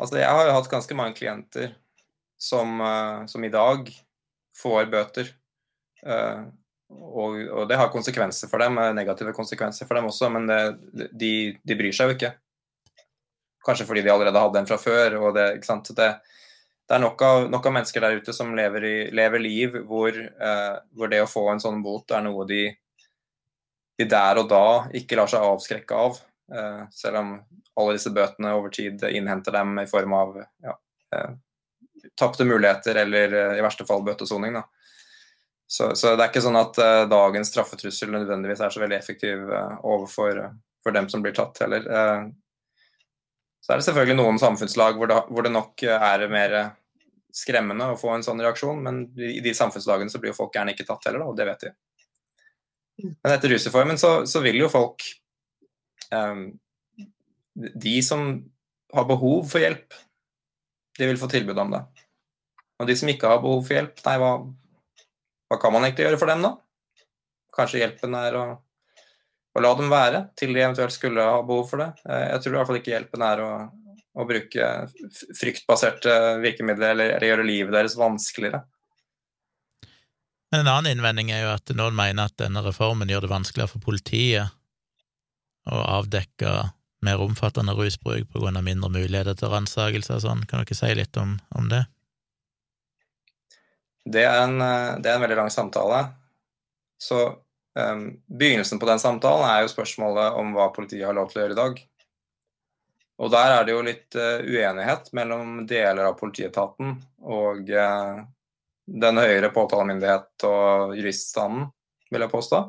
Altså, 0.00 0.18
jeg 0.18 0.30
har 0.30 0.48
jo 0.48 0.56
hatt 0.56 0.70
ganske 0.72 0.96
mange 0.98 1.16
klienter 1.18 1.74
som, 2.40 2.80
uh, 2.82 3.24
som 3.30 3.44
i 3.46 3.52
dag 3.52 3.88
får 4.58 4.90
bøter. 4.92 5.30
Uh, 6.04 6.50
og, 6.94 7.38
og, 7.48 7.62
det 7.70 7.78
har 7.78 7.92
konsekvenser 7.92 8.50
for 8.50 8.62
dem, 8.62 8.78
negative 8.94 9.32
konsekvenser 9.34 9.88
for 9.88 9.98
dem 9.98 10.08
også, 10.10 10.28
men 10.34 10.46
det, 10.50 10.60
de, 11.10 11.32
de, 11.64 11.76
bryr 11.78 11.94
seg 11.96 12.10
jo 12.10 12.16
ikke. 12.18 12.34
Kanskje 13.64 13.86
fordi 13.88 14.04
de 14.04 14.12
allerede 14.12 14.42
hadde 14.42 14.60
en 14.60 14.68
fra 14.68 14.78
før. 14.78 15.16
og 15.22 15.34
det? 15.38 15.48
Det, 15.96 16.10
det 16.84 16.96
er 16.98 17.00
nok 17.00 17.22
av, 17.24 17.46
nok 17.48 17.66
av, 17.66 17.74
mennesker 17.78 18.04
der 18.04 18.18
ute 18.20 18.32
som 18.36 18.52
lever, 18.56 18.84
i, 18.84 18.96
lever 19.16 19.40
liv 19.40 19.78
hvor, 19.88 20.12
eh, 20.12 20.74
hvor, 20.92 21.08
det 21.08 21.22
å 21.24 21.30
få 21.30 21.46
en 21.52 21.62
sånn 21.62 21.80
bot 21.84 22.12
er 22.12 22.24
noe 22.26 22.44
de, 22.48 22.66
de 23.96 24.06
der 24.10 24.40
og 24.42 24.50
da 24.50 24.66
ikke 24.92 25.16
lar 25.16 25.30
seg 25.32 25.46
avskrekke 25.48 25.96
av. 25.96 26.20
Eh, 26.52 26.88
selv 26.90 27.16
om 27.16 27.42
alle 27.80 27.96
disse 27.96 28.10
bøtene 28.12 28.52
over 28.52 28.68
tid 28.68 29.02
innhenter 29.08 29.52
dem 29.52 29.78
i 29.80 29.86
form 29.88 30.12
av 30.12 30.36
ja, 30.62 30.76
eh, 31.16 31.30
tapte 32.20 32.44
muligheter 32.44 33.00
eller 33.00 33.32
eh, 33.32 33.58
i 33.58 33.64
verste 33.64 33.86
fall 33.88 34.04
bøtesoning. 34.04 34.58
Så, 35.66 35.94
så, 35.96 36.12
det 36.12 36.26
er 36.26 36.28
ikke 36.28 36.44
sånn 36.44 36.60
at 36.60 36.76
uh, 36.76 37.06
dagens 37.08 37.48
straffetrussel 37.48 38.10
nødvendigvis 38.12 38.60
er 38.62 38.70
så 38.70 38.82
veldig 38.82 38.98
effektiv 38.98 39.46
uh, 39.48 39.78
overfor 39.80 40.42
for 40.84 40.94
dem 40.94 41.08
som 41.08 41.22
blir 41.24 41.32
tatt 41.34 41.62
heller. 41.64 41.86
Så 43.64 43.72
er 43.72 43.80
det 43.80 43.86
selvfølgelig 43.86 44.18
noen 44.18 44.38
samfunnslag 44.38 45.00
hvor 45.00 45.08
det, 45.08 45.16
hvor 45.32 45.46
det 45.46 45.54
nok 45.54 45.86
er 45.88 46.26
mer 46.28 46.56
skremmende 47.34 47.88
å 47.94 47.96
få 47.96 48.12
en 48.12 48.26
sånn 48.26 48.44
reaksjon, 48.44 48.84
men 48.84 49.00
i 49.16 49.40
de 49.42 49.54
samfunnslagene 49.56 50.12
så 50.12 50.20
blir 50.20 50.34
jo 50.34 50.36
folk 50.36 50.52
gjerne 50.54 50.76
ikke 50.76 50.84
tatt 50.86 51.08
heller, 51.08 51.24
da, 51.24 51.30
og 51.32 51.40
det 51.40 51.48
vet 51.48 51.64
de. 51.64 51.72
Men 53.00 53.32
etter 53.32 53.54
rusreformen 53.54 53.98
så, 53.98 54.12
så, 54.28 54.44
vil 54.44 54.60
jo 54.60 54.68
folk 54.70 55.08
De 57.84 57.94
som 58.02 58.26
har 58.94 59.06
behov 59.08 59.46
for 59.50 59.62
hjelp, 59.62 59.94
de 60.98 61.08
vil 61.10 61.18
få 61.20 61.28
tilbud 61.30 61.58
om 61.58 61.72
det. 61.74 61.82
Og 62.82 62.90
de 62.90 62.96
som 62.98 63.10
ikke 63.10 63.30
har 63.30 63.42
behov 63.42 63.64
for 63.66 63.76
hjelp, 63.76 63.98
nei, 64.06 64.18
hva, 64.22 64.34
hva 65.50 65.58
kan 65.62 65.74
man 65.74 65.86
egentlig 65.86 66.08
gjøre 66.08 66.20
for 66.20 66.30
dem, 66.30 66.44
da? 66.46 66.54
Kanskje 67.54 67.82
hjelpen 67.82 68.16
er 68.18 68.38
å 68.38 68.46
å 69.54 69.62
la 69.62 69.70
dem 69.78 69.90
være 69.92 70.26
til 70.38 70.54
de 70.54 70.62
eventuelt 70.64 70.94
skulle 70.94 71.22
ha 71.22 71.38
behov 71.46 71.68
for 71.70 71.82
det. 71.82 71.90
Eh, 72.08 72.26
jeg 72.32 72.42
tror 72.42 72.54
i 72.54 72.58
hvert 72.58 72.70
fall 72.70 72.80
ikke 72.80 72.94
hjelpen 72.94 73.24
er 73.26 73.42
å, 73.44 73.50
å 74.18 74.26
bruke 74.28 74.70
fryktbaserte 75.38 76.16
virkemidler 76.42 76.94
eller, 76.94 77.14
eller, 77.14 77.28
gjøre 77.30 77.46
livet 77.48 77.76
deres 77.76 77.96
vanskeligere. 77.98 78.64
Men 80.50 80.64
En 80.64 80.72
annen 80.72 80.94
innvending 80.94 81.32
er 81.34 81.46
jo 81.46 81.54
at 81.54 81.70
noen 81.74 81.96
mener 81.98 82.30
at 82.30 82.36
denne 82.38 82.62
reformen 82.66 83.10
gjør 83.10 83.26
det 83.26 83.32
vanskeligere 83.32 83.70
for 83.70 83.82
politiet 83.82 84.54
å 85.70 85.82
avdekke 86.00 86.54
mer 87.04 87.20
omfattende 87.20 87.74
rusbruk 87.76 88.30
på 88.32 88.40
grunn 88.42 88.56
av 88.56 88.64
mindre 88.64 88.90
muligheter 88.92 89.36
til 89.36 89.52
ransakelse 89.52 90.16
og 90.16 90.24
sånn. 90.24 90.44
Kan 90.48 90.64
dere 90.64 90.76
si 90.76 90.92
litt 90.96 91.16
om, 91.20 91.36
om 91.56 91.68
det? 91.72 91.84
Det 94.04 94.24
er, 94.24 94.42
en, 94.44 94.58
det 95.00 95.08
er 95.08 95.16
en 95.16 95.24
veldig 95.24 95.38
lang 95.38 95.52
samtale. 95.52 96.00
Så 97.00 97.20
Um, 97.78 98.22
begynnelsen 98.26 98.78
på 98.78 98.86
den 98.86 99.00
samtalen 99.02 99.48
er 99.50 99.64
jo 99.64 99.72
spørsmålet 99.72 100.36
om 100.38 100.52
hva 100.54 100.68
politiet 100.74 101.08
har 101.08 101.16
lov 101.16 101.32
til 101.32 101.40
å 101.40 101.42
gjøre 101.42 101.56
i 101.56 101.58
dag. 101.58 101.80
Og 103.24 103.30
der 103.34 103.54
er 103.54 103.66
det 103.66 103.74
jo 103.74 103.82
litt 103.86 104.18
uh, 104.18 104.46
uenighet 104.46 105.10
mellom 105.14 105.64
deler 105.70 106.06
av 106.06 106.14
politietaten 106.20 106.94
og 107.26 107.72
uh, 107.74 108.22
den 108.86 109.18
høyere 109.18 109.50
påtalemyndighet 109.54 110.46
og 110.46 110.94
juriststanden, 110.94 111.66
vil 112.14 112.26
jeg 112.26 112.30
påstå. 112.30 112.62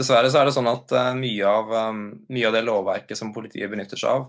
Dessverre 0.00 0.30
så 0.32 0.40
er 0.40 0.48
det 0.48 0.56
sånn 0.56 0.70
at 0.70 0.92
uh, 0.96 1.10
mye, 1.18 1.46
av, 1.46 1.72
um, 1.90 2.04
mye, 2.32 2.46
av, 2.48 2.56
det 2.56 2.64
lovverket 2.66 3.18
som 3.18 3.34
politiet 3.36 3.70
benytter 3.72 4.00
seg 4.00 4.16
av 4.16 4.28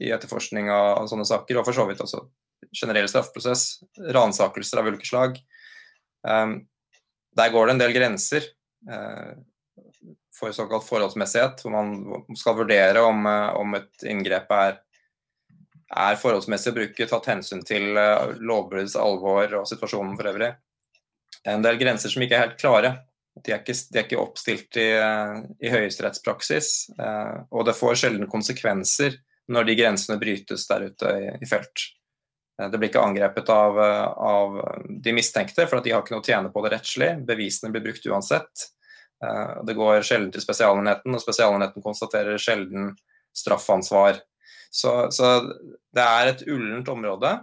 i 0.00 0.12
etterforskning 0.14 0.70
av, 0.72 1.04
sånne 1.10 1.26
saker, 1.28 1.58
og 1.60 1.66
for 1.66 1.76
så 1.76 1.84
vidt 1.88 2.00
også 2.00 2.22
generell 2.76 3.08
straffeprosess, 3.10 3.82
ransakelser 4.14 4.80
av 4.80 4.88
ulike 4.88 5.08
slag, 5.08 5.36
um, 6.24 6.60
der 7.36 7.52
går 7.52 7.68
det 7.68 7.74
en 7.74 7.82
del 7.82 7.94
grenser 7.96 8.46
Eh, 8.88 9.32
for 10.34 10.52
såkalt 10.52 10.84
forholdsmessighet, 10.88 11.60
hvor 11.62 11.70
man 11.70 12.36
skal 12.36 12.56
vurdere 12.56 13.02
om, 13.02 13.26
eh, 13.26 13.48
om 13.60 13.74
et 13.74 14.04
inngrep 14.08 14.50
er, 14.56 14.78
er, 15.90 16.16
forholdsmessig 16.16 16.72
å 16.72 16.78
bruke, 16.78 17.08
tatt 17.10 17.28
hensyn 17.28 17.60
til 17.66 17.96
eh, 17.96 18.32
lovbruddets 18.40 18.96
alvor 18.96 19.52
og 19.60 19.68
situasjonen 19.68 20.16
for 20.16 20.30
øvrig. 20.32 20.54
En 21.44 21.64
del 21.64 21.76
grenser 21.80 22.12
som 22.12 22.24
ikke 22.24 22.38
er 22.38 22.46
helt 22.46 22.60
klare. 22.60 22.94
De 23.38 23.52
er 23.54 23.60
ikke, 23.62 23.76
de 23.92 23.98
er 23.98 24.06
ikke 24.06 24.20
oppstilt 24.20 24.76
i, 24.80 24.88
i 25.62 25.70
høyesterettspraksis, 25.70 26.70
og 26.98 27.62
det 27.68 27.76
får 27.78 28.00
sjelden 28.02 28.28
konsekvenser 28.28 29.14
når 29.50 29.68
de 29.68 29.76
grensene 29.78 30.18
brytes 30.20 30.66
der 30.68 30.88
ute 30.90 31.12
i, 31.14 31.30
i 31.38 31.48
felt. 31.48 31.86
Det 32.68 32.76
blir 32.76 32.90
ikke 32.90 33.02
angrepet 33.02 33.48
av, 33.54 33.78
av, 33.80 34.58
de 34.90 35.14
mistenkte, 35.16 35.64
for 35.70 35.78
at 35.78 35.86
de 35.86 35.94
har 35.94 36.02
ikke 36.02 36.12
noe 36.12 36.24
å 36.24 36.26
tjene 36.26 36.50
på 36.52 36.64
det 36.64 36.74
rettslig. 36.74 37.10
Bevisene 37.28 37.70
blir 37.72 37.86
brukt 37.86 38.08
uansett. 38.10 38.66
Eh, 39.24 39.54
det 39.64 39.76
går 39.78 40.02
sjelden 40.06 40.32
til 40.34 40.44
Spesialenheten, 40.44 41.14
og 41.16 41.22
Spesialenheten 41.22 41.84
konstaterer 41.84 42.40
sjelden 42.40 42.92
straffansvar. 43.36 44.20
Så, 44.70 44.92
så 45.14 45.32
det 45.96 46.04
er 46.04 46.34
et 46.34 46.44
ullent 46.50 46.90
område. 46.92 47.38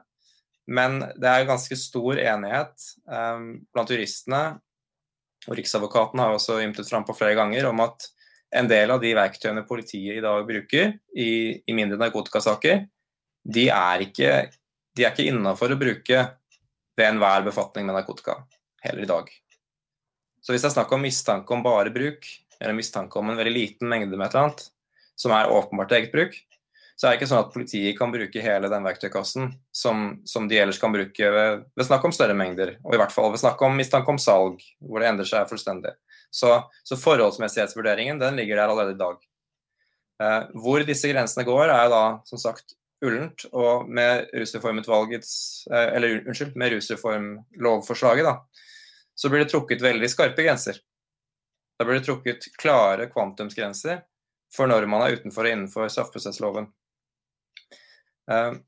Men 0.68 1.00
det 1.16 1.32
er 1.32 1.48
ganske 1.48 1.78
stor 1.80 2.20
enighet 2.20 2.88
um, 3.08 3.54
blant 3.72 3.92
juristene, 3.94 4.42
og 5.48 5.56
Riksadvokaten 5.58 6.22
har 6.22 6.36
også 6.36 6.60
ymtet 6.64 6.90
fram 6.90 7.06
på 7.08 7.16
flere 7.18 7.38
ganger, 7.40 7.70
om 7.70 7.82
at 7.86 8.10
en 8.58 8.68
del 8.70 8.92
av 8.94 9.02
de 9.04 9.12
verktøyene 9.16 9.66
politiet 9.68 10.20
i 10.20 10.24
dag 10.24 10.46
bruker 10.48 10.94
i, 11.16 11.30
i 11.60 11.76
mindre 11.76 12.00
narkotikasaker, 12.00 12.86
de 13.48 13.68
er 13.72 14.04
ikke 14.08 14.32
de 14.98 15.06
ikke 15.06 15.28
innafor 15.30 15.74
å 15.74 15.80
bruke 15.80 16.24
ved 16.98 17.06
enhver 17.06 17.44
befatning 17.46 17.86
med 17.88 18.00
narkotika 18.00 18.40
heller 18.84 19.06
i 19.06 19.10
dag. 19.10 19.30
Så 20.42 20.54
hvis 20.54 20.64
det 20.64 20.72
er 20.72 20.78
snakk 20.80 20.94
om 20.96 21.04
mistanke 21.06 21.54
om 21.54 21.64
bare 21.66 21.94
bruk, 21.94 22.26
eller 22.58 22.74
mistanke 22.74 23.20
om 23.20 23.30
en 23.30 23.38
veldig 23.38 23.54
liten 23.54 23.90
mengde 23.92 24.18
med 24.18 24.26
et 24.26 24.34
eller 24.34 24.48
annet, 24.48 24.64
som 25.18 25.34
er 25.36 25.52
åpenbart 25.54 25.94
eget 25.98 26.14
bruk, 26.14 26.38
så 26.98 27.06
er 27.06 27.14
det 27.14 27.20
ikke 27.20 27.30
sånn 27.30 27.44
at 27.44 27.54
politiet 27.54 27.98
kan 28.00 28.10
bruke 28.10 28.42
hele 28.42 28.70
den 28.74 28.86
verktøykassen 28.88 29.52
som, 29.76 30.08
som 30.26 30.48
de 30.50 30.58
ellers 30.58 30.80
kan 30.82 30.94
bruke 30.96 31.30
ved, 31.36 31.66
ved, 31.78 31.86
snakk 31.86 32.08
om 32.10 32.14
større 32.16 32.34
mengder, 32.38 32.74
og 32.82 32.96
i 32.96 33.00
hvert 33.00 33.14
fall 33.14 33.30
ved 33.34 33.42
snakk 33.44 33.62
om 33.62 33.78
mistanke 33.78 34.10
om 34.10 34.18
salg, 34.22 34.64
hvor 34.82 35.04
det 35.04 35.12
endrer 35.12 35.30
seg 35.30 35.46
fullstendig. 35.50 35.94
Så, 36.34 36.56
så 36.84 36.98
forholdsmessighetsvurderingen 36.98 38.18
den 38.22 38.42
ligger 38.42 38.58
der 38.58 38.74
allerede 38.74 38.96
i 38.96 39.00
dag. 39.00 39.22
Eh, 40.24 40.50
hvor 40.58 40.82
disse 40.88 41.12
grensene 41.12 41.46
går, 41.46 41.70
er 41.70 41.92
da 41.94 42.02
som 42.26 42.42
sagt 42.42 42.74
ullent. 43.06 43.46
Og 43.54 43.86
med 43.90 44.32
rusreformutvalgets 44.34 45.32
eh, 45.70 45.94
Eller 45.98 46.24
unnskyld, 46.24 46.58
med 46.58 46.74
rusreformlovforslaget, 46.74 48.26
da, 48.26 48.66
så 49.16 49.30
blir 49.30 49.46
det 49.46 49.52
trukket 49.54 49.86
veldig 49.86 50.10
skarpe 50.10 50.46
grenser. 50.46 50.82
Da 51.78 51.86
blir 51.86 52.00
det 52.00 52.08
trukket 52.10 52.50
klare 52.58 53.06
kvantumsgrenser 53.14 54.02
for 54.54 54.70
når 54.70 54.88
man 54.90 55.04
er 55.06 55.18
utenfor 55.20 55.46
og 55.46 55.54
innenfor 55.54 55.90
straffeprosessloven. 55.92 56.72
Uh, 58.28 58.60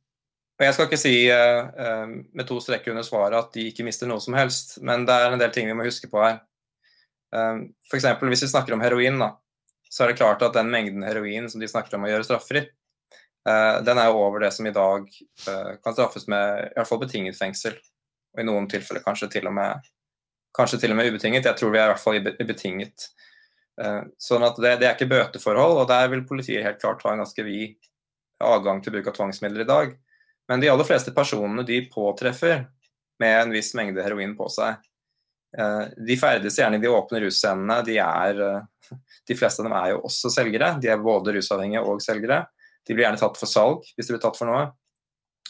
og 0.60 0.66
Jeg 0.66 0.76
skal 0.76 0.88
ikke 0.88 1.00
si 1.00 1.14
uh, 1.32 1.68
uh, 1.72 2.08
med 2.36 2.48
to 2.48 2.60
strekker 2.64 2.94
under 2.94 3.06
svaret 3.08 3.38
at 3.40 3.54
de 3.56 3.68
ikke 3.70 3.86
mister 3.88 4.10
noe 4.10 4.24
som 4.24 4.36
helst, 4.38 4.78
men 4.84 5.06
det 5.08 5.16
er 5.16 5.36
en 5.36 5.42
del 5.42 5.54
ting 5.56 5.70
vi 5.70 5.76
må 5.78 5.88
huske 5.88 6.10
på 6.12 6.24
her. 6.24 6.42
F.eks. 7.30 8.08
hvis 8.26 8.44
vi 8.48 8.50
snakker 8.50 8.74
om 8.74 8.82
heroin, 8.82 9.20
da, 9.22 9.36
så 9.86 10.04
er 10.04 10.12
det 10.12 10.18
klart 10.18 10.42
at 10.42 10.56
den 10.56 10.72
mengden 10.74 11.04
heroin 11.06 11.46
som 11.52 11.62
de 11.62 11.68
snakker 11.70 11.94
om 11.94 12.08
å 12.08 12.10
gjøre 12.10 12.26
straffri, 12.26 12.64
den 13.86 14.02
er 14.02 14.18
over 14.18 14.42
det 14.42 14.50
som 14.56 14.66
i 14.66 14.74
dag 14.74 15.06
kan 15.46 15.94
straffes 15.94 16.26
med 16.26 16.72
i 16.72 16.74
hvert 16.74 16.90
fall 16.90 17.02
betinget 17.04 17.38
fengsel. 17.38 17.78
Og 18.34 18.42
i 18.42 18.48
noen 18.48 18.66
tilfeller 18.70 19.06
kanskje 19.06 19.30
til 19.36 19.46
og 19.46 19.54
med, 19.60 19.86
til 20.58 20.90
og 20.90 20.98
med 20.98 21.12
ubetinget. 21.12 21.46
Jeg 21.52 21.62
tror 21.62 21.76
vi 21.76 21.82
er 21.84 21.86
i 21.86 21.94
hvert 21.94 22.02
fall 22.02 22.18
i 22.18 22.50
betinget. 22.50 23.12
Sånn 24.18 24.48
at 24.50 24.58
det, 24.58 24.74
det 24.82 24.90
er 24.90 24.98
ikke 24.98 25.12
bøteforhold, 25.14 25.84
og 25.84 25.88
der 25.94 26.10
vil 26.16 26.26
politiet 26.34 26.66
helt 26.66 26.82
klart 26.82 27.06
ha 27.06 27.14
en 27.14 27.22
ganske 27.22 27.46
vid 27.46 27.78
adgang 28.44 28.82
til 28.84 28.96
bruk 28.96 29.10
av 29.12 29.18
tvangsmidler 29.18 29.66
i 29.66 29.70
dag. 29.70 29.96
Men 30.50 30.62
de 30.64 30.70
aller 30.72 30.88
fleste 30.88 31.14
personene 31.16 31.66
de 31.68 31.82
påtreffer 31.92 32.64
med 33.20 33.42
en 33.42 33.54
viss 33.54 33.74
mengde 33.78 34.04
heroin 34.04 34.36
på 34.38 34.48
seg, 34.54 34.80
eh, 35.58 35.84
de 36.08 36.18
ferdes 36.18 36.58
gjerne 36.58 36.80
i 36.80 36.84
de 36.84 36.90
åpne 36.90 37.22
russcenene. 37.26 37.82
De, 37.86 37.98
eh, 38.00 38.98
de 39.28 39.38
fleste 39.38 39.62
av 39.62 39.70
dem 39.70 39.78
er 39.78 39.92
jo 39.94 40.04
også 40.10 40.32
selgere. 40.34 40.72
De 40.82 40.90
er 40.90 41.04
både 41.04 41.36
rusavhengige 41.36 41.84
og 41.86 42.02
selgere. 42.02 42.46
De 42.88 42.96
blir 42.96 43.06
gjerne 43.06 43.22
tatt 43.22 43.38
for 43.38 43.52
salg 43.52 43.84
hvis 43.96 44.08
de 44.08 44.16
blir 44.16 44.24
tatt 44.24 44.40
for 44.40 44.50
noe. 44.50 44.72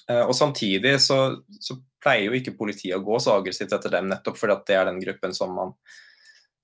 Eh, 0.10 0.26
og 0.26 0.36
Samtidig 0.36 0.98
så, 1.00 1.20
så 1.62 1.78
pleier 2.02 2.28
jo 2.28 2.38
ikke 2.40 2.58
politiet 2.58 2.98
å 2.98 3.04
gå 3.06 3.20
så 3.22 3.38
aggressivt 3.38 3.76
etter 3.76 3.94
dem, 3.94 4.10
nettopp 4.10 4.40
fordi 4.40 4.58
det 4.68 4.78
er 4.80 4.90
den 4.90 5.00
gruppen 5.04 5.36
som 5.36 5.54
man, 5.56 5.74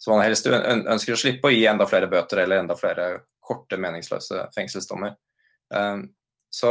som 0.01 0.15
man 0.15 0.25
helst 0.25 0.47
ønsker 0.47 1.15
å 1.15 1.19
slippe 1.19 1.49
å 1.49 1.53
gi 1.53 1.65
enda 1.69 1.87
flere 1.89 2.09
bøter 2.11 2.43
eller 2.43 2.63
enda 2.63 2.77
flere 2.79 3.09
korte, 3.45 3.77
meningsløse 3.77 4.47
fengselsdommer. 4.55 5.15
Så 6.55 6.69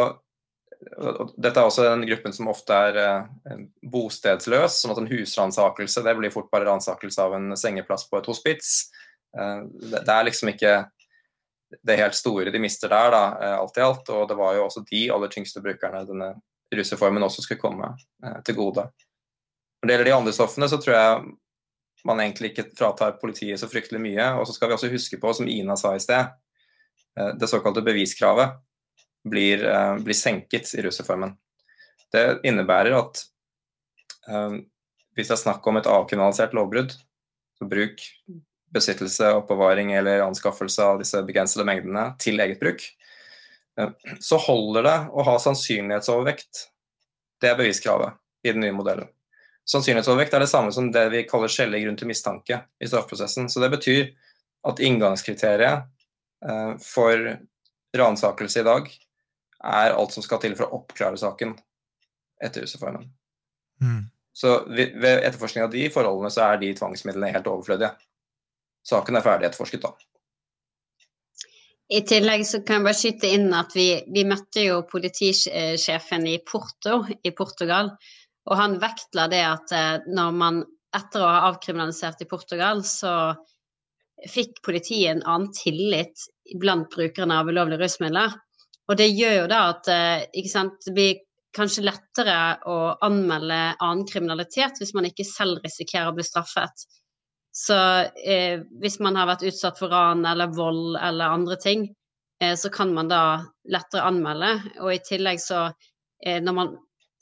dette 1.37 1.61
er 1.61 1.65
også 1.65 1.85
den 1.87 2.05
gruppen 2.09 2.35
som 2.35 2.51
ofte 2.53 2.77
er 2.77 2.99
eh, 3.01 3.61
bostedsløs, 3.91 4.81
sånn 4.81 4.93
at 4.93 5.01
en 5.01 5.09
husransakelse 5.11 6.03
det 6.05 6.15
blir 6.19 6.33
fort 6.35 6.51
bare 6.53 6.69
ransakelse 6.69 7.23
av 7.23 7.37
en 7.39 7.55
sengeplass 7.59 8.07
på 8.11 8.19
et 8.19 8.29
hospits. 8.29 8.75
Eh, 9.37 9.63
det, 9.95 10.03
er 10.03 10.27
liksom 10.29 10.53
ikke 10.53 10.75
det 11.85 11.99
helt 11.99 12.19
store 12.19 12.53
de 12.55 12.61
mister 12.63 12.93
der, 12.93 13.15
da, 13.15 13.23
eh, 13.39 13.57
alt 13.61 13.81
i 13.81 13.87
alt. 13.87 14.13
Og 14.13 14.27
det 14.31 14.37
var 14.41 14.59
jo 14.59 14.67
også 14.67 14.85
de 14.91 15.07
aller 15.15 15.33
tyngste 15.33 15.63
brukerne 15.65 16.05
denne 16.09 16.35
rusreformen 16.75 17.25
også 17.25 17.47
skulle 17.47 17.63
komme 17.63 17.95
eh, 18.25 18.39
til 18.47 18.59
gode. 18.59 18.89
Når 19.81 19.89
det 19.89 19.97
gjelder 19.97 20.11
de 20.11 20.19
andre 20.19 20.37
stoffene, 20.37 20.69
så 20.71 20.81
tror 20.81 20.99
jeg 20.99 21.35
man 22.05 22.21
egentlig 22.21 22.53
ikke 22.53 22.69
fratar 22.77 23.17
politiet 23.21 23.61
så 23.61 23.71
fryktelig 23.71 24.03
mye. 24.05 24.29
Og 24.37 24.45
så 24.49 24.57
skal 24.57 24.69
vi 24.69 24.77
også 24.77 24.93
huske 24.93 25.21
på, 25.21 25.33
som 25.33 25.49
Ina 25.49 25.77
sa 25.81 25.95
i 25.97 26.03
sted, 26.03 26.35
det 27.15 27.47
såkalte 27.47 27.79
beviskravet 27.87 28.57
blir, 29.25 29.65
uh, 29.65 29.99
blir 29.99 30.15
senket 30.15 30.75
i 30.75 30.83
rusreformen. 30.83 31.35
Det 32.13 32.41
innebærer 32.47 32.97
at 32.97 33.23
uh, 34.29 34.59
hvis 35.15 35.31
det 35.31 35.37
er 35.37 35.43
snakk 35.45 35.67
om 35.67 35.79
et 35.79 35.89
avkriminalisert 35.91 36.55
lovbrudd, 36.57 36.93
så 37.59 37.69
bruk, 37.71 38.03
besittelse, 38.75 39.31
oppbevaring 39.39 39.93
eller 39.95 40.25
anskaffelse 40.25 40.83
av 40.83 41.01
disse 41.03 41.21
begrensede 41.27 41.67
mengdene 41.67 42.09
til 42.23 42.43
eget 42.43 42.61
bruk, 42.63 42.85
uh, 43.81 43.91
så 44.21 44.39
holder 44.45 44.89
det 44.89 44.99
å 45.13 45.27
ha 45.31 45.39
sannsynlighetsovervekt. 45.43 46.67
Det 47.41 47.51
er 47.51 47.59
beviskravet 47.59 48.21
i 48.45 48.53
den 48.53 48.65
nye 48.67 48.77
modellen. 48.77 49.09
Sannsynlighetsovervekt 49.71 50.35
er 50.37 50.45
det 50.45 50.51
samme 50.51 50.75
som 50.77 50.91
det 50.93 51.07
vi 51.15 51.25
kaller 51.25 51.49
skjellig 51.49 51.81
grunn 51.87 51.97
til 51.97 52.11
mistanke 52.11 52.61
i 52.77 52.89
straffeprosessen. 52.89 53.49
Så 53.49 53.63
det 53.63 53.71
betyr 53.73 54.11
at 54.69 54.81
inngangskriteriet 54.85 55.89
for 56.85 57.23
ransakelse 57.97 58.61
i 58.61 58.67
dag 58.67 58.91
er 59.65 59.95
alt 59.97 60.15
som 60.15 60.25
skal 60.25 60.41
til 60.43 60.57
for 60.59 60.69
å 60.69 60.81
oppklare 60.81 61.19
saken 61.21 61.55
etter 62.45 62.65
rusreformen. 62.65 63.07
Mm. 63.83 64.03
Så 64.35 64.57
ved 64.67 65.05
etterforskning 65.05 65.67
av 65.67 65.71
de 65.71 65.87
forholdene 65.95 66.33
så 66.35 66.49
er 66.49 66.59
de 66.63 66.73
tvangsmidlene 66.75 67.31
helt 67.37 67.49
overflødige. 67.51 67.93
Saken 68.85 69.17
er 69.17 69.25
ferdig 69.25 69.49
etterforsket 69.49 69.85
da. 69.87 69.95
I 71.95 72.01
tillegg 72.09 72.43
så 72.49 72.63
kan 72.65 72.81
jeg 72.81 72.87
bare 72.87 72.99
skyte 72.99 73.31
inn 73.37 73.51
at 73.55 73.75
vi, 73.77 73.89
vi 74.11 74.25
møtte 74.27 74.65
jo 74.65 74.81
politisjefen 74.89 76.25
i 76.27 76.39
Porto 76.49 77.03
i 77.23 77.33
Portugal, 77.37 77.93
og 78.49 78.59
han 78.59 78.79
vektla 78.81 79.27
det 79.33 79.43
at 79.47 79.75
eh, 79.77 80.07
når 80.09 80.39
man 80.41 80.63
etter 80.95 81.23
å 81.23 81.29
ha 81.29 81.51
avkriminalisert 81.51 82.23
i 82.25 82.29
Portugal, 82.31 82.83
så 82.87 83.35
fikk 84.31 84.63
politiet 84.65 85.11
en 85.11 85.25
annen 85.27 85.53
tillit 85.55 86.27
blant 86.61 86.89
brukerne 86.93 87.41
av 87.41 87.51
ulovlige 87.51 87.83
rusmidler. 87.83 88.37
Og 88.91 88.99
det 89.01 89.13
gjør 89.13 89.39
jo 89.43 89.47
da 89.49 89.61
at 89.73 89.89
eh, 89.93 90.49
sant, 90.51 90.77
det 90.85 90.95
blir 90.97 91.23
kanskje 91.55 91.87
lettere 91.87 92.37
å 92.67 92.77
anmelde 93.07 93.59
annen 93.79 94.05
kriminalitet 94.09 94.81
hvis 94.81 94.95
man 94.97 95.07
ikke 95.09 95.27
selv 95.27 95.63
risikerer 95.65 96.11
å 96.11 96.17
bli 96.17 96.27
straffet. 96.27 96.87
Så 97.55 97.77
eh, 98.19 98.65
hvis 98.83 98.99
man 99.05 99.17
har 99.17 99.31
vært 99.31 99.47
utsatt 99.47 99.79
for 99.79 99.93
ran 99.95 100.25
eller 100.27 100.51
vold 100.55 100.99
eller 100.99 101.37
andre 101.37 101.57
ting, 101.63 101.87
eh, 102.43 102.57
så 102.59 102.71
kan 102.75 102.91
man 102.97 103.11
da 103.13 103.23
lettere 103.71 104.09
anmelde. 104.09 104.57
Og 104.83 104.91
i 104.97 105.03
tillegg 105.07 105.39
så, 105.41 105.69
eh, 106.27 106.41
når 106.43 106.59
man 106.59 106.75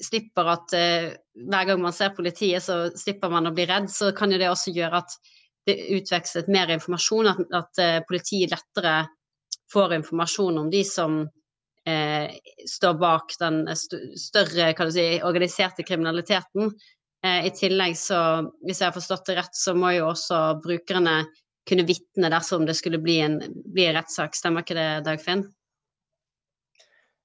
slipper 0.03 0.49
at 0.55 0.75
eh, 0.75 1.13
hver 1.37 1.69
gang 1.69 1.83
man 1.85 1.95
ser 1.95 2.17
politiet, 2.17 2.65
så 2.65 2.89
slipper 2.97 3.31
man 3.33 3.51
å 3.51 3.55
bli 3.55 3.69
redd, 3.69 3.91
så 3.93 4.11
kan 4.17 4.33
jo 4.33 4.41
det 4.41 4.51
også 4.51 4.73
gjøre 4.75 5.03
at 5.05 5.19
det 5.69 5.77
utveksles 5.99 6.49
mer 6.51 6.73
informasjon, 6.75 7.29
at, 7.31 7.45
at 7.55 7.83
eh, 7.85 8.01
politiet 8.09 8.55
lettere 8.55 8.97
får 9.73 9.99
informasjon 10.01 10.65
om 10.65 10.73
de 10.73 10.83
som 10.89 11.23
eh, 11.89 12.31
står 12.69 12.95
bak 13.01 13.37
den 13.41 13.63
større 13.77 14.91
si, 14.93 15.07
organiserte 15.23 15.83
kriminaliteten. 15.83 16.73
Eh, 17.25 17.47
I 17.47 17.53
tillegg 17.55 17.97
så, 17.99 18.19
hvis 18.67 18.83
jeg 18.83 18.91
har 18.91 18.97
forstått 18.97 19.27
det 19.31 19.39
rett, 19.39 19.57
så 19.57 19.75
må 19.75 19.95
jo 19.97 20.11
også 20.11 20.43
brukerne 20.65 21.23
kunne 21.69 21.87
vitne 21.87 22.31
dersom 22.33 22.67
det 22.67 22.75
skulle 22.75 22.99
bli 22.99 23.21
en, 23.23 23.41
bli 23.75 23.87
en 23.87 23.99
rettssak. 24.01 24.35
Stemmer 24.35 24.67
ikke 24.67 24.79
det, 24.79 24.89
Dagfinn? 25.07 25.47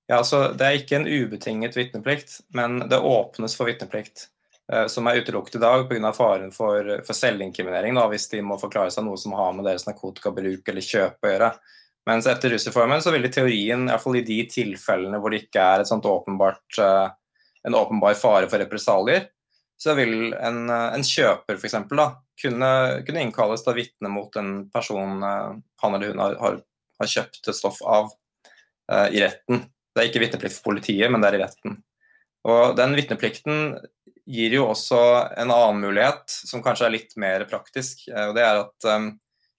Ja, 0.08 0.22
altså 0.22 0.54
Det 0.56 0.66
er 0.66 0.80
ikke 0.80 1.02
en 1.02 1.08
ubetinget 1.08 1.76
vitneplikt, 1.76 2.40
men 2.56 2.80
det 2.90 3.00
åpnes 3.00 3.58
for 3.58 3.68
vitneplikt. 3.68 4.30
Eh, 4.74 4.88
som 4.92 5.08
er 5.08 5.22
utelukket 5.22 5.56
i 5.56 5.64
dag 5.64 5.86
pga. 5.90 6.12
faren 6.14 6.52
for, 6.52 7.02
for 7.08 7.16
selvinkriminering, 7.16 7.98
hvis 8.12 8.30
de 8.34 8.42
må 8.44 8.60
forklare 8.60 8.92
seg 8.92 9.06
noe 9.08 9.18
som 9.20 9.36
har 9.38 9.54
med 9.56 9.66
deres 9.66 9.88
narkotikabruk 9.88 10.68
eller 10.68 10.84
kjøp 10.84 11.24
å 11.24 11.32
gjøre. 11.32 11.52
Mens 12.08 12.28
etter 12.30 12.54
rusreformen 12.54 13.02
så 13.04 13.12
vil 13.12 13.28
i 13.28 13.32
teorien, 13.34 13.84
i 13.84 13.92
hvert 13.92 14.04
fall 14.04 14.20
i 14.20 14.26
de 14.28 14.38
tilfellene 14.48 15.20
hvor 15.20 15.34
det 15.34 15.44
ikke 15.44 15.64
er 15.76 15.84
åpenbart, 15.84 16.80
uh, 16.80 17.10
en 17.68 17.76
åpenbar 17.76 18.16
fare 18.16 18.48
for 18.48 18.64
represalier, 18.64 19.28
så 19.78 19.94
vil 19.98 20.32
en, 20.34 20.62
uh, 20.72 20.94
en 20.96 21.04
kjøper 21.04 21.60
f.eks. 21.60 21.76
Kunne, 22.38 22.70
kunne 23.04 23.26
innkalles 23.26 23.66
til 23.66 23.76
vitne 23.80 24.12
mot 24.14 24.36
en 24.40 24.70
person 24.72 25.20
uh, 25.26 25.58
han 25.84 25.98
eller 25.98 26.14
hun 26.14 26.24
har, 26.24 26.38
har, 26.40 26.62
har, 27.02 27.12
kjøpt 27.12 27.52
stoff 27.56 27.82
av 27.84 28.14
i 29.12 29.20
retten. 29.20 29.66
Det 29.92 30.00
er 30.00 30.08
ikke 30.08 30.22
vitneplikt 30.22 30.56
for 30.56 30.70
politiet, 30.70 31.10
men 31.12 31.20
det 31.20 31.28
er 31.28 31.36
i 31.36 31.42
retten. 31.42 31.74
Og 32.48 32.78
Den 32.80 32.94
vitneplikten 32.96 33.74
gir 34.24 34.54
jo 34.56 34.70
også 34.70 35.00
en 35.36 35.52
annen 35.52 35.82
mulighet, 35.84 36.24
som 36.48 36.64
kanskje 36.64 36.86
er 36.88 36.94
litt 36.94 37.18
mer 37.20 37.44
praktisk. 37.52 38.06
og 38.08 38.32
det 38.38 38.46
er 38.48 38.62
at 38.62 38.88
um, 38.88 39.10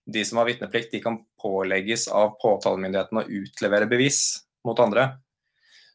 de 0.09 0.25
som 0.25 0.41
har 0.41 0.49
vitneplikt, 0.49 0.95
de 0.95 1.03
kan 1.05 1.21
pålegges 1.41 2.09
av 2.09 2.37
påtalemyndigheten 2.43 3.21
å 3.21 3.27
utlevere 3.27 3.89
bevis 3.91 4.21
mot 4.67 4.79
andre. 4.83 5.11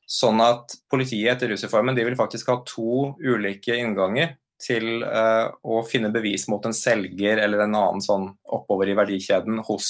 Sånn 0.10 0.42
at 0.44 0.76
politiet 0.92 1.36
etter 1.36 1.54
rusreformen 1.54 1.96
de 1.96 2.06
vil 2.06 2.20
faktisk 2.20 2.52
ha 2.52 2.60
to 2.68 3.14
ulike 3.24 3.76
innganger 3.80 4.36
til 4.64 5.04
uh, 5.04 5.52
å 5.64 5.82
finne 5.88 6.12
bevis 6.14 6.48
mot 6.52 6.64
en 6.66 6.76
selger 6.76 7.42
eller 7.44 7.66
en 7.66 7.76
annen 7.76 8.04
sånn 8.04 8.30
oppover 8.44 8.92
i 8.92 8.98
verdikjeden 8.98 9.62
hos 9.68 9.90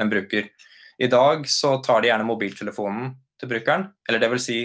en 0.00 0.10
bruker. 0.10 0.48
I 0.98 1.10
dag 1.10 1.46
så 1.50 1.76
tar 1.84 2.02
de 2.02 2.10
gjerne 2.10 2.26
mobiltelefonen 2.26 3.12
til 3.38 3.50
brukeren, 3.52 3.86
eller 4.08 4.22
det 4.22 4.30
vil 4.32 4.42
si 4.42 4.58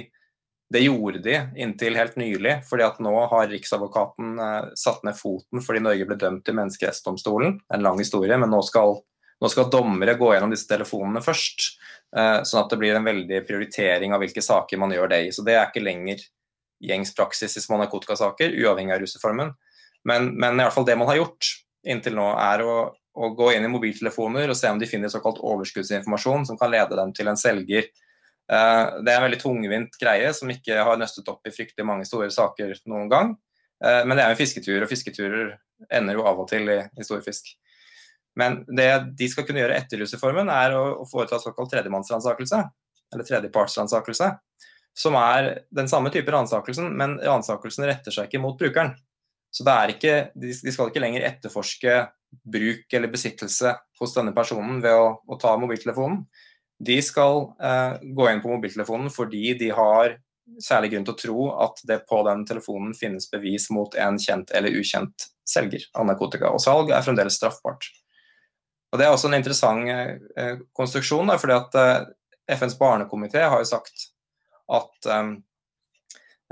det 0.73 0.81
gjorde 0.81 1.19
de 1.22 1.35
inntil 1.61 1.97
helt 1.99 2.15
nylig, 2.18 2.55
fordi 2.65 2.85
at 2.85 3.01
nå 3.03 3.14
har 3.30 3.49
Riksadvokaten 3.51 4.38
uh, 4.41 4.72
satt 4.80 5.03
ned 5.05 5.18
foten 5.19 5.61
fordi 5.61 5.84
Norge 5.85 6.07
ble 6.10 6.18
dømt 6.18 6.45
til 6.47 6.57
Menneskerettsdomstolen. 6.57 7.60
En 7.73 7.85
lang 7.85 7.99
historie, 8.01 8.38
men 8.41 8.49
nå 8.49 8.61
skal, 8.65 8.97
nå 9.43 9.51
skal, 9.51 9.69
dommere 9.71 10.15
gå 10.19 10.31
gjennom 10.33 10.53
disse 10.53 10.69
telefonene 10.69 11.23
først. 11.23 11.73
Uh, 12.13 12.39
sånn 12.45 12.61
at 12.63 12.71
det 12.71 12.79
blir 12.79 12.95
en 12.95 13.07
veldig 13.07 13.41
prioritering 13.47 14.13
av 14.13 14.21
hvilke 14.23 14.43
saker 14.45 14.79
man 14.79 14.93
gjør 14.95 15.11
det 15.11 15.21
i. 15.25 15.31
Så 15.35 15.45
det 15.45 15.57
er 15.57 15.67
ikke 15.67 15.83
lenger 15.83 16.23
gjengs 16.83 17.13
praksis 17.15 17.57
i 17.57 17.63
små 17.63 17.79
narkotikasaker, 17.81 18.55
uavhengig 18.63 18.95
av 18.95 19.03
russeformen. 19.03 19.53
Men, 20.07 20.33
men 20.35 20.59
i 20.59 20.65
alle 20.65 20.73
fall 20.75 20.87
det 20.87 20.97
man 20.99 21.09
har 21.09 21.21
gjort 21.21 21.49
inntil 21.87 22.15
nå, 22.15 22.29
er 22.39 22.63
å, 22.63 22.77
å 22.91 23.29
gå 23.35 23.51
inn 23.55 23.67
i 23.67 23.71
mobiltelefoner 23.71 24.51
og 24.51 24.57
se 24.59 24.71
om 24.71 24.79
de 24.79 24.87
finner 24.87 25.11
såkalt 25.11 25.41
overskuddsinformasjon 25.43 26.47
som 26.47 26.59
kan 26.59 26.71
lede 26.71 26.95
dem 26.99 27.11
til 27.15 27.31
en 27.31 27.39
selger 27.39 27.87
Eh, 28.51 28.85
det 29.03 29.11
er 29.11 29.17
en 29.17 29.25
veldig 29.27 29.39
tungvint 29.39 29.99
greie 30.01 30.31
som 30.35 30.51
ikke 30.51 30.81
har 30.83 30.99
nøstet 30.99 31.29
opp 31.31 31.47
i 31.47 31.53
fryktelig 31.53 31.85
mange 31.87 32.07
store 32.07 32.29
saker 32.33 32.75
noen 32.91 33.11
gang. 33.11 33.35
Eh, 33.83 34.01
men 34.03 34.17
det 34.17 34.25
er 34.25 34.31
jo 34.31 34.37
en 34.37 34.41
fisketur, 34.41 34.81
og 34.83 34.91
fisketurer 34.91 35.53
ender 35.91 36.19
jo 36.19 36.25
av 36.27 36.41
og 36.43 36.49
til 36.51 36.67
i, 36.71 36.81
i 36.83 37.07
stor 37.07 37.23
fisk. 37.25 37.53
Men 38.39 38.64
det 38.65 38.89
de 39.19 39.30
skal 39.30 39.45
kunne 39.47 39.61
gjøre 39.61 39.77
etter 39.77 40.01
rusreformen, 40.01 40.49
er 40.49 40.76
å, 40.77 41.05
foreta 41.10 41.39
såkalt 41.41 41.73
tredjemannsransakelse, 41.73 42.61
eller 43.14 43.27
tredjepartsransakelse, 43.27 44.30
som 44.97 45.18
er 45.18 45.49
den 45.73 45.89
samme 45.89 46.10
type 46.14 46.34
ransakelsen, 46.34 46.89
men 46.97 47.18
ransakelsen 47.22 47.85
retter 47.89 48.14
seg 48.14 48.30
ikke 48.30 48.41
mot 48.41 48.57
brukeren. 48.60 48.93
Så 49.53 49.65
ikke, 49.89 50.31
de 50.34 50.73
skal 50.73 50.89
ikke 50.89 51.01
lenger 51.01 51.27
etterforske 51.27 51.97
bruk 52.49 52.93
eller 52.93 53.11
besittelse 53.14 53.76
hos 53.99 54.15
denne 54.15 54.34
personen 54.34 54.81
ved 54.81 54.97
å, 54.97 55.11
å 55.30 55.38
ta 55.38 55.53
mobiltelefonen. 55.61 56.23
De 56.84 56.97
skal 57.05 57.51
eh, 57.61 57.99
gå 58.01 58.30
inn 58.31 58.41
på 58.41 58.49
mobiltelefonen 58.49 59.14
fordi 59.14 59.53
de 59.60 59.69
har 59.77 60.18
særlig 60.61 60.93
grunn 60.93 61.05
til 61.07 61.14
å 61.14 61.22
tro 61.22 61.43
at 61.65 61.84
det 61.88 61.99
på 62.10 62.19
den 62.27 62.43
telefonen 62.49 62.95
finnes 62.97 63.30
bevis 63.31 63.69
mot 63.73 63.93
en 63.95 64.18
kjent 64.19 64.51
eller 64.57 64.73
ukjent 64.76 65.30
selger 65.47 65.85
av 65.93 66.07
narkotika. 66.10 66.51
Og 66.51 66.61
salg 66.64 66.91
er 66.91 67.05
fremdeles 67.05 67.38
straffbart. 67.39 67.88
Og 68.93 68.99
Det 68.99 69.05
er 69.07 69.15
også 69.15 69.31
en 69.31 69.39
interessant 69.39 69.89
eh, 69.89 70.59
konstruksjon, 70.77 71.31
da, 71.31 71.39
fordi 71.41 71.55
at 71.55 71.77
eh, 71.81 72.03
FNs 72.53 72.75
barnekomité 72.77 73.41
har 73.41 73.63
jo 73.63 73.65
sagt 73.65 74.11
at 74.69 75.07
eh, 75.09 75.31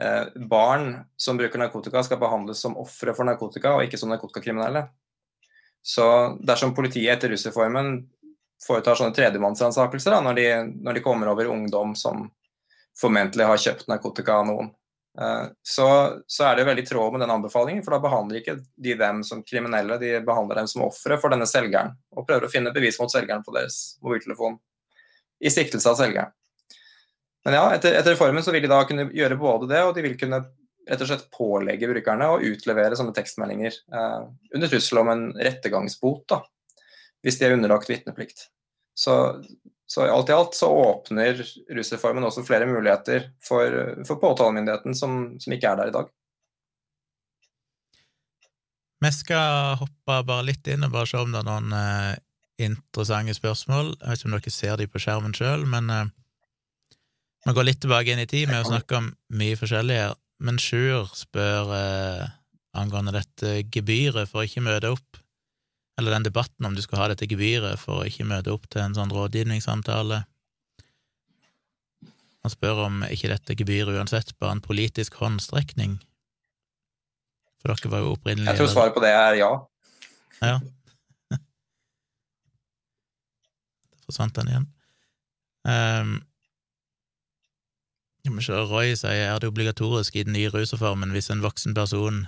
eh, 0.01 0.39
barn 0.49 0.95
som 1.21 1.37
bruker 1.37 1.61
narkotika, 1.61 2.01
skal 2.03 2.17
behandles 2.23 2.63
som 2.65 2.79
ofre 2.81 3.13
for 3.13 3.29
narkotika, 3.29 3.75
og 3.75 3.85
ikke 3.85 3.99
som 4.01 4.09
narkotikakriminelle. 4.09 4.87
Så 5.85 6.07
dersom 6.41 6.73
politiet 6.73 7.13
etter 7.13 7.29
rusreformen 7.29 7.93
foretar 8.61 8.97
sånne 8.97 9.13
tredjemannsransakelser 9.17 10.17
når, 10.21 10.41
når 10.81 10.97
de 10.97 11.05
kommer 11.05 11.29
over 11.29 11.49
ungdom 11.49 11.93
som 11.97 12.27
formentlig 12.97 13.45
har 13.45 13.61
kjøpt 13.61 13.89
narkotika 13.89 14.41
av 14.41 14.49
noen. 14.49 14.73
Eh, 15.19 15.45
så, 15.61 15.87
så, 16.27 16.43
er 16.45 16.55
det 16.55 16.67
veldig 16.69 16.83
i 16.83 16.87
tråd 16.87 17.13
med 17.13 17.23
den 17.23 17.33
anbefalingen, 17.33 17.83
for 17.83 17.95
da 17.95 18.01
behandler 18.03 18.39
ikke 18.39 18.57
de 18.61 18.95
dem 18.99 19.23
som 19.27 19.43
kriminelle, 19.43 19.99
de 19.99 20.13
behandler 20.25 20.61
dem 20.61 20.69
som 20.71 20.85
ofre 20.87 21.17
for 21.19 21.33
denne 21.33 21.47
selgeren, 21.49 21.95
og 22.15 22.27
prøver 22.27 22.47
å 22.47 22.51
finne 22.51 22.73
bevis 22.75 22.99
mot 23.01 23.11
selgeren 23.11 23.43
på 23.43 23.55
deres 23.55 23.81
mobiltelefon 24.03 24.57
i 25.41 25.51
siktelse 25.51 25.91
av 25.91 25.99
selgeren. 25.99 26.31
Men 27.45 27.57
ja, 27.57 27.65
etter, 27.73 27.95
etter, 27.97 28.13
reformen 28.13 28.45
så 28.45 28.53
vil 28.53 28.63
de 28.63 28.71
da 28.71 28.83
kunne 28.87 29.09
gjøre 29.17 29.39
både 29.41 29.69
det, 29.71 29.83
og 29.83 29.95
de 29.97 30.05
vil 30.05 30.17
kunne 30.19 30.43
rett 30.91 31.03
og 31.03 31.09
slett 31.09 31.27
pålegge 31.33 31.89
brukerne 31.89 32.27
å 32.29 32.39
utlevere 32.45 32.97
sånne 32.97 33.13
tekstmeldinger 33.17 33.75
eh, 33.93 34.23
under 34.55 34.71
trussel 34.71 35.01
om 35.01 35.11
en 35.11 35.27
rettergangsbot, 35.37 36.23
da, 36.31 36.41
hvis 37.25 37.37
de 37.39 37.47
er 37.47 37.57
underlagt 37.57 37.89
vitneplikt. 37.89 38.47
Så, 38.97 39.15
så 39.91 40.05
alt 40.07 40.29
i 40.29 40.35
alt 40.35 40.55
så 40.55 40.69
åpner 40.71 41.41
rusreformen 41.75 42.23
også 42.23 42.45
flere 42.47 42.67
muligheter 42.69 43.25
for, 43.43 43.73
for 44.07 44.21
påtalemyndigheten 44.21 44.95
som, 44.95 45.17
som, 45.41 45.51
ikke 45.51 45.67
er 45.67 45.81
der 45.81 45.91
i 45.91 45.95
dag. 45.97 46.11
Vi 49.03 49.11
skal 49.11 49.75
hoppe 49.81 50.21
bare 50.29 50.47
litt 50.47 50.69
inn 50.71 50.85
og 50.87 50.93
bare 50.93 51.09
se 51.11 51.19
om 51.19 51.33
det 51.33 51.41
er 51.41 51.49
noen 51.49 51.75
eh, 51.75 52.13
interessante 52.63 53.35
spørsmål. 53.35 53.91
Jeg 53.97 54.07
vet 54.07 54.21
ikke 54.21 54.29
om 54.29 54.37
dere 54.37 54.53
ser 54.55 54.79
de 54.79 54.87
på 54.87 55.03
skjermen 55.03 55.35
sjøl, 55.35 55.65
men 55.67 55.91
eh, 55.91 56.13
går 57.51 57.67
litt 57.67 57.81
tilbake 57.83 58.13
inn 58.13 58.23
i 58.23 58.29
tid 58.31 58.47
med 58.47 58.61
å 58.61 58.69
snakke 58.69 59.01
om 59.01 59.11
mye 59.41 59.59
forskjellig 59.59 59.97
her. 60.05 60.15
Men 60.41 60.61
Sjur 60.61 61.11
spør 61.17 61.73
eh, 61.75 62.29
angående 62.79 63.17
dette 63.17 63.57
gebyret 63.73 64.31
for 64.31 64.41
å 64.41 64.47
ikke 64.47 64.63
møte 64.63 64.93
opp 64.95 65.20
eller 65.99 66.11
den 66.15 66.27
debatten 66.27 66.65
om 66.65 66.75
du 66.75 66.81
skal 66.81 67.01
ha 67.01 67.07
dette 67.11 67.27
gebyret 67.29 67.79
for 67.81 68.01
å 68.01 68.07
ikke 68.07 68.27
møte 68.27 68.53
opp 68.53 68.69
til 68.71 68.81
en 68.83 68.95
sånn 68.97 69.11
rådgivningssamtale. 69.13 70.23
Han 72.41 72.53
spør 72.53 72.85
om 72.87 73.03
ikke 73.05 73.29
dette 73.29 73.57
gebyret 73.57 73.97
uansett 73.99 74.33
bare 74.39 74.57
en 74.57 74.63
politisk 74.65 75.19
håndstrekning. 75.21 75.99
For 77.61 77.69
dere 77.69 77.91
var 77.93 78.01
jo 78.01 78.15
opprinnelig 78.15 78.49
Jeg 78.49 78.57
tror 78.63 78.71
svaret 78.71 78.95
på 78.95 79.03
det 79.03 79.13
er 79.13 79.37
ja. 79.37 79.51
Ja. 80.41 80.57
Der 83.91 83.99
forsvant 84.07 84.35
den 84.39 84.49
igjen. 84.49 84.67
Um, 85.61 86.15
Roy 88.25 88.95
sier 88.97 89.27
er 89.27 89.39
det 89.41 89.49
obligatorisk 89.49 90.15
i 90.15 90.23
den 90.25 90.33
nye 90.33 90.49
rusreformen 90.53 91.13
hvis 91.13 91.29
en 91.33 91.43
voksen 91.45 91.77
person 91.77 92.25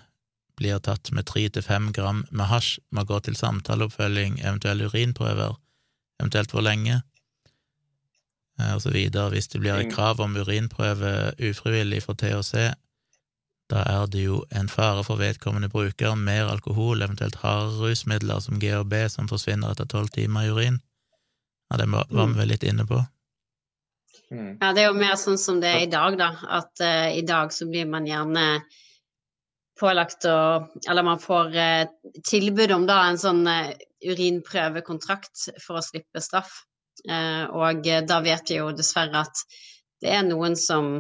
blir 0.60 0.80
tatt 0.80 1.12
med 1.12 1.26
tre 1.30 1.48
til 1.50 1.66
fem 1.66 1.92
gram 1.96 2.24
med 2.32 2.50
hasj, 2.52 2.78
må 2.92 3.06
gå 3.10 3.20
til 3.26 3.36
samtaleoppfølging, 3.38 4.40
eventuelle 4.44 4.90
urinprøver, 4.92 5.58
eventuelt 6.22 6.54
hvor 6.54 6.66
lenge, 6.66 7.02
eh, 8.60 8.74
og 8.76 8.82
så 8.82 8.94
videre. 8.94 9.30
Hvis 9.34 9.50
det 9.54 9.62
blir 9.62 9.82
et 9.82 9.94
krav 9.94 10.22
om 10.22 10.36
urinprøve 10.38 11.34
ufrivillig 11.50 12.04
for 12.06 12.14
THC, 12.14 12.74
da 13.72 13.84
er 13.90 14.06
det 14.12 14.26
jo 14.26 14.44
en 14.54 14.70
fare 14.70 15.04
for 15.08 15.18
vedkommende 15.18 15.70
bruker, 15.72 16.16
mer 16.16 16.52
alkohol, 16.52 17.02
eventuelt 17.02 17.40
harde 17.42 17.80
rusmidler 17.80 18.42
som 18.44 18.60
GHB 18.62 18.94
som 19.10 19.30
forsvinner 19.32 19.72
etter 19.72 19.90
tolv 19.90 20.12
timer 20.14 20.46
i 20.46 20.54
urin. 20.54 20.80
Ja, 21.72 21.80
det 21.82 21.90
var 21.90 22.06
vi 22.12 22.38
vel 22.38 22.52
litt 22.54 22.66
inne 22.68 22.86
på. 22.86 23.00
Mm. 24.34 24.58
Ja, 24.62 24.74
det 24.74 24.84
er 24.84 24.92
jo 24.92 24.98
mer 25.00 25.16
sånn 25.18 25.40
som 25.42 25.62
det 25.62 25.72
er 25.72 25.86
i 25.86 25.90
dag, 25.90 26.18
da. 26.20 26.34
At 26.60 26.82
uh, 26.84 27.10
i 27.14 27.24
dag 27.26 27.54
så 27.54 27.66
blir 27.70 27.88
man 27.90 28.06
gjerne 28.10 28.62
pålagt 29.80 30.28
å 30.30 30.38
Eller 30.90 31.06
man 31.06 31.22
får 31.22 31.56
eh, 31.56 31.88
tilbud 32.30 32.72
om 32.76 32.86
da 32.90 33.04
en 33.08 33.20
sånn 33.20 33.42
eh, 33.50 33.74
urinprøvekontrakt 34.04 35.48
for 35.64 35.80
å 35.80 35.86
slippe 35.86 36.22
straff. 36.22 36.64
Eh, 37.10 37.46
og 37.50 37.88
da 38.08 38.20
vet 38.24 38.52
vi 38.52 38.60
jo 38.60 38.72
dessverre 38.76 39.24
at 39.26 39.46
det 40.04 40.12
er 40.14 40.26
noen 40.28 40.58
som 40.60 40.98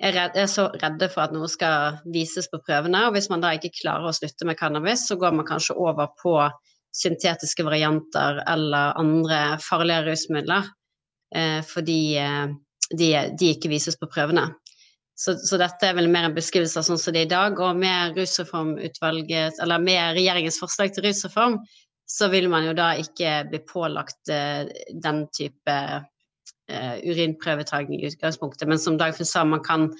er, 0.00 0.14
redd, 0.16 0.36
er, 0.36 0.48
så 0.50 0.66
redde 0.74 1.08
for 1.12 1.24
at 1.24 1.34
noe 1.34 1.48
skal 1.50 2.00
vises 2.12 2.48
på 2.50 2.60
prøvene. 2.66 3.04
Og 3.06 3.14
hvis 3.16 3.30
man 3.32 3.44
da 3.44 3.52
ikke 3.56 3.72
klarer 3.82 4.08
å 4.08 4.16
slutte 4.16 4.48
med 4.48 4.58
cannabis, 4.58 5.06
så 5.08 5.18
går 5.20 5.36
man 5.36 5.48
kanskje 5.48 5.78
over 5.78 6.10
på 6.20 6.34
syntetiske 6.96 7.64
varianter 7.66 8.42
eller 8.50 8.98
andre 8.98 9.40
farlige 9.62 10.08
rusmidler 10.08 10.66
eh, 11.36 11.60
fordi 11.66 12.00
eh, 12.18 12.48
de, 12.90 13.10
de, 13.38 13.52
ikke 13.54 13.70
vises 13.70 13.98
på 13.98 14.08
prøvene. 14.10 14.48
Så, 15.20 15.34
så, 15.36 15.58
dette 15.60 15.84
er 15.84 15.96
vel 15.98 16.08
mer 16.08 16.30
en 16.30 16.36
beskrivelse 16.36 16.80
av 16.80 16.86
sånn 16.86 17.00
som 17.00 17.12
det 17.12 17.26
er 17.26 17.28
i 17.28 17.34
dag. 17.34 17.58
Og 17.60 17.76
med 17.76 18.16
eller 18.16 19.82
med 19.84 20.14
regjeringens 20.16 20.60
forslag 20.62 20.94
til 20.94 21.04
rusreform, 21.04 21.58
så 22.08 22.30
vil 22.32 22.48
man 22.50 22.64
jo 22.64 22.72
da 22.74 22.94
ikke 22.98 23.34
bli 23.50 23.60
pålagt 23.68 24.32
uh, 24.32 24.64
den 25.04 25.20
type 25.36 25.76
uh, 25.76 26.96
urinprøvetagning 27.04 28.00
i 28.00 28.08
utgangspunktet. 28.08 28.66
Men 28.70 28.80
som 28.80 28.96
Dagfinn 28.98 29.28
sa, 29.28 29.44
man 29.44 29.62
kan 29.66 29.90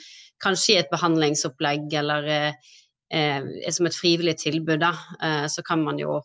kanskje 0.43 0.75
i 0.75 0.81
et 0.81 0.91
behandlingsopplegg 0.91 1.93
eller 2.01 2.31
uh, 2.33 3.45
som 3.69 3.91
et 3.91 4.01
frivillig 4.01 4.39
tilbud, 4.41 4.81
da, 4.81 4.95
så 5.51 5.65
kan 5.67 5.83
man 5.83 5.99
jo 5.99 6.21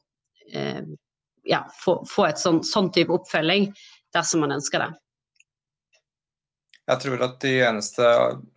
ja, 1.49 1.63
få, 1.81 1.95
få 2.05 2.27
et 2.27 2.37
sånn, 2.37 2.59
sånn 2.63 2.91
type 2.93 3.09
oppfølging 3.09 3.71
dersom 4.13 4.43
man 4.45 4.53
ønsker 4.53 4.83
det. 4.83 4.91
Jeg 6.85 7.01
tror 7.01 7.17
at 7.25 7.39
de 7.41 7.63
eneste 7.65 8.05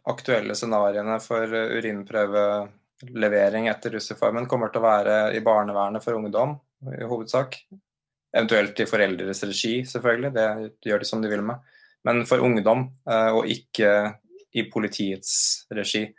aktuelle 0.09 0.55
scenarioene 0.57 1.21
for 1.25 1.49
urinprøvelevering 1.49 3.69
etter 3.73 3.91
russeformen 3.97 4.49
kommer 4.51 4.69
til 4.73 4.81
å 4.83 4.85
være 4.85 5.15
i 5.37 5.41
barnevernet 5.45 6.05
for 6.05 6.13
ungdom, 6.19 6.51
i 6.93 7.05
hovedsak. 7.09 7.57
Eventuelt 8.37 8.81
i 8.81 8.87
foreldres 8.89 9.45
regi, 9.49 9.85
selvfølgelig. 9.89 10.31
Det 10.37 10.47
gjør 10.91 11.01
de 11.01 11.07
som 11.09 11.23
de 11.25 11.29
vil 11.33 11.45
med. 11.47 11.57
Men 12.05 12.27
for 12.29 12.39
ungdom, 12.45 12.81
eh, 13.09 13.31
og 13.33 13.47
ikke 13.49 14.13
i 14.53 14.71
politiets 14.71 15.65
regi. 15.75 16.15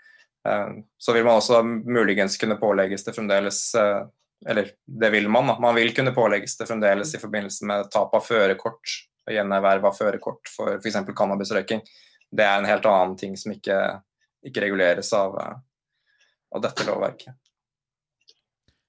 Eh, 0.47 0.69
så 0.97 1.13
vil 1.13 1.25
man 1.27 1.35
også 1.37 1.61
muligens 1.63 2.37
kunne 2.41 2.57
pålegges 2.59 3.05
det 3.05 3.15
fremdeles 3.15 3.75
eh, 3.75 4.07
Eller 4.47 4.69
det 4.87 5.09
vil 5.11 5.27
man, 5.27 5.49
da. 5.51 5.57
Man 5.59 5.75
vil 5.75 5.91
kunne 5.91 6.13
pålegges 6.15 6.53
det 6.57 6.69
fremdeles 6.69 7.09
i 7.11 7.19
forbindelse 7.19 7.65
med 7.67 7.89
tap 7.91 8.13
av 8.15 8.23
førerkort 8.23 8.93
gjenerverv 9.33 9.89
av 9.89 9.97
førerkort 9.97 10.51
for 10.51 10.77
f.eks. 10.77 11.01
cannabisrøyking. 11.15 11.83
Det 12.29 12.45
er 12.45 12.59
en 12.59 12.69
helt 12.69 12.85
annen 12.85 13.15
ting 13.17 13.35
som 13.37 13.53
ikke, 13.53 13.77
ikke 14.45 14.63
reguleres 14.65 15.11
av, 15.17 15.37
av, 15.39 16.61
dette 16.63 16.85
lovverket. 16.87 17.35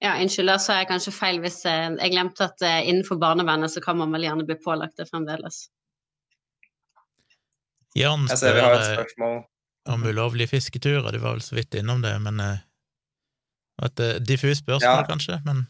Ja, 0.01 0.15
unnskyld, 0.17 0.49
da 0.49 0.57
sa 0.61 0.79
jeg 0.81 0.89
kanskje 0.89 1.13
feil 1.13 1.43
hvis 1.45 1.59
eh, 1.69 1.91
jeg 1.93 2.15
glemte 2.15 2.47
at 2.47 2.63
eh, 2.65 2.87
innenfor 2.89 3.21
barnevernet 3.21 3.73
så 3.73 3.83
kan 3.85 3.99
man 4.01 4.13
vel 4.17 4.25
gjerne 4.25 4.47
bli 4.49 4.57
pålagt 4.61 4.97
det 5.01 5.11
fremdeles. 5.11 5.67
Jan 7.99 8.25
spør 8.31 8.79
spørsmål. 8.87 9.43
om 9.93 10.07
ulovlige 10.07 10.55
fisketurer, 10.55 11.11
du 11.13 11.19
var 11.21 11.35
vel 11.35 11.45
så 11.45 11.59
vidt 11.59 11.75
innom 11.77 12.01
det, 12.05 12.15
men 12.23 12.41
et 12.41 14.03
diffust 14.25 14.63
spørsmål, 14.63 15.03
ja. 15.03 15.09
kanskje, 15.09 15.41
men 15.45 15.65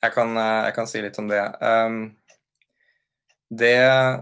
jeg 0.00 0.14
kan, 0.14 0.36
jeg 0.36 0.72
kan, 0.76 0.88
si 0.88 1.02
litt 1.04 1.18
om 1.20 1.28
det. 1.28 1.40
Um, 1.60 1.98
det 3.50 3.82
eh, 3.82 4.20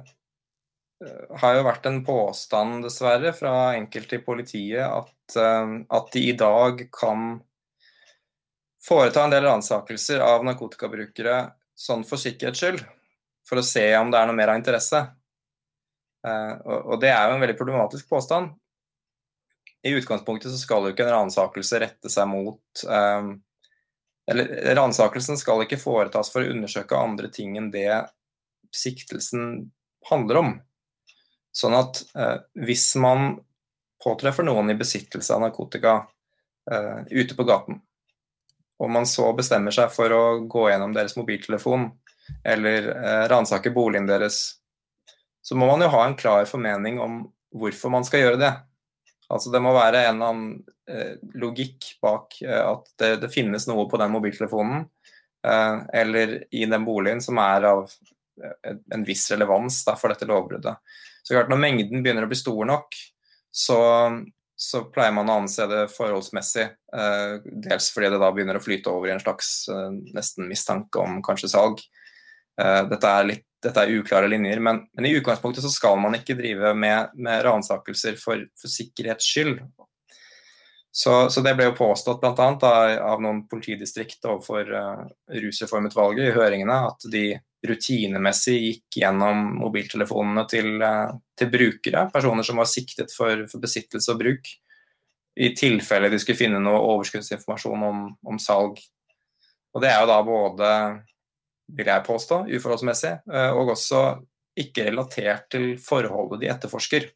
har 1.41 1.57
jo 1.57 1.67
vært 1.67 1.87
en 1.89 2.01
påstand, 2.05 2.81
dessverre, 2.87 3.35
fra 3.37 3.75
enkelte 3.77 4.19
i 4.19 4.25
politiet 4.25 4.85
at, 4.87 5.37
eh, 5.37 5.75
at 5.85 6.13
de 6.15 6.25
i 6.31 6.37
dag 6.39 6.87
kan 6.95 7.35
foreta 8.89 9.25
en 9.25 9.35
del 9.35 9.45
ransakelser 9.45 10.25
av 10.25 10.47
narkotikabrukere 10.49 11.43
sånn 11.79 12.07
for 12.09 12.21
sikkerhets 12.21 12.63
skyld, 12.63 12.83
for 13.47 13.61
å 13.61 13.67
se 13.67 13.85
om 13.99 14.11
det 14.11 14.21
er 14.21 14.31
noe 14.31 14.39
mer 14.39 14.55
av 14.55 14.61
interesse. 14.63 15.05
Eh, 16.27 16.55
og 16.65 16.97
det 17.03 17.13
er 17.13 17.29
jo 17.29 17.37
en 17.37 17.45
veldig 17.45 17.61
problematisk 17.61 18.09
påstand. 18.09 18.57
I 19.85 19.93
utgangspunktet 19.95 20.51
så 20.51 20.59
skal 20.59 20.89
jo 20.89 20.95
ikke 20.95 21.05
en 21.05 21.15
ransakelse 21.21 21.79
rette 21.79 22.11
seg 22.11 22.27
mot 22.27 22.81
Eller 24.29 24.75
ransakelsen 24.75 25.39
skal 25.39 25.63
ikke 25.63 25.79
foretas 25.79 26.33
for 26.33 26.43
å 26.43 26.51
undersøke 26.51 26.99
andre 26.99 27.31
ting 27.31 27.55
enn 27.57 27.71
det 27.71 27.87
siktelsen 28.74 29.70
handler 30.11 30.40
om. 30.43 30.55
Sånn 31.55 31.77
at 31.78 32.03
eh, 32.15 32.36
hvis 32.66 32.90
man 33.01 33.39
påtreffer 34.03 34.47
noen 34.47 34.70
i 34.70 34.78
besittelse 34.78 35.35
av 35.35 35.43
narkotika, 35.43 35.97
eh, 36.70 37.01
ute 37.11 37.36
på 37.39 37.47
gaten, 37.49 37.81
og 38.78 38.93
man 38.95 39.09
så 39.11 39.32
bestemmer 39.35 39.74
seg 39.74 39.90
for 39.90 40.15
å 40.15 40.23
gå 40.47 40.69
gjennom 40.70 40.95
deres 40.95 41.16
mobiltelefon 41.19 41.89
eller 42.47 42.93
eh, 42.93 43.24
ransake 43.31 43.73
boligen 43.74 44.07
deres, 44.07 44.61
så 45.43 45.57
må 45.59 45.66
man 45.66 45.82
jo 45.82 45.90
ha 45.95 46.05
en 46.07 46.16
klar 46.19 46.47
formening 46.47 47.01
om 47.03 47.23
hvorfor 47.57 47.90
man 47.90 48.05
skal 48.07 48.23
gjøre 48.23 48.40
det. 48.43 48.53
Altså 49.32 49.53
Det 49.53 49.61
må 49.65 49.73
være 49.77 50.05
en 50.07 50.19
eller 50.19 50.32
annen 50.32 50.53
uh, 50.89 51.15
logikk 51.40 51.90
bak 52.05 52.39
uh, 52.45 52.74
at 52.74 52.86
det, 53.01 53.11
det, 53.24 53.31
finnes 53.32 53.66
noe 53.69 53.85
på 53.89 54.01
den 54.01 54.12
mobiltelefonen 54.15 54.86
uh, 55.45 55.85
eller 55.93 56.39
i 56.49 56.65
den 56.69 56.86
boligen 56.86 57.20
som 57.24 57.40
er 57.43 57.66
av 57.69 57.93
en 58.94 59.05
viss 59.06 59.27
relevans 59.32 59.81
da, 59.86 59.97
for 59.98 60.12
dette 60.12 60.28
lovbruddet. 60.28 60.81
Så 61.23 61.35
klart 61.35 61.51
Når 61.52 61.62
mengden 61.62 62.02
begynner 62.05 62.27
å 62.27 62.31
bli 62.31 62.39
stor 62.39 62.69
nok, 62.69 62.97
så, 63.51 63.78
så 64.56 64.85
pleier 64.93 65.15
man 65.16 65.31
å 65.31 65.40
anse 65.43 65.66
det 65.70 65.89
forholdsmessig. 65.93 66.69
dels 67.65 67.90
fordi 67.93 68.12
det 68.12 68.20
da 68.23 68.31
begynner 68.32 68.60
å 68.60 68.65
flyte 68.65 68.93
over 68.93 69.10
i 69.10 69.15
en 69.16 69.23
slags 69.23 69.51
nesten 70.15 70.48
mistanke 70.48 71.01
om 71.02 71.19
kanskje 71.24 71.51
salg. 71.52 71.82
dette 72.56 73.12
er 73.12 73.28
litt 73.32 73.48
dette 73.62 73.82
er 73.82 73.97
uklare 73.98 74.28
linjer, 74.31 74.60
men, 74.62 74.85
men, 74.94 75.06
i 75.06 75.16
utgangspunktet 75.19 75.65
så 75.65 75.70
skal 75.73 75.98
man 76.01 76.15
ikke 76.19 76.36
drive 76.39 76.73
med, 76.78 77.15
med 77.19 77.43
ransakelser 77.47 78.19
for, 78.20 78.44
for, 78.59 78.70
sikkerhets 78.70 79.27
skyld. 79.27 79.59
Så, 80.94 81.15
så, 81.31 81.43
det 81.44 81.55
ble 81.59 81.69
jo 81.69 81.77
påstått 81.78 82.23
bl.a. 82.23 82.32
Av, 82.39 82.94
av 83.12 83.23
noen 83.23 83.44
politidistrikt 83.51 84.24
overfor 84.24 84.70
uh, 84.73 85.02
rusreformutvalget 85.43 86.31
i 86.31 86.36
høringene 86.39 86.78
at 86.89 87.06
de 87.12 87.27
rutinemessig 87.66 88.56
gikk 88.59 89.01
gjennom 89.01 89.40
mobiltelefonene 89.59 90.44
til, 90.51 90.76
uh, 90.82 91.10
til 91.39 91.51
brukere, 91.52 92.06
personer 92.12 92.47
som 92.47 92.60
var 92.60 92.70
siktet 92.70 93.14
for, 93.14 93.47
for, 93.51 93.62
besittelse 93.62 94.14
og 94.14 94.22
bruk, 94.22 94.52
i 95.39 95.52
tilfelle 95.55 96.10
de 96.10 96.18
skulle 96.18 96.39
finne 96.39 96.60
noe 96.62 96.80
overskuddsinformasjon 96.94 97.85
om, 97.89 98.06
om 98.26 98.40
salg. 98.43 98.80
Og 99.74 99.85
det 99.85 99.93
er 99.93 100.02
jo 100.02 100.10
da 100.10 100.18
både 100.26 100.70
vil 101.76 101.90
jeg 101.90 102.06
påstå, 102.06 102.40
uforholdsmessig, 102.56 103.12
eh, 103.28 103.51
og 103.52 103.74
også 103.74 104.02
ikke 104.59 104.89
relatert 104.89 105.48
til 105.52 105.74
forholdet 105.82 106.43
de 106.43 106.51
etterforsker. 106.51 107.10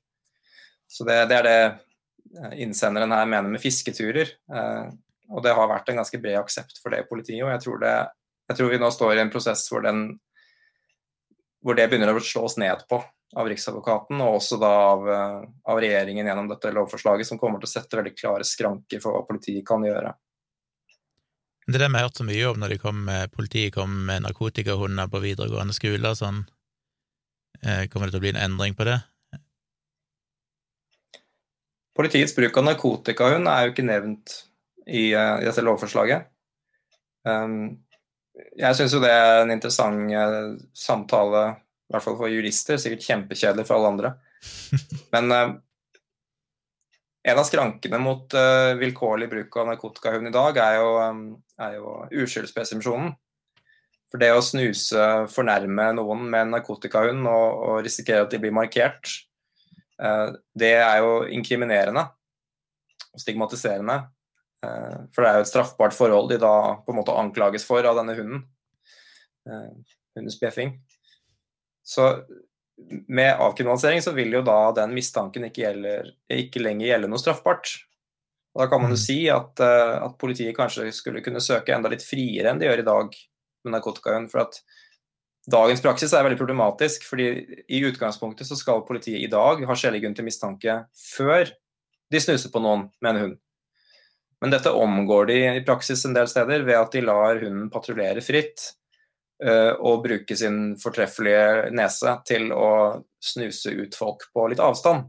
Så 0.87 1.07
det, 1.09 1.17
det 1.31 1.39
er 1.39 1.49
det 1.49 1.61
eh, 1.63 2.59
innsenderen 2.65 3.15
her 3.15 3.29
mener 3.29 3.51
med 3.51 3.63
fisketurer. 3.63 4.35
Eh, 4.53 4.91
og 5.33 5.45
det 5.45 5.55
har 5.57 5.71
vært 5.71 5.89
en 5.89 6.03
ganske 6.03 6.21
bred 6.21 6.37
aksept 6.43 6.79
for 6.83 6.93
det 6.93 7.03
i 7.03 7.09
politiet. 7.09 7.41
Og 7.47 7.51
jeg 7.55 7.65
tror, 7.65 7.81
det, 7.83 7.95
jeg 8.51 8.59
tror 8.59 8.73
vi 8.75 8.83
nå 8.83 8.93
står 8.93 9.17
i 9.17 9.25
en 9.25 9.33
prosess 9.33 9.65
hvor, 9.73 9.85
den, 9.87 10.05
hvor 11.63 11.79
det 11.79 11.89
begynner 11.89 12.13
å 12.13 12.23
slås 12.23 12.59
ned 12.61 12.85
på 12.91 13.01
av 13.33 13.49
Riksadvokaten, 13.49 14.19
og 14.21 14.39
også 14.43 14.59
da 14.61 14.71
av, 14.91 15.07
av 15.65 15.79
regjeringen 15.81 16.27
gjennom 16.29 16.51
dette 16.51 16.73
lovforslaget, 16.75 17.25
som 17.25 17.39
kommer 17.41 17.63
til 17.63 17.71
å 17.71 17.73
sette 17.73 17.97
veldig 17.97 18.13
klare 18.13 18.45
skranker 18.45 19.01
for 19.01 19.17
hva 19.17 19.23
politiet 19.25 19.65
kan 19.65 19.87
gjøre. 19.87 20.13
Det 21.65 21.79
er 21.79 21.85
det 21.85 21.89
vi 21.95 22.01
har 22.01 22.09
hørt 22.09 22.19
så 22.19 22.27
mye 22.27 22.51
om 22.51 22.59
når 22.61 22.75
kom 22.83 23.07
politiet 23.33 23.73
kom 23.73 23.95
med 24.09 24.27
narkotikahunder 24.27 25.09
på 25.09 25.23
videregående 25.23 25.73
skoler. 25.77 26.13
Sånn. 26.19 26.43
Eh, 27.63 27.87
kommer 27.89 28.11
det 28.11 28.17
til 28.17 28.21
å 28.21 28.25
bli 28.25 28.33
en 28.35 28.43
endring 28.43 28.77
på 28.77 28.87
det? 28.89 28.99
Politiets 31.97 32.35
bruk 32.35 32.57
av 32.57 32.67
narkotikahund 32.67 33.49
er 33.53 33.67
jo 33.67 33.73
ikke 33.75 33.85
nevnt 33.85 34.35
i, 34.87 35.13
uh, 35.13 35.39
i 35.39 35.47
dette 35.47 35.65
lovforslaget. 35.65 36.25
Um, 37.29 37.85
jeg 38.59 38.79
syns 38.79 38.95
jo 38.95 39.01
det 39.03 39.11
er 39.13 39.43
en 39.43 39.53
interessant 39.55 40.13
uh, 40.13 40.55
samtale, 40.77 41.43
i 41.89 41.95
hvert 41.95 42.05
fall 42.05 42.19
for 42.21 42.33
jurister. 42.33 42.81
Sikkert 42.81 43.07
kjempekjedelig 43.07 43.67
for 43.69 43.79
alle 43.79 43.93
andre. 43.93 44.13
Men 45.15 45.35
uh, 45.35 45.55
en 47.23 47.41
av 47.41 47.47
skrankene 47.47 48.01
mot 48.03 48.37
uh, 48.37 48.73
vilkårlig 48.81 49.31
bruk 49.31 49.59
av 49.63 49.69
narkotikahund 49.71 50.31
i 50.31 50.35
dag 50.35 50.63
er 50.63 50.79
jo, 50.81 50.95
er 51.63 51.77
jo 51.79 51.99
uskyldspresumpsjonen. 52.25 53.13
For 54.13 54.21
det 54.21 54.33
å 54.35 54.45
snuse 54.45 55.05
fornærme 55.33 55.93
noen 55.97 56.27
med 56.27 56.47
en 56.47 56.57
narkotikahund 56.59 57.25
og, 57.31 57.61
og 57.69 57.79
risikere 57.87 58.27
at 58.27 58.35
de 58.35 58.43
blir 58.43 58.53
markert, 58.53 59.09
det 60.59 60.73
er 60.83 60.99
jo 61.01 61.23
inkriminerende 61.33 62.03
og 63.15 63.23
stigmatiserende. 63.23 63.95
Uh, 64.63 65.09
for 65.15 65.25
det 65.25 65.31
er 65.31 65.41
jo 65.41 65.47
et 65.47 65.51
straffbart 65.51 65.97
forhold 65.97 66.31
de 66.31 66.39
da 66.43 66.55
på 66.85 66.95
en 66.95 67.01
måte 67.01 67.15
anklages 67.19 67.67
for 67.67 67.85
av 67.85 67.99
denne 67.99 68.17
hunden. 68.19 68.47
hundens 70.15 70.39
bjeffing. 70.39 70.77
Så 71.83 72.05
med 73.09 73.35
avkriminalisering 73.41 74.03
så 74.03 74.13
vil 74.15 74.33
jo 74.33 74.43
da 74.47 74.59
den 74.77 74.95
mistanken 74.95 75.49
ikke, 75.49 75.65
gjelder, 75.65 76.13
ikke 76.31 76.63
lenger 76.63 76.87
gjelde 76.89 77.11
noe 77.11 77.21
straffbart. 77.21 77.73
Og 78.53 78.63
da 78.63 78.69
kan 78.69 78.83
man 78.83 78.93
jo 78.93 78.99
mm. 78.99 79.03
si 79.03 79.19
at, 79.33 79.63
uh, 79.65 79.97
at, 80.07 80.17
politiet 80.21 80.57
kanskje 80.57 80.91
skulle 80.95 81.25
kunne 81.25 81.43
søke 81.43 81.75
enda 81.75 81.91
litt 81.93 82.05
friere 82.05 82.53
enn 82.53 82.61
de 82.61 82.69
gjør 82.69 82.83
i 82.83 82.89
dag 82.89 83.19
med 83.65 83.77
narkotikahund. 83.77 84.29
For 84.33 84.45
at 84.45 84.61
dagens 85.51 85.83
praksis 85.85 86.13
er 86.15 86.27
veldig 86.27 86.41
problematisk, 86.41 87.07
fordi 87.09 87.31
i 87.67 87.83
utgangspunktet 87.89 88.49
så 88.49 88.59
skal 88.59 88.85
politiet 88.89 89.23
i 89.25 89.31
dag 89.33 89.65
ha 89.69 89.79
skjellig 89.79 90.03
grunn 90.05 90.19
til 90.19 90.29
mistanke 90.29 90.83
før 91.01 91.49
de 92.13 92.21
snuser 92.21 92.53
på 92.53 92.61
noen 92.63 92.91
med 93.01 93.15
en 93.15 93.23
hund. 93.25 93.41
Men 94.43 94.51
dette 94.51 94.75
omgår 94.75 95.27
de 95.31 95.41
i 95.55 95.65
praksis 95.65 96.03
en 96.07 96.15
del 96.17 96.29
steder 96.31 96.65
ved 96.67 96.79
at 96.79 96.95
de 96.95 97.05
lar 97.07 97.39
hunden 97.39 97.69
patruljere 97.71 98.25
fritt 98.25 98.73
Eh, 99.43 99.73
og 99.83 100.05
bruke 100.05 100.37
sin 100.39 100.77
fortreffelige 100.79 101.73
nese 101.75 102.13
til 102.29 102.53
å 102.55 103.03
snuse 103.23 103.73
ut 103.75 103.97
folk 103.99 104.29
på 104.35 104.45
litt 104.53 104.63
avstand. 104.63 105.09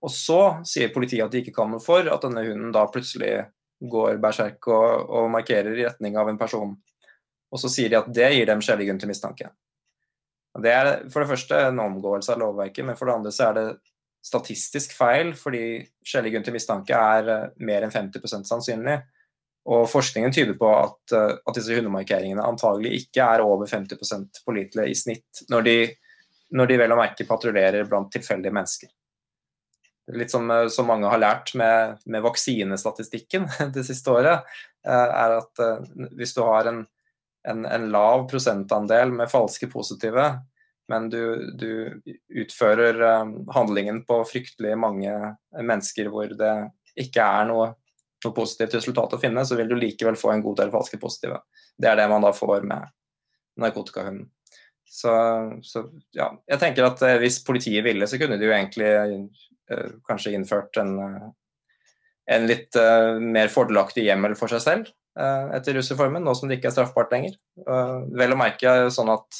Og 0.00 0.12
så 0.12 0.40
sier 0.64 0.92
politiet 0.94 1.26
at 1.26 1.34
de 1.34 1.42
ikke 1.42 1.52
kan 1.58 1.68
noe 1.72 1.82
for 1.82 2.08
at 2.08 2.24
denne 2.24 2.46
hunden 2.46 2.72
da 2.72 2.86
plutselig 2.88 3.34
går 3.92 4.22
berserk 4.22 4.70
og, 4.72 5.10
og 5.10 5.28
markerer 5.34 5.74
i 5.74 5.84
retning 5.84 6.16
av 6.16 6.30
en 6.30 6.40
person. 6.40 6.72
Og 7.52 7.60
så 7.60 7.68
sier 7.72 7.92
de 7.92 8.00
at 8.00 8.08
det 8.08 8.30
gir 8.32 8.48
dem 8.48 8.64
skjellig 8.64 8.88
grunn 8.88 9.02
til 9.02 9.12
mistanke. 9.12 9.50
Det 10.56 10.72
er 10.72 10.90
for 11.12 11.20
det 11.20 11.28
første 11.34 11.60
en 11.66 11.82
omgåelse 11.84 12.32
av 12.32 12.40
lovverket, 12.40 12.86
men 12.88 12.96
for 12.96 13.10
det 13.10 13.18
andre 13.18 13.34
så 13.36 13.50
er 13.50 13.58
det 13.58 13.66
statistisk 14.26 14.94
feil, 14.96 15.32
fordi 15.38 15.78
skjellig 16.06 16.32
grunn 16.34 16.46
til 16.46 16.56
mistanke 16.56 16.98
er 16.98 17.30
eh, 17.30 17.44
mer 17.68 17.86
enn 17.86 17.94
50% 17.94 18.48
sannsynlig. 18.48 18.98
Og 19.66 19.86
Forskningen 19.90 20.34
tyder 20.34 20.58
på 20.58 20.70
at, 20.72 21.14
eh, 21.14 21.34
at 21.38 21.58
disse 21.58 21.76
hundemarkeringene 21.76 22.44
antagelig 22.44 23.04
ikke 23.04 23.26
er 23.36 23.44
over 23.44 23.70
50% 23.70 24.42
pålitelige 24.46 24.90
i 24.90 24.98
snitt, 24.98 25.44
når 25.52 25.66
de, 25.68 25.76
når 26.58 26.70
de 26.70 26.80
vel 26.82 26.94
å 26.94 27.00
merke 27.00 27.28
patruljerer 27.28 27.86
blant 27.90 28.10
tilfeldige 28.14 28.54
mennesker. 28.54 28.90
Litt 30.14 30.34
som, 30.34 30.50
eh, 30.54 30.66
som 30.74 30.90
mange 30.90 31.10
har 31.10 31.22
lært 31.22 31.54
med, 31.58 32.02
med, 32.06 32.24
vaksinestatistikken 32.26 33.46
det 33.76 33.86
siste 33.86 34.14
året, 34.14 34.58
er 34.86 35.32
at 35.34 35.58
hvis 36.14 36.30
du 36.36 36.44
har 36.46 36.68
en, 36.70 36.76
en, 37.50 37.64
en 37.66 37.86
lav 37.90 38.28
prosentandel 38.30 39.10
med 39.10 39.26
falske 39.32 39.66
positive, 39.66 40.28
men 40.92 41.08
du, 41.10 41.20
du 41.58 41.70
utfører 42.42 43.00
handlingen 43.54 44.04
på 44.06 44.20
fryktelig 44.28 44.76
mange 44.78 45.12
mennesker 45.58 46.12
hvor 46.12 46.30
det 46.38 46.52
ikke 47.00 47.24
er 47.24 47.48
noe 47.50 47.72
noe 48.26 48.36
positivt 48.36 48.76
resultat 48.78 49.16
å 49.16 49.20
finne, 49.20 49.44
så 49.46 49.56
vil 49.58 49.70
du 49.70 49.76
likevel 49.78 50.18
få 50.18 50.32
en 50.32 50.44
god 50.44 50.62
del 50.62 50.72
falske 50.74 50.98
positive. 51.00 51.40
Det 51.76 51.90
er 51.90 52.00
det 52.00 52.08
man 52.10 52.24
da 52.24 52.32
får 52.36 52.66
med 52.66 52.90
narkotikahunden. 53.60 54.28
Så, 54.86 55.12
så, 55.66 55.82
ja, 56.16 56.30
jeg 56.46 56.62
tenker 56.62 56.86
at 56.86 57.02
eh, 57.04 57.18
hvis 57.20 57.40
politiet 57.44 57.84
ville, 57.84 58.06
så 58.08 58.20
kunne 58.20 58.38
de 58.38 58.46
jo 58.46 58.54
egentlig 58.54 58.92
uh, 58.96 59.88
kanskje 60.06 60.36
innført 60.36 60.78
en, 60.80 60.92
uh, 61.02 61.26
en 62.32 62.46
litt 62.48 62.78
uh, 62.78 63.18
mer 63.18 63.50
fordelaktig 63.52 64.06
hjemmel 64.06 64.36
for 64.38 64.52
seg 64.52 64.64
selv 64.64 64.94
etter 65.16 65.72
rusreformen, 65.72 66.20
nå 66.20 66.34
som 66.36 66.44
det 66.44 66.58
ikke 66.58 66.68
er 66.68 66.74
straffbart 66.74 67.14
lenger. 67.14 67.38
vel 68.20 68.34
å 68.34 68.36
merke 68.36 68.72
sånn 68.92 69.08
at 69.08 69.38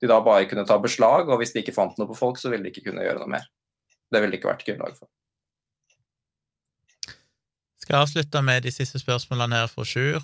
de 0.00 0.08
da 0.08 0.20
bare 0.24 0.48
kunne 0.48 0.66
ta 0.68 0.78
beslag, 0.80 1.28
og 1.28 1.40
hvis 1.40 1.54
de 1.54 1.62
ikke 1.64 1.76
fant 1.76 1.98
noe 2.00 2.08
på 2.08 2.18
folk, 2.18 2.40
så 2.40 2.52
ville 2.52 2.64
de 2.66 2.72
ikke 2.72 2.88
kunne 2.88 3.04
gjøre 3.04 3.20
noe 3.22 3.34
mer. 3.38 3.48
Det 4.10 4.20
ville 4.20 4.32
det 4.34 4.40
ikke 4.40 4.52
vært 4.52 4.66
grunnlag 4.66 4.96
for 4.96 5.10
skal 7.90 7.98
jeg 7.98 8.06
avslutte 8.06 8.40
med 8.46 8.62
de 8.62 8.70
siste 8.70 9.00
spørsmålene 9.02 9.56
her 9.64 9.66
fra 9.66 9.82
Sjur. 9.82 10.22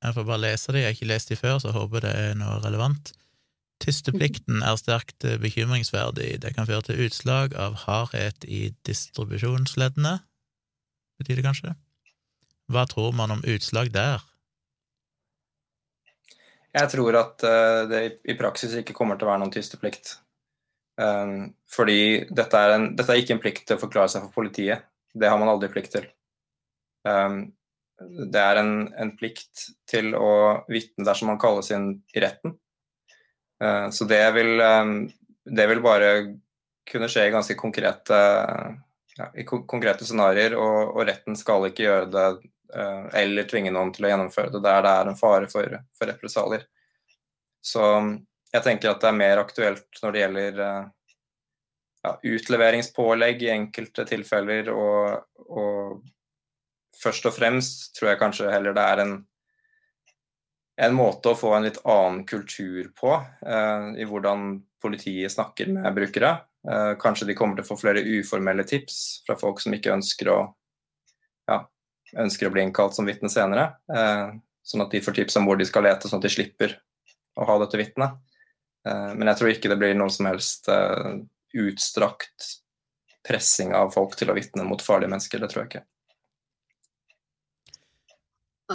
Jeg 0.00 0.14
får 0.16 0.24
bare 0.24 0.40
lese 0.40 0.72
de, 0.72 0.80
jeg 0.80 0.86
har 0.86 0.94
ikke 0.96 1.08
lest 1.10 1.28
de 1.28 1.36
før, 1.36 1.58
så 1.60 1.72
håper 1.74 2.00
det 2.00 2.12
er 2.16 2.38
noe 2.38 2.54
relevant. 2.62 3.10
Tysteplikten 3.84 4.62
er 4.64 4.78
sterkt 4.80 5.26
bekymringsverdig. 5.42 6.30
Det 6.40 6.54
kan 6.56 6.64
føre 6.64 6.86
til 6.86 7.02
utslag 7.04 7.52
av 7.60 7.76
hardhet 7.84 8.46
i 8.48 8.70
distribusjonsleddene. 8.88 10.14
Betyr 11.20 11.42
det 11.42 11.44
kanskje? 11.44 11.74
Hva 12.72 12.86
tror 12.88 13.12
man 13.12 13.36
om 13.36 13.44
utslag 13.44 13.92
der? 13.92 14.24
Jeg 16.78 16.90
tror 16.92 17.18
at 17.18 17.44
uh, 17.46 17.82
det 17.90 18.02
i 18.28 18.36
praksis 18.38 18.76
ikke 18.78 18.96
kommer 18.96 19.18
til 19.18 19.26
å 19.26 19.32
være 19.32 19.42
noen 19.42 19.54
tysteplikt. 19.54 20.16
Um, 20.98 21.52
fordi 21.70 22.26
dette 22.34 22.58
er, 22.58 22.74
en, 22.74 22.88
dette 22.98 23.14
er, 23.14 23.22
ikke 23.22 23.36
en 23.36 23.42
plikt 23.42 23.66
til 23.68 23.78
å 23.78 23.82
forklare 23.82 24.10
seg 24.12 24.24
for 24.26 24.40
politiet. 24.40 24.86
Det 25.14 25.30
har 25.30 25.38
man 25.40 25.50
aldri 25.50 25.70
plikt 25.72 25.94
til. 25.96 26.08
Um, 27.06 27.40
det 27.98 28.42
er 28.42 28.60
en, 28.60 28.72
en, 28.94 29.12
plikt 29.18 29.68
til 29.90 30.12
å 30.14 30.30
vitne 30.70 31.06
dersom 31.06 31.32
man 31.32 31.40
kalles 31.42 31.70
inn 31.74 31.90
i 32.14 32.22
retten. 32.22 32.54
Uh, 33.62 33.88
så 33.94 34.06
det 34.10 34.22
vil, 34.36 34.58
um, 34.62 35.00
det 35.46 35.66
vil 35.70 35.82
bare 35.82 36.12
kunne 36.88 37.10
skje 37.10 37.26
i 37.28 37.34
ganske 37.34 37.56
konkrete 37.58 38.18
ja, 39.18 39.26
konkrete 39.46 40.06
scenarioer, 40.06 40.54
og, 40.58 40.94
og, 40.94 41.02
retten 41.08 41.36
skal 41.38 41.66
ikke 41.68 41.84
gjøre 41.84 42.10
det 42.12 42.26
eller 42.68 43.46
tvinge 43.48 43.70
noen 43.72 43.90
til 43.94 44.04
å 44.04 44.10
gjennomføre 44.10 44.50
det 44.52 44.60
der 44.64 44.82
det 44.84 44.90
er 44.92 45.08
en 45.08 45.16
fare 45.16 45.46
for, 45.48 45.78
for 45.96 46.10
represalier. 46.10 46.66
Så 47.64 47.82
jeg 48.52 48.64
tenker 48.64 48.90
at 48.92 49.00
det 49.02 49.08
er 49.10 49.16
mer 49.16 49.40
aktuelt 49.42 50.02
når 50.02 50.14
det 50.14 50.20
gjelder 50.22 50.60
uh, 50.60 50.90
ja, 52.02 52.18
utleveringspålegg 52.22 53.42
i 53.42 53.50
enkelte 53.54 54.04
tilfeller, 54.08 54.70
og, 54.72 55.24
og, 55.48 55.98
først 56.98 57.28
og 57.30 57.34
fremst 57.36 57.92
tror 57.98 58.12
jeg 58.12 58.20
kanskje 58.22 58.52
heller 58.52 58.74
det 58.74 58.84
er 58.84 59.02
en, 59.04 59.12
en 60.82 60.96
måte 60.96 61.30
å 61.30 61.38
få 61.38 61.52
en 61.54 61.66
litt 61.68 61.78
annen 61.86 62.24
kultur 62.26 62.88
på 62.98 63.12
eh, 63.14 63.84
i 64.02 64.06
hvordan 64.08 64.56
politiet 64.82 65.30
snakker 65.30 65.70
med 65.76 65.94
brukere. 65.94 66.32
Eh, 66.66 66.94
kanskje 66.98 67.28
de 67.28 67.36
kommer 67.38 67.58
til 67.58 67.66
å 67.66 67.68
få 67.68 67.78
flere 67.78 68.02
uformelle 68.02 68.66
tips 68.66 68.98
fra 69.26 69.38
folk 69.38 69.62
som 69.62 69.76
ikke 69.78 69.94
ønsker 69.94 70.32
å, 70.34 70.40
ønsker 72.16 72.48
å 72.48 72.52
bli 72.54 72.64
innkalt 72.64 72.96
som 72.96 73.08
vitne 73.08 73.30
senere. 73.32 73.72
Uh, 73.90 74.38
sånn 74.64 74.84
at 74.84 74.94
de 74.94 75.02
får 75.04 75.18
tips 75.18 75.38
om 75.40 75.48
hvor 75.48 75.58
de 75.60 75.66
skal 75.68 75.84
lete, 75.86 76.08
sånn 76.08 76.22
at 76.22 76.28
de 76.28 76.32
slipper 76.32 76.78
å 77.38 77.46
ha 77.48 77.60
dette 77.62 77.78
vitnet. 77.78 78.16
men 78.88 79.28
jeg 79.30 79.38
tror 79.38 79.50
ikke 79.50 79.68
det 79.70 79.76
blir 79.78 79.94
noe 79.94 80.10
som 80.10 80.26
helst 80.26 80.68
utstrakt 81.54 82.46
pressing 83.28 83.74
av 83.76 83.92
folk 83.94 84.16
til 84.18 84.30
å 84.32 84.36
vitne 84.36 84.64
mot 84.66 84.82
farlige 84.82 85.12
mennesker. 85.12 85.42
Det 85.42 85.50
tror 85.52 85.62
jeg 85.62 85.70
ikke. 85.70 85.84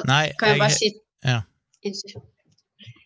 Nei, 0.10 0.24
kan 0.40 0.54
jeg 0.54 0.62
bare 0.62 0.74
si 0.74 0.90
ja. 1.24 1.40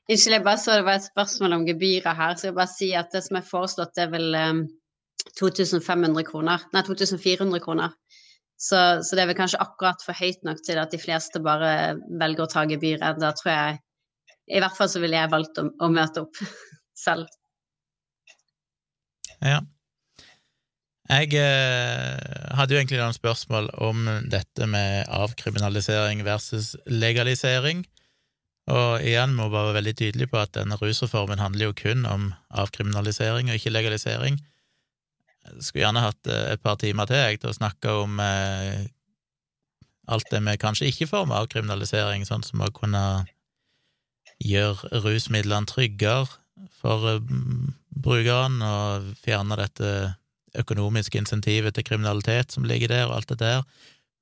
Unnskyld, 0.08 0.36
jeg 0.38 0.44
bare 0.46 0.60
så 0.62 0.78
det 0.78 0.86
var 0.88 1.02
et 1.02 1.08
spørsmål 1.10 1.58
om 1.58 1.66
gebyrer 1.68 2.16
her, 2.16 2.36
så 2.40 2.48
jeg 2.48 2.56
bare 2.56 2.72
si 2.72 2.94
at 2.96 3.12
det 3.12 3.24
som 3.26 3.40
er 3.40 3.48
foreslått, 3.48 3.96
det 3.98 4.06
er 4.06 4.14
vel 4.14 4.38
um, 4.40 4.62
2500 5.36 6.24
kroner. 6.30 6.64
Nei, 6.72 6.84
2400 6.88 7.64
kroner. 7.66 7.98
Så, 8.58 8.78
så, 9.06 9.14
det 9.14 9.24
er 9.24 9.30
vel 9.30 9.38
kanskje 9.38 9.62
akkurat 9.62 10.02
for 10.02 10.18
høyt 10.18 10.42
nok 10.48 10.64
til 10.66 10.80
at 10.82 10.94
de 10.94 11.00
fleste 11.02 11.42
bare 11.46 11.98
velger 12.10 12.48
å 12.48 12.50
ta 12.52 12.66
gebyret. 12.70 13.20
Da 13.22 13.32
tror 13.38 13.52
jeg 13.54 13.80
I 14.58 14.62
hvert 14.64 14.78
fall 14.78 14.90
så 14.90 15.02
ville 15.04 15.20
jeg 15.20 15.34
valgt 15.34 15.60
å, 15.62 15.68
å 15.70 15.90
møte 15.94 16.26
opp 16.26 16.42
selv. 17.06 17.30
Ja. 19.46 19.62
Jeg 21.08 21.38
eh, 21.40 22.18
hadde 22.58 22.74
jo 22.74 22.80
egentlig 22.82 23.00
noen 23.00 23.16
spørsmål 23.16 23.70
om 23.80 24.10
dette 24.28 24.66
med 24.68 25.06
avkriminalisering 25.14 26.26
versus 26.28 26.74
legalisering. 26.90 27.86
Og 28.68 29.06
igjen 29.06 29.38
må 29.38 29.48
bare 29.48 29.70
være 29.70 29.78
veldig 29.78 29.96
tydelig 30.02 30.28
på 30.34 30.42
at 30.42 30.52
denne 30.58 30.76
rusreformen 30.82 31.40
handler 31.40 31.70
jo 31.70 31.78
kun 31.78 32.04
om 32.10 32.32
avkriminalisering 32.52 33.48
og 33.48 33.62
ikke 33.62 33.72
legalisering. 33.72 34.42
Skulle 35.60 35.86
gjerne 35.86 36.04
hatt 36.06 36.30
eh, 36.30 36.54
et 36.54 36.64
par 36.64 36.78
timer 36.82 37.10
til 37.10 37.20
jeg 37.22 37.42
til 37.42 37.52
å 37.52 37.58
snakke 37.58 37.96
om 38.04 38.22
eh, 38.24 38.86
alt 40.08 40.30
det 40.32 40.44
vi 40.46 40.60
kanskje 40.62 40.92
ikke 40.92 41.10
får 41.12 41.28
med 41.30 41.40
avkriminalisering, 41.42 42.26
sånn 42.28 42.46
som 42.46 42.64
å 42.64 42.72
kunne 42.76 43.04
gjøre 44.44 45.02
rusmidlene 45.04 45.70
tryggere 45.70 46.28
for 46.80 47.10
eh, 47.12 47.36
brukeren 47.98 48.62
og 48.66 49.12
fjerne 49.24 49.60
dette 49.60 49.92
økonomiske 50.58 51.20
insentivet 51.20 51.76
til 51.76 51.86
kriminalitet 51.86 52.54
som 52.54 52.66
ligger 52.66 52.92
der, 52.94 53.06
og 53.10 53.20
alt 53.20 53.34
det 53.34 53.42
der. 53.42 53.62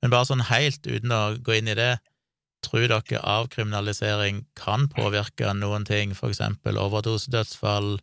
Men 0.01 0.11
bare 0.13 0.27
sånn 0.29 0.47
helt 0.49 0.87
uten 0.87 1.13
å 1.13 1.37
gå 1.41 1.59
inn 1.59 1.71
i 1.71 1.77
det, 1.77 1.95
tror 2.65 2.87
dere 2.89 3.21
avkriminalisering 3.21 4.43
kan 4.57 4.87
påvirke 4.91 5.53
noen 5.53 5.85
ting, 5.87 6.15
for 6.17 6.33
eksempel 6.33 6.79
overdosedødsfall, 6.81 7.99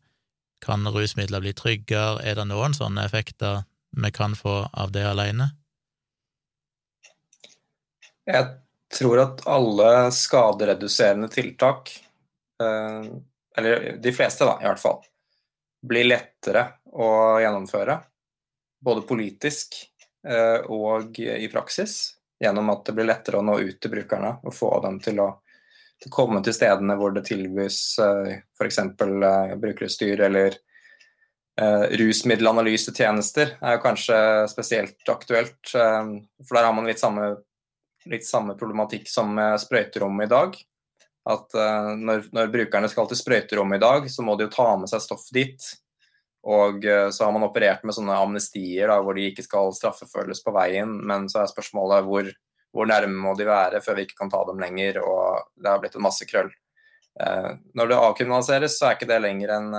kan 0.63 0.87
rusmidler 0.95 1.43
bli 1.43 1.53
tryggere, 1.59 2.23
er 2.23 2.39
det 2.39 2.47
noen 2.49 2.75
sånne 2.77 3.05
effekter 3.09 3.65
vi 3.93 4.11
kan 4.15 4.37
få 4.39 4.63
av 4.73 4.93
det 4.95 5.05
alene? 5.05 5.51
Jeg 8.25 8.47
tror 8.93 9.23
at 9.25 9.43
alle 9.51 9.91
skadereduserende 10.15 11.29
tiltak, 11.33 11.91
eh, 12.63 13.09
eller 13.57 13.97
de 13.99 14.13
fleste 14.15 14.47
da, 14.47 14.59
i 14.63 14.69
hvert 14.69 14.81
fall, 14.81 15.03
blir 15.83 16.07
lettere 16.07 16.67
å 16.95 17.41
gjennomføre. 17.43 17.99
Både 18.83 19.07
politisk 19.07 19.75
eh, 20.27 20.61
og 20.71 21.19
i 21.19 21.49
praksis. 21.51 22.15
Gjennom 22.43 22.71
at 22.73 22.87
det 22.87 22.95
blir 22.97 23.07
lettere 23.07 23.39
å 23.39 23.47
nå 23.47 23.59
ut 23.61 23.79
til 23.83 23.91
brukerne 23.91 24.37
og 24.43 24.55
få 24.55 24.73
dem 24.83 24.99
til 25.03 25.21
å 25.23 25.29
komme 26.11 26.43
til 26.45 26.55
stedene 26.57 26.97
hvor 26.99 27.15
det 27.15 27.25
tilbys 27.29 27.79
eh, 28.03 28.35
f.eks. 28.59 28.79
Eh, 28.79 29.55
brukerutstyr 29.61 30.25
eller 30.29 30.57
eh, 31.61 31.85
rusmiddelanalysetjenester 32.01 33.57
er 33.61 33.77
jo 33.77 33.85
kanskje 33.85 34.19
spesielt 34.51 35.13
aktuelt. 35.13 35.61
For 35.73 36.57
der 36.57 36.69
har 36.69 36.75
man 36.77 36.89
litt 36.89 37.03
samme, 37.03 37.35
litt 38.11 38.27
samme 38.27 38.57
problematikk 38.59 39.09
som 39.11 39.35
med 39.37 39.61
sprøyterommet 39.63 40.31
i 40.31 40.35
dag 40.35 40.61
at 41.33 41.55
når, 42.03 42.25
når, 42.35 42.49
brukerne 42.51 42.89
skal 42.91 43.07
til 43.07 43.15
sprøyterommet 43.15 43.79
i 43.79 43.83
dag, 43.85 44.07
så 44.11 44.25
må 44.27 44.33
de 44.35 44.49
jo 44.49 44.51
ta 44.51 44.73
med 44.75 44.91
seg 44.91 45.05
stoff 45.05 45.29
dit. 45.31 45.69
Og 46.43 46.83
så 46.83 47.23
har 47.23 47.31
man 47.31 47.47
operert 47.47 47.85
med 47.87 47.95
sånne 47.95 48.17
amnestier 48.19 48.91
da, 48.91 48.97
hvor 48.99 49.15
de 49.15 49.29
ikke 49.29 49.45
skal 49.47 49.71
straffeføles 49.77 50.43
på 50.43 50.51
veien. 50.57 50.97
Men 51.07 51.29
så 51.31 51.45
er 51.45 51.53
spørsmålet 51.53 52.09
hvor, 52.09 52.33
hvor, 52.73 52.89
nærme 52.89 53.15
må 53.21 53.37
de 53.39 53.47
være 53.49 53.83
før 53.85 53.99
vi 53.99 54.07
ikke 54.09 54.19
kan 54.23 54.33
ta 54.33 54.43
dem 54.49 54.61
lenger. 54.63 55.03
Og 55.05 55.53
det 55.61 55.71
har 55.71 55.81
blitt 55.83 55.97
en 55.99 56.07
masse 56.09 56.27
krøll. 56.29 56.51
Uh, 57.21 57.55
når 57.77 57.93
det 57.93 58.01
avkriminaliseres, 58.01 58.79
så 58.79 58.89
er 58.89 58.99
ikke 58.99 59.11
det 59.11 59.21
lenger 59.23 59.55
en, 59.59 59.71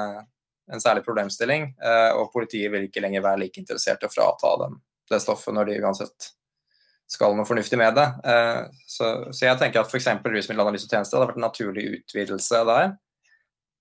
en 0.71 0.81
særlig 0.83 1.05
problemstilling. 1.05 1.73
og 2.15 2.31
politiet 2.33 2.71
vil 2.71 2.87
ikke 2.87 3.01
lenger 3.01 3.25
være 3.25 3.45
like 3.45 3.59
interessert 3.59 4.03
i 4.05 4.09
å 4.09 4.13
frata 4.13 4.55
dem 4.65 4.81
det 5.13 5.21
stoffet 5.23 5.55
når 5.55 5.69
de 5.69 5.79
uansett 5.83 6.31
skal 7.13 7.35
noe 7.37 7.47
fornuftig 7.47 7.77
med 7.79 7.95
det. 7.97 8.07
Eh, 8.25 8.61
så, 8.89 9.09
så 9.35 9.47
jeg 9.47 9.59
tenker 9.61 9.83
at 9.83 9.91
f.eks. 9.91 10.09
rusmiddelanalysetjeneste 10.23 11.17
hadde 11.17 11.29
vært 11.29 11.39
en 11.39 11.47
naturlig 11.47 11.87
utvidelse 11.99 12.63
der. 12.69 12.93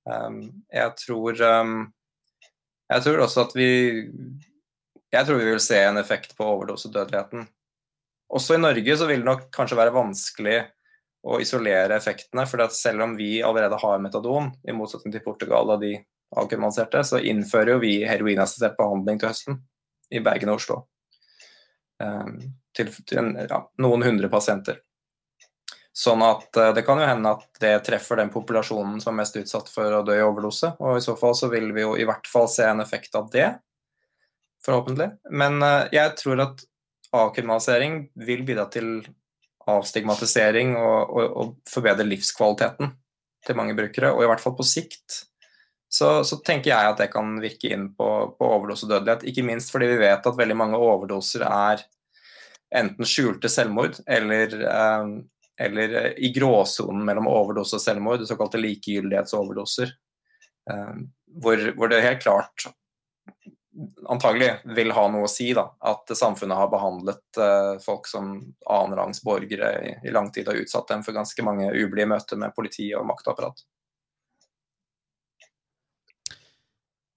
Um, 0.02 0.40
jeg 0.74 0.90
tror 0.98 1.38
um, 1.46 1.76
jeg 2.90 3.04
tror 3.04 3.20
også 3.22 3.44
at 3.44 3.52
vi 3.54 3.68
jeg 5.14 5.28
tror 5.28 5.38
vi 5.38 5.46
vil 5.46 5.60
se 5.62 5.78
en 5.78 6.00
effekt 6.00 6.34
på 6.34 6.48
overdosedødeligheten. 6.56 7.46
Også 8.32 8.56
i 8.56 8.62
Norge 8.62 8.96
så 8.96 9.08
vil 9.08 9.20
det 9.20 9.28
nok 9.28 9.48
kanskje 9.54 9.76
være 9.78 9.94
vanskelig 9.94 10.60
å 11.22 11.38
isolere 11.40 11.96
effektene. 11.96 12.46
for 12.46 12.68
selv 12.70 13.02
om 13.02 13.16
vi 13.16 13.42
allerede 13.42 13.78
har 13.78 13.98
metadon, 13.98 14.52
i 14.68 14.72
motsetning 14.72 15.12
til 15.12 15.24
Portugal 15.24 15.70
og 15.70 15.80
de 15.80 15.98
avkriminaliserte, 16.36 17.04
så 17.04 17.20
innfører 17.20 17.74
jo 17.74 17.82
vi 17.82 17.92
heroinassistert 18.08 18.76
behandling 18.78 19.20
til 19.20 19.28
høsten 19.28 19.60
i 20.10 20.20
Bergen 20.20 20.52
og 20.52 20.60
Oslo. 20.60 20.78
Um, 22.02 22.38
til, 22.74 22.88
til 23.06 23.20
en, 23.20 23.36
ja, 23.36 23.60
noen 23.84 24.02
hundre 24.02 24.30
pasienter. 24.32 24.80
Sånn 25.92 26.24
at 26.24 26.56
uh, 26.56 26.70
det 26.74 26.86
kan 26.86 26.98
jo 26.98 27.06
hende 27.06 27.34
at 27.36 27.60
det 27.60 27.74
treffer 27.86 28.18
den 28.18 28.32
populasjonen 28.32 28.98
som 29.02 29.12
er 29.12 29.20
mest 29.20 29.36
utsatt 29.36 29.68
for 29.70 29.92
å 29.92 30.02
dø 30.06 30.16
i 30.16 30.24
overdose. 30.24 30.72
Og 30.80 30.98
i 30.98 31.04
så 31.04 31.14
fall 31.20 31.36
så 31.38 31.52
vil 31.52 31.68
vi 31.76 31.84
jo 31.84 31.94
i 32.00 32.08
hvert 32.08 32.26
fall 32.26 32.48
se 32.50 32.64
en 32.66 32.80
effekt 32.82 33.14
av 33.18 33.28
det, 33.30 33.50
forhåpentlig. 34.64 35.12
Men 35.30 35.60
uh, 35.62 35.84
jeg 35.92 36.16
tror 36.18 36.46
at 36.48 36.66
avkriminalisering 37.12 37.98
vil 38.26 38.44
bidra 38.46 38.66
til 38.72 39.02
avstigmatisering 39.70 40.74
og, 40.76 41.12
og, 41.12 41.36
og, 41.36 41.52
forbedre 41.70 42.06
livskvaliteten 42.06 42.90
til 43.46 43.58
mange 43.58 43.76
brukere. 43.78 44.12
Og 44.14 44.24
i 44.24 44.30
hvert 44.30 44.42
fall 44.42 44.56
på 44.58 44.66
sikt 44.66 45.22
så, 45.92 46.22
så 46.24 46.38
tenker 46.40 46.72
jeg 46.72 46.88
at 46.88 47.02
det 47.02 47.10
kan 47.12 47.34
virke 47.42 47.72
inn 47.74 47.90
på, 47.96 48.08
på 48.38 48.52
overdosedødelighet. 48.56 49.26
Ikke 49.28 49.44
minst 49.46 49.74
fordi 49.74 49.90
vi 49.92 50.00
vet 50.00 50.26
at 50.26 50.38
veldig 50.38 50.56
mange 50.56 50.80
overdoser 50.80 51.44
er 51.46 51.84
enten 52.72 53.08
skjulte 53.08 53.50
selvmord 53.52 53.98
eller, 54.08 54.54
eh, 54.72 55.10
eller 55.66 55.96
eh, 56.00 56.12
i 56.16 56.32
gråsonen 56.32 57.04
mellom 57.04 57.28
overdose 57.28 57.76
og 57.76 57.84
selvmord, 57.84 58.24
såkalte 58.28 58.60
likegyldighetsoverdoser. 58.62 59.92
Eh, 60.72 60.94
hvor, 61.42 61.66
hvor, 61.76 61.92
det 61.92 62.00
helt 62.06 62.24
klart 62.24 62.66
antagelig 64.12 64.50
vil 64.76 64.92
ha 64.92 65.06
noe 65.08 65.26
å 65.26 65.30
si 65.30 65.48
da, 65.56 65.64
at 65.88 66.12
samfunnet 66.18 66.58
har 66.58 66.70
behandlet 66.72 67.40
uh, 67.40 67.80
folk 67.82 68.08
som 68.10 68.34
annenrangs 68.68 69.22
borgere 69.24 69.70
i, 69.80 69.92
i, 70.04 70.12
lang 70.12 70.28
tid 70.34 70.50
og 70.52 70.60
utsatt 70.64 70.92
dem 70.92 71.04
for 71.06 71.16
ganske 71.16 71.46
mange 71.46 71.70
ublide 71.72 72.10
møter 72.10 72.40
med 72.40 72.54
politi 72.56 72.90
og 72.98 73.06
maktapparat. 73.08 73.64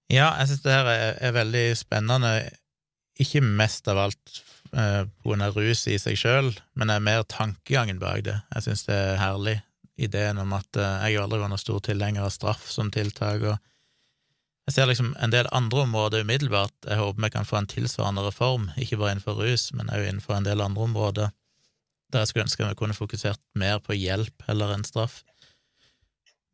Ja, 0.06 0.30
jeg 0.38 0.52
syns 0.52 0.62
det 0.62 0.74
her 0.74 0.88
er, 0.88 1.06
er, 1.18 1.32
veldig 1.34 1.66
spennende, 1.76 2.34
ikke 3.20 3.42
mest 3.42 3.88
av 3.90 4.04
alt 4.06 4.42
Eh, 4.72 5.04
av 5.46 5.56
rus 5.56 5.86
i 5.88 5.96
seg 5.98 6.18
sjøl, 6.18 6.50
men 6.74 6.90
det 6.90 6.96
er 6.96 7.04
mer 7.04 7.22
tankegangen 7.30 8.00
bak 8.02 8.24
det. 8.26 8.36
Jeg 8.56 8.66
syns 8.66 8.84
det 8.88 8.96
er 8.96 9.20
herlig, 9.20 9.60
ideen 9.96 10.40
om 10.42 10.52
at 10.56 10.76
eh, 10.76 11.06
jeg 11.08 11.22
aldri 11.22 11.40
var 11.40 11.52
noen 11.52 11.62
stor 11.62 11.80
tilhenger 11.86 12.26
av 12.26 12.34
straff 12.34 12.66
som 12.72 12.90
tiltak, 12.92 13.44
og 13.46 13.56
jeg 14.66 14.74
ser 14.74 14.88
liksom 14.90 15.12
en 15.22 15.30
del 15.30 15.46
andre 15.54 15.84
områder 15.84 16.24
umiddelbart. 16.26 16.74
Jeg 16.88 16.98
håper 16.98 17.22
vi 17.22 17.30
kan 17.30 17.46
få 17.46 17.60
en 17.60 17.68
tilsvarende 17.70 18.24
reform, 18.26 18.70
ikke 18.74 18.98
bare 18.98 19.14
innenfor 19.14 19.38
rus, 19.38 19.68
men 19.72 19.86
også 19.86 20.08
innenfor 20.08 20.34
en 20.34 20.48
del 20.48 20.64
andre 20.64 20.88
områder, 20.88 21.30
der 22.10 22.24
jeg 22.24 22.32
skulle 22.32 22.46
ønske 22.48 22.66
vi 22.66 22.78
kunne 22.80 22.98
fokusert 22.98 23.42
mer 23.54 23.78
på 23.78 23.94
hjelp 23.94 24.42
heller 24.48 24.74
enn 24.74 24.84
straff. 24.86 25.22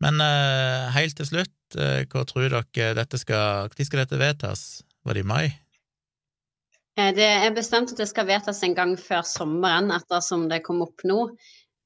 Men 0.03 0.21
eh, 0.21 0.93
helt 0.93 1.17
til 1.17 1.29
slutt, 1.29 1.57
hva 1.73 2.25
tror 2.29 2.53
dere 2.53 2.93
dette 2.99 3.17
skal 3.17 3.71
Når 3.73 3.87
skal 3.87 4.03
dette 4.03 4.19
vedtas? 4.21 4.83
Var 5.07 5.17
det 5.17 5.23
i 5.23 5.29
mai? 5.33 5.45
Eh, 6.99 7.13
det 7.17 7.25
er 7.25 7.55
bestemt 7.57 7.95
at 7.95 8.01
det 8.03 8.11
skal 8.11 8.29
vedtas 8.29 8.61
en 8.67 8.77
gang 8.77 8.97
før 9.01 9.25
sommeren, 9.25 9.93
ettersom 9.95 10.51
det 10.53 10.61
kom 10.67 10.83
opp 10.85 11.05
nå. 11.09 11.31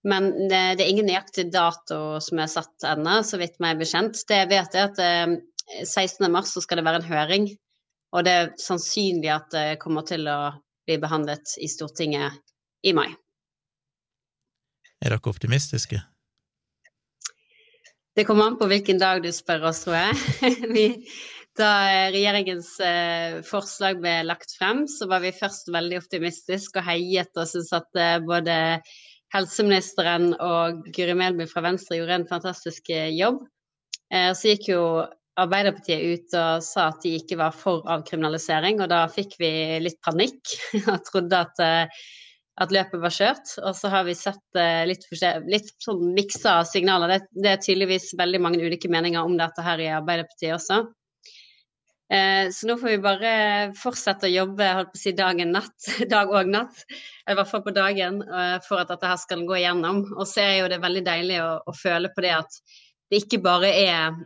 Men 0.06 0.30
det, 0.50 0.78
det 0.78 0.84
er 0.84 0.90
ingen 0.90 1.06
nøyaktig 1.10 1.52
dato 1.54 2.18
som 2.22 2.42
er 2.42 2.50
satt 2.50 2.86
ennå, 2.86 3.20
så 3.26 3.38
vidt 3.38 3.60
meg 3.62 3.78
bekjent. 3.78 4.18
Det 4.26 4.42
jeg 4.42 4.50
vet, 4.50 4.74
er 4.74 4.90
at 4.90 5.00
16. 5.84 6.26
mars 6.32 6.54
så 6.54 6.62
skal 6.64 6.80
det 6.80 6.86
være 6.86 7.02
en 7.02 7.08
høring, 7.10 7.46
og 8.14 8.26
det 8.26 8.32
er 8.32 8.52
sannsynlig 8.60 9.32
at 9.34 9.48
det 9.54 9.68
kommer 9.82 10.06
til 10.06 10.28
å 10.30 10.54
bli 10.86 10.98
behandlet 11.02 11.56
i 11.62 11.68
Stortinget 11.70 12.38
i 12.86 12.94
mai. 12.96 13.08
Er 15.02 15.12
dere 15.12 15.32
optimistiske? 15.32 16.00
Det 18.16 18.24
kommer 18.24 18.48
an 18.48 18.56
på 18.56 18.68
hvilken 18.70 19.00
dag 19.00 19.20
du 19.20 19.28
spør 19.34 19.68
oss, 19.72 19.84
tror 19.84 19.98
jeg. 19.98 21.00
Da 21.56 21.70
regjeringens 22.12 22.74
eh, 22.84 23.38
forslag 23.48 24.02
ble 24.02 24.18
lagt 24.28 24.50
frem, 24.58 24.82
så 24.92 25.06
var 25.08 25.22
vi 25.24 25.30
først 25.32 25.70
veldig 25.72 26.02
optimistiske 26.02 26.82
og 26.82 26.84
heiet 26.84 27.32
og 27.32 27.48
syntes 27.48 27.72
at 27.72 27.96
eh, 27.96 28.18
både 28.20 28.56
helseministeren 29.32 30.34
og 30.36 30.82
Guri 30.92 31.14
Melby 31.16 31.46
fra 31.48 31.62
Venstre 31.64 31.96
gjorde 31.96 32.18
en 32.20 32.28
fantastisk 32.28 32.90
eh, 32.92 33.08
jobb. 33.16 33.40
Eh, 34.12 34.34
så 34.36 34.52
gikk 34.52 34.68
jo 34.74 34.82
Arbeiderpartiet 35.36 36.00
ut 36.00 36.36
og 36.40 36.62
sa 36.64 36.88
at 36.90 37.02
de 37.04 37.16
ikke 37.18 37.36
var 37.36 37.52
for 37.56 37.84
avkriminalisering, 37.92 38.80
og 38.80 38.88
da 38.92 39.02
fikk 39.12 39.36
vi 39.40 39.50
litt 39.84 39.98
panikk 40.04 40.54
og 40.92 41.02
trodde 41.08 41.40
at, 41.44 41.60
eh, 41.60 42.04
at 42.64 42.72
løpet 42.72 43.02
var 43.02 43.12
kjørt. 43.12 43.56
Og 43.60 43.76
så 43.76 43.90
har 43.92 44.06
vi 44.08 44.16
sett 44.16 44.60
litt, 44.88 45.04
litt 45.44 45.72
sånn 45.84 46.06
miksa 46.16 46.62
signaler. 46.68 47.12
Det, 47.12 47.18
det, 47.36 47.50
er 47.52 47.64
tydeligvis 47.64 48.14
veldig 48.16 48.40
mange 48.46 48.62
ulike 48.64 48.88
meninger 48.92 49.20
om 49.20 49.36
dette 49.36 49.64
her 49.64 49.82
i 49.84 49.90
Arbeiderpartiet 49.98 50.56
også. 50.56 50.86
Så 52.06 52.68
nå 52.68 52.76
får 52.78 52.92
vi 52.92 52.98
bare 53.02 53.30
fortsette 53.74 54.28
å 54.28 54.30
jobbe 54.30 54.68
holdt 54.78 54.92
på 54.92 54.94
å 54.94 55.00
si 55.00 55.12
dagen 55.18 55.50
natt, 55.50 55.88
dag 56.12 56.30
og 56.30 56.52
natt, 56.52 56.84
i 57.26 57.34
hvert 57.34 57.50
fall 57.50 57.64
på 57.64 57.74
dagen, 57.74 58.20
for 58.62 58.78
at 58.78 58.92
dette 58.92 59.10
her 59.10 59.18
skal 59.18 59.42
gå 59.48 59.58
igjennom. 59.58 60.04
Og 60.14 60.22
så 60.30 60.44
er 60.44 60.54
jo 60.60 60.70
det 60.70 60.78
veldig 60.84 61.02
deilig 61.10 61.40
å, 61.42 61.50
å 61.66 61.74
føle 61.74 62.12
på 62.14 62.22
det 62.24 62.32
at 62.38 62.60
det 63.10 63.24
ikke 63.24 63.42
bare 63.42 63.74
er 63.74 64.22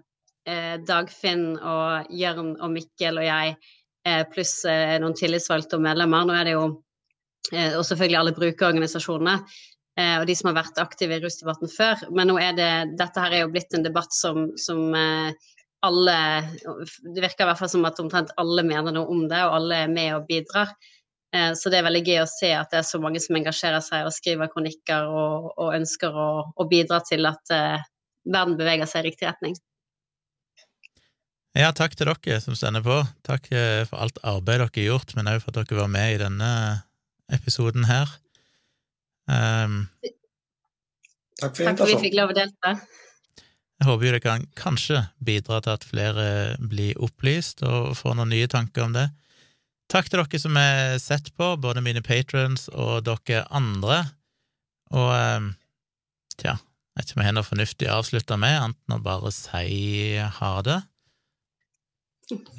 eh, 0.49 0.77
Dagfinn 0.87 1.55
og 1.59 2.11
Jørn 2.15 2.55
og 2.61 2.73
Mikkel 2.75 3.21
og 3.21 3.27
jeg 3.27 3.57
eh, 4.07 4.23
pluss 4.33 4.61
eh, 4.69 4.97
noen 5.03 5.17
tillitsvalgte 5.19 5.79
og 5.79 5.85
medlemmer. 5.85 6.27
Nå 6.27 6.37
er 6.37 6.49
det 6.49 6.57
jo 6.57 6.65
eh, 7.53 7.77
og 7.77 7.85
selvfølgelig 7.87 8.21
alle 8.21 8.37
brukerorganisasjonene 8.37 9.37
eh, 9.39 10.17
og 10.19 10.27
de 10.29 10.37
som 10.39 10.51
har 10.51 10.61
vært 10.63 10.83
aktive 10.83 11.19
i 11.19 11.25
rusdebatten 11.25 11.73
før. 11.73 12.07
Men 12.15 12.31
nå 12.33 12.39
er 12.43 12.55
det, 12.59 12.71
dette 13.01 13.25
her 13.25 13.37
er 13.37 13.45
jo 13.45 13.53
blitt 13.55 13.75
en 13.77 13.87
debatt 13.87 14.15
som, 14.17 14.51
som 14.61 14.95
eh, 14.97 15.51
alle 15.81 16.15
Det 16.61 17.23
virker 17.25 17.47
i 17.47 17.49
hvert 17.49 17.57
fall 17.57 17.71
som 17.73 17.87
at 17.89 18.01
omtrent 18.03 18.35
alle 18.41 18.61
mener 18.69 18.93
noe 18.93 19.09
om 19.09 19.23
det, 19.31 19.39
og 19.47 19.55
alle 19.57 19.79
er 19.87 19.93
med 19.93 20.11
og 20.13 20.27
bidrar. 20.29 20.75
Så 21.57 21.71
det 21.73 21.79
er 21.79 21.87
veldig 21.87 22.03
gøy 22.05 22.19
å 22.21 22.27
se 22.29 22.51
at 22.53 22.69
det 22.75 22.81
er 22.83 22.85
så 22.85 22.99
mange 23.01 23.23
som 23.23 23.39
engasjerer 23.39 23.81
seg 23.87 24.05
og 24.05 24.13
skriver 24.13 24.51
kronikker 24.53 25.09
og, 25.09 25.47
og 25.55 25.73
ønsker 25.79 26.19
å, 26.21 26.67
bidra 26.69 26.99
til 27.07 27.25
at 27.31 27.55
verden 27.55 28.59
beveger 28.59 28.91
seg 28.91 29.07
i 29.07 29.09
riktig 29.09 29.31
retning. 29.31 29.57
Ja, 31.59 31.73
takk 31.75 31.97
til 31.99 32.07
dere 32.07 32.39
som 32.39 32.55
stender 32.55 32.83
på. 32.85 33.01
Takk 33.27 33.49
eh, 33.51 33.83
for 33.89 33.99
alt 34.05 34.21
arbeid 34.23 34.61
dere 34.61 34.69
har 34.71 34.85
gjort, 34.87 35.15
men 35.19 35.31
òg 35.33 35.41
for 35.43 35.51
at 35.51 35.67
dere 35.67 35.81
var 35.81 35.91
med 35.91 36.15
i 36.15 36.21
denne 36.21 36.51
episoden 37.35 37.89
her. 37.91 38.11
Um, 39.27 39.89
takk 41.41 41.57
for 41.57 41.67
invitasjonen. 41.67 41.77
Takk 41.77 41.81
for 41.81 41.87
at 41.87 41.91
vi 41.91 42.03
fikk 42.05 42.19
lov 42.19 42.31
å 42.31 42.37
delta. 42.39 42.75
Jeg 43.81 43.89
håper 43.89 44.07
jo 44.07 44.13
det 44.13 44.23
kan 44.23 44.45
kanskje 44.61 45.03
bidra 45.25 45.59
til 45.65 45.73
at 45.73 45.87
flere 45.89 46.27
blir 46.61 46.99
opplyst 47.01 47.65
og 47.67 47.95
får 47.99 48.19
noen 48.19 48.31
nye 48.35 48.51
tanker 48.51 48.85
om 48.85 48.95
det. 48.95 49.09
Takk 49.91 50.11
til 50.11 50.21
dere 50.21 50.43
som 50.43 50.59
har 50.61 50.99
sett 51.03 51.33
på, 51.35 51.55
både 51.59 51.83
mine 51.83 52.03
patrons 52.07 52.69
og 52.71 53.09
dere 53.09 53.43
andre. 53.51 54.05
Og 54.95 55.11
um, 55.11 55.51
tja, 56.37 56.59
jeg 56.61 57.01
vet 57.01 57.11
ikke 57.11 57.19
om 57.19 57.25
jeg 57.25 57.31
har 57.33 57.39
noe 57.41 57.51
fornuftig 57.51 57.91
å 57.91 57.99
avslutte 57.99 58.39
med, 58.39 58.59
annet 58.69 58.79
enn 58.87 58.99
å 59.01 59.03
bare 59.03 59.35
si 59.35 60.15
ha 60.39 60.55
det. 60.67 60.79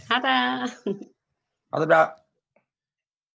Ha 0.09 0.19
det. 0.19 0.71
Ha 1.71 1.79
det 1.79 1.87
bra. 1.87 2.20